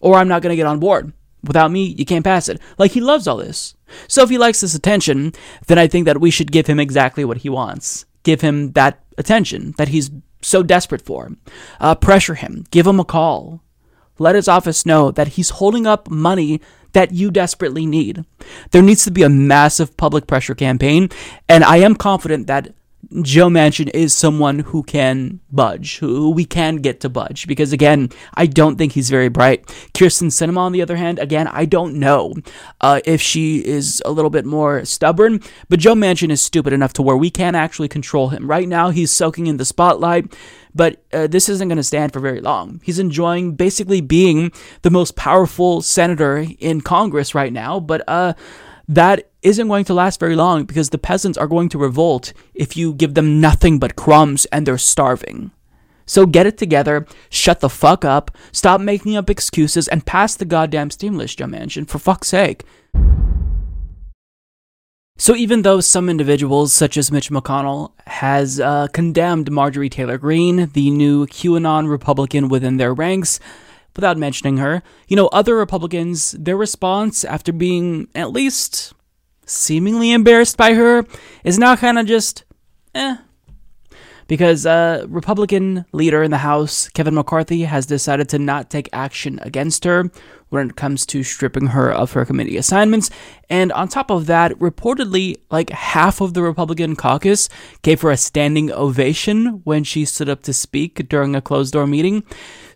[0.00, 1.12] Or I'm not going to get on board.
[1.42, 2.60] Without me, you can't pass it.
[2.78, 3.74] Like, he loves all this.
[4.08, 5.32] So, if he likes this attention,
[5.66, 8.06] then I think that we should give him exactly what he wants.
[8.22, 10.10] Give him that attention that he's
[10.40, 11.32] so desperate for.
[11.80, 12.64] Uh, pressure him.
[12.70, 13.62] Give him a call.
[14.18, 16.60] Let his office know that he's holding up money
[16.94, 18.24] that you desperately need.
[18.70, 21.10] There needs to be a massive public pressure campaign,
[21.48, 22.74] and I am confident that
[23.22, 27.46] Joe Manchin is someone who can budge, who we can get to budge.
[27.46, 29.66] Because again, I don't think he's very bright.
[29.92, 32.34] Kyrsten Sinema, on the other hand, again, I don't know
[32.80, 35.40] uh, if she is a little bit more stubborn.
[35.68, 38.48] But Joe Manchin is stupid enough to where we can't actually control him.
[38.48, 40.34] Right now, he's soaking in the spotlight.
[40.74, 42.80] But uh, this isn't going to stand for very long.
[42.82, 44.52] He's enjoying basically being
[44.82, 47.78] the most powerful senator in Congress right now.
[47.78, 48.34] But uh,
[48.88, 52.76] that isn't going to last very long because the peasants are going to revolt if
[52.76, 55.52] you give them nothing but crumbs and they're starving.
[56.06, 60.44] So get it together, shut the fuck up, stop making up excuses, and pass the
[60.44, 62.64] goddamn stimulus, Joe Manchin, for fuck's sake.
[65.16, 70.68] So even though some individuals, such as Mitch McConnell, has uh, condemned Marjorie Taylor Greene,
[70.72, 73.38] the new QAnon Republican within their ranks,
[73.94, 78.92] without mentioning her, you know, other Republicans, their response after being at least
[79.46, 81.06] seemingly embarrassed by her
[81.44, 82.42] is now kind of just,
[82.96, 83.16] eh,
[84.26, 89.38] because uh, Republican leader in the House, Kevin McCarthy, has decided to not take action
[89.42, 90.10] against her
[90.54, 93.10] when it comes to stripping her of her committee assignments.
[93.50, 97.48] And on top of that, reportedly, like half of the Republican caucus
[97.82, 101.86] gave her a standing ovation when she stood up to speak during a closed door
[101.86, 102.24] meeting.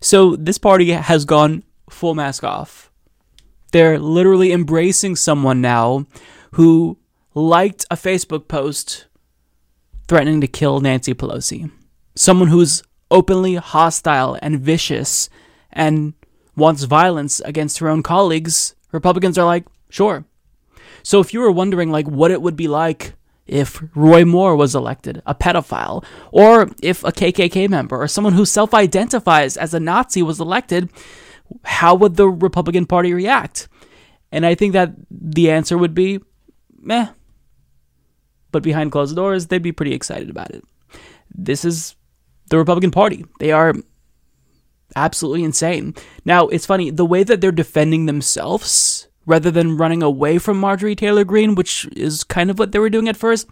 [0.01, 2.91] So this party has gone full mask off.
[3.71, 6.05] They're literally embracing someone now
[6.53, 6.97] who
[7.33, 9.07] liked a Facebook post
[10.07, 11.71] threatening to kill Nancy Pelosi.
[12.15, 15.29] Someone who's openly hostile and vicious
[15.71, 16.13] and
[16.59, 20.25] wants violence against her own colleagues, Republicans are like, sure.
[21.01, 23.13] So if you were wondering like what it would be like
[23.47, 28.45] if Roy Moore was elected, a pedophile, or if a KKK member or someone who
[28.45, 30.89] self-identifies as a Nazi was elected,
[31.63, 33.67] how would the Republican Party react?
[34.31, 36.19] And I think that the answer would be
[36.77, 37.09] meh.
[38.51, 40.63] But behind closed doors, they'd be pretty excited about it.
[41.33, 41.95] This is
[42.49, 43.25] the Republican Party.
[43.39, 43.73] They are
[44.95, 45.95] absolutely insane.
[46.25, 50.95] Now, it's funny, the way that they're defending themselves rather than running away from Marjorie
[50.95, 53.47] Taylor Greene, which is kind of what they were doing at first,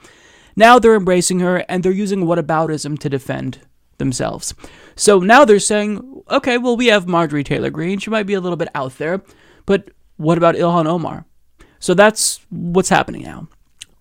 [0.55, 3.59] now they're embracing her and they're using whataboutism to defend
[3.99, 4.55] themselves.
[4.95, 7.99] So now they're saying, okay, well, we have Marjorie Taylor Greene.
[7.99, 9.22] She might be a little bit out there,
[9.65, 11.26] but what about Ilhan Omar?
[11.80, 13.47] So that's what's happening now.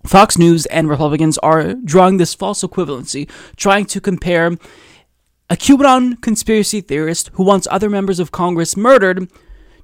[0.07, 4.57] Fox News and Republicans are drawing this false equivalency, trying to compare
[5.49, 9.31] a QAnon conspiracy theorist who wants other members of Congress murdered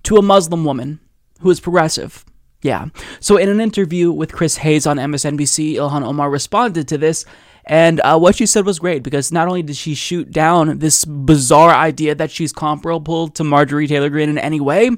[0.04, 1.00] to a Muslim woman
[1.40, 2.24] who is progressive.
[2.62, 2.86] Yeah.
[3.20, 7.24] So, in an interview with Chris Hayes on MSNBC, Ilhan Omar responded to this
[7.64, 11.04] and uh, what she said was great because not only did she shoot down this
[11.04, 14.90] bizarre idea that she's comparable to Marjorie Taylor Greene in any way,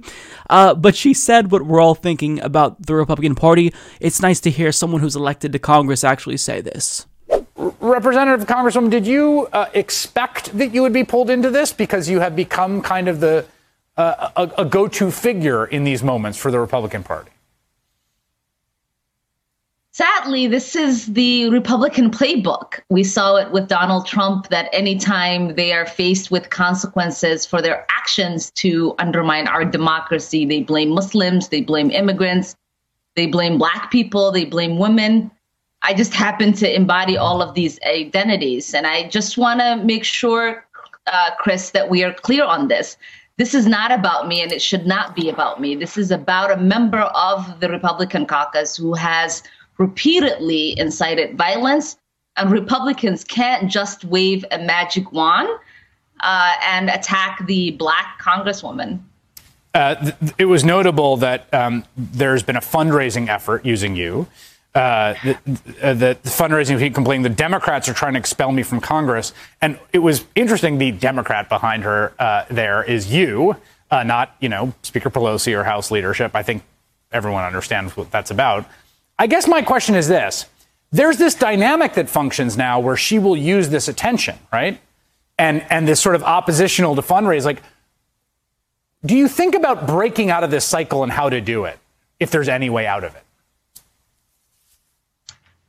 [0.49, 3.73] uh, but she said what we're all thinking about the Republican Party.
[4.01, 7.07] It's nice to hear someone who's elected to Congress actually say this.
[7.57, 12.21] Representative Congresswoman, did you uh, expect that you would be pulled into this because you
[12.21, 13.47] have become kind of the
[13.97, 17.31] uh, a, a go-to figure in these moments for the Republican Party?
[19.93, 22.81] Sadly, this is the Republican playbook.
[22.91, 27.87] We saw it with Donald Trump that anytime they are faced with consequences for their
[27.89, 32.57] actions to undermine our democracy, they blame Muslims, they blame immigrants,
[33.15, 35.31] they blame black people, they blame women.
[35.85, 38.73] I just happen to embody all of these identities.
[38.73, 40.67] And I just want to make sure,
[41.07, 42.97] uh, Chris, that we are clear on this.
[43.37, 45.75] This is not about me and it should not be about me.
[45.75, 49.43] This is about a member of the Republican caucus who has
[49.77, 51.99] repeatedly incited violence,
[52.37, 55.49] and Republicans can't just wave a magic wand
[56.21, 59.01] uh, and attack the black congresswoman.
[59.75, 64.29] Uh, th- it was notable that um, there's been a fundraising effort using you.
[64.75, 65.39] Uh, the,
[65.83, 69.33] uh, the, fundraising complained the Democrats are trying to expel me from Congress,
[69.63, 70.79] and it was interesting.
[70.79, 73.57] The Democrat behind her uh, there is you,
[73.93, 76.35] uh, not you know Speaker Pelosi or House leadership.
[76.35, 76.65] I think
[77.13, 78.67] everyone understands what that's about.
[79.17, 80.47] I guess my question is this
[80.95, 84.81] there's this dynamic that functions now where she will use this attention, right?
[85.37, 87.45] And, and this sort of oppositional to fundraise.
[87.45, 87.61] Like,
[89.05, 91.81] do you think about breaking out of this cycle and how to do it,
[92.21, 93.24] if there's any way out of it?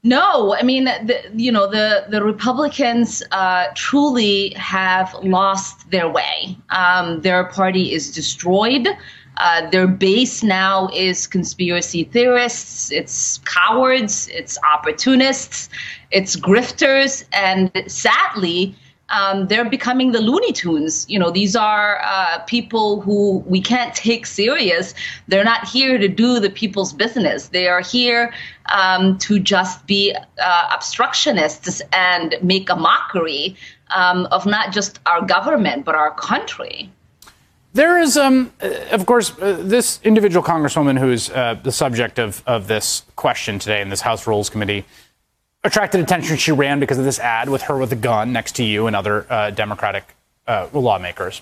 [0.06, 6.56] No, I mean, the, you know, the the Republicans uh, truly have lost their way.
[6.70, 8.88] Um, their party is destroyed.
[9.38, 15.70] Uh, their base now is conspiracy theorists, it's cowards, it's opportunists,
[16.12, 18.76] it's grifters, and sadly,
[19.10, 21.06] um, they're becoming the Looney Tunes.
[21.10, 24.94] You know, these are uh, people who we can't take serious.
[25.28, 27.50] They're not here to do the people's business.
[27.50, 28.34] They are here
[28.72, 33.56] um, to just be uh, obstructionists and make a mockery
[33.96, 36.90] um, of not just our government but our country.
[37.74, 38.54] There is, um,
[38.92, 43.60] of course, uh, this individual congresswoman who is uh, the subject of, of this question
[43.60, 44.86] today in this House Rules Committee
[45.66, 46.38] attracted attention.
[46.38, 48.96] She ran because of this ad with her with a gun next to you and
[48.96, 50.16] other uh, Democratic
[50.48, 51.42] uh, lawmakers.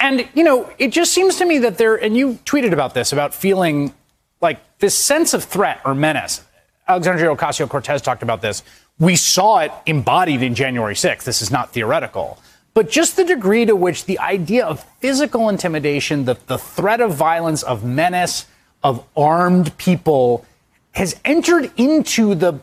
[0.00, 3.12] And, you know, it just seems to me that there, and you tweeted about this,
[3.12, 3.92] about feeling
[4.40, 6.42] like this sense of threat or menace.
[6.88, 8.62] Alexandria Ocasio Cortez talked about this.
[8.98, 11.24] We saw it embodied in January 6th.
[11.24, 12.38] This is not theoretical
[12.74, 17.14] but just the degree to which the idea of physical intimidation, the, the threat of
[17.14, 18.46] violence, of menace,
[18.82, 20.44] of armed people
[20.90, 22.54] has entered into the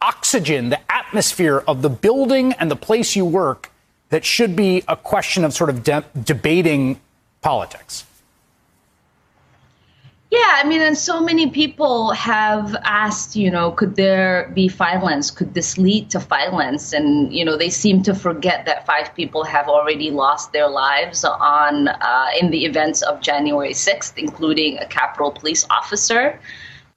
[0.00, 3.70] oxygen, the atmosphere of the building and the place you work
[4.10, 7.00] that should be a question of sort of de- debating
[7.40, 8.04] politics.
[10.30, 15.30] Yeah, I mean, and so many people have asked, you know, could there be violence?
[15.30, 16.92] Could this lead to violence?
[16.92, 21.22] And, you know, they seem to forget that five people have already lost their lives
[21.24, 26.40] on uh, in the events of January 6th, including a Capitol police officer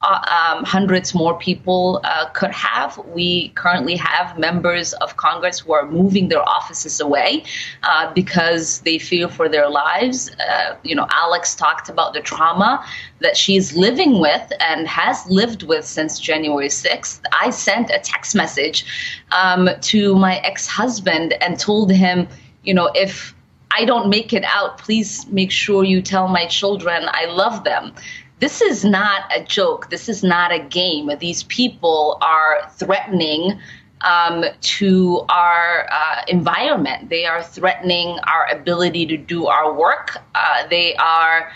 [0.04, 2.98] um, hundreds more people uh, could have.
[3.08, 7.44] We currently have members of Congress who are moving their offices away
[7.84, 10.30] uh, because they fear for their lives.
[10.36, 12.86] Uh, you know, Alex talked about the trauma
[13.22, 17.22] that she's living with and has lived with since January 6th.
[17.40, 18.86] I sent a text message
[19.32, 22.28] um, to my ex husband and told him,
[22.64, 23.34] you know, if
[23.72, 27.94] I don't make it out, please make sure you tell my children I love them
[28.40, 29.90] this is not a joke.
[29.90, 31.10] This is not a game.
[31.20, 33.60] These people are threatening
[34.02, 37.10] um, to our uh, environment.
[37.10, 40.18] They are threatening our ability to do our work.
[40.36, 41.52] Uh, they are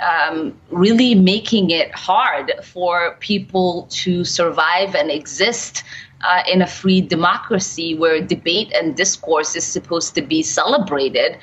[0.00, 5.84] um, really making it hard for people to survive and exist
[6.22, 11.38] uh, in a free democracy where debate and discourse is supposed to be celebrated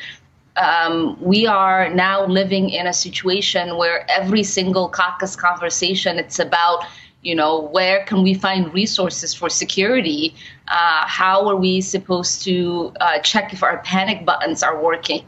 [0.57, 6.83] um, we are now living in a situation where every single caucus conversation it's about
[7.21, 10.33] you know where can we find resources for security?
[10.67, 15.23] Uh, how are we supposed to uh, check if our panic buttons are working?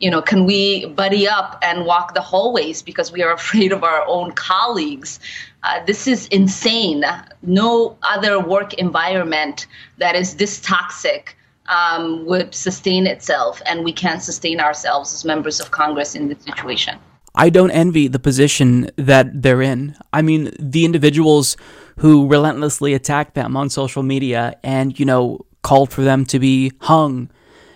[0.00, 3.84] You know can we buddy up and walk the hallways because we are afraid of
[3.84, 5.20] our own colleagues?
[5.62, 7.04] Uh, this is insane.
[7.42, 9.66] No other work environment
[9.98, 11.36] that is this toxic
[11.70, 16.42] um, would sustain itself, and we can't sustain ourselves as members of Congress in this
[16.42, 16.98] situation.
[17.34, 19.96] I don't envy the position that they're in.
[20.12, 21.56] I mean, the individuals
[21.98, 26.72] who relentlessly attacked them on social media and, you know, called for them to be
[26.80, 27.30] hung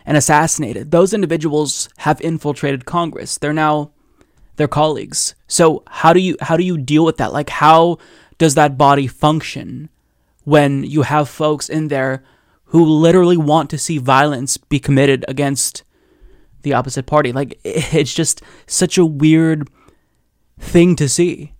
[0.04, 3.38] and assassinated, those individuals have infiltrated Congress.
[3.38, 3.92] They're now
[4.56, 5.34] their colleagues.
[5.46, 7.32] So how do you how do you deal with that?
[7.32, 7.98] Like how
[8.38, 9.88] does that body function
[10.44, 12.22] when you have folks in there
[12.74, 15.84] who literally want to see violence be committed against
[16.62, 17.30] the opposite party.
[17.30, 19.70] Like, it's just such a weird
[20.58, 21.54] thing to see.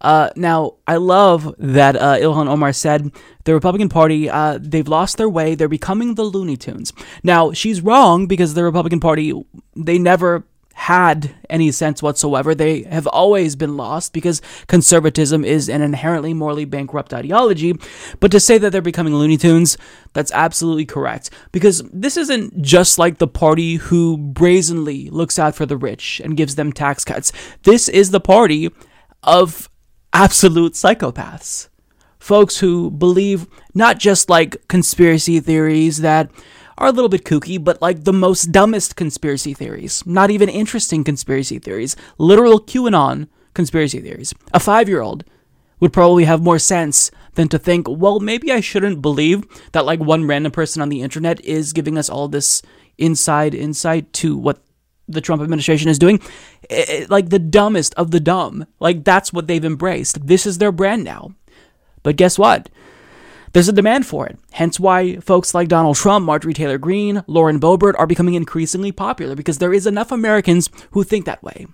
[0.00, 3.12] Uh, now, I love that uh, Ilhan Omar said
[3.44, 5.54] the Republican Party, uh, they've lost their way.
[5.54, 6.94] They're becoming the Looney Tunes.
[7.22, 9.34] Now, she's wrong because the Republican Party,
[9.74, 10.46] they never
[10.76, 12.54] had any sense whatsoever.
[12.54, 17.74] They have always been lost because conservatism is an inherently morally bankrupt ideology.
[18.20, 19.78] But to say that they're becoming Looney Tunes,
[20.12, 21.30] that's absolutely correct.
[21.50, 26.36] Because this isn't just like the party who brazenly looks out for the rich and
[26.36, 27.32] gives them tax cuts.
[27.62, 28.70] This is the party
[29.22, 29.70] of
[30.12, 31.68] absolute psychopaths.
[32.18, 36.30] Folks who believe not just like conspiracy theories that
[36.78, 40.04] are a little bit kooky, but like the most dumbest conspiracy theories.
[40.06, 41.96] Not even interesting conspiracy theories.
[42.18, 44.34] Literal QAnon conspiracy theories.
[44.52, 45.24] A five year old
[45.80, 50.00] would probably have more sense than to think, well, maybe I shouldn't believe that like
[50.00, 52.62] one random person on the internet is giving us all this
[52.98, 54.62] inside insight to what
[55.08, 56.20] the Trump administration is doing.
[56.68, 58.66] It, it, like the dumbest of the dumb.
[58.80, 60.26] Like that's what they've embraced.
[60.26, 61.34] This is their brand now.
[62.02, 62.68] But guess what?
[63.56, 64.38] There's a demand for it.
[64.52, 69.34] Hence why folks like Donald Trump, Marjorie Taylor Greene, Lauren Boebert are becoming increasingly popular
[69.34, 71.66] because there is enough Americans who think that way.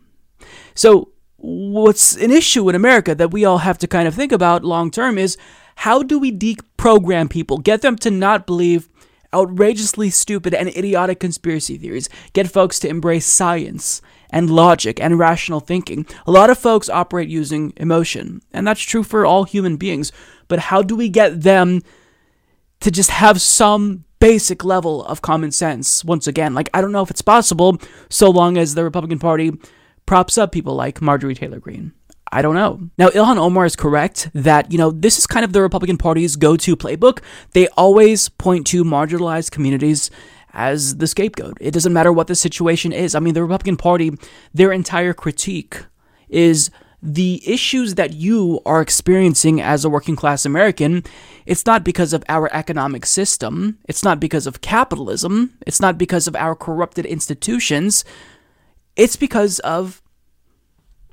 [0.77, 4.65] So, what's an issue in America that we all have to kind of think about
[4.65, 5.37] long term is
[5.75, 8.89] how do we deprogram people, get them to not believe
[9.35, 14.01] outrageously stupid and idiotic conspiracy theories, get folks to embrace science
[14.31, 16.07] and logic and rational thinking.
[16.27, 20.13] A lot of folks operate using emotion, and that's true for all human beings
[20.53, 21.81] but how do we get them
[22.81, 26.53] to just have some basic level of common sense once again?
[26.53, 27.79] Like, I don't know if it's possible
[28.11, 29.53] so long as the Republican Party
[30.05, 31.93] props up people like Marjorie Taylor Greene.
[32.31, 32.91] I don't know.
[32.99, 36.37] Now, Ilhan Omar is correct that, you know, this is kind of the Republican Party's
[36.37, 37.23] go to playbook.
[37.53, 40.11] They always point to marginalized communities
[40.53, 41.57] as the scapegoat.
[41.63, 43.15] It doesn't matter what the situation is.
[43.15, 44.13] I mean, the Republican Party,
[44.53, 45.83] their entire critique
[46.29, 46.71] is
[47.03, 51.03] the issues that you are experiencing as a working class American,
[51.47, 56.29] it's not because of our economic system, it's not because of capitalism, it's not because
[56.29, 58.05] of our corrupted institutions,
[58.95, 60.01] it's because of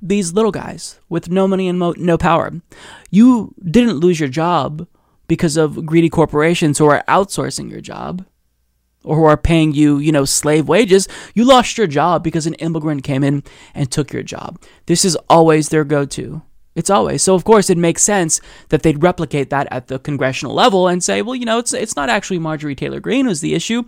[0.01, 2.53] these little guys with no money and mo- no power.
[3.09, 4.87] You didn't lose your job
[5.27, 8.25] because of greedy corporations who are outsourcing your job
[9.03, 12.53] or who are paying you, you know, slave wages, you lost your job because an
[12.55, 13.43] immigrant came in
[13.73, 14.61] and took your job.
[14.85, 16.41] This is always their go to.
[16.75, 17.23] It's always.
[17.23, 18.39] So of course it makes sense
[18.69, 21.95] that they'd replicate that at the congressional level and say, well, you know, it's it's
[21.95, 23.83] not actually Marjorie Taylor Greene who's the issue.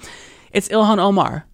[0.52, 1.46] It's Ilhan Omar,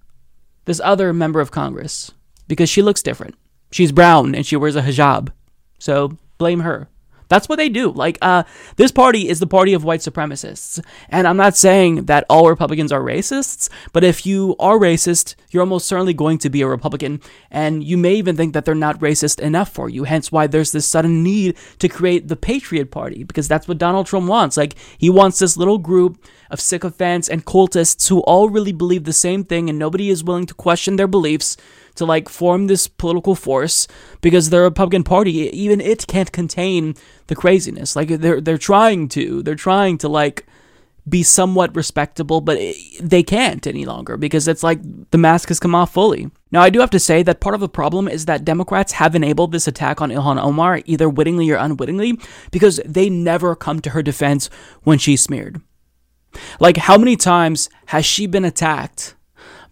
[0.66, 2.12] this other member of Congress,
[2.48, 3.36] because she looks different.
[3.72, 5.30] She's brown and she wears a hijab.
[5.78, 6.90] So blame her.
[7.30, 7.92] That's what they do.
[7.92, 8.44] Like, uh,
[8.76, 10.84] this party is the party of white supremacists.
[11.10, 15.62] And I'm not saying that all Republicans are racists, but if you are racist, you're
[15.62, 17.22] almost certainly going to be a Republican.
[17.52, 20.06] And you may even think that they're not racist enough for you.
[20.06, 24.08] Hence why there's this sudden need to create the Patriot Party, because that's what Donald
[24.08, 24.58] Trump wants.
[24.58, 29.14] Like, he wants this little group of sycophants and cultists who all really believe the
[29.14, 31.58] same thing and nobody is willing to question their beliefs
[31.98, 33.88] to like form this political force
[34.22, 36.96] because the Republican Party, even it can't contain
[37.28, 37.96] the craziness.
[37.96, 40.46] Like they're they're trying to, they're trying to like
[41.08, 44.80] be somewhat respectable, but eh, they can't any longer because it's like
[45.12, 46.30] the mask has come off fully.
[46.52, 49.16] Now, I do have to say that part of the problem is that Democrats have
[49.16, 52.20] enabled this attack on Ilhan Omar, either wittingly or unwittingly,
[52.52, 54.50] because they never come to her defense
[54.84, 55.62] when she's smeared.
[56.60, 59.16] Like, how many times has she been attacked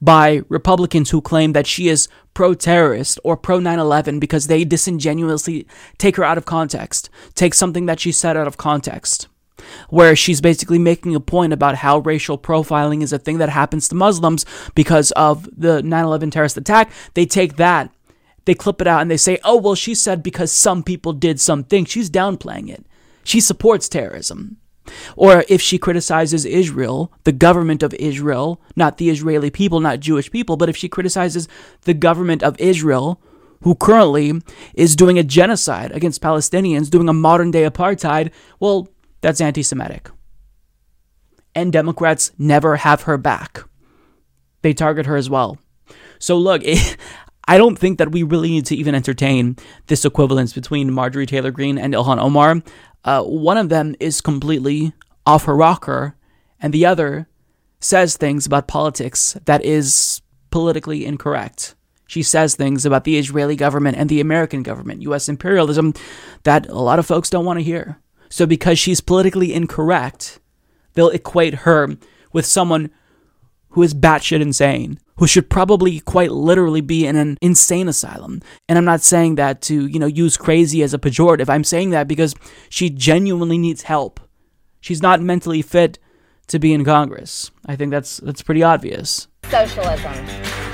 [0.06, 4.64] by Republicans who claim that she is pro terrorist or pro 9 11 because they
[4.64, 5.68] disingenuously
[5.98, 9.28] take her out of context, take something that she said out of context.
[9.90, 13.88] Where she's basically making a point about how racial profiling is a thing that happens
[13.88, 14.46] to Muslims
[14.76, 16.92] because of the 9 11 terrorist attack.
[17.16, 17.92] They take that,
[18.44, 21.40] they clip it out, and they say, oh, well, she said because some people did
[21.40, 21.86] something.
[21.86, 22.86] She's downplaying it.
[23.24, 24.58] She supports terrorism.
[25.16, 30.32] Or if she criticizes Israel, the government of Israel, not the Israeli people, not Jewish
[30.32, 31.48] people, but if she criticizes
[31.82, 33.22] the government of Israel,
[33.62, 34.42] who currently
[34.76, 38.88] is doing a genocide against Palestinians, doing a modern day apartheid, well,
[39.22, 40.10] that's anti Semitic.
[41.56, 43.64] And Democrats never have her back.
[44.62, 45.58] They target her as well.
[46.20, 46.64] So, look,
[47.48, 49.58] I don't think that we really need to even entertain
[49.88, 52.62] this equivalence between Marjorie Taylor Greene and Ilhan Omar.
[53.04, 54.94] Uh, one of them is completely
[55.26, 56.16] off her rocker,
[56.60, 57.28] and the other
[57.80, 61.76] says things about politics that is politically incorrect.
[62.08, 65.94] She says things about the Israeli government and the American government, US imperialism,
[66.44, 68.00] that a lot of folks don't want to hear.
[68.30, 70.40] So because she's politically incorrect,
[70.94, 71.98] they'll equate her
[72.32, 72.92] with someone
[73.76, 78.42] who is batshit insane, who should probably quite literally be in an insane asylum.
[78.70, 81.50] And I'm not saying that to, you know, use crazy as a pejorative.
[81.50, 82.36] I'm saying that because
[82.70, 84.22] she genuinely needs help.
[84.80, 86.00] She's not mentally fit
[86.48, 87.52] to be in Congress.
[87.66, 89.28] I think that's that's pretty obvious.
[89.50, 90.65] Socialism.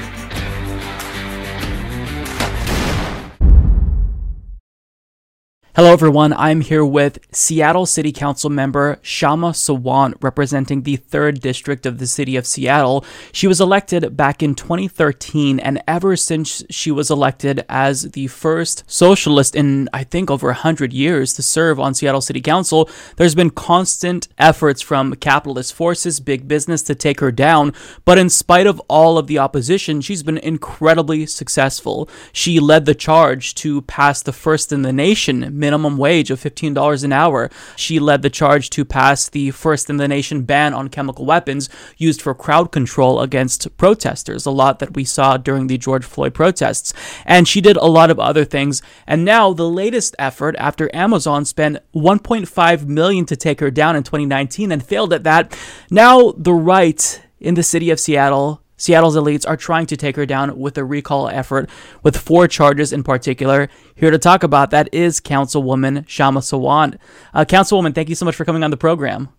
[5.74, 6.34] Hello, everyone.
[6.34, 12.08] I'm here with Seattle City Council member Kshama Sawant, representing the 3rd District of the
[12.08, 13.06] City of Seattle.
[13.32, 18.84] She was elected back in 2013, and ever since she was elected as the first
[18.86, 23.50] socialist in, I think, over 100 years to serve on Seattle City Council, there's been
[23.50, 27.72] constant efforts from capitalist forces, big business to take her down.
[28.04, 32.10] But in spite of all of the opposition, she's been incredibly successful.
[32.34, 37.04] She led the charge to pass the first in the nation minimum wage of $15
[37.06, 37.50] an hour.
[37.78, 41.70] She led the charge to pass the first in the nation ban on chemical weapons
[41.98, 46.34] used for crowd control against protesters, a lot that we saw during the George Floyd
[46.34, 46.94] protests.
[47.26, 48.82] And she did a lot of other things.
[49.08, 54.04] And now the latest effort after Amazon spent 1.5 million to take her down in
[54.04, 55.58] 2019 and failed at that,
[55.90, 60.26] now the right in the city of Seattle Seattle's elites are trying to take her
[60.26, 61.70] down with a recall effort,
[62.02, 63.70] with four charges in particular.
[63.94, 66.98] Here to talk about that is Councilwoman Kshama Sawant.
[67.34, 69.30] Uh, Councilwoman, thank you so much for coming on the program.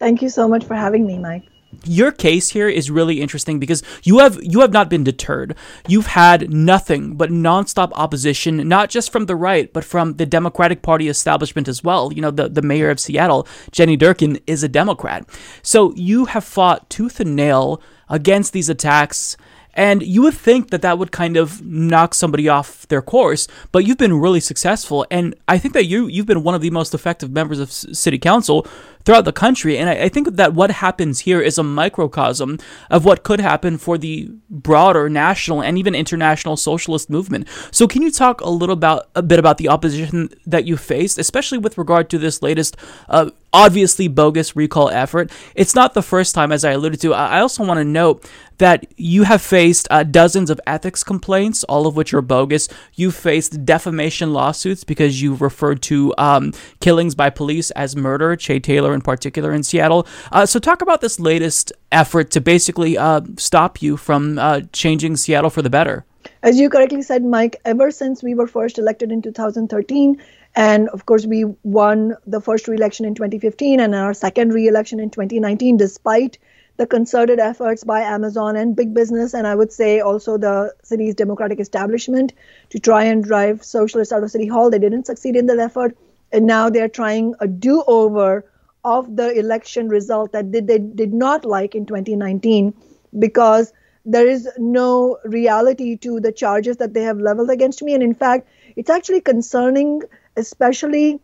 [0.00, 1.44] Thank you so much for having me, Mike.
[1.84, 5.54] Your case here is really interesting because you have you have not been deterred.
[5.86, 10.80] You've had nothing but nonstop opposition, not just from the right, but from the Democratic
[10.80, 12.10] Party establishment as well.
[12.10, 15.28] You know, the, the mayor of Seattle, Jenny Durkan, is a Democrat.
[15.62, 19.36] So you have fought tooth and nail against these attacks.
[19.74, 23.86] And you would think that that would kind of knock somebody off their course, but
[23.86, 25.06] you've been really successful.
[25.08, 28.18] And I think that you you've been one of the most effective members of city
[28.18, 28.66] council
[29.08, 29.78] throughout the country.
[29.78, 32.58] And I, I, think that what happens here is a microcosm
[32.90, 37.48] of what could happen for the broader national and even international socialist movement.
[37.70, 41.16] So, can you talk a little about a bit about the opposition that you faced,
[41.16, 42.76] especially with regard to this latest
[43.08, 45.30] uh, obviously bogus recall effort.
[45.54, 47.14] It's not the first time, as I alluded to.
[47.14, 48.28] I also want to note
[48.58, 52.68] that you have faced uh, dozens of ethics complaints, all of which are bogus.
[52.94, 58.58] You've faced defamation lawsuits because you referred to um, killings by police as murder, Che
[58.58, 60.06] Taylor in particular in Seattle.
[60.32, 65.16] Uh, so, talk about this latest effort to basically uh, stop you from uh, changing
[65.16, 66.04] Seattle for the better.
[66.42, 70.20] As you correctly said, Mike, ever since we were first elected in 2013,
[70.54, 75.10] and of course, we won the first re-election in 2015 and our second re-election in
[75.10, 76.38] 2019, despite
[76.78, 81.14] the concerted efforts by Amazon and big business, and I would say also the city's
[81.14, 82.32] democratic establishment
[82.70, 84.70] to try and drive socialists out of City Hall.
[84.70, 85.96] They didn't succeed in that effort,
[86.32, 88.44] and now they're trying a do-over
[88.84, 92.74] of the election result that they, they did not like in 2019
[93.18, 93.72] because
[94.04, 97.94] there is no reality to the charges that they have leveled against me.
[97.94, 100.02] And in fact, it's actually concerning
[100.36, 101.20] especially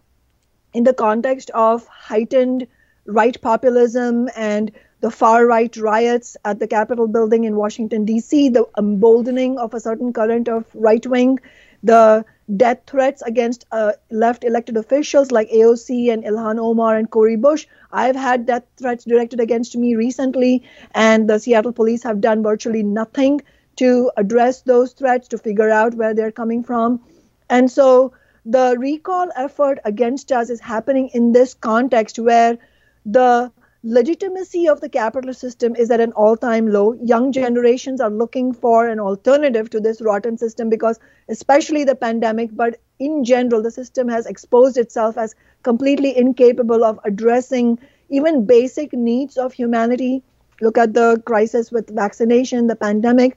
[0.73, 2.67] in the context of heightened
[3.07, 8.67] right populism and the far right riots at the Capitol building in Washington, D.C., the
[8.79, 11.39] emboldening of a certain current of right wing,
[11.83, 12.25] the
[12.57, 17.67] death threats against uh, left elected officials like AOC and Ilhan Omar and Cori Bush.
[17.93, 20.63] I've had death threats directed against me recently,
[20.95, 23.41] and the Seattle police have done virtually nothing
[23.77, 27.01] to address those threats, to figure out where they're coming from.
[27.49, 28.13] And so
[28.45, 32.59] the recall effort against us is happening in this context where
[33.07, 33.51] the
[33.87, 36.95] legitimacy of the capitalist system is at an all time low.
[36.95, 40.99] Young generations are looking for an alternative to this rotten system because,
[41.29, 46.99] especially the pandemic, but in general, the system has exposed itself as completely incapable of
[47.05, 47.79] addressing
[48.09, 50.23] even basic needs of humanity.
[50.63, 53.37] Look at the crisis with vaccination, the pandemic,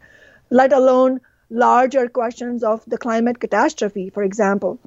[0.50, 1.20] let alone
[1.50, 4.80] larger questions of the climate catastrophe, for example.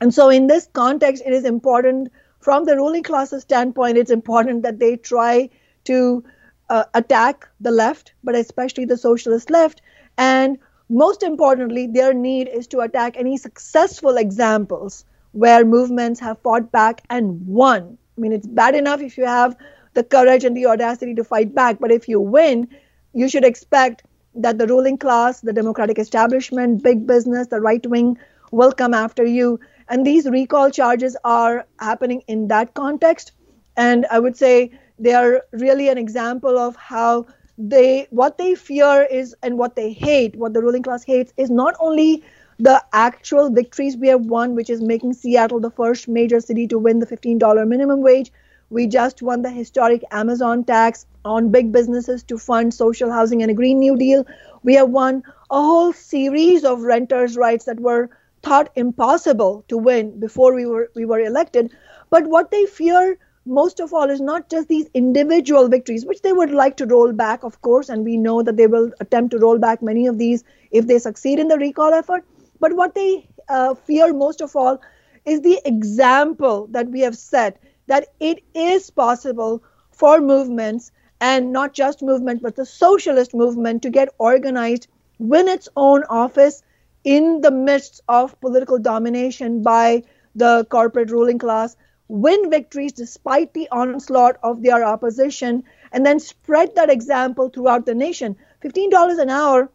[0.00, 2.12] And so, in this context, it is important
[2.44, 5.48] from the ruling class's standpoint, it's important that they try
[5.84, 6.22] to
[6.68, 9.80] uh, attack the left, but especially the socialist left.
[10.18, 10.58] And
[10.90, 17.00] most importantly, their need is to attack any successful examples where movements have fought back
[17.08, 17.96] and won.
[18.16, 19.56] I mean, it's bad enough if you have
[19.94, 22.68] the courage and the audacity to fight back, but if you win,
[23.14, 24.02] you should expect
[24.34, 28.18] that the ruling class, the democratic establishment, big business, the right wing
[28.50, 29.60] will come after you.
[29.88, 33.32] And these recall charges are happening in that context.
[33.76, 39.02] And I would say they are really an example of how they what they fear
[39.10, 42.22] is and what they hate, what the ruling class hates, is not only
[42.58, 46.78] the actual victories we have won, which is making Seattle the first major city to
[46.78, 48.32] win the $15 minimum wage.
[48.70, 53.50] We just won the historic Amazon tax on big businesses to fund social housing and
[53.50, 54.24] a Green New Deal.
[54.62, 58.10] We have won a whole series of renters' rights that were
[58.44, 61.72] thought impossible to win before we were we were elected.
[62.10, 66.32] But what they fear most of all is not just these individual victories, which they
[66.32, 69.38] would like to roll back, of course, and we know that they will attempt to
[69.38, 72.24] roll back many of these if they succeed in the recall effort.
[72.60, 74.80] But what they uh, fear most of all
[75.26, 80.90] is the example that we have set that it is possible for movements
[81.20, 84.88] and not just movement, but the socialist movement to get organized,
[85.18, 86.62] win its own office
[87.04, 90.02] in the midst of political domination by
[90.34, 91.76] the corporate ruling class,
[92.08, 95.62] win victories despite the onslaught of their opposition,
[95.92, 98.36] and then spread that example throughout the nation.
[98.62, 99.70] $15 an hour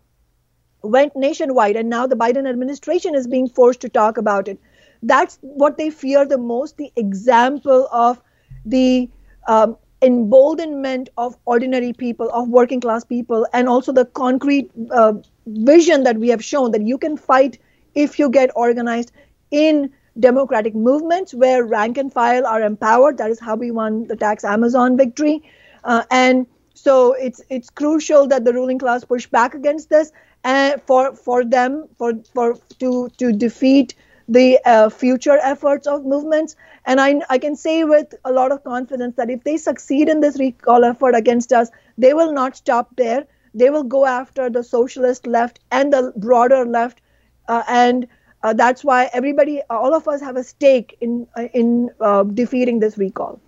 [0.81, 4.59] went nationwide, and now the Biden administration is being forced to talk about it.
[5.03, 8.21] That's what they fear the most the example of
[8.65, 9.09] the
[9.47, 15.13] um, emboldenment of ordinary people, of working class people, and also the concrete uh,
[15.49, 17.59] vision that we have shown that you can fight
[17.95, 19.11] if you get organized
[19.51, 23.17] in democratic movements where rank and file are empowered.
[23.17, 25.43] That is how we won the tax Amazon victory.
[25.83, 30.11] Uh, and so it's it's crucial that the ruling class push back against this
[30.43, 33.95] and for for them for for to to defeat
[34.27, 36.55] the uh, future efforts of movements.
[36.85, 40.19] And I, I can say with a lot of confidence that if they succeed in
[40.21, 43.25] this recall effort against us, they will not stop there.
[43.53, 47.01] They will go after the socialist left and the broader left.
[47.47, 48.07] Uh, and
[48.43, 52.97] uh, that's why everybody, all of us have a stake in, in uh, defeating this
[52.97, 53.39] recall.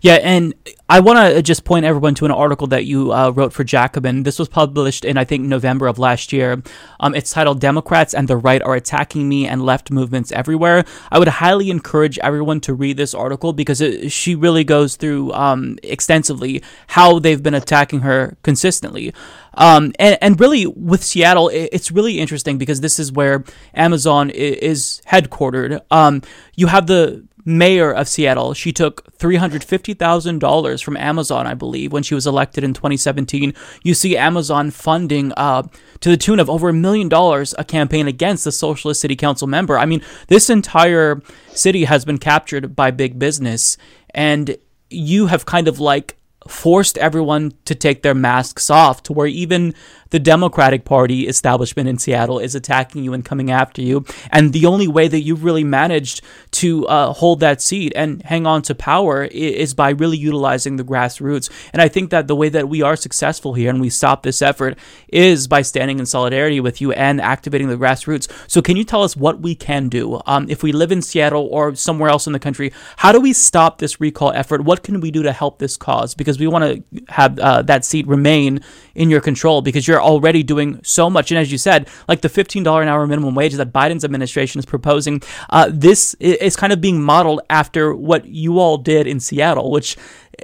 [0.00, 0.54] Yeah, and
[0.88, 4.24] I want to just point everyone to an article that you uh, wrote for Jacobin.
[4.24, 6.62] This was published in, I think, November of last year.
[6.98, 10.84] Um, it's titled Democrats and the Right Are Attacking Me and Left Movements Everywhere.
[11.10, 15.32] I would highly encourage everyone to read this article because it, she really goes through
[15.32, 19.14] um, extensively how they've been attacking her consistently.
[19.54, 23.44] Um, and, and really, with Seattle, it's really interesting because this is where
[23.74, 25.80] Amazon is headquartered.
[25.90, 26.22] Um,
[26.54, 28.54] you have the mayor of Seattle.
[28.54, 33.54] She took $350,000 from Amazon, I believe, when she was elected in 2017.
[33.82, 35.62] You see Amazon funding uh,
[36.00, 39.46] to the tune of over a million dollars a campaign against the socialist city council
[39.46, 39.78] member.
[39.78, 43.76] I mean, this entire city has been captured by big business,
[44.10, 44.56] and
[44.88, 46.16] you have kind of like
[46.48, 49.74] forced everyone to take their masks off to where even
[50.10, 54.04] the Democratic Party establishment in Seattle is attacking you and coming after you.
[54.30, 56.22] And the only way that you've really managed
[56.52, 60.84] to uh, hold that seat and hang on to power is by really utilizing the
[60.84, 61.50] grassroots.
[61.72, 64.42] And I think that the way that we are successful here and we stop this
[64.42, 64.78] effort
[65.08, 68.30] is by standing in solidarity with you and activating the grassroots.
[68.48, 70.20] So, can you tell us what we can do?
[70.26, 73.32] Um, if we live in Seattle or somewhere else in the country, how do we
[73.32, 74.62] stop this recall effort?
[74.62, 76.14] What can we do to help this cause?
[76.14, 78.60] Because we want to have uh, that seat remain
[78.94, 81.30] in your control because you're already doing so much.
[81.30, 84.66] And as you said, like the $15 an hour minimum wage that Biden's administration is
[84.66, 89.70] proposing, uh, this is kind of being modeled after what you all did in Seattle,
[89.70, 89.96] which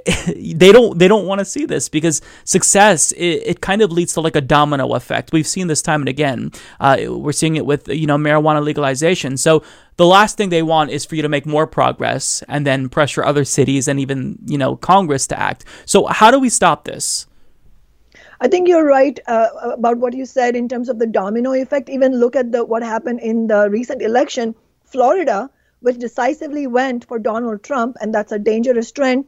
[0.35, 4.13] they don't they don't want to see this because success it, it, kind of leads
[4.13, 5.31] to like a domino effect.
[5.31, 6.51] We've seen this time and again.
[6.79, 9.37] Uh, we're seeing it with you know marijuana legalization.
[9.37, 9.63] So
[9.97, 13.23] the last thing they want is for you to make more progress and then pressure
[13.23, 15.65] other cities and even you know Congress to act.
[15.85, 17.27] So how do we stop this?
[18.39, 21.89] I think you're right uh, about what you said in terms of the domino effect.
[21.89, 25.49] Even look at the what happened in the recent election, Florida,
[25.79, 29.25] which decisively went for Donald Trump, and that's a dangerous trend.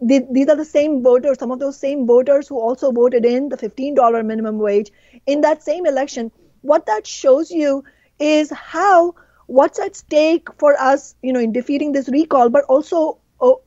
[0.00, 3.48] The, these are the same voters, some of those same voters who also voted in
[3.48, 4.92] the $15 minimum wage
[5.26, 6.30] in that same election.
[6.62, 7.84] What that shows you
[8.18, 9.14] is how
[9.46, 13.60] what's at stake for us, you know, in defeating this recall, but also oh,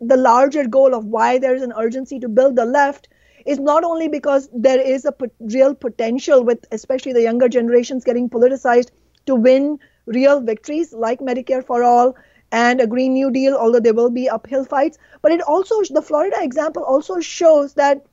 [0.00, 3.08] the larger goal of why there's an urgency to build the left
[3.46, 8.28] is not only because there is a real potential with especially the younger generations getting
[8.28, 8.90] politicized
[9.26, 12.16] to win real victories like Medicare for all
[12.50, 14.98] and a Green New Deal, although there will be uphill fights.
[15.20, 18.06] But it also, the Florida example also shows that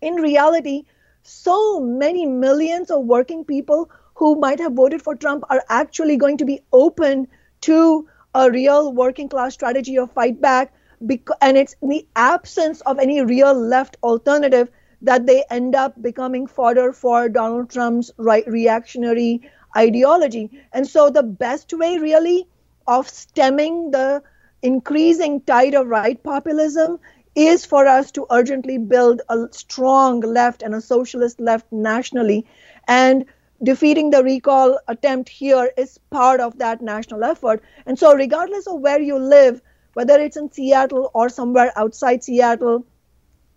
[0.00, 0.84] in reality,
[1.22, 6.38] so many millions of working people who might have voted for Trump are actually going
[6.38, 7.26] to be open
[7.62, 13.20] to a real working class strategy of fight back and it's the absence of any
[13.22, 14.70] real left alternative
[15.02, 19.40] that they end up becoming fodder for Donald Trump's right reactionary
[19.76, 20.50] ideology.
[20.72, 22.46] And so the best way really
[22.86, 24.22] of stemming the
[24.62, 26.98] increasing tide of right populism
[27.34, 32.46] is for us to urgently build a strong left and a socialist left nationally.
[32.88, 33.24] And
[33.62, 37.62] defeating the recall attempt here is part of that national effort.
[37.86, 39.60] And so, regardless of where you live,
[39.96, 42.84] whether it's in Seattle or somewhere outside Seattle,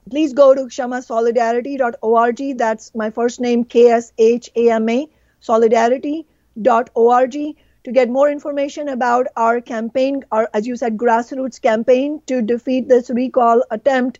[0.10, 2.58] please go to kshamasolidarity.org.
[2.58, 5.10] That's my first name, K S H A M A,
[5.42, 12.42] solidarity.org, to get more information about our campaign, our, as you said, grassroots campaign to
[12.42, 14.20] defeat this recall attempt.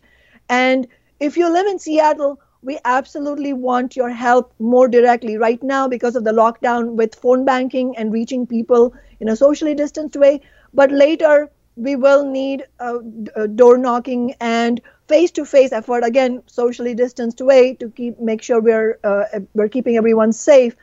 [0.50, 0.86] And
[1.20, 6.16] if you live in Seattle, we absolutely want your help more directly right now because
[6.16, 10.42] of the lockdown with phone banking and reaching people in a socially distanced way.
[10.74, 12.98] But later, we will need uh,
[13.54, 16.04] door knocking and face-to-face effort.
[16.04, 20.76] Again socially distanced way to keep make sure we're uh, we're keeping everyone safe.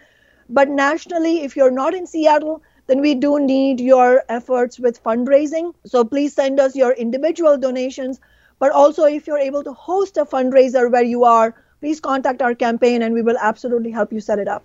[0.49, 5.74] But nationally if you're not in seattle then we do need your efforts with fundraising.
[5.86, 8.19] So please send us your individual donations.
[8.60, 12.56] But also if you're able to host a fundraiser where you are please contact our
[12.56, 14.64] campaign and we will absolutely help you set it up.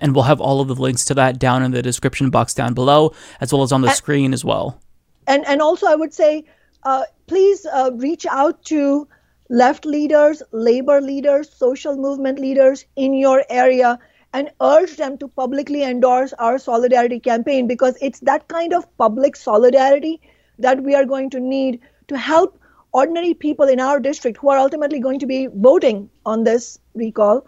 [0.00, 2.74] And we'll have all of the links to that down in the description box down
[2.74, 4.80] below as well as on the and, screen as well
[5.28, 6.44] and and also i would say
[6.84, 9.06] uh, please uh, reach out to
[9.50, 13.98] left leaders, labor leaders, social movement leaders in your area
[14.32, 19.36] and urge them to publicly endorse our solidarity campaign because it's that kind of public
[19.36, 20.20] solidarity
[20.58, 22.58] that we are going to need to help
[22.92, 27.46] ordinary people in our district who are ultimately going to be voting on this recall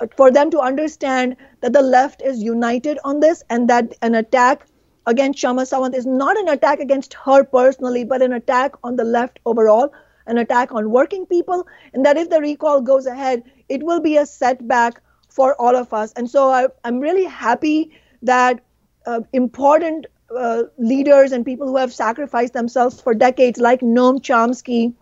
[0.00, 4.14] uh, for them to understand that the left is united on this and that an
[4.14, 4.66] attack
[5.06, 9.04] against Kshama Sawant is not an attack against her personally, but an attack on the
[9.04, 9.92] left overall,
[10.26, 14.16] an attack on working people, and that if the recall goes ahead, it will be
[14.16, 16.12] a setback for all of us.
[16.12, 17.90] And so I, am really happy
[18.22, 18.60] that
[19.06, 20.06] uh, important
[20.36, 24.94] uh, leaders and people who have sacrificed themselves for decades, like Noam Chomsky,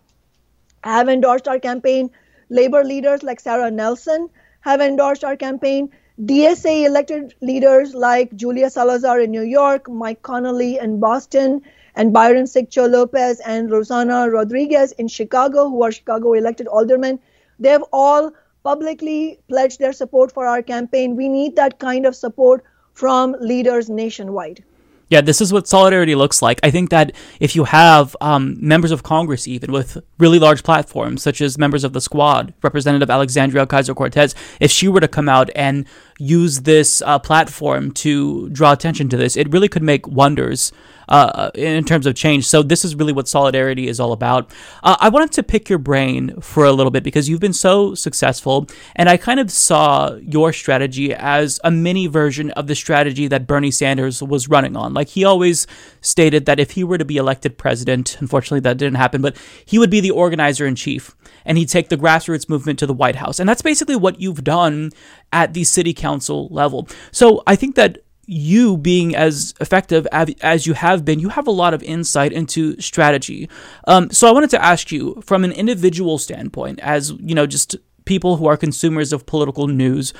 [0.83, 2.09] have endorsed our campaign.
[2.49, 4.29] Labor leaders like Sarah Nelson
[4.61, 5.91] have endorsed our campaign.
[6.19, 11.61] DSA elected leaders like Julia Salazar in New York, Mike Connolly in Boston,
[11.95, 17.19] and Byron Sigcho Lopez and Rossana Rodriguez in Chicago, who are Chicago elected aldermen,
[17.59, 18.31] they've all
[18.63, 21.15] publicly pledged their support for our campaign.
[21.15, 22.63] We need that kind of support
[22.93, 24.63] from leaders nationwide.
[25.11, 26.61] Yeah, this is what solidarity looks like.
[26.63, 27.11] I think that
[27.41, 31.83] if you have um, members of Congress, even with really large platforms, such as members
[31.83, 35.85] of the Squad, Representative Alexandria Ocasio Cortez, if she were to come out and
[36.17, 40.71] use this uh, platform to draw attention to this, it really could make wonders
[41.11, 42.47] uh, in terms of change.
[42.47, 44.49] So this is really what solidarity is all about.
[44.81, 47.93] Uh, I wanted to pick your brain for a little bit because you've been so
[47.93, 53.27] successful, and I kind of saw your strategy as a mini version of the strategy
[53.27, 54.93] that Bernie Sanders was running on.
[54.93, 55.67] Like he always
[55.99, 59.35] stated that if he were to be elected president, unfortunately that didn't happen, but
[59.65, 61.13] he would be the organizer in chief
[61.43, 63.39] and he'd take the grassroots movement to the White House.
[63.39, 64.91] And that's basically what you've done
[65.33, 66.87] at the city council level.
[67.11, 67.99] So I think that
[68.33, 72.79] you being as effective as you have been, you have a lot of insight into
[72.79, 73.49] strategy.
[73.87, 77.75] Um, so I wanted to ask you, from an individual standpoint, as you know, just
[78.05, 80.13] people who are consumers of political news,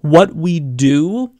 [0.00, 1.30] what we do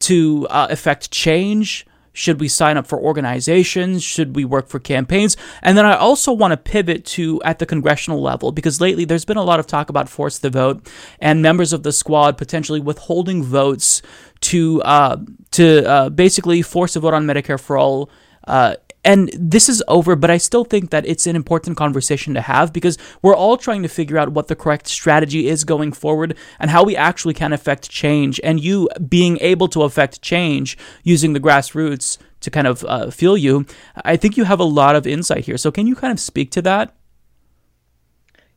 [0.00, 1.86] to uh, affect change.
[2.14, 4.02] Should we sign up for organizations?
[4.02, 5.36] Should we work for campaigns?
[5.60, 9.24] And then I also want to pivot to at the congressional level because lately there's
[9.24, 12.80] been a lot of talk about force the vote and members of the squad potentially
[12.80, 14.00] withholding votes
[14.40, 15.16] to uh,
[15.50, 18.08] to uh, basically force a vote on Medicare for all.
[18.46, 22.40] Uh, and this is over, but I still think that it's an important conversation to
[22.40, 26.36] have because we're all trying to figure out what the correct strategy is going forward
[26.58, 28.40] and how we actually can affect change.
[28.42, 33.36] And you being able to affect change using the grassroots to kind of uh, feel
[33.36, 33.66] you,
[34.04, 35.58] I think you have a lot of insight here.
[35.58, 36.94] So, can you kind of speak to that?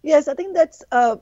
[0.04, 1.20] Yes, I think that's a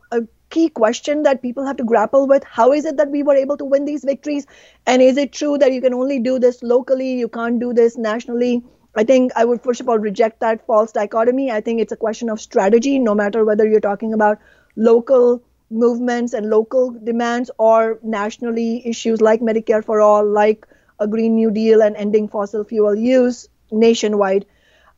[0.50, 2.44] key question that people have to grapple with.
[2.44, 4.45] How is it that we were able to win these victories?
[4.86, 7.14] And is it true that you can only do this locally?
[7.14, 8.64] You can't do this nationally?
[8.95, 11.51] I think I would first of all reject that false dichotomy.
[11.51, 14.40] I think it's a question of strategy, no matter whether you're talking about
[14.75, 20.65] local movements and local demands or nationally issues like Medicare for all, like
[20.99, 24.45] a Green New Deal and ending fossil fuel use nationwide.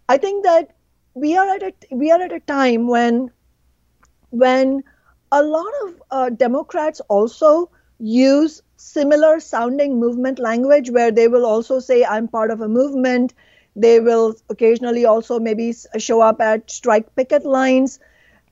[0.10, 0.76] I think that
[1.14, 3.32] we are at a we are at a time when
[4.30, 4.84] when
[5.32, 7.70] a lot of uh, Democrats also
[8.00, 13.34] use similar sounding movement language where they will also say, I'm part of a movement.
[13.78, 18.00] They will occasionally also maybe uh, show up at strike picket lines.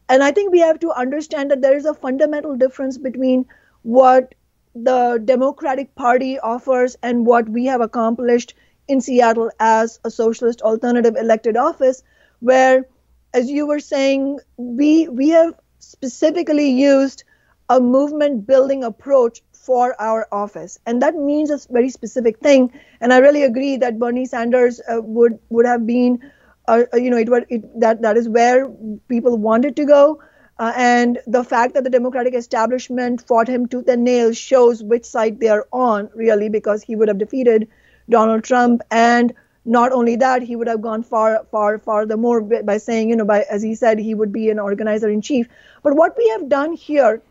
[0.10, 3.46] And I think we have to understand that there is a fundamental difference between
[3.84, 4.36] what
[4.76, 8.54] the Democratic Party offers and what we have accomplished
[8.88, 12.04] in Seattle as a socialist alternative elected office,
[12.40, 12.86] where,
[13.34, 17.24] as you were saying, we we have specifically used
[17.70, 20.78] a movement building approach for our office.
[20.86, 22.72] And that means a very specific thing.
[23.02, 26.20] And i really agree that bernie sanders uh, would would have been
[26.68, 28.68] uh, uh you know it, it that that is where
[29.16, 30.22] people wanted to go.
[30.58, 35.06] Uh, and the fact that the democratic establishment fought him tooth and nail shows which
[35.06, 37.68] side they are on really because he would have defeated
[38.10, 38.82] donald trump.
[39.00, 39.34] And
[39.66, 43.26] not only that he would have gone far far farther more by saying you know
[43.26, 45.48] by as he said he would be an organizer in chief.
[45.84, 47.22] But what we have done here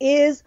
[0.00, 0.42] is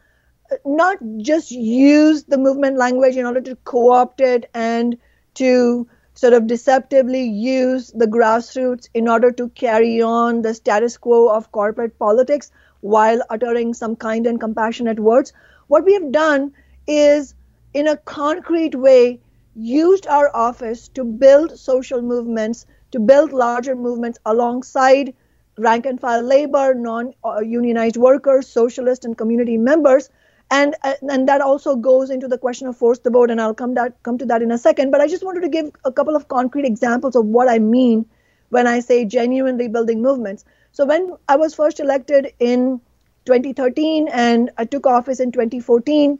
[0.66, 4.98] not just use the movement language in order to co-opt it and
[5.36, 11.28] to sort of deceptively use the grassroots in order to carry on the status quo
[11.30, 12.52] of corporate politics
[12.82, 15.34] while uttering some kind and compassionate words.
[15.68, 16.54] What we have done
[16.88, 17.36] is,
[17.74, 19.20] in a concrete way,
[19.56, 25.14] used our office to build social movements, to build larger movements alongside
[25.58, 30.10] rank and file labor, non unionized workers, socialist, and community members
[30.50, 33.54] and uh, and that also goes into the question of force the vote and i'll
[33.54, 34.92] come that come to that in a second.
[34.92, 38.06] But i just wanted to give a couple of concrete examples of what i mean
[38.50, 40.46] when i say genuinely building movements.
[40.72, 42.80] So when i was first elected in
[43.26, 46.18] 2013 and i took office in 2014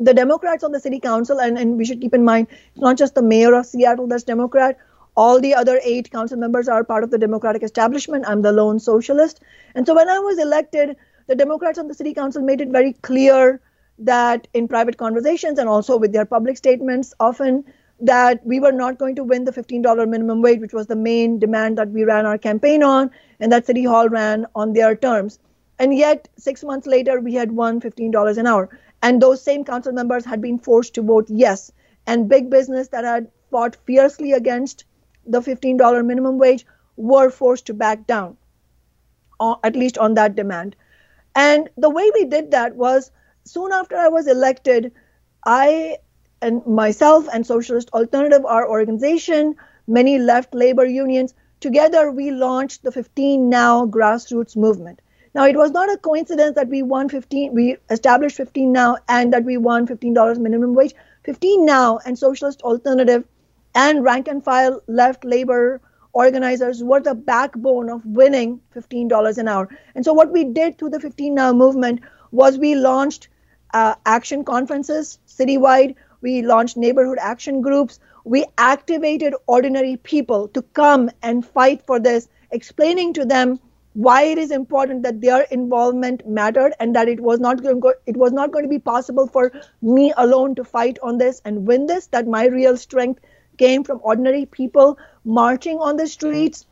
[0.00, 2.96] the democrats on the city council and, and we should keep in mind it's not
[2.98, 4.78] just the mayor of seattle that's democrat.
[5.16, 8.24] All the other eight council members are part of the democratic establishment.
[8.26, 9.40] I'm the lone socialist.
[9.74, 10.96] And so when i was elected
[11.30, 13.60] the Democrats on the city council made it very clear
[14.00, 17.62] that in private conversations and also with their public statements often
[18.00, 21.38] that we were not going to win the $15 minimum wage, which was the main
[21.38, 25.38] demand that we ran our campaign on, and that City Hall ran on their terms.
[25.78, 28.68] And yet, six months later, we had won $15 an hour.
[29.00, 31.70] And those same council members had been forced to vote yes.
[32.08, 34.84] And big business that had fought fiercely against
[35.26, 38.36] the $15 minimum wage were forced to back down,
[39.38, 40.74] uh, at least on that demand.
[41.34, 43.10] And the way we did that was
[43.44, 44.92] soon after I was elected,
[45.44, 45.98] I
[46.42, 49.54] and myself and Socialist Alternative, our organization,
[49.86, 55.00] many left labor unions, together we launched the 15 Now grassroots movement.
[55.34, 59.32] Now, it was not a coincidence that we won 15, we established 15 Now and
[59.32, 60.94] that we won $15 minimum wage.
[61.24, 63.24] 15 Now and Socialist Alternative
[63.74, 65.80] and rank and file left labor
[66.12, 69.68] organizers were the backbone of winning $15 an hour.
[69.94, 73.28] And so, what we did through the 15 Now movement was we launched
[73.72, 81.10] uh, action conferences citywide, we launched neighborhood action groups, we activated ordinary people to come
[81.22, 83.58] and fight for this, explaining to them
[83.94, 88.16] why it is important that their involvement mattered and that it was not going it
[88.16, 89.50] was not going to be possible for
[89.82, 93.20] me alone to fight on this and win this that my real strength
[93.58, 96.66] came from ordinary people marching on the streets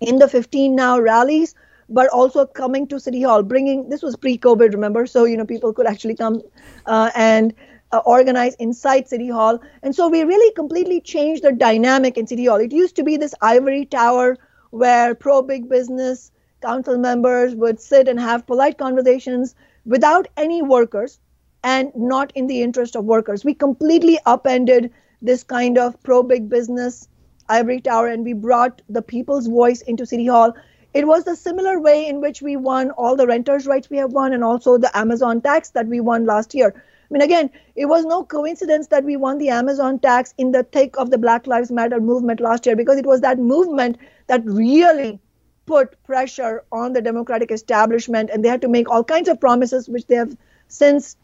[0.00, 1.54] in the 15 now rallies
[1.88, 5.06] but also coming to city hall bringing this was pre-covid remember?
[5.06, 6.42] So you know people could actually come
[6.86, 7.54] uh, and
[7.92, 9.58] uh, organize inside city hall.
[9.82, 12.58] And so we really completely changed the dynamic in city hall.
[12.58, 14.36] It used to be this ivory tower
[14.70, 16.30] where pro big business
[16.62, 19.54] council members would sit and have polite conversations
[19.86, 21.18] without any workers
[21.64, 23.44] and not in the interest of workers.
[23.44, 24.92] We completely upended
[25.22, 27.08] this kind of pro big business
[27.50, 30.54] ivory tower and we brought the people's voice into city hall.
[30.94, 34.12] It was the similar way in which we won all the renters rights we have
[34.12, 36.74] won and also the amazon tax that we won last year.
[36.76, 40.62] I mean again it was no coincidence that we won the amazon tax in the
[40.62, 44.44] thick of the black lives matter movement last year because it was that movement that
[44.44, 45.20] really
[45.66, 49.88] put pressure on the democratic establishment and they had to make all kinds of promises
[49.88, 50.36] which they have
[50.68, 51.16] since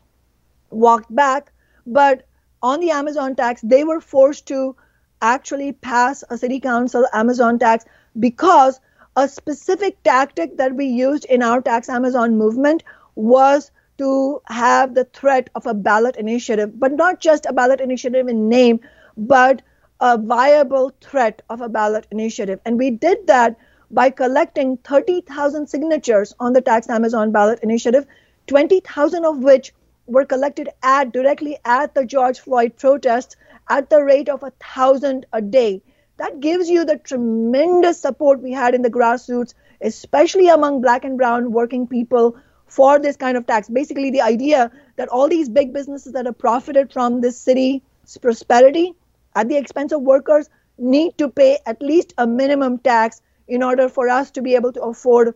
[0.71, 1.53] walked back.
[1.87, 2.27] But
[2.63, 4.77] on the amazon tax they were forced to
[5.23, 7.85] actually pass a city council Amazon tax
[8.19, 8.81] because
[9.17, 12.83] a specific tactic that we used in our tax Amazon movement
[13.15, 18.28] was to have the threat of a ballot initiative, but not just a ballot initiative
[18.28, 18.81] in name,
[19.17, 19.62] but
[20.01, 22.61] a viable threat of a ballot initiative.
[22.67, 23.57] And we did that
[23.91, 28.07] by collecting 30,000 signatures on the tax Amazon ballot initiative,
[28.49, 29.73] 20,000 of which
[30.07, 33.36] were collected at directly at the George Floyd protests
[33.69, 35.83] at the rate of a thousand a day.
[36.19, 41.19] That gives you the tremendous support we had in the grassroots, especially among black and
[41.19, 42.36] brown working people
[42.67, 43.69] for this kind of tax.
[43.69, 47.83] Basically, the idea that all these big businesses that have profited from this city's
[48.20, 48.95] prosperity
[49.35, 53.89] at the expense of workers need to pay at least a minimum tax in order
[53.89, 55.35] for us to be able to afford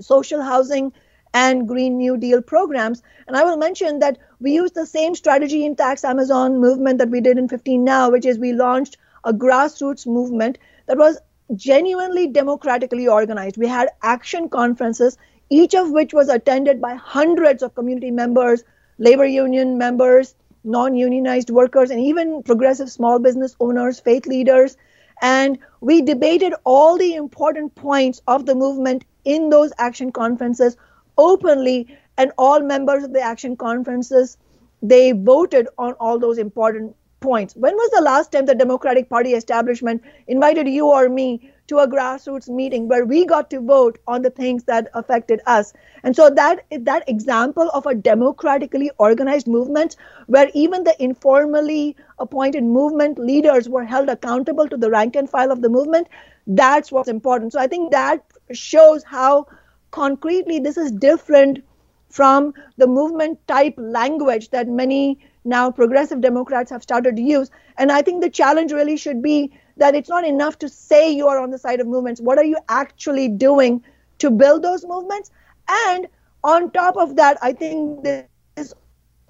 [0.00, 0.92] social housing
[1.34, 3.02] and Green New Deal programs.
[3.26, 7.10] And I will mention that we used the same strategy in Tax Amazon movement that
[7.10, 11.18] we did in 15 Now, which is we launched a grassroots movement that was
[11.56, 13.58] genuinely democratically organized.
[13.58, 15.18] We had action conferences,
[15.50, 18.62] each of which was attended by hundreds of community members,
[18.98, 24.76] labor union members, non unionized workers, and even progressive small business owners, faith leaders.
[25.20, 30.76] And we debated all the important points of the movement in those action conferences
[31.18, 34.36] openly, and all members of the action conferences
[34.82, 37.56] they voted on all those important points.
[37.56, 41.88] When was the last time the Democratic Party establishment invited you or me to a
[41.88, 45.72] grassroots meeting where we got to vote on the things that affected us?
[46.02, 52.64] And so that that example of a democratically organized movement where even the informally appointed
[52.64, 56.08] movement leaders were held accountable to the rank and file of the movement,
[56.46, 57.54] that's what's important.
[57.54, 59.46] So I think that shows how
[59.94, 61.62] concretely this is different
[62.08, 67.50] from the movement type language that many now progressive Democrats have started to use.
[67.76, 71.28] And I think the challenge really should be that it's not enough to say you
[71.28, 72.20] are on the side of movements.
[72.20, 73.82] What are you actually doing
[74.18, 75.30] to build those movements?
[75.68, 76.08] And
[76.42, 78.74] on top of that, I think this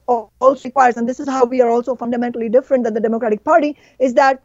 [0.06, 3.76] also requires, and this is how we are also fundamentally different than the Democratic Party,
[3.98, 4.42] is that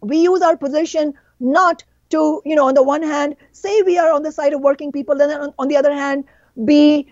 [0.00, 4.12] we use our position not to, you know, on the one hand, say we are
[4.12, 6.24] on the side of working people, and then on, on the other hand,
[6.64, 7.06] be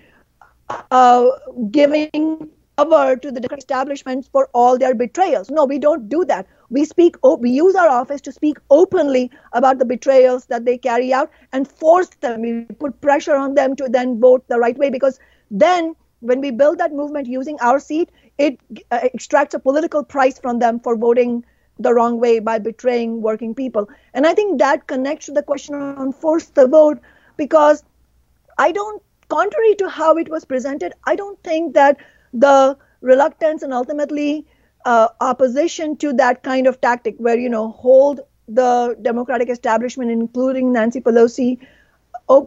[0.91, 1.27] uh,
[1.71, 5.51] giving cover to the establishments for all their betrayals.
[5.51, 6.47] No, we don't do that.
[6.71, 7.17] We speak.
[7.39, 11.69] we use our office to speak openly about the betrayals that they carry out and
[11.69, 12.43] force them.
[12.43, 16.51] We put pressure on them to then vote the right way because then, when we
[16.51, 18.59] build that movement using our seat, it
[18.91, 21.45] uh, extracts a political price from them for voting
[21.83, 23.89] the wrong way by betraying working people.
[24.15, 27.01] And I think that connects to the question on force the vote
[27.37, 27.83] because
[28.59, 31.97] I don't, contrary to how it was presented, I don't think that
[32.33, 34.47] the reluctance and ultimately
[34.85, 40.73] uh, opposition to that kind of tactic where you know hold the democratic establishment including
[40.73, 41.59] nancy pelosi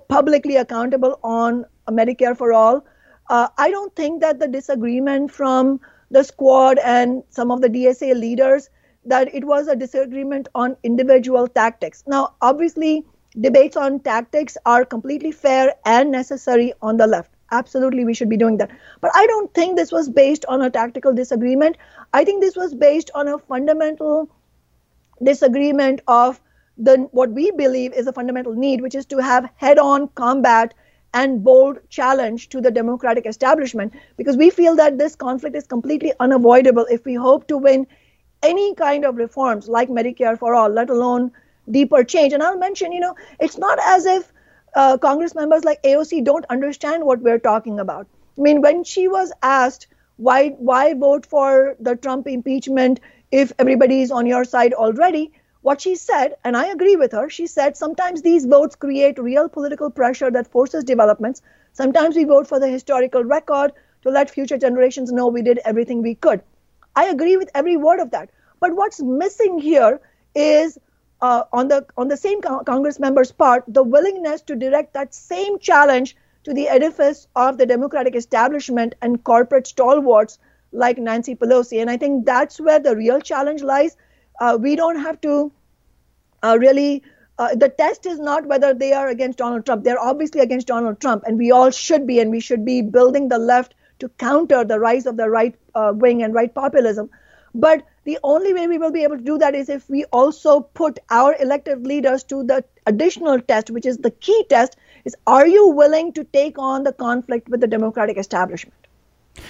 [0.09, 2.85] publicly accountable on medicare for all
[3.29, 5.79] uh, i don't think that the disagreement from
[6.11, 8.69] the squad and some of the dsa leaders
[9.05, 12.03] that it was a disagreement on individual tactics.
[12.07, 13.05] Now obviously
[13.39, 17.31] debates on tactics are completely fair and necessary on the left.
[17.51, 18.71] Absolutely we should be doing that.
[19.01, 21.77] But i don't think this was based on a tactical disagreement.
[22.13, 24.29] I think this was based on a fundamental
[25.23, 26.41] disagreement of
[26.77, 30.73] the what we believe is a fundamental need which is to have head on combat
[31.13, 36.11] and bold challenge to the democratic establishment because we feel that this conflict is completely
[36.19, 37.87] unavoidable if we hope to win
[38.45, 41.31] any kind of reforms like medicare for all let alone
[41.79, 44.31] deeper change and i'll mention you know it's not as if
[44.75, 48.07] uh, Congress members like AOC don't understand what we're talking about.
[48.37, 52.99] I mean, when she was asked why why vote for the Trump impeachment
[53.31, 57.29] if everybody is on your side already, what she said, and I agree with her,
[57.29, 61.41] she said sometimes these votes create real political pressure that forces developments.
[61.73, 63.71] Sometimes we vote for the historical record
[64.03, 66.41] to let future generations know we did everything we could.
[66.95, 68.29] I agree with every word of that.
[68.59, 70.01] But what's missing here
[70.33, 70.77] is
[71.21, 75.13] uh, on the on the same con- Congress member's part the willingness to direct that
[75.13, 80.37] same challenge to the edifice of the Democratic establishment and corporate stalwarts
[80.71, 81.81] like Nancy Pelosi.
[81.81, 83.97] And I think that's where the real challenge lies.
[84.39, 85.51] Uh, we don't have to
[86.43, 87.03] uh, really.
[87.37, 89.83] Uh, the test is not whether they are against Donald Trump.
[89.83, 93.27] They're obviously against Donald Trump, and we all should be, and we should be building
[93.27, 97.09] the left to counter the rise of the right uh, wing and right populism.
[97.53, 100.61] But the only way we will be able to do that is if we also
[100.61, 105.47] put our elected leaders to the additional test, which is the key test, is are
[105.47, 108.75] you willing to take on the conflict with the Democratic establishment?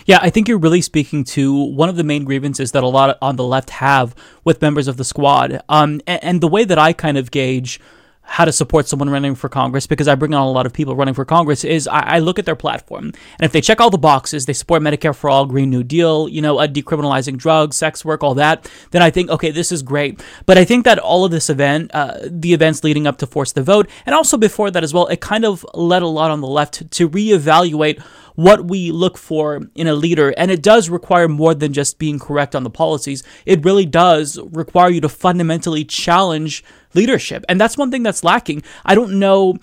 [0.06, 3.17] Yeah, I think you're really speaking to one of the main grievances that a lot
[3.22, 5.61] on the left have with members of the squad.
[5.69, 7.80] Um, and, and the way that I kind of gauge
[8.26, 10.95] how to support someone running for Congress because I bring on a lot of people
[10.95, 13.90] running for Congress is I, I, look at their platform and if they check all
[13.90, 18.04] the boxes, they support Medicare for all, Green New Deal, you know, decriminalizing drugs, sex
[18.04, 20.22] work, all that, then I think okay, this is great.
[20.45, 23.52] But I think that all of this event, uh, the events leading up to force
[23.52, 26.42] the vote, and also before that as well, it kind of led a lot on
[26.42, 28.04] the left to reevaluate
[28.35, 30.33] what we look for in a leader.
[30.38, 33.23] And it does require more than just being correct on the policies.
[33.45, 37.43] It really does require you to fundamentally challenge leadership.
[37.49, 38.64] And that's one thing that's lacking.
[38.85, 39.57] I don't know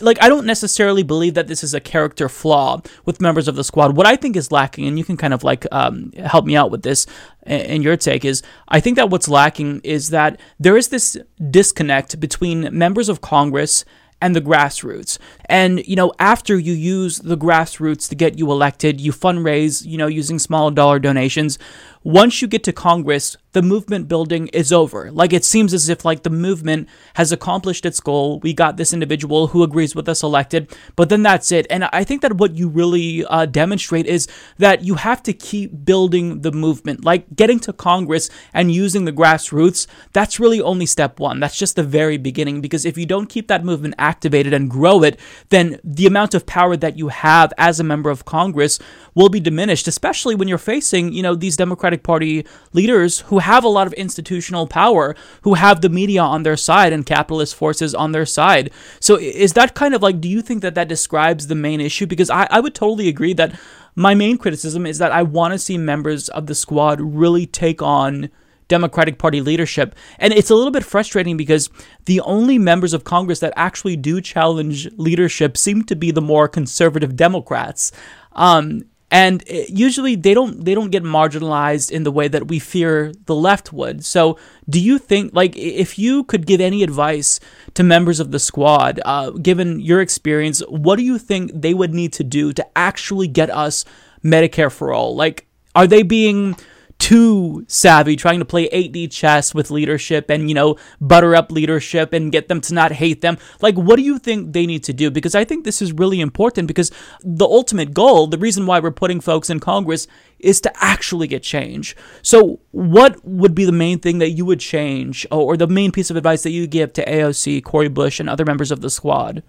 [0.00, 3.64] like I don't necessarily believe that this is a character flaw with members of the
[3.64, 3.96] squad.
[3.96, 6.70] What I think is lacking, and you can kind of like um, help me out
[6.70, 7.06] with this
[7.46, 11.16] in your take is, I think that what's lacking is that there is this
[11.50, 13.84] disconnect between members of Congress
[14.22, 15.18] and the grassroots.
[15.46, 19.98] And, you know, after you use the grassroots to get you elected, you fundraise, you
[19.98, 21.58] know, using small dollar donations.
[22.04, 25.10] Once you get to Congress, the movement building is over.
[25.12, 28.40] Like it seems as if like the movement has accomplished its goal.
[28.40, 31.66] We got this individual who agrees with us elected, but then that's it.
[31.70, 34.26] And I think that what you really uh, demonstrate is
[34.58, 37.04] that you have to keep building the movement.
[37.04, 41.40] Like getting to Congress and using the grassroots, that's really only step one.
[41.40, 42.62] That's just the very beginning.
[42.62, 46.46] Because if you don't keep that movement activated and grow it, then the amount of
[46.46, 48.78] power that you have as a member of Congress
[49.14, 53.64] will be diminished, especially when you're facing, you know, these Democratic Party leaders who have
[53.64, 57.94] a lot of institutional power, who have the media on their side and capitalist forces
[57.94, 58.70] on their side.
[59.00, 62.06] So is that kind of like, do you think that that describes the main issue?
[62.06, 63.58] Because I, I would totally agree that
[63.94, 67.82] my main criticism is that I want to see members of the squad really take
[67.82, 68.30] on
[68.68, 69.94] Democratic Party leadership.
[70.18, 71.68] And it's a little bit frustrating because
[72.06, 76.48] the only members of Congress that actually do challenge leadership seem to be the more
[76.48, 77.92] conservative Democrats.
[78.32, 83.12] Um, and usually they don't they don't get marginalized in the way that we fear
[83.26, 84.06] the left would.
[84.06, 87.38] So, do you think like if you could give any advice
[87.74, 91.92] to members of the squad, uh, given your experience, what do you think they would
[91.92, 93.84] need to do to actually get us
[94.24, 95.14] Medicare for all?
[95.14, 96.56] Like, are they being
[97.02, 102.12] too savvy trying to play 8D chess with leadership and, you know, butter up leadership
[102.12, 103.38] and get them to not hate them.
[103.60, 105.10] Like, what do you think they need to do?
[105.10, 106.92] Because I think this is really important because
[107.24, 110.06] the ultimate goal, the reason why we're putting folks in Congress
[110.38, 111.96] is to actually get change.
[112.22, 116.08] So, what would be the main thing that you would change or the main piece
[116.08, 119.42] of advice that you give to AOC, Cori Bush, and other members of the squad?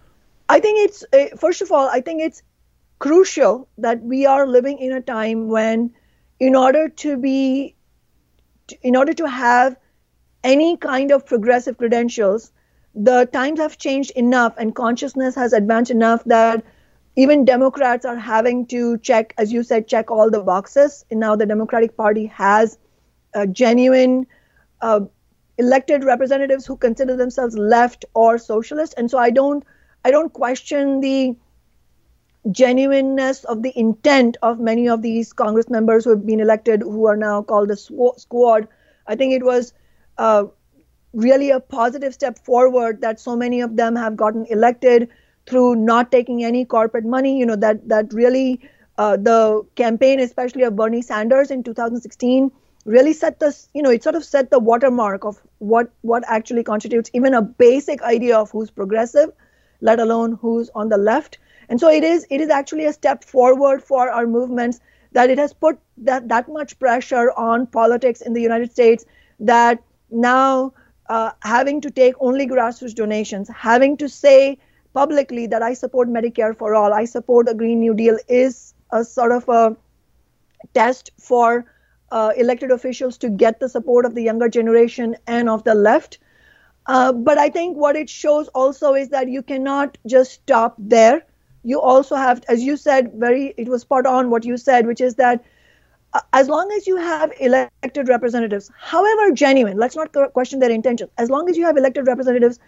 [0.50, 2.42] I think it's, uh, first of all, I think it's
[2.98, 5.94] crucial that we are living in a time when
[6.48, 7.76] in order to be
[8.82, 9.78] in order to have
[10.44, 12.52] any kind of progressive credentials
[12.96, 16.64] the times have changed enough and consciousness has advanced enough that
[17.16, 21.06] even democrats are having to check as you said check all the boxes.
[21.12, 22.78] And now the democratic party has
[23.52, 24.28] genuine
[24.82, 25.02] uh,
[25.58, 28.96] elected representatives who consider themselves left or socialist.
[28.98, 29.64] And so i don't
[30.06, 31.36] i don't question the
[32.52, 37.06] genuineness of the intent of many of these Congress members who have been elected, who
[37.08, 37.78] are now called the
[38.18, 38.68] squad.
[39.08, 39.74] I think it was
[40.18, 40.46] uh,
[41.14, 45.10] really a positive step forward that so many of them have gotten elected
[45.46, 47.38] through not taking any corporate money.
[47.40, 48.62] You know that that really
[48.98, 52.52] uh, the campaign, especially of Bernie Sanders in 2016,
[52.86, 53.70] really set this.
[53.74, 57.42] You know, it sort of set the watermark of what what actually constitutes even a
[57.42, 59.32] basic idea of who's progressive,
[59.82, 61.38] let alone who's on the left.
[61.70, 64.80] And so it is it is actually a step forward for our movements
[65.14, 69.06] that it has put that that much pressure on politics in the United States
[69.40, 70.74] that now
[71.10, 74.58] uh, having to take only grassroots donations, having to say
[74.94, 79.04] publicly that I support Medicare for all, I support the Green New Deal is a
[79.04, 79.76] sort of a
[80.74, 81.66] test for
[82.12, 86.20] uh, elected officials to get the support of the younger generation and of the left.
[86.86, 91.26] Uh, but I think what it shows also is that you cannot just stop there
[91.64, 95.02] you also have, as you said, very, it was spot on what you said, which
[95.02, 95.44] is that
[96.14, 101.10] uh, as long as you have elected representatives, however genuine, let's not question their intention,
[101.18, 102.60] as long as you have elected representatives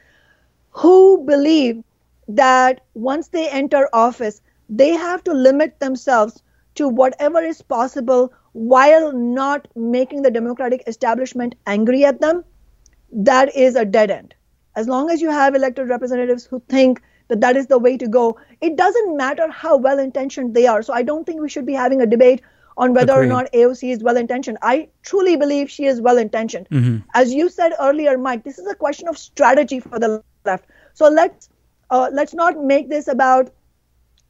[0.72, 1.84] who believe
[2.28, 6.42] that once they enter office, they have to limit themselves
[6.76, 12.44] to whatever is possible while not making the Democratic establishment angry at them,
[13.12, 14.34] that is a dead end.
[14.76, 18.08] As long as you have elected representatives who think that that is the way to
[18.08, 18.38] go.
[18.62, 20.82] It doesn't matter how well intentioned they are.
[20.82, 22.42] So I don't think we should be having a debate
[22.78, 23.26] on whether Agreed.
[23.26, 24.58] or not AOC is well intentioned.
[24.62, 26.68] I truly believe she is well intentioned.
[26.70, 26.98] Mm-hmm.
[27.14, 30.66] As you said earlier, Mike, this is a question of strategy for the left.
[30.94, 31.50] So let's
[31.90, 33.52] uh, let's not make this about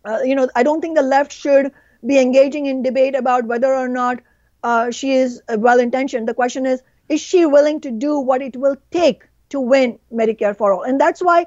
[0.06, 1.72] uh, you know I don't think the left should
[2.06, 4.22] be engaging in debate about whether or not
[4.64, 6.28] uh, she is well intentioned.
[6.28, 10.56] The question is is she willing to do what it will take to win Medicare
[10.56, 10.84] for all?
[10.84, 11.46] And that's why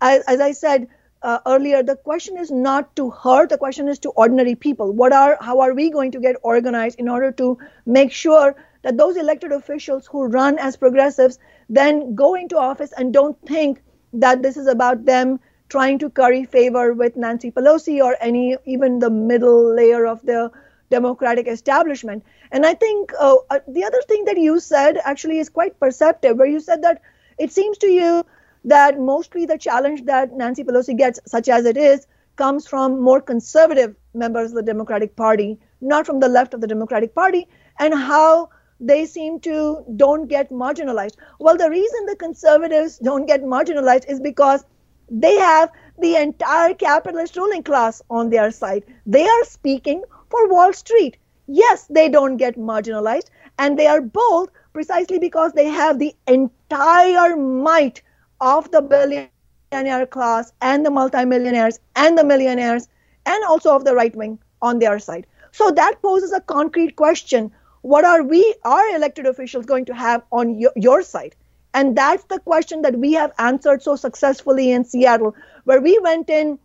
[0.00, 0.88] as, as I said
[1.22, 3.46] uh, earlier, the question is not to her.
[3.46, 4.92] The question is to ordinary people.
[4.92, 8.96] What are how are we going to get organized in order to make sure that
[8.96, 14.42] those elected officials who run as progressives then go into office and don't think that
[14.42, 19.10] this is about them trying to curry favor with Nancy Pelosi or any even the
[19.10, 20.50] middle layer of the
[20.90, 22.24] Democratic establishment.
[22.50, 26.38] And I think uh, uh, the other thing that you said actually is quite perceptive,
[26.38, 27.02] where you said that
[27.38, 28.24] it seems to you
[28.64, 32.06] that mostly the challenge that Nancy Pelosi gets, such as it is,
[32.36, 36.66] comes from more conservative members of the Democratic Party, not from the left of the
[36.66, 38.48] Democratic Party, and how
[38.80, 41.16] they seem to don't get marginalized.
[41.40, 44.64] Well, the reason the conservatives don't get marginalized is because
[45.10, 48.84] they have the entire capitalist ruling class on their side.
[49.06, 51.16] They are speaking for Wall Street.
[51.46, 57.36] Yes, they don't get marginalized, and they are bold precisely because they have the entire
[57.36, 58.02] might
[58.40, 62.88] of the billionaire class and the multimillionaires and the millionaires
[63.26, 65.26] and also of the right wing on their side.
[65.52, 67.50] So that poses a concrete question.
[67.82, 71.34] What are we, our elected officials, going to have on your, your side?
[71.74, 75.34] And that's the question that we have answered so successfully in Seattle,
[75.64, 76.58] where we went in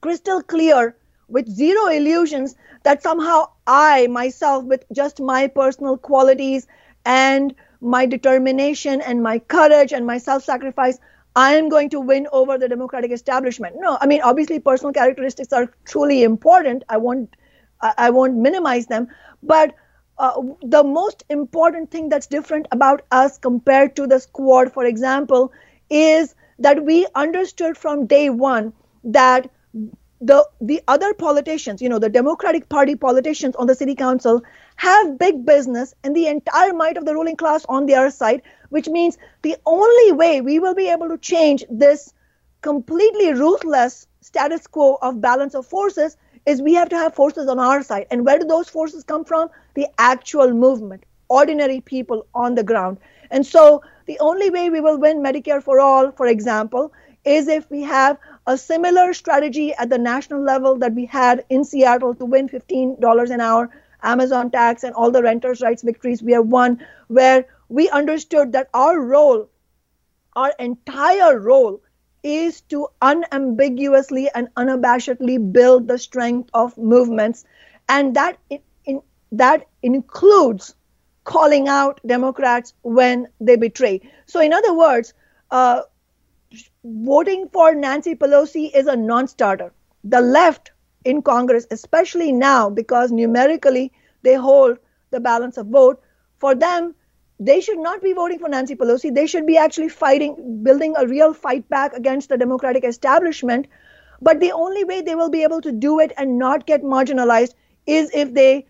[0.00, 0.96] crystal clear
[1.28, 6.66] with zero illusions that somehow I, myself, with just my personal qualities
[7.04, 10.98] and my determination and my courage and my self sacrifice,
[11.36, 13.76] I am going to win over the Democratic establishment.
[13.78, 16.84] No, I mean, obviously, personal characteristics are truly important.
[16.88, 17.34] I won't,
[17.80, 19.08] I won't minimize them.
[19.42, 19.74] But
[20.18, 25.52] uh, the most important thing that's different about us compared to the squad, for example,
[25.90, 28.72] is that we understood from day one
[29.04, 29.48] that
[30.20, 34.42] the the other politicians, you know, the Democratic Party politicians on the city council
[34.78, 38.88] have big business and the entire might of the ruling class on their side, which
[38.88, 42.14] means the only way we will be able to change this
[42.62, 46.16] completely ruthless status quo of balance of forces
[46.46, 48.06] is we have to have forces on our side.
[48.10, 49.50] And where do those forces come from?
[49.74, 52.98] The actual movement, ordinary people on the ground.
[53.30, 56.92] And so the only way we will win Medicare for all, for example,
[57.24, 61.64] is if we have a similar strategy at the national level that we had in
[61.64, 63.70] Seattle to win $15 an hour,
[64.02, 68.68] Amazon tax, and all the renters' rights victories we have won, where we understood that
[68.74, 69.48] our role,
[70.36, 71.80] our entire role,
[72.22, 77.44] is to unambiguously and unabashedly build the strength of movements,
[77.88, 79.02] and that in, in,
[79.32, 80.74] that includes
[81.24, 84.00] calling out Democrats when they betray.
[84.26, 85.14] So, in other words,
[85.50, 85.82] uh,
[86.84, 89.72] voting for Nancy Pelosi is a non-starter.
[90.04, 90.72] The left
[91.04, 94.78] in Congress, especially now, because numerically they hold
[95.10, 96.00] the balance of vote,
[96.38, 96.94] for them
[97.40, 99.14] they should not be voting for Nancy Pelosi.
[99.14, 103.68] They should be actually fighting, building a real fight back against the Democratic establishment.
[104.20, 107.54] But the only way they will be able to do it and not get marginalized
[107.86, 108.66] is if they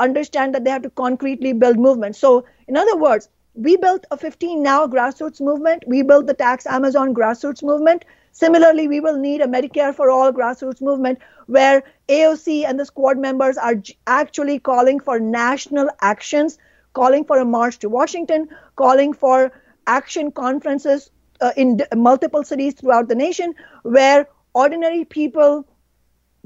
[0.00, 2.16] understand that they have to concretely build movement.
[2.16, 5.84] So, in other words, we built a 15 now grassroots movement.
[5.86, 8.04] We built the Tax Amazon grassroots movement.
[8.42, 13.18] Similarly, we will need a Medicare for all grassroots movement where AOC and the squad
[13.18, 13.76] members are
[14.06, 16.58] actually calling for national actions
[16.92, 19.52] calling for a march to Washington, calling for
[19.86, 21.10] action conferences
[21.40, 25.66] uh, in d- multiple cities throughout the nation where ordinary people,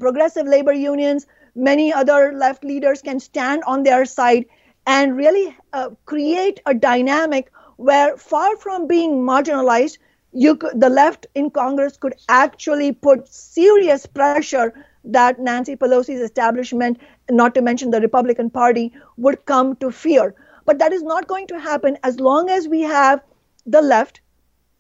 [0.01, 4.45] progressive labor unions, many other left leaders can stand on their side
[4.87, 9.99] and really uh, create a dynamic where, far from being marginalized,
[10.33, 14.73] you could, the left in Congress could actually put serious pressure
[15.05, 16.99] that Nancy Pelosi's establishment,
[17.31, 20.35] not to mention the Republican Party, would come to fear.
[20.65, 23.21] But that is not going to happen as long as we have
[23.67, 24.21] the left,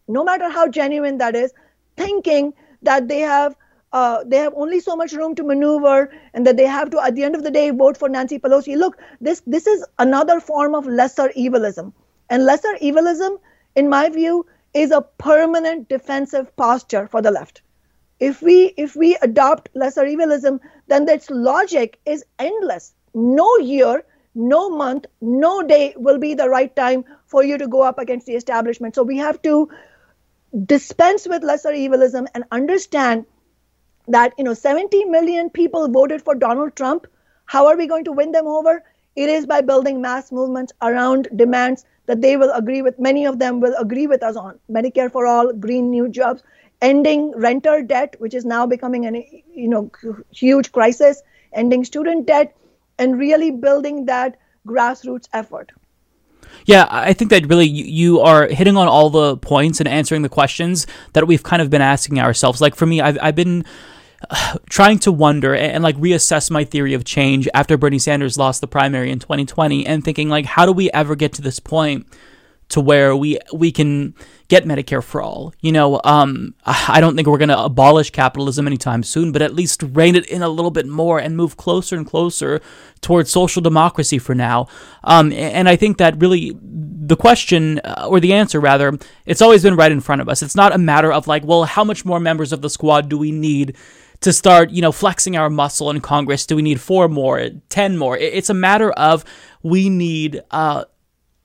[0.09, 1.53] no matter how genuine that is,
[1.97, 3.57] thinking that they have
[3.93, 7.15] uh, they have only so much room to maneuver and that they have to at
[7.15, 8.77] the end of the day vote for Nancy Pelosi.
[8.77, 11.93] Look, this this is another form of lesser evilism.
[12.31, 13.39] And lesser evilism,
[13.77, 17.63] in my view, is a permanent defensive posture for the left.
[18.21, 22.95] If we if we adopt lesser evilism then its logic is endless.
[23.15, 27.83] No year no month no day will be the right time for you to go
[27.83, 28.95] up against the establishment.
[28.95, 29.69] So we have to
[30.67, 33.27] dispense with lesser evilism and understand
[34.09, 37.07] that you know 70 million people voted for Donald Trump.
[37.47, 38.83] How are we going to win them over
[39.17, 43.39] it is by building mass movements around demands that they will agree with many of
[43.39, 46.43] them will agree with us on medicare for all green new jobs
[46.83, 49.25] ending renter debt, which is now becoming an
[49.55, 49.91] you know
[50.31, 51.23] huge crisis,
[51.55, 52.55] ending student debt,
[52.99, 55.73] and really building that grassroots effort.
[56.67, 60.29] Yeah, I think that really you are hitting on all the points and answering the
[60.29, 62.61] questions that we've kind of been asking ourselves.
[62.61, 63.65] Like for me, I've, I've been
[64.71, 68.61] trying to wonder and, and, like reassess my theory of change after Bernie Sanders lost
[68.61, 72.07] the primary in 2020 and thinking like how do we ever get to this point
[72.73, 74.15] to where we we can
[74.49, 75.55] get Medicare for all.
[75.61, 79.55] You know, um, I don't think we're going to abolish capitalism anytime soon, but at
[79.55, 82.61] least rein it in a little bit more and move closer and closer
[83.01, 84.69] towards social democracy for now.
[85.05, 89.63] Um, and I think that really the question, uh, or the answer rather, it's always
[89.63, 90.43] been right in front of us.
[90.43, 93.19] It's not a matter of like, well, how much more members of the squad do
[93.19, 93.77] we need?
[94.23, 96.47] To start, you know, flexing our muscle in Congress?
[96.47, 98.17] Do we need four more, ten more?
[98.17, 99.25] It's a matter of
[99.63, 100.85] we need uh,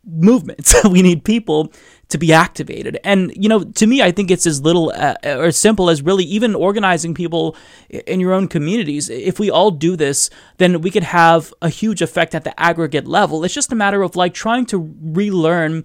[0.07, 0.75] movements.
[0.89, 1.71] we need people
[2.09, 2.97] to be activated.
[3.03, 6.01] And, you know, to me, I think it's as little uh, or as simple as
[6.01, 7.55] really even organizing people
[7.89, 9.09] in your own communities.
[9.09, 13.07] If we all do this, then we could have a huge effect at the aggregate
[13.07, 13.43] level.
[13.43, 15.83] It's just a matter of like trying to relearn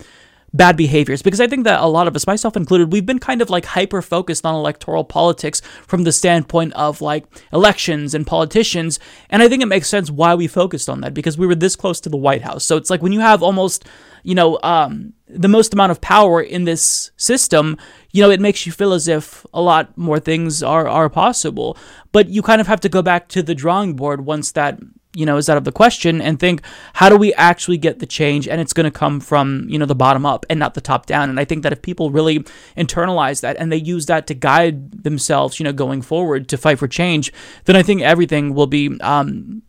[0.55, 3.41] bad behaviors because I think that a lot of us, myself included, we've been kind
[3.41, 8.99] of like hyper focused on electoral politics from the standpoint of like elections and politicians.
[9.31, 11.77] And I think it makes sense why we focused on that because we were this
[11.77, 12.65] close to the White House.
[12.65, 13.87] So it's like when you have almost,
[14.23, 17.79] you know, um, the most amount of power in this system,
[18.11, 21.79] you know, it makes you feel as if a lot more things are, are possible.
[22.13, 24.79] But you kind of have to go back to the drawing board once that
[25.15, 26.63] you know is out of the question and think
[26.95, 28.49] how do we actually get the change?
[28.49, 31.07] And it's going to come from you know the bottom up and not the top
[31.07, 31.31] down.
[31.31, 32.41] And i think that if people really
[32.77, 36.79] internalize that and they use that to guide themselves you know going forward to fight
[36.79, 37.33] for change
[37.65, 39.63] then i think everything will be um,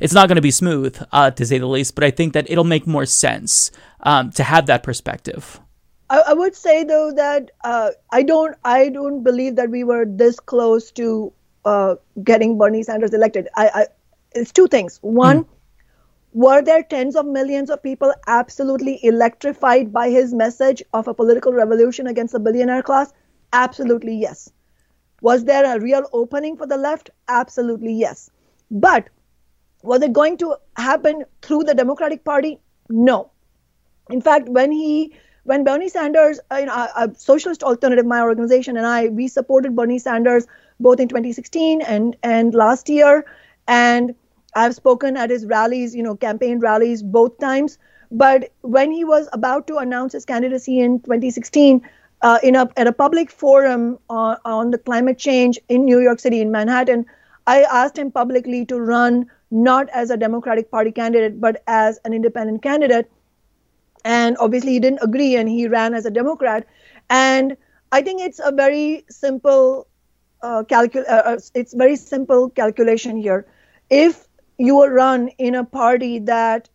[0.00, 1.94] it's not going to be smooth uh, to say the least.
[1.94, 3.70] But i think that it'll make more sense
[4.00, 5.60] um, to have that perspective.
[6.08, 10.04] I, I would say though that uh, i don't i don't believe that we were
[10.06, 11.32] this close to
[11.64, 13.48] uh, getting bernie sanders elected.
[13.54, 13.86] I, I
[14.34, 14.98] it's two things.
[15.02, 15.48] One, mm.
[16.32, 21.52] were there tens of millions of people absolutely electrified by his message of a political
[21.52, 23.12] revolution against the billionaire class?
[23.52, 24.50] Absolutely yes.
[25.22, 27.10] Was there a real opening for the left?
[27.28, 28.30] Absolutely yes.
[28.70, 29.08] But
[29.82, 32.58] was it going to happen through the Democratic Party?
[32.88, 33.30] No.
[34.08, 38.20] In fact, when he when Bernie Sanders, uh, you know, a, a, socialist alternative, my
[38.20, 40.46] organization and I, we supported Bernie Sanders
[40.78, 43.24] both in 2016 and and last year,
[43.66, 44.14] and
[44.54, 47.78] I've spoken at his rallies, you know, campaign rallies both times.
[48.10, 51.82] But when he was about to announce his candidacy in 2016,
[52.22, 56.20] uh, in a, at a public forum on, on the climate change in New York
[56.20, 57.06] City, in Manhattan,
[57.46, 62.12] I asked him publicly to run not as a Democratic Party candidate, but as an
[62.12, 63.10] independent candidate.
[64.04, 66.66] And obviously, he didn't agree and he ran as a Democrat.
[67.08, 67.56] And
[67.92, 69.86] I think it's a very simple
[70.42, 73.46] uh, calcul- uh, uh it's very simple calculation here.
[73.90, 74.26] If
[74.60, 76.68] you run in a party that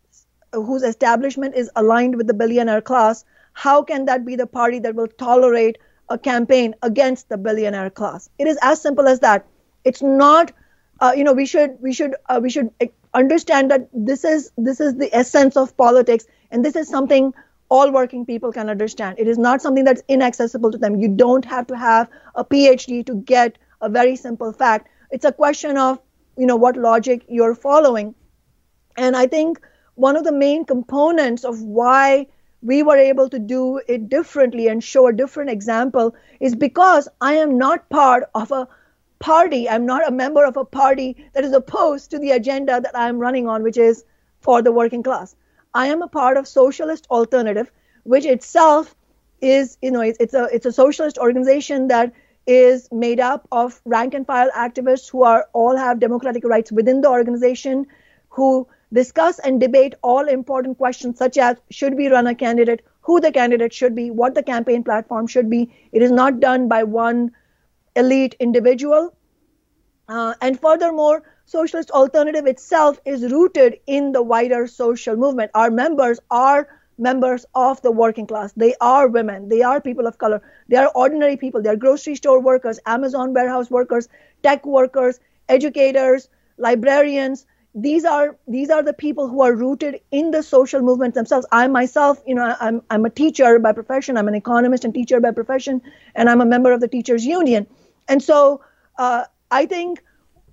[0.52, 3.24] whose establishment is aligned with the billionaire class,
[3.54, 5.78] how can that be the party that will tolerate
[6.10, 8.30] a campaign against the billionaire class?
[8.40, 9.46] It is as simple as that.
[9.84, 10.52] It's not,
[11.00, 12.72] uh, you know, we should we should uh, we should
[13.14, 17.34] understand that this is this is the essence of politics, and this is something
[17.70, 19.20] all working people can understand.
[19.20, 20.96] It is not something that's inaccessible to them.
[20.96, 24.90] You don't have to have a PhD to get a very simple fact.
[25.12, 26.00] It's a question of
[26.38, 28.16] you know what logic you're following.
[28.98, 29.60] And i think
[29.96, 32.28] one of the main components of why
[32.62, 37.34] we were able to do it differently and show a different example is because i
[37.34, 38.68] am not part of a
[39.20, 39.68] party.
[39.70, 43.20] I'm not a member of a party that is opposed to the agenda that i'm
[43.20, 44.04] running on which is
[44.42, 45.36] for the working class.
[45.74, 47.72] I am a part of socialist alternative
[48.04, 48.96] which itself
[49.42, 52.14] is you know it's, it's a it's a socialist organization that
[52.48, 57.02] is made up of rank and file activists who are all have democratic rights within
[57.02, 57.86] the organization
[58.30, 63.20] who discuss and debate all important questions such as should we run a candidate who
[63.20, 65.72] the candidate should be what the campaign platform should be.
[65.92, 67.32] It is not done by one
[67.96, 69.16] elite individual.
[70.08, 75.52] Uh, and furthermore socialist alternative itself is rooted in the wider social movement.
[75.54, 76.68] Our members are
[76.98, 78.54] members of the working class.
[78.54, 79.50] They are women.
[79.50, 80.42] They are people of color.
[80.70, 81.62] They are ordinary people.
[81.62, 84.08] They are grocery store workers, Amazon warehouse workers,
[84.44, 87.46] tech workers, educators, librarians.
[87.74, 91.46] These are these are the people who are rooted in the social movement themselves.
[91.52, 94.18] I myself, you know, I'm I'm a teacher by profession.
[94.18, 95.82] I'm an economist and teacher by profession,
[96.16, 97.68] and I'm a member of the teachers union.
[98.08, 98.62] And so
[98.98, 100.02] uh, I think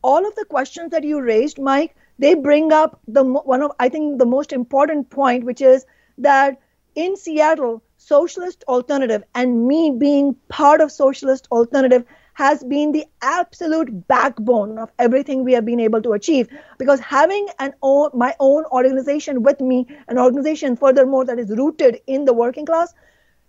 [0.02, 3.88] all of the questions that you raised, Mike, they bring up the one of I
[3.88, 5.86] think the most important point, which is
[6.18, 6.60] that
[6.94, 14.08] in Seattle, socialist alternative and me being part of socialist alternative has been the absolute
[14.08, 16.48] backbone of everything we have been able to achieve.
[16.78, 22.00] Because having an own my own organization with me an organization furthermore that is rooted
[22.06, 22.94] in the working class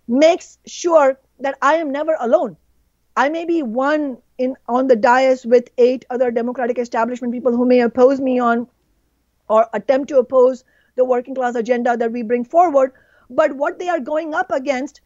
[0.06, 2.56] makes sure that i am never alone.
[3.16, 7.64] I may be one in on the dais with eight other democratic establishment people who
[7.64, 8.66] may oppose me on
[9.48, 10.64] or attempt to oppose
[10.96, 12.92] the working class agenda that we bring forward.
[13.30, 15.00] But what they are going up against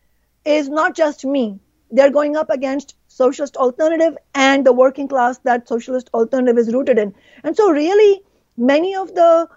[0.44, 1.60] is not just me.
[1.90, 6.98] They're going up against socialist alternative and the working class that socialist alternative is rooted
[6.98, 7.14] in.
[7.42, 8.22] And so, really,
[8.56, 9.48] many of the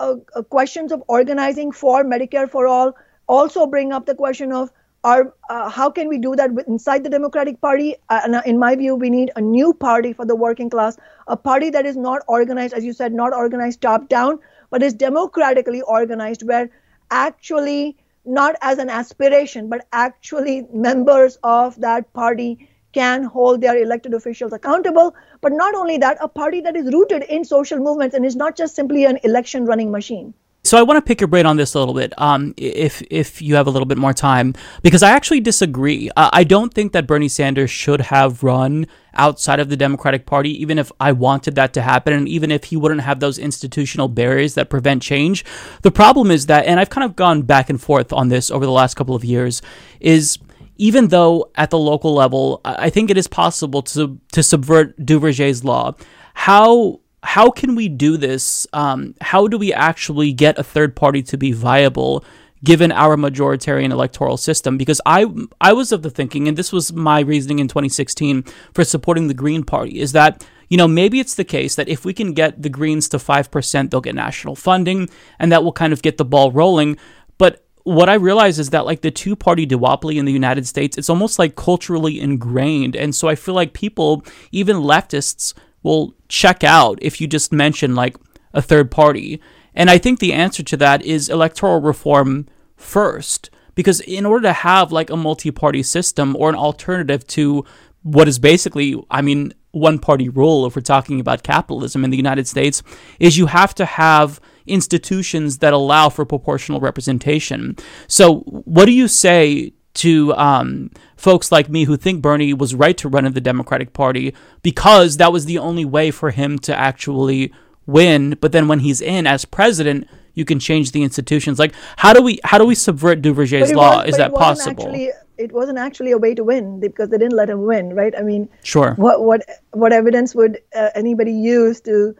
[0.00, 2.94] uh, uh questions of organizing for Medicare for all
[3.26, 4.70] also bring up the question of
[5.04, 7.94] are, uh, how can we do that inside the Democratic Party?
[8.08, 11.36] Uh, uh, in my view, we need a new party for the working class, a
[11.36, 15.82] party that is not organized, as you said, not organized top down, but is democratically
[15.82, 16.70] organized, where
[17.10, 24.14] actually not as an aspiration, but actually members of that party can hold their elected
[24.14, 25.14] officials accountable.
[25.40, 28.56] But not only that, a party that is rooted in social movements and is not
[28.56, 30.34] just simply an election running machine.
[30.68, 33.40] So I want to pick your brain on this a little bit, um, if if
[33.40, 36.10] you have a little bit more time, because I actually disagree.
[36.14, 40.50] Uh, I don't think that Bernie Sanders should have run outside of the Democratic Party,
[40.60, 44.08] even if I wanted that to happen, and even if he wouldn't have those institutional
[44.08, 45.42] barriers that prevent change.
[45.80, 48.66] The problem is that, and I've kind of gone back and forth on this over
[48.66, 49.62] the last couple of years,
[50.00, 50.38] is
[50.76, 55.64] even though at the local level, I think it is possible to to subvert Duverger's
[55.64, 55.94] law.
[56.34, 58.66] How how can we do this?
[58.72, 62.24] Um, how do we actually get a third party to be viable?
[62.64, 65.26] given our majoritarian electoral system because I
[65.60, 68.42] I was of the thinking and this was my reasoning in 2016
[68.74, 72.04] for supporting the Green Party is that you know maybe it's the case that if
[72.04, 75.08] we can get the Greens to 5% they'll get national funding
[75.38, 76.98] and that will kind of get the ball rolling
[77.38, 80.98] but what I realize is that like the two party duopoly in the United States
[80.98, 86.64] it's almost like culturally ingrained and so I feel like people even leftists will check
[86.64, 88.16] out if you just mention like
[88.52, 89.40] a third party.
[89.74, 93.50] And I think the answer to that is electoral reform first.
[93.74, 97.64] Because in order to have like a multi party system or an alternative to
[98.02, 102.16] what is basically, I mean, one party rule, if we're talking about capitalism in the
[102.16, 102.82] United States,
[103.20, 107.76] is you have to have institutions that allow for proportional representation.
[108.06, 112.96] So, what do you say to um, folks like me who think Bernie was right
[112.96, 116.74] to run in the Democratic Party because that was the only way for him to
[116.74, 117.52] actually
[117.86, 118.38] win.
[118.40, 121.58] But then when he's in as president, you can change the institutions.
[121.58, 123.98] Like how do we how do we subvert Duverger's law?
[123.98, 124.84] Was, Is that possible?
[124.84, 128.14] Actually, it wasn't actually a way to win because they didn't let him win, right?
[128.16, 128.94] I mean, sure.
[128.94, 132.14] What what what evidence would uh, anybody use to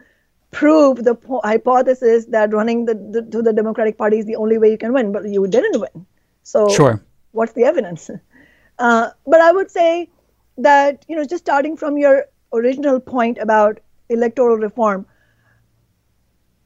[0.51, 4.57] prove the po- hypothesis that running the, the, to the Democratic Party is the only
[4.57, 5.11] way you can win?
[5.11, 6.05] But you didn't win.
[6.43, 8.09] So sure what's the evidence?
[8.79, 10.09] Uh, but I would say
[10.57, 15.05] that, you know, just starting from your original point about electoral reform,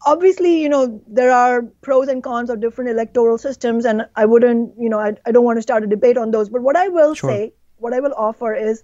[0.05, 4.73] obviously, you know, there are pros and cons of different electoral systems, and I wouldn't,
[4.79, 6.49] you know, I, I don't want to start a debate on those.
[6.49, 7.29] But what I will sure.
[7.31, 8.83] say, what I will offer is,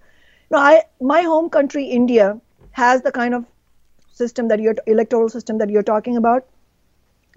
[0.50, 2.42] you know, I my home country, India,
[2.72, 3.46] has the kind of
[4.12, 6.48] system that you're electoral system that you're talking about,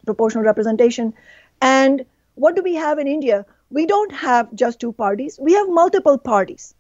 [0.07, 1.13] proportional representation,
[1.61, 3.45] and what do we have in India?
[3.73, 6.75] We don't have just two parties, we have multiple parties.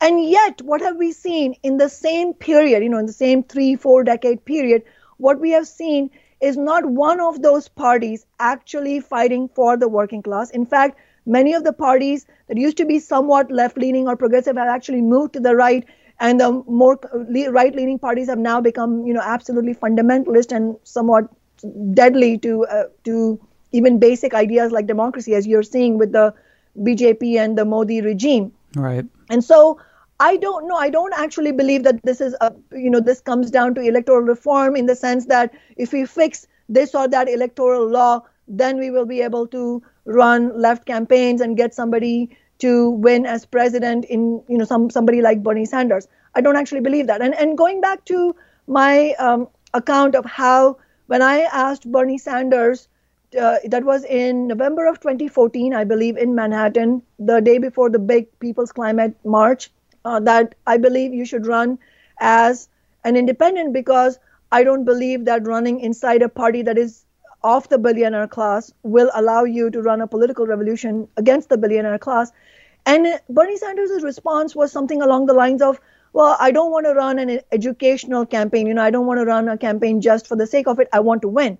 [0.00, 3.42] And yet, what have we seen in the same period, you know, in the same
[3.42, 4.82] three, four decade period?
[5.16, 6.10] What we have seen
[6.40, 10.50] is not one of those parties actually fighting for the working class.
[10.50, 14.56] In fact, many of the parties that used to be somewhat left leaning or progressive
[14.56, 15.84] have actually moved to the right
[16.20, 16.98] and the more
[17.50, 21.28] right leaning parties have now become you know absolutely fundamentalist and somewhat
[21.94, 23.40] deadly to uh, to
[23.76, 26.34] even basic ideas like democracy, as you're seeing with the
[26.78, 28.52] BJP and the Modi regime.
[28.74, 29.04] Right.
[29.30, 29.78] And so
[30.18, 30.76] I don't know.
[30.76, 34.22] I don't actually believe that this is a, you know, this comes down to electoral
[34.22, 38.90] reform in the sense that if we fix this or that electoral law, then we
[38.90, 44.42] will be able to run left campaigns and get somebody to win as president in,
[44.48, 46.08] you know, some somebody like Bernie Sanders.
[46.34, 47.20] I don't actually believe that.
[47.20, 48.34] And and going back to
[48.66, 52.88] my um, account of how when I asked Bernie Sanders
[53.36, 57.98] uh, that was in November of 2014, I believe, in Manhattan, the day before the
[57.98, 59.70] big People's Climate March,
[60.04, 61.78] uh, that I believe you should run
[62.20, 62.68] as
[63.04, 64.18] an independent because
[64.52, 67.04] I don't believe that running inside a party that is
[67.42, 71.98] of the billionaire class will allow you to run a political revolution against the billionaire
[71.98, 72.32] class.
[72.84, 75.80] And Bernie Sanders' response was something along the lines of,
[76.12, 78.66] well, I don't want to run an educational campaign.
[78.66, 80.88] You know, I don't want to run a campaign just for the sake of it.
[80.92, 81.58] I want to win.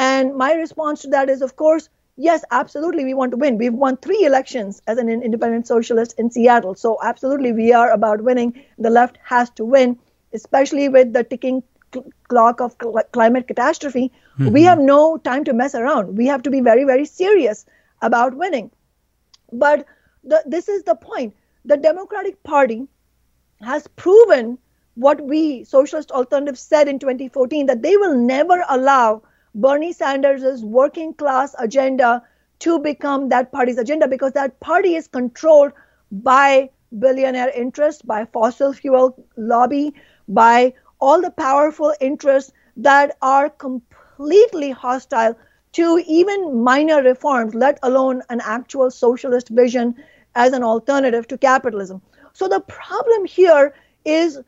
[0.00, 3.58] And my response to that is, of course, yes, absolutely, we want to win.
[3.58, 6.74] We've won three elections as an independent socialist in Seattle.
[6.74, 8.64] So, absolutely, we are about winning.
[8.78, 9.98] The left has to win,
[10.32, 11.62] especially with the ticking
[12.28, 14.10] clock of cl- climate catastrophe.
[14.38, 14.52] Mm-hmm.
[14.52, 16.16] We have no time to mess around.
[16.16, 17.66] We have to be very, very serious
[18.00, 18.70] about winning.
[19.52, 19.84] But
[20.24, 21.34] the, this is the point.
[21.66, 22.88] The Democratic Party
[23.60, 24.56] has proven
[24.94, 31.14] what we, Socialist Alternatives, said in 2014 that they will never allow Bernie Sanders' working
[31.14, 32.22] class agenda
[32.60, 35.72] to become that party's agenda because that party is controlled
[36.12, 39.94] by billionaire interests, by fossil fuel lobby,
[40.28, 45.36] by all the powerful interests that are completely hostile
[45.72, 49.94] to even minor reforms, let alone an actual socialist vision
[50.34, 52.02] as an alternative to capitalism.
[52.32, 54.40] So the problem here is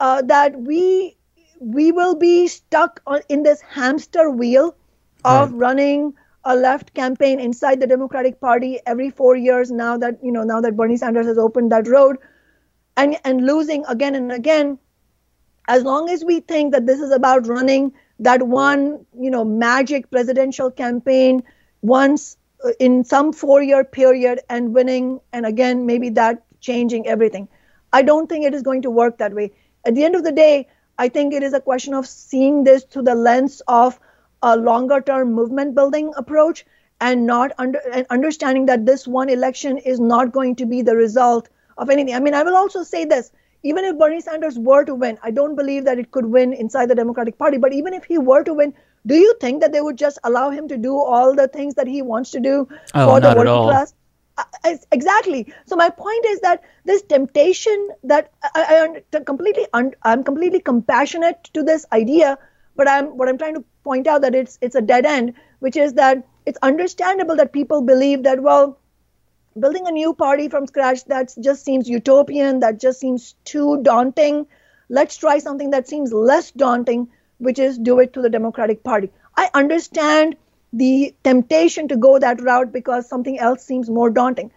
[0.00, 1.16] uh, that we
[1.60, 4.74] we will be stuck on, in this hamster wheel
[5.24, 5.58] of right.
[5.58, 6.14] running
[6.44, 10.60] a left campaign inside the Democratic Party every four years now that you know now
[10.62, 12.16] that Bernie Sanders has opened that road,
[12.96, 14.78] and and losing again and again.
[15.68, 20.10] As long as we think that this is about running that one you know magic
[20.10, 21.42] presidential campaign
[21.82, 27.48] once uh, in some four-year period and winning, and again maybe that changing everything,
[27.92, 29.52] I don't think it is going to work that way.
[29.84, 30.66] At the end of the day,
[31.00, 33.98] I think it is a question of seeing this through the lens of
[34.42, 36.66] a longer term movement building approach
[37.00, 40.96] and not under and understanding that this one election is not going to be the
[40.96, 41.48] result
[41.78, 42.14] of anything.
[42.14, 43.32] I mean, I will also say this.
[43.62, 46.90] Even if Bernie Sanders were to win, I don't believe that it could win inside
[46.90, 47.58] the Democratic Party.
[47.58, 48.74] But even if he were to win,
[49.06, 51.86] do you think that they would just allow him to do all the things that
[51.86, 53.94] he wants to do oh, for the working class?
[54.92, 55.52] Exactly.
[55.66, 61.62] So my point is that this temptation that I, I completely i'm completely compassionate to
[61.62, 62.38] this idea
[62.76, 65.76] but i'm what i'm trying to point out that it's it's a dead end which
[65.76, 68.78] is that it's understandable that people believe that well
[69.58, 74.46] building a new party from scratch that just seems utopian that just seems too daunting.
[74.88, 79.10] Let's try something that seems less daunting which is do it to the democratic party.
[79.36, 80.36] I understand
[80.72, 84.50] the temptation to go that route because something else seems more daunting.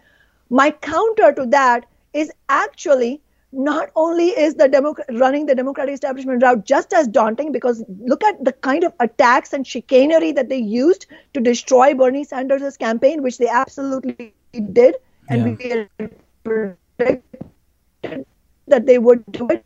[0.50, 3.20] My counter to that is actually
[3.52, 8.24] not only is the Demo- running the Democratic establishment route just as daunting because look
[8.24, 13.22] at the kind of attacks and chicanery that they used to destroy Bernie Sanders' campaign,
[13.22, 14.34] which they absolutely
[14.72, 14.96] did,
[15.28, 15.84] and yeah.
[15.98, 16.08] we
[16.44, 18.26] predicted
[18.66, 19.62] that they would do it,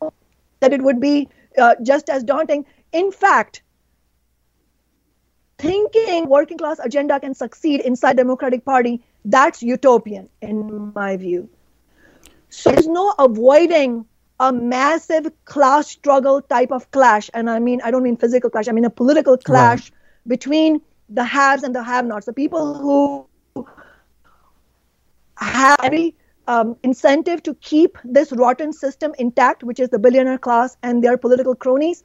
[0.59, 2.65] that it would be uh, just as daunting.
[2.91, 3.61] In fact,
[5.59, 11.49] thinking working class agenda can succeed inside democratic party that's utopian in my view
[12.49, 14.05] so there's no avoiding
[14.39, 18.69] a massive class struggle type of clash and i mean i don't mean physical clash
[18.69, 20.27] i mean a political clash right.
[20.27, 23.65] between the haves and the have nots the people who
[25.37, 26.15] have every
[26.47, 31.17] um, incentive to keep this rotten system intact which is the billionaire class and their
[31.17, 32.03] political cronies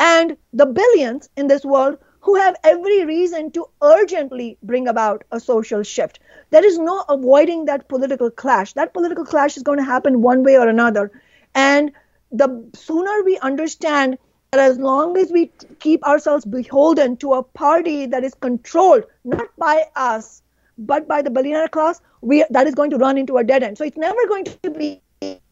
[0.00, 5.40] and the billions in this world who have every reason to urgently bring about a
[5.40, 6.20] social shift.
[6.50, 8.74] There is no avoiding that political clash.
[8.74, 11.10] That political clash is going to happen one way or another.
[11.54, 11.92] And
[12.30, 14.18] the sooner we understand
[14.50, 19.48] that as long as we keep ourselves beholden to a party that is controlled not
[19.56, 20.42] by us,
[20.76, 23.78] but by the billionaire class, we, that is going to run into a dead end.
[23.78, 25.02] So it's never going to be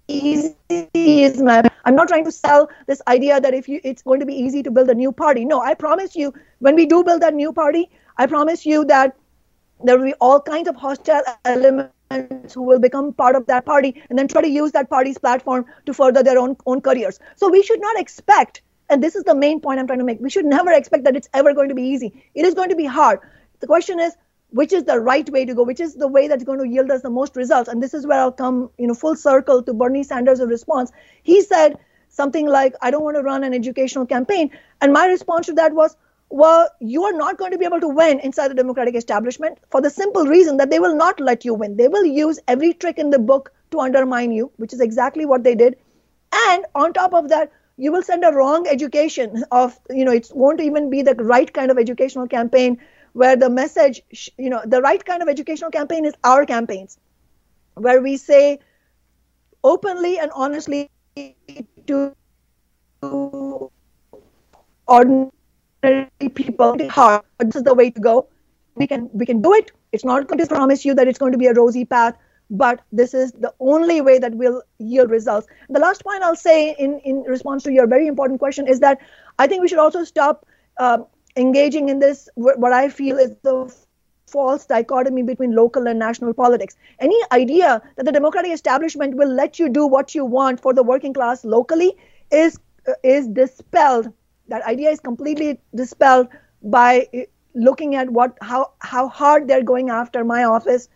[0.08, 0.56] easy
[0.94, 4.26] is my i'm not trying to sell this idea that if you it's going to
[4.26, 5.44] be easy to build a new party.
[5.44, 9.16] No i promise you when we do build that new party i promise you that
[9.84, 14.02] there will be all kinds of hostile elements who will become part of that party
[14.08, 17.20] and then try to use that party's platform to further their own own careers.
[17.36, 20.20] So we should not expect and this is the main point i'm trying to make
[20.20, 22.24] we should never expect that it's ever going to be easy.
[22.34, 23.20] It is going to be hard.
[23.60, 24.16] The question is
[24.50, 26.90] which is the right way to go, which is the way that's going to yield
[26.90, 27.68] us the most results.
[27.68, 30.90] And this is where I'll come, you know, full circle to Bernie Sanders' response.
[31.22, 31.78] He said
[32.08, 34.50] something like, I don't want to run an educational campaign.
[34.80, 35.96] And my response to that was,
[36.30, 39.80] well, you are not going to be able to win inside the Democratic establishment for
[39.80, 41.76] the simple reason that they will not let you win.
[41.76, 45.44] They will use every trick in the book to undermine you, which is exactly what
[45.44, 45.76] they did.
[46.32, 50.30] And on top of that, you will send a wrong education of, you know, it
[50.34, 52.78] won't even be the right kind of educational campaign
[53.18, 54.00] where the message,
[54.38, 56.98] you know, the right kind of educational campaign is our campaigns,
[57.74, 58.60] where we say
[59.64, 60.90] openly and honestly
[61.86, 62.14] to
[64.86, 65.30] ordinary
[66.34, 68.28] people, this is the way to go.
[68.76, 69.72] We can we can do it.
[69.90, 72.16] It's not going to promise you that it's going to be a rosy path,
[72.50, 75.48] but this is the only way that will yield results.
[75.68, 79.00] The last point I'll say in, in response to your very important question is that
[79.38, 80.46] I think we should also stop
[80.78, 80.98] uh,
[81.38, 83.72] engaging in this, what I feel is the
[84.26, 86.76] false dichotomy between local and national politics.
[87.00, 90.82] Any idea that the democratic establishment will let you do what you want for the
[90.82, 91.96] working class locally
[92.30, 94.12] is uh, is dispelled.
[94.48, 96.28] That idea is completely dispelled
[96.62, 97.20] by uh,
[97.54, 100.88] looking at what how how hard they're going after my office.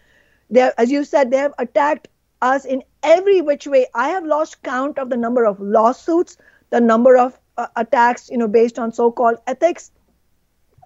[0.50, 2.08] They, as you said, they have attacked
[2.42, 3.86] us in every which way.
[3.94, 6.36] I have lost count of the number of lawsuits,
[6.70, 9.90] the number of uh, attacks, you know, based on so-called ethics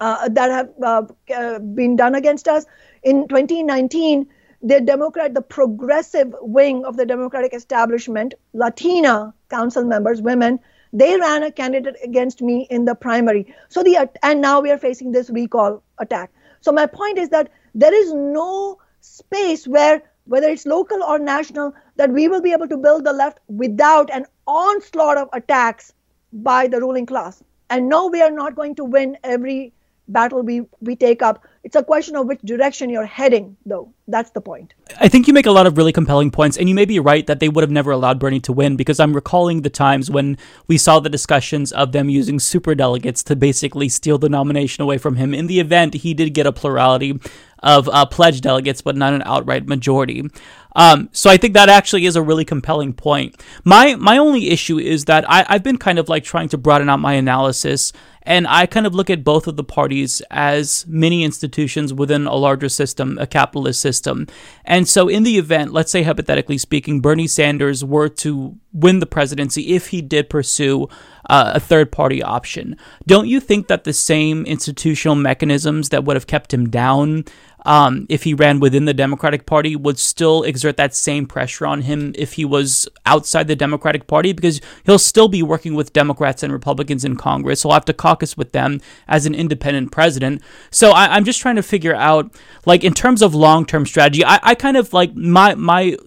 [0.01, 1.03] uh, that have uh,
[1.35, 2.65] uh, been done against us.
[3.03, 4.27] In 2019,
[4.61, 10.59] the Democrat, the progressive wing of the Democratic establishment, Latina council members, women,
[10.93, 13.53] they ran a candidate against me in the primary.
[13.69, 16.31] So the and now we are facing this recall attack.
[16.61, 21.73] So my point is that there is no space where whether it's local or national
[21.95, 25.93] that we will be able to build the left without an onslaught of attacks
[26.33, 27.43] by the ruling class.
[27.69, 29.73] And no, we are not going to win every
[30.07, 31.45] battle we, we take up.
[31.63, 33.93] It's a question of which direction you're heading, though.
[34.07, 34.73] That's the point.
[34.99, 37.27] I think you make a lot of really compelling points, and you may be right
[37.27, 40.37] that they would have never allowed Bernie to win because I'm recalling the times when
[40.67, 44.97] we saw the discussions of them using super delegates to basically steal the nomination away
[44.97, 45.33] from him.
[45.33, 47.19] In the event, he did get a plurality
[47.59, 50.29] of uh, pledged delegates, but not an outright majority.
[50.77, 53.43] Um, so I think that actually is a really compelling point.
[53.65, 56.87] My my only issue is that I, I've been kind of like trying to broaden
[56.87, 57.91] out my analysis
[58.27, 62.35] and I kind of look at both of the parties as mini institutions within a
[62.35, 64.27] larger system, a capitalist system.
[64.65, 69.05] And so, in the event, let's say hypothetically speaking, Bernie Sanders were to win the
[69.05, 70.89] presidency if he did pursue
[71.29, 72.75] uh, a third party option,
[73.05, 77.23] don't you think that the same institutional mechanisms that would have kept him down
[77.67, 81.81] um, if he ran within the Democratic Party, would still exert that same pressure on
[81.81, 86.43] him if he was outside the Democratic Party because he'll still be working with Democrats
[86.43, 87.63] and Republicans in Congress.
[87.63, 88.79] He'll have to caucus with them
[89.09, 90.41] as an independent president.
[90.71, 92.33] So I, am just trying to figure out,
[92.65, 95.97] like, in terms of long term strategy, I, I kind of like my, my,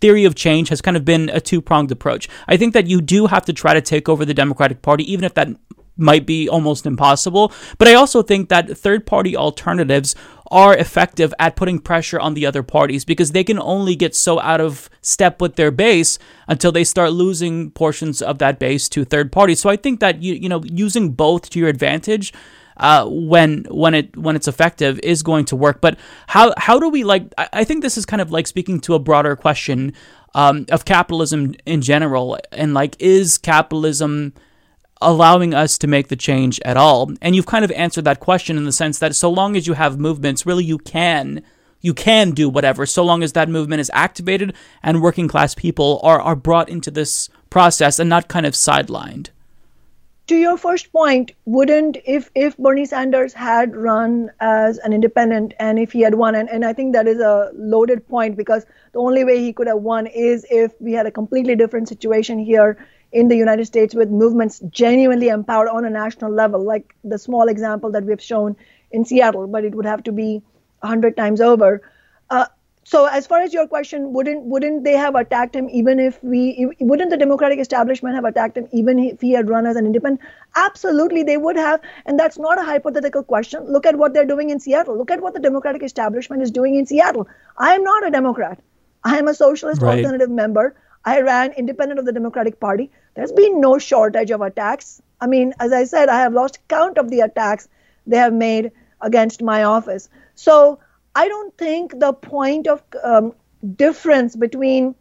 [0.00, 2.28] theory of change has kind of been a two pronged approach.
[2.48, 5.22] I think that you do have to try to take over the Democratic Party, even
[5.22, 5.48] if that
[6.00, 7.52] might be almost impossible.
[7.78, 10.14] But I also think that third party alternatives
[10.50, 14.40] are effective at putting pressure on the other parties because they can only get so
[14.40, 19.04] out of step with their base until they start losing portions of that base to
[19.04, 19.60] third parties.
[19.60, 22.32] So I think that you you know using both to your advantage
[22.78, 25.80] uh, when when it when it's effective is going to work.
[25.80, 27.32] But how how do we like?
[27.38, 29.92] I think this is kind of like speaking to a broader question
[30.34, 34.32] um, of capitalism in general, and like is capitalism
[35.00, 37.12] allowing us to make the change at all?
[37.20, 39.74] And you've kind of answered that question in the sense that so long as you
[39.74, 41.42] have movements, really you can
[41.80, 45.98] you can do whatever so long as that movement is activated and working class people
[46.02, 49.30] are, are brought into this process and not kind of sidelined.
[50.30, 55.76] To your first point, wouldn't if if Bernie Sanders had run as an independent and
[55.76, 59.00] if he had won, and, and I think that is a loaded point because the
[59.00, 62.78] only way he could have won is if we had a completely different situation here
[63.10, 67.48] in the United States with movements genuinely empowered on a national level, like the small
[67.48, 68.54] example that we've shown
[68.92, 70.42] in Seattle, but it would have to be
[70.80, 71.82] hundred times over.
[72.30, 72.46] Uh,
[72.90, 76.68] so, as far as your question, wouldn't wouldn't they have attacked him even if we
[76.80, 80.20] wouldn't the Democratic establishment have attacked him even if he had run as an independent?
[80.56, 83.62] Absolutely, they would have, and that's not a hypothetical question.
[83.76, 84.98] Look at what they're doing in Seattle.
[84.98, 87.28] Look at what the Democratic establishment is doing in Seattle.
[87.56, 88.58] I am not a Democrat.
[89.04, 89.98] I am a socialist right.
[89.98, 90.74] alternative member.
[91.04, 92.90] I ran independent of the Democratic Party.
[93.14, 95.00] There's been no shortage of attacks.
[95.20, 97.68] I mean, as I said, I have lost count of the attacks
[98.08, 100.08] they have made against my office.
[100.34, 100.80] So
[101.14, 103.32] I don't think the point of um,
[103.76, 104.94] difference between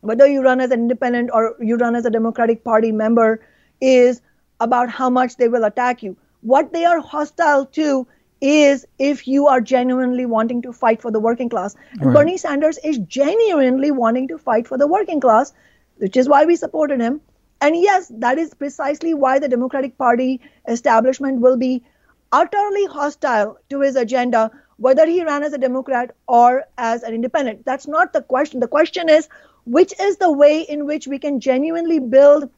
[0.00, 3.40] whether you run as an independent or you run as a Democratic Party member
[3.80, 4.22] is
[4.60, 6.16] about how much they will attack you.
[6.42, 8.06] What they are hostile to
[8.40, 11.74] is if you are genuinely wanting to fight for the working class.
[11.92, 12.14] And right.
[12.14, 15.52] Bernie Sanders is genuinely wanting to fight for the working class,
[15.98, 17.20] which is why we supported him.
[17.60, 21.84] And yes, that is precisely why the Democratic Party establishment will be
[22.32, 24.50] utterly hostile to his agenda,
[24.80, 27.64] whether he ran as a Democrat or as an independent.
[27.66, 28.60] That's not the question.
[28.60, 29.28] The question is
[29.66, 32.48] which is the way in which we can genuinely build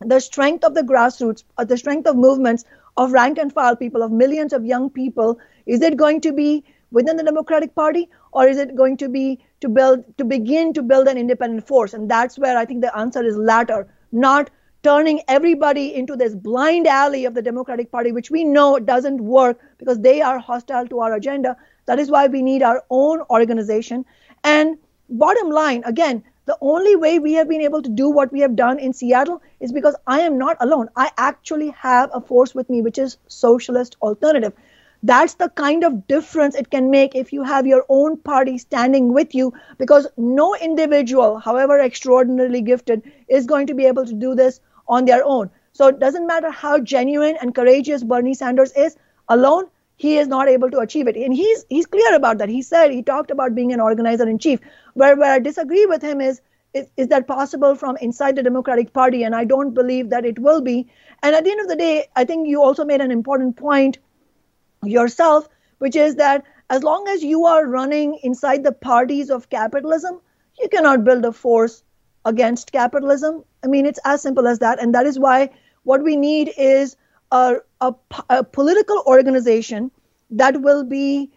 [0.00, 2.64] the strength of the grassroots, uh, the strength of movements
[2.96, 5.38] of rank and file people, of millions of young people?
[5.66, 9.38] Is it going to be within the Democratic Party, or is it going to be
[9.60, 11.94] to build to begin to build an independent force?
[11.94, 14.50] And that's where I think the answer is latter, not
[14.84, 19.58] turning everybody into this blind alley of the Democratic Party, which we know doesn't work
[19.78, 21.56] because they are hostile to our agenda.
[21.86, 24.04] That is why we need our own organization.
[24.44, 24.76] And
[25.08, 28.54] bottom line, again, the only way we have been able to do what we have
[28.54, 30.90] done in Seattle is because I am not alone.
[30.94, 34.52] I actually have a force with me, which is socialist alternative.
[35.02, 39.14] That's the kind of difference it can make if you have your own party standing
[39.14, 44.34] with you, because no individual, however extraordinarily gifted, is going to be able to do
[44.34, 45.50] this on their own.
[45.72, 48.96] So it doesn't matter how genuine and courageous Bernie Sanders is
[49.28, 51.16] alone, he is not able to achieve it.
[51.16, 52.48] And he's he's clear about that.
[52.48, 54.60] He said he talked about being an organizer in chief.
[54.94, 56.40] Where where I disagree with him is,
[56.72, 59.22] is is that possible from inside the Democratic Party?
[59.22, 60.88] And I don't believe that it will be.
[61.22, 63.98] And at the end of the day, I think you also made an important point
[64.82, 65.48] yourself,
[65.78, 70.20] which is that as long as you are running inside the parties of capitalism,
[70.58, 71.82] you cannot build a force
[72.24, 73.44] against capitalism.
[73.62, 74.80] I mean, it's as simple as that.
[74.80, 75.50] And that is why
[75.82, 76.96] what we need is
[77.30, 77.94] a, a,
[78.30, 79.90] a political organization
[80.30, 81.30] that will be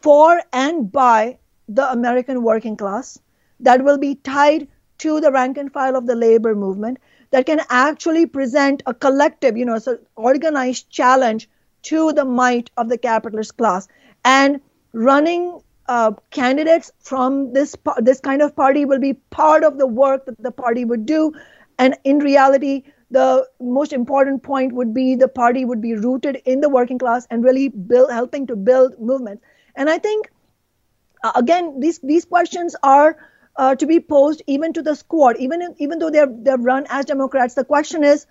[0.00, 1.38] for and by
[1.68, 3.18] the American working class,
[3.60, 6.98] that will be tied to the rank and file of the labor movement,
[7.30, 9.78] that can actually present a collective, you know,
[10.16, 11.48] organized challenge
[11.82, 13.86] to the might of the capitalist class.
[14.24, 14.60] And
[14.92, 15.60] running
[15.90, 17.76] uh, candidates from this
[18.08, 21.32] this kind of party will be part of the work that the party would do.
[21.78, 22.74] And in reality,
[23.10, 27.26] the most important point would be the party would be rooted in the working class
[27.30, 29.42] and really build, helping to build movements.
[29.74, 30.30] And I think,
[31.24, 33.16] uh, again, these these questions are
[33.56, 37.10] uh, to be posed even to the squad, even even though they're they're run as
[37.14, 37.58] Democrats.
[37.62, 38.26] The question is,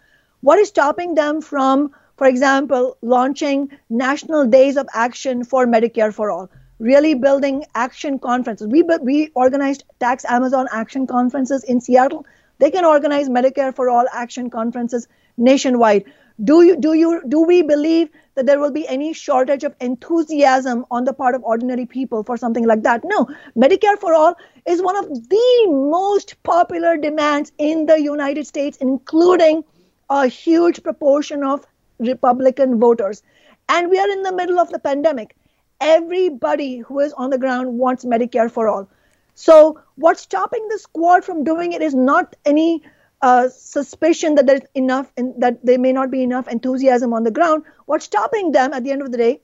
[0.51, 1.91] what is stopping them from,
[2.23, 3.69] for example, launching
[4.05, 6.49] national days of action for Medicare for all?
[6.79, 8.67] Really building action conferences.
[8.67, 12.25] We we organized Tax Amazon action conferences in Seattle.
[12.59, 16.05] They can organize Medicare for all action conferences nationwide.
[16.41, 20.85] Do you do you do we believe that there will be any shortage of enthusiasm
[20.89, 23.03] on the part of ordinary people for something like that?
[23.03, 23.27] No.
[23.57, 24.35] Medicare for all
[24.65, 29.65] is one of the most popular demands in the United States, including
[30.09, 31.65] a huge proportion of
[31.99, 33.21] Republican voters.
[33.67, 35.35] And we are in the middle of the pandemic.
[35.81, 38.89] Everybody who is on the ground wants Medicare for all.
[39.35, 42.83] So, what's stopping the squad from doing it is not any
[43.21, 47.31] uh, suspicion that there's enough and that there may not be enough enthusiasm on the
[47.31, 47.63] ground.
[47.85, 49.41] What's stopping them at the end of the day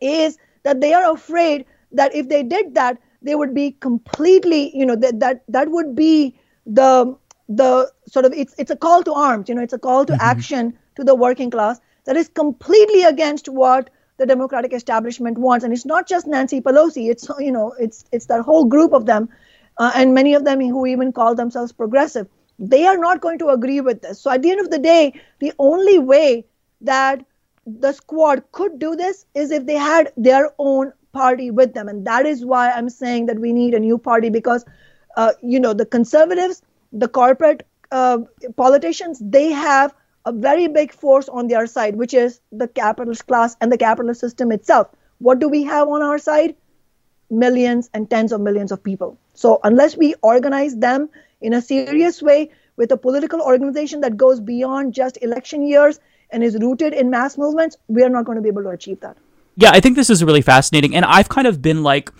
[0.00, 4.84] is that they are afraid that if they did that, they would be completely, you
[4.84, 7.16] know, that that that would be the
[7.48, 10.12] the sort of it's it's a call to arms you know it's a call to
[10.12, 10.22] mm-hmm.
[10.22, 15.64] action to the working class that is completely against what the democratic establishment wants.
[15.64, 17.10] And it's not just nancy pelosi.
[17.10, 19.28] It's you know it's it's that whole group of them
[19.78, 22.28] uh, and many of them who even call themselves progressive.
[22.58, 24.20] They are not going to agree with this.
[24.20, 26.44] So at the end of the day the only way
[26.80, 27.24] that
[27.66, 31.88] the squad could do this is if they had their own party with them.
[31.88, 34.64] And that is why i'm saying that we need a new party because
[35.16, 36.62] uh, you know the conservatives
[36.92, 38.18] the corporate uh,
[38.56, 39.94] politicians, they have
[40.26, 44.20] a very big force on their side, which is the capitalist class and the capitalist
[44.20, 44.88] system itself.
[45.18, 46.56] What do we have on our side?
[47.30, 49.18] Millions and tens of millions of people.
[49.34, 51.08] So, unless we organize them
[51.40, 55.98] in a serious way with a political organization that goes beyond just election years
[56.30, 59.00] and is rooted in mass movements, we are not going to be able to achieve
[59.00, 59.16] that.
[59.56, 60.94] Yeah, I think this is really fascinating.
[60.94, 62.12] And I've kind of been like,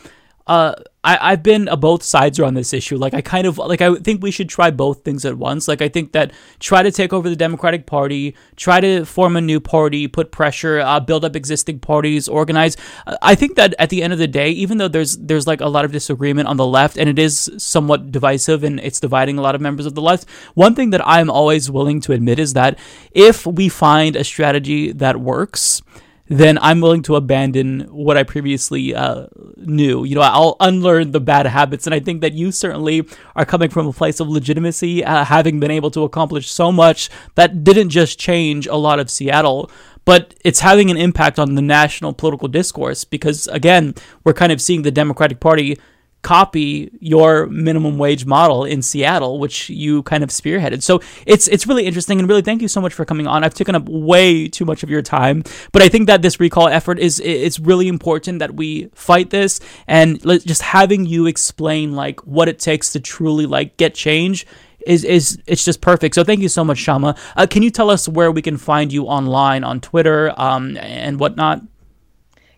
[0.47, 0.75] uh,
[1.07, 2.97] I, I've been a both sides on this issue.
[2.97, 5.68] Like I kind of like I think we should try both things at once.
[5.68, 9.41] Like I think that try to take over the Democratic Party, try to form a
[9.41, 12.76] new party, put pressure, uh, build up existing parties, organize.
[13.23, 15.68] I think that at the end of the day, even though there's there's like a
[15.68, 19.43] lot of disagreement on the left and it is somewhat divisive and it's dividing a
[19.43, 22.55] lot of members of the left, one thing that I'm always willing to admit is
[22.55, 22.81] that
[23.12, 25.83] if we find a strategy that works
[26.28, 30.05] then I'm willing to abandon what I previously uh, knew.
[30.05, 31.86] You know, I'll unlearn the bad habits.
[31.86, 33.06] And I think that you certainly
[33.36, 37.10] are coming from a place of legitimacy, uh, having been able to accomplish so much
[37.36, 39.70] that didn't just change a lot of Seattle,
[40.05, 44.60] but it's having an impact on the national political discourse because, again, we're kind of
[44.60, 45.78] seeing the Democratic Party
[46.26, 50.82] copy your minimum wage model in Seattle, which you kind of spearheaded.
[50.82, 53.44] So it's it's really interesting and really thank you so much for coming on.
[53.44, 56.66] I've taken up way too much of your time, but I think that this recall
[56.66, 62.18] effort is it's really important that we fight this and just having you explain like
[62.26, 64.48] what it takes to truly like get change
[64.84, 66.16] is is it's just perfect.
[66.16, 67.16] So thank you so much, Kshama.
[67.36, 71.20] Uh, can you tell us where we can find you online on Twitter um, and
[71.20, 71.62] whatnot?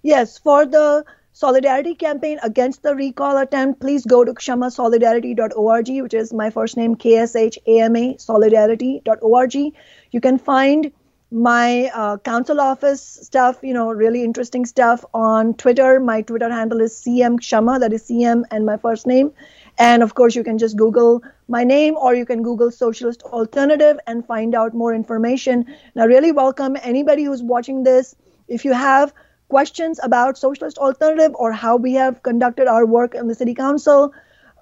[0.03, 1.05] Yes, for the
[1.39, 6.97] solidarity campaign against the recall attempt, please go to kshamasolidarity.org, which is my first name,
[6.97, 9.55] K-S-H-A-M-A, solidarity.org.
[9.55, 10.91] You can find
[11.31, 16.01] my uh, council office stuff, you know, really interesting stuff on Twitter.
[16.01, 19.33] My Twitter handle is CM Kshama, that is CM and my first name.
[19.79, 23.97] And of course, you can just Google my name or you can Google Socialist Alternative
[24.09, 25.65] and find out more information.
[25.95, 28.17] And I really welcome anybody who's watching this.
[28.49, 29.15] If you have
[29.49, 34.13] questions about socialist alternative or how we have conducted our work in the city council,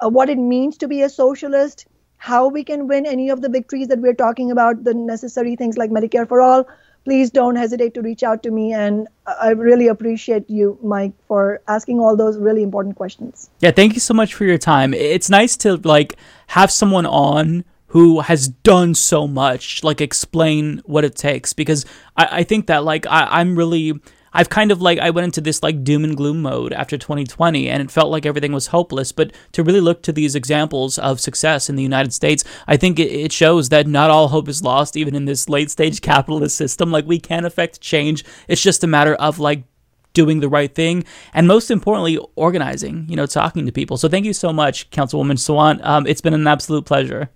[0.01, 1.87] uh, what it means to be a socialist,
[2.19, 5.77] how we can win any of the victories that we're talking about, the necessary things
[5.77, 6.67] like Medicare for all,
[7.05, 8.73] please don't hesitate to reach out to me.
[8.73, 13.49] And I really appreciate you, Mike, for asking all those really important questions.
[13.61, 14.93] Yeah, thank you so much for your time.
[14.93, 16.17] It's nice to like
[16.49, 22.29] have someone on who has done so much, like explain what it takes because I,
[22.39, 24.01] I think that like I, I'm really
[24.37, 27.71] I've kind of like I went into this like doom and gloom mode after 2020
[27.71, 29.11] and it felt like everything was hopeless.
[29.11, 32.99] But to really look to these examples of success in the United States, I think
[32.99, 36.91] it, shows that not all hope is lost, even in this late stage capitalist system.
[36.91, 38.25] Like we can affect change.
[38.47, 39.65] It's just a matter of like
[40.13, 43.97] doing the right thing, and most importantly, organizing, you know, talking to people.
[43.97, 45.85] So thank you so much, Councilwoman Sawant.
[45.85, 47.31] Um, it's been an absolute pleasure.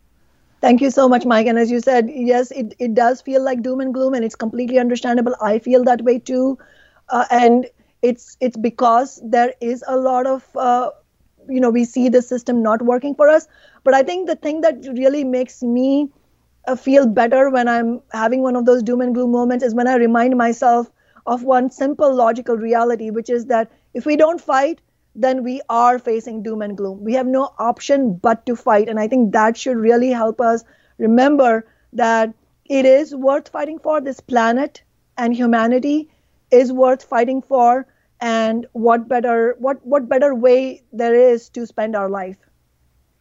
[0.61, 1.47] Thank you so much, Mike.
[1.47, 4.37] And as you said, yes, it, it does feel like doom and gloom, and it's
[4.37, 5.35] completely understandable.
[5.41, 6.59] I feel that way too.
[7.11, 7.67] Uh, and
[8.03, 10.91] it's it's because there is a lot of uh,
[11.49, 13.47] you know we see the system not working for us.
[13.85, 16.11] But I think the thing that really makes me
[16.67, 19.89] uh, feel better when I'm having one of those doom and gloom moments is when
[19.89, 20.91] I remind myself
[21.27, 24.81] of one simple logical reality, which is that if we don't fight,
[25.15, 27.03] then we are facing doom and gloom.
[27.05, 28.89] We have no option but to fight.
[28.89, 30.65] And I think that should really help us
[30.99, 32.35] remember that
[32.67, 34.01] it is worth fighting for.
[34.01, 34.83] This planet
[35.19, 36.10] and humanity
[36.51, 37.87] is worth fighting for.
[38.21, 42.37] And what better what what better way there is to spend our life.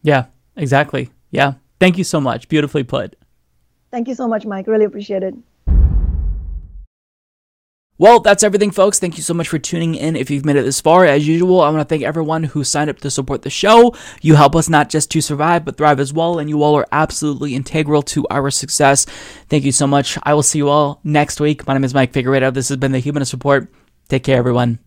[0.02, 0.26] Yeah,
[0.56, 1.10] exactly.
[1.30, 1.54] Yeah.
[1.78, 2.48] Thank you so much.
[2.48, 3.16] Beautifully put.
[3.90, 4.66] Thank you so much, Mike.
[4.66, 5.34] Really appreciate it.
[8.00, 8.98] Well, that's everything, folks.
[8.98, 10.16] Thank you so much for tuning in.
[10.16, 12.88] If you've made it this far, as usual, I want to thank everyone who signed
[12.88, 13.94] up to support the show.
[14.22, 16.86] You help us not just to survive, but thrive as well, and you all are
[16.92, 19.04] absolutely integral to our success.
[19.50, 20.16] Thank you so much.
[20.22, 21.66] I will see you all next week.
[21.66, 22.54] My name is Mike Figueredo.
[22.54, 23.70] This has been the Humanist Report.
[24.08, 24.78] Take care, everyone.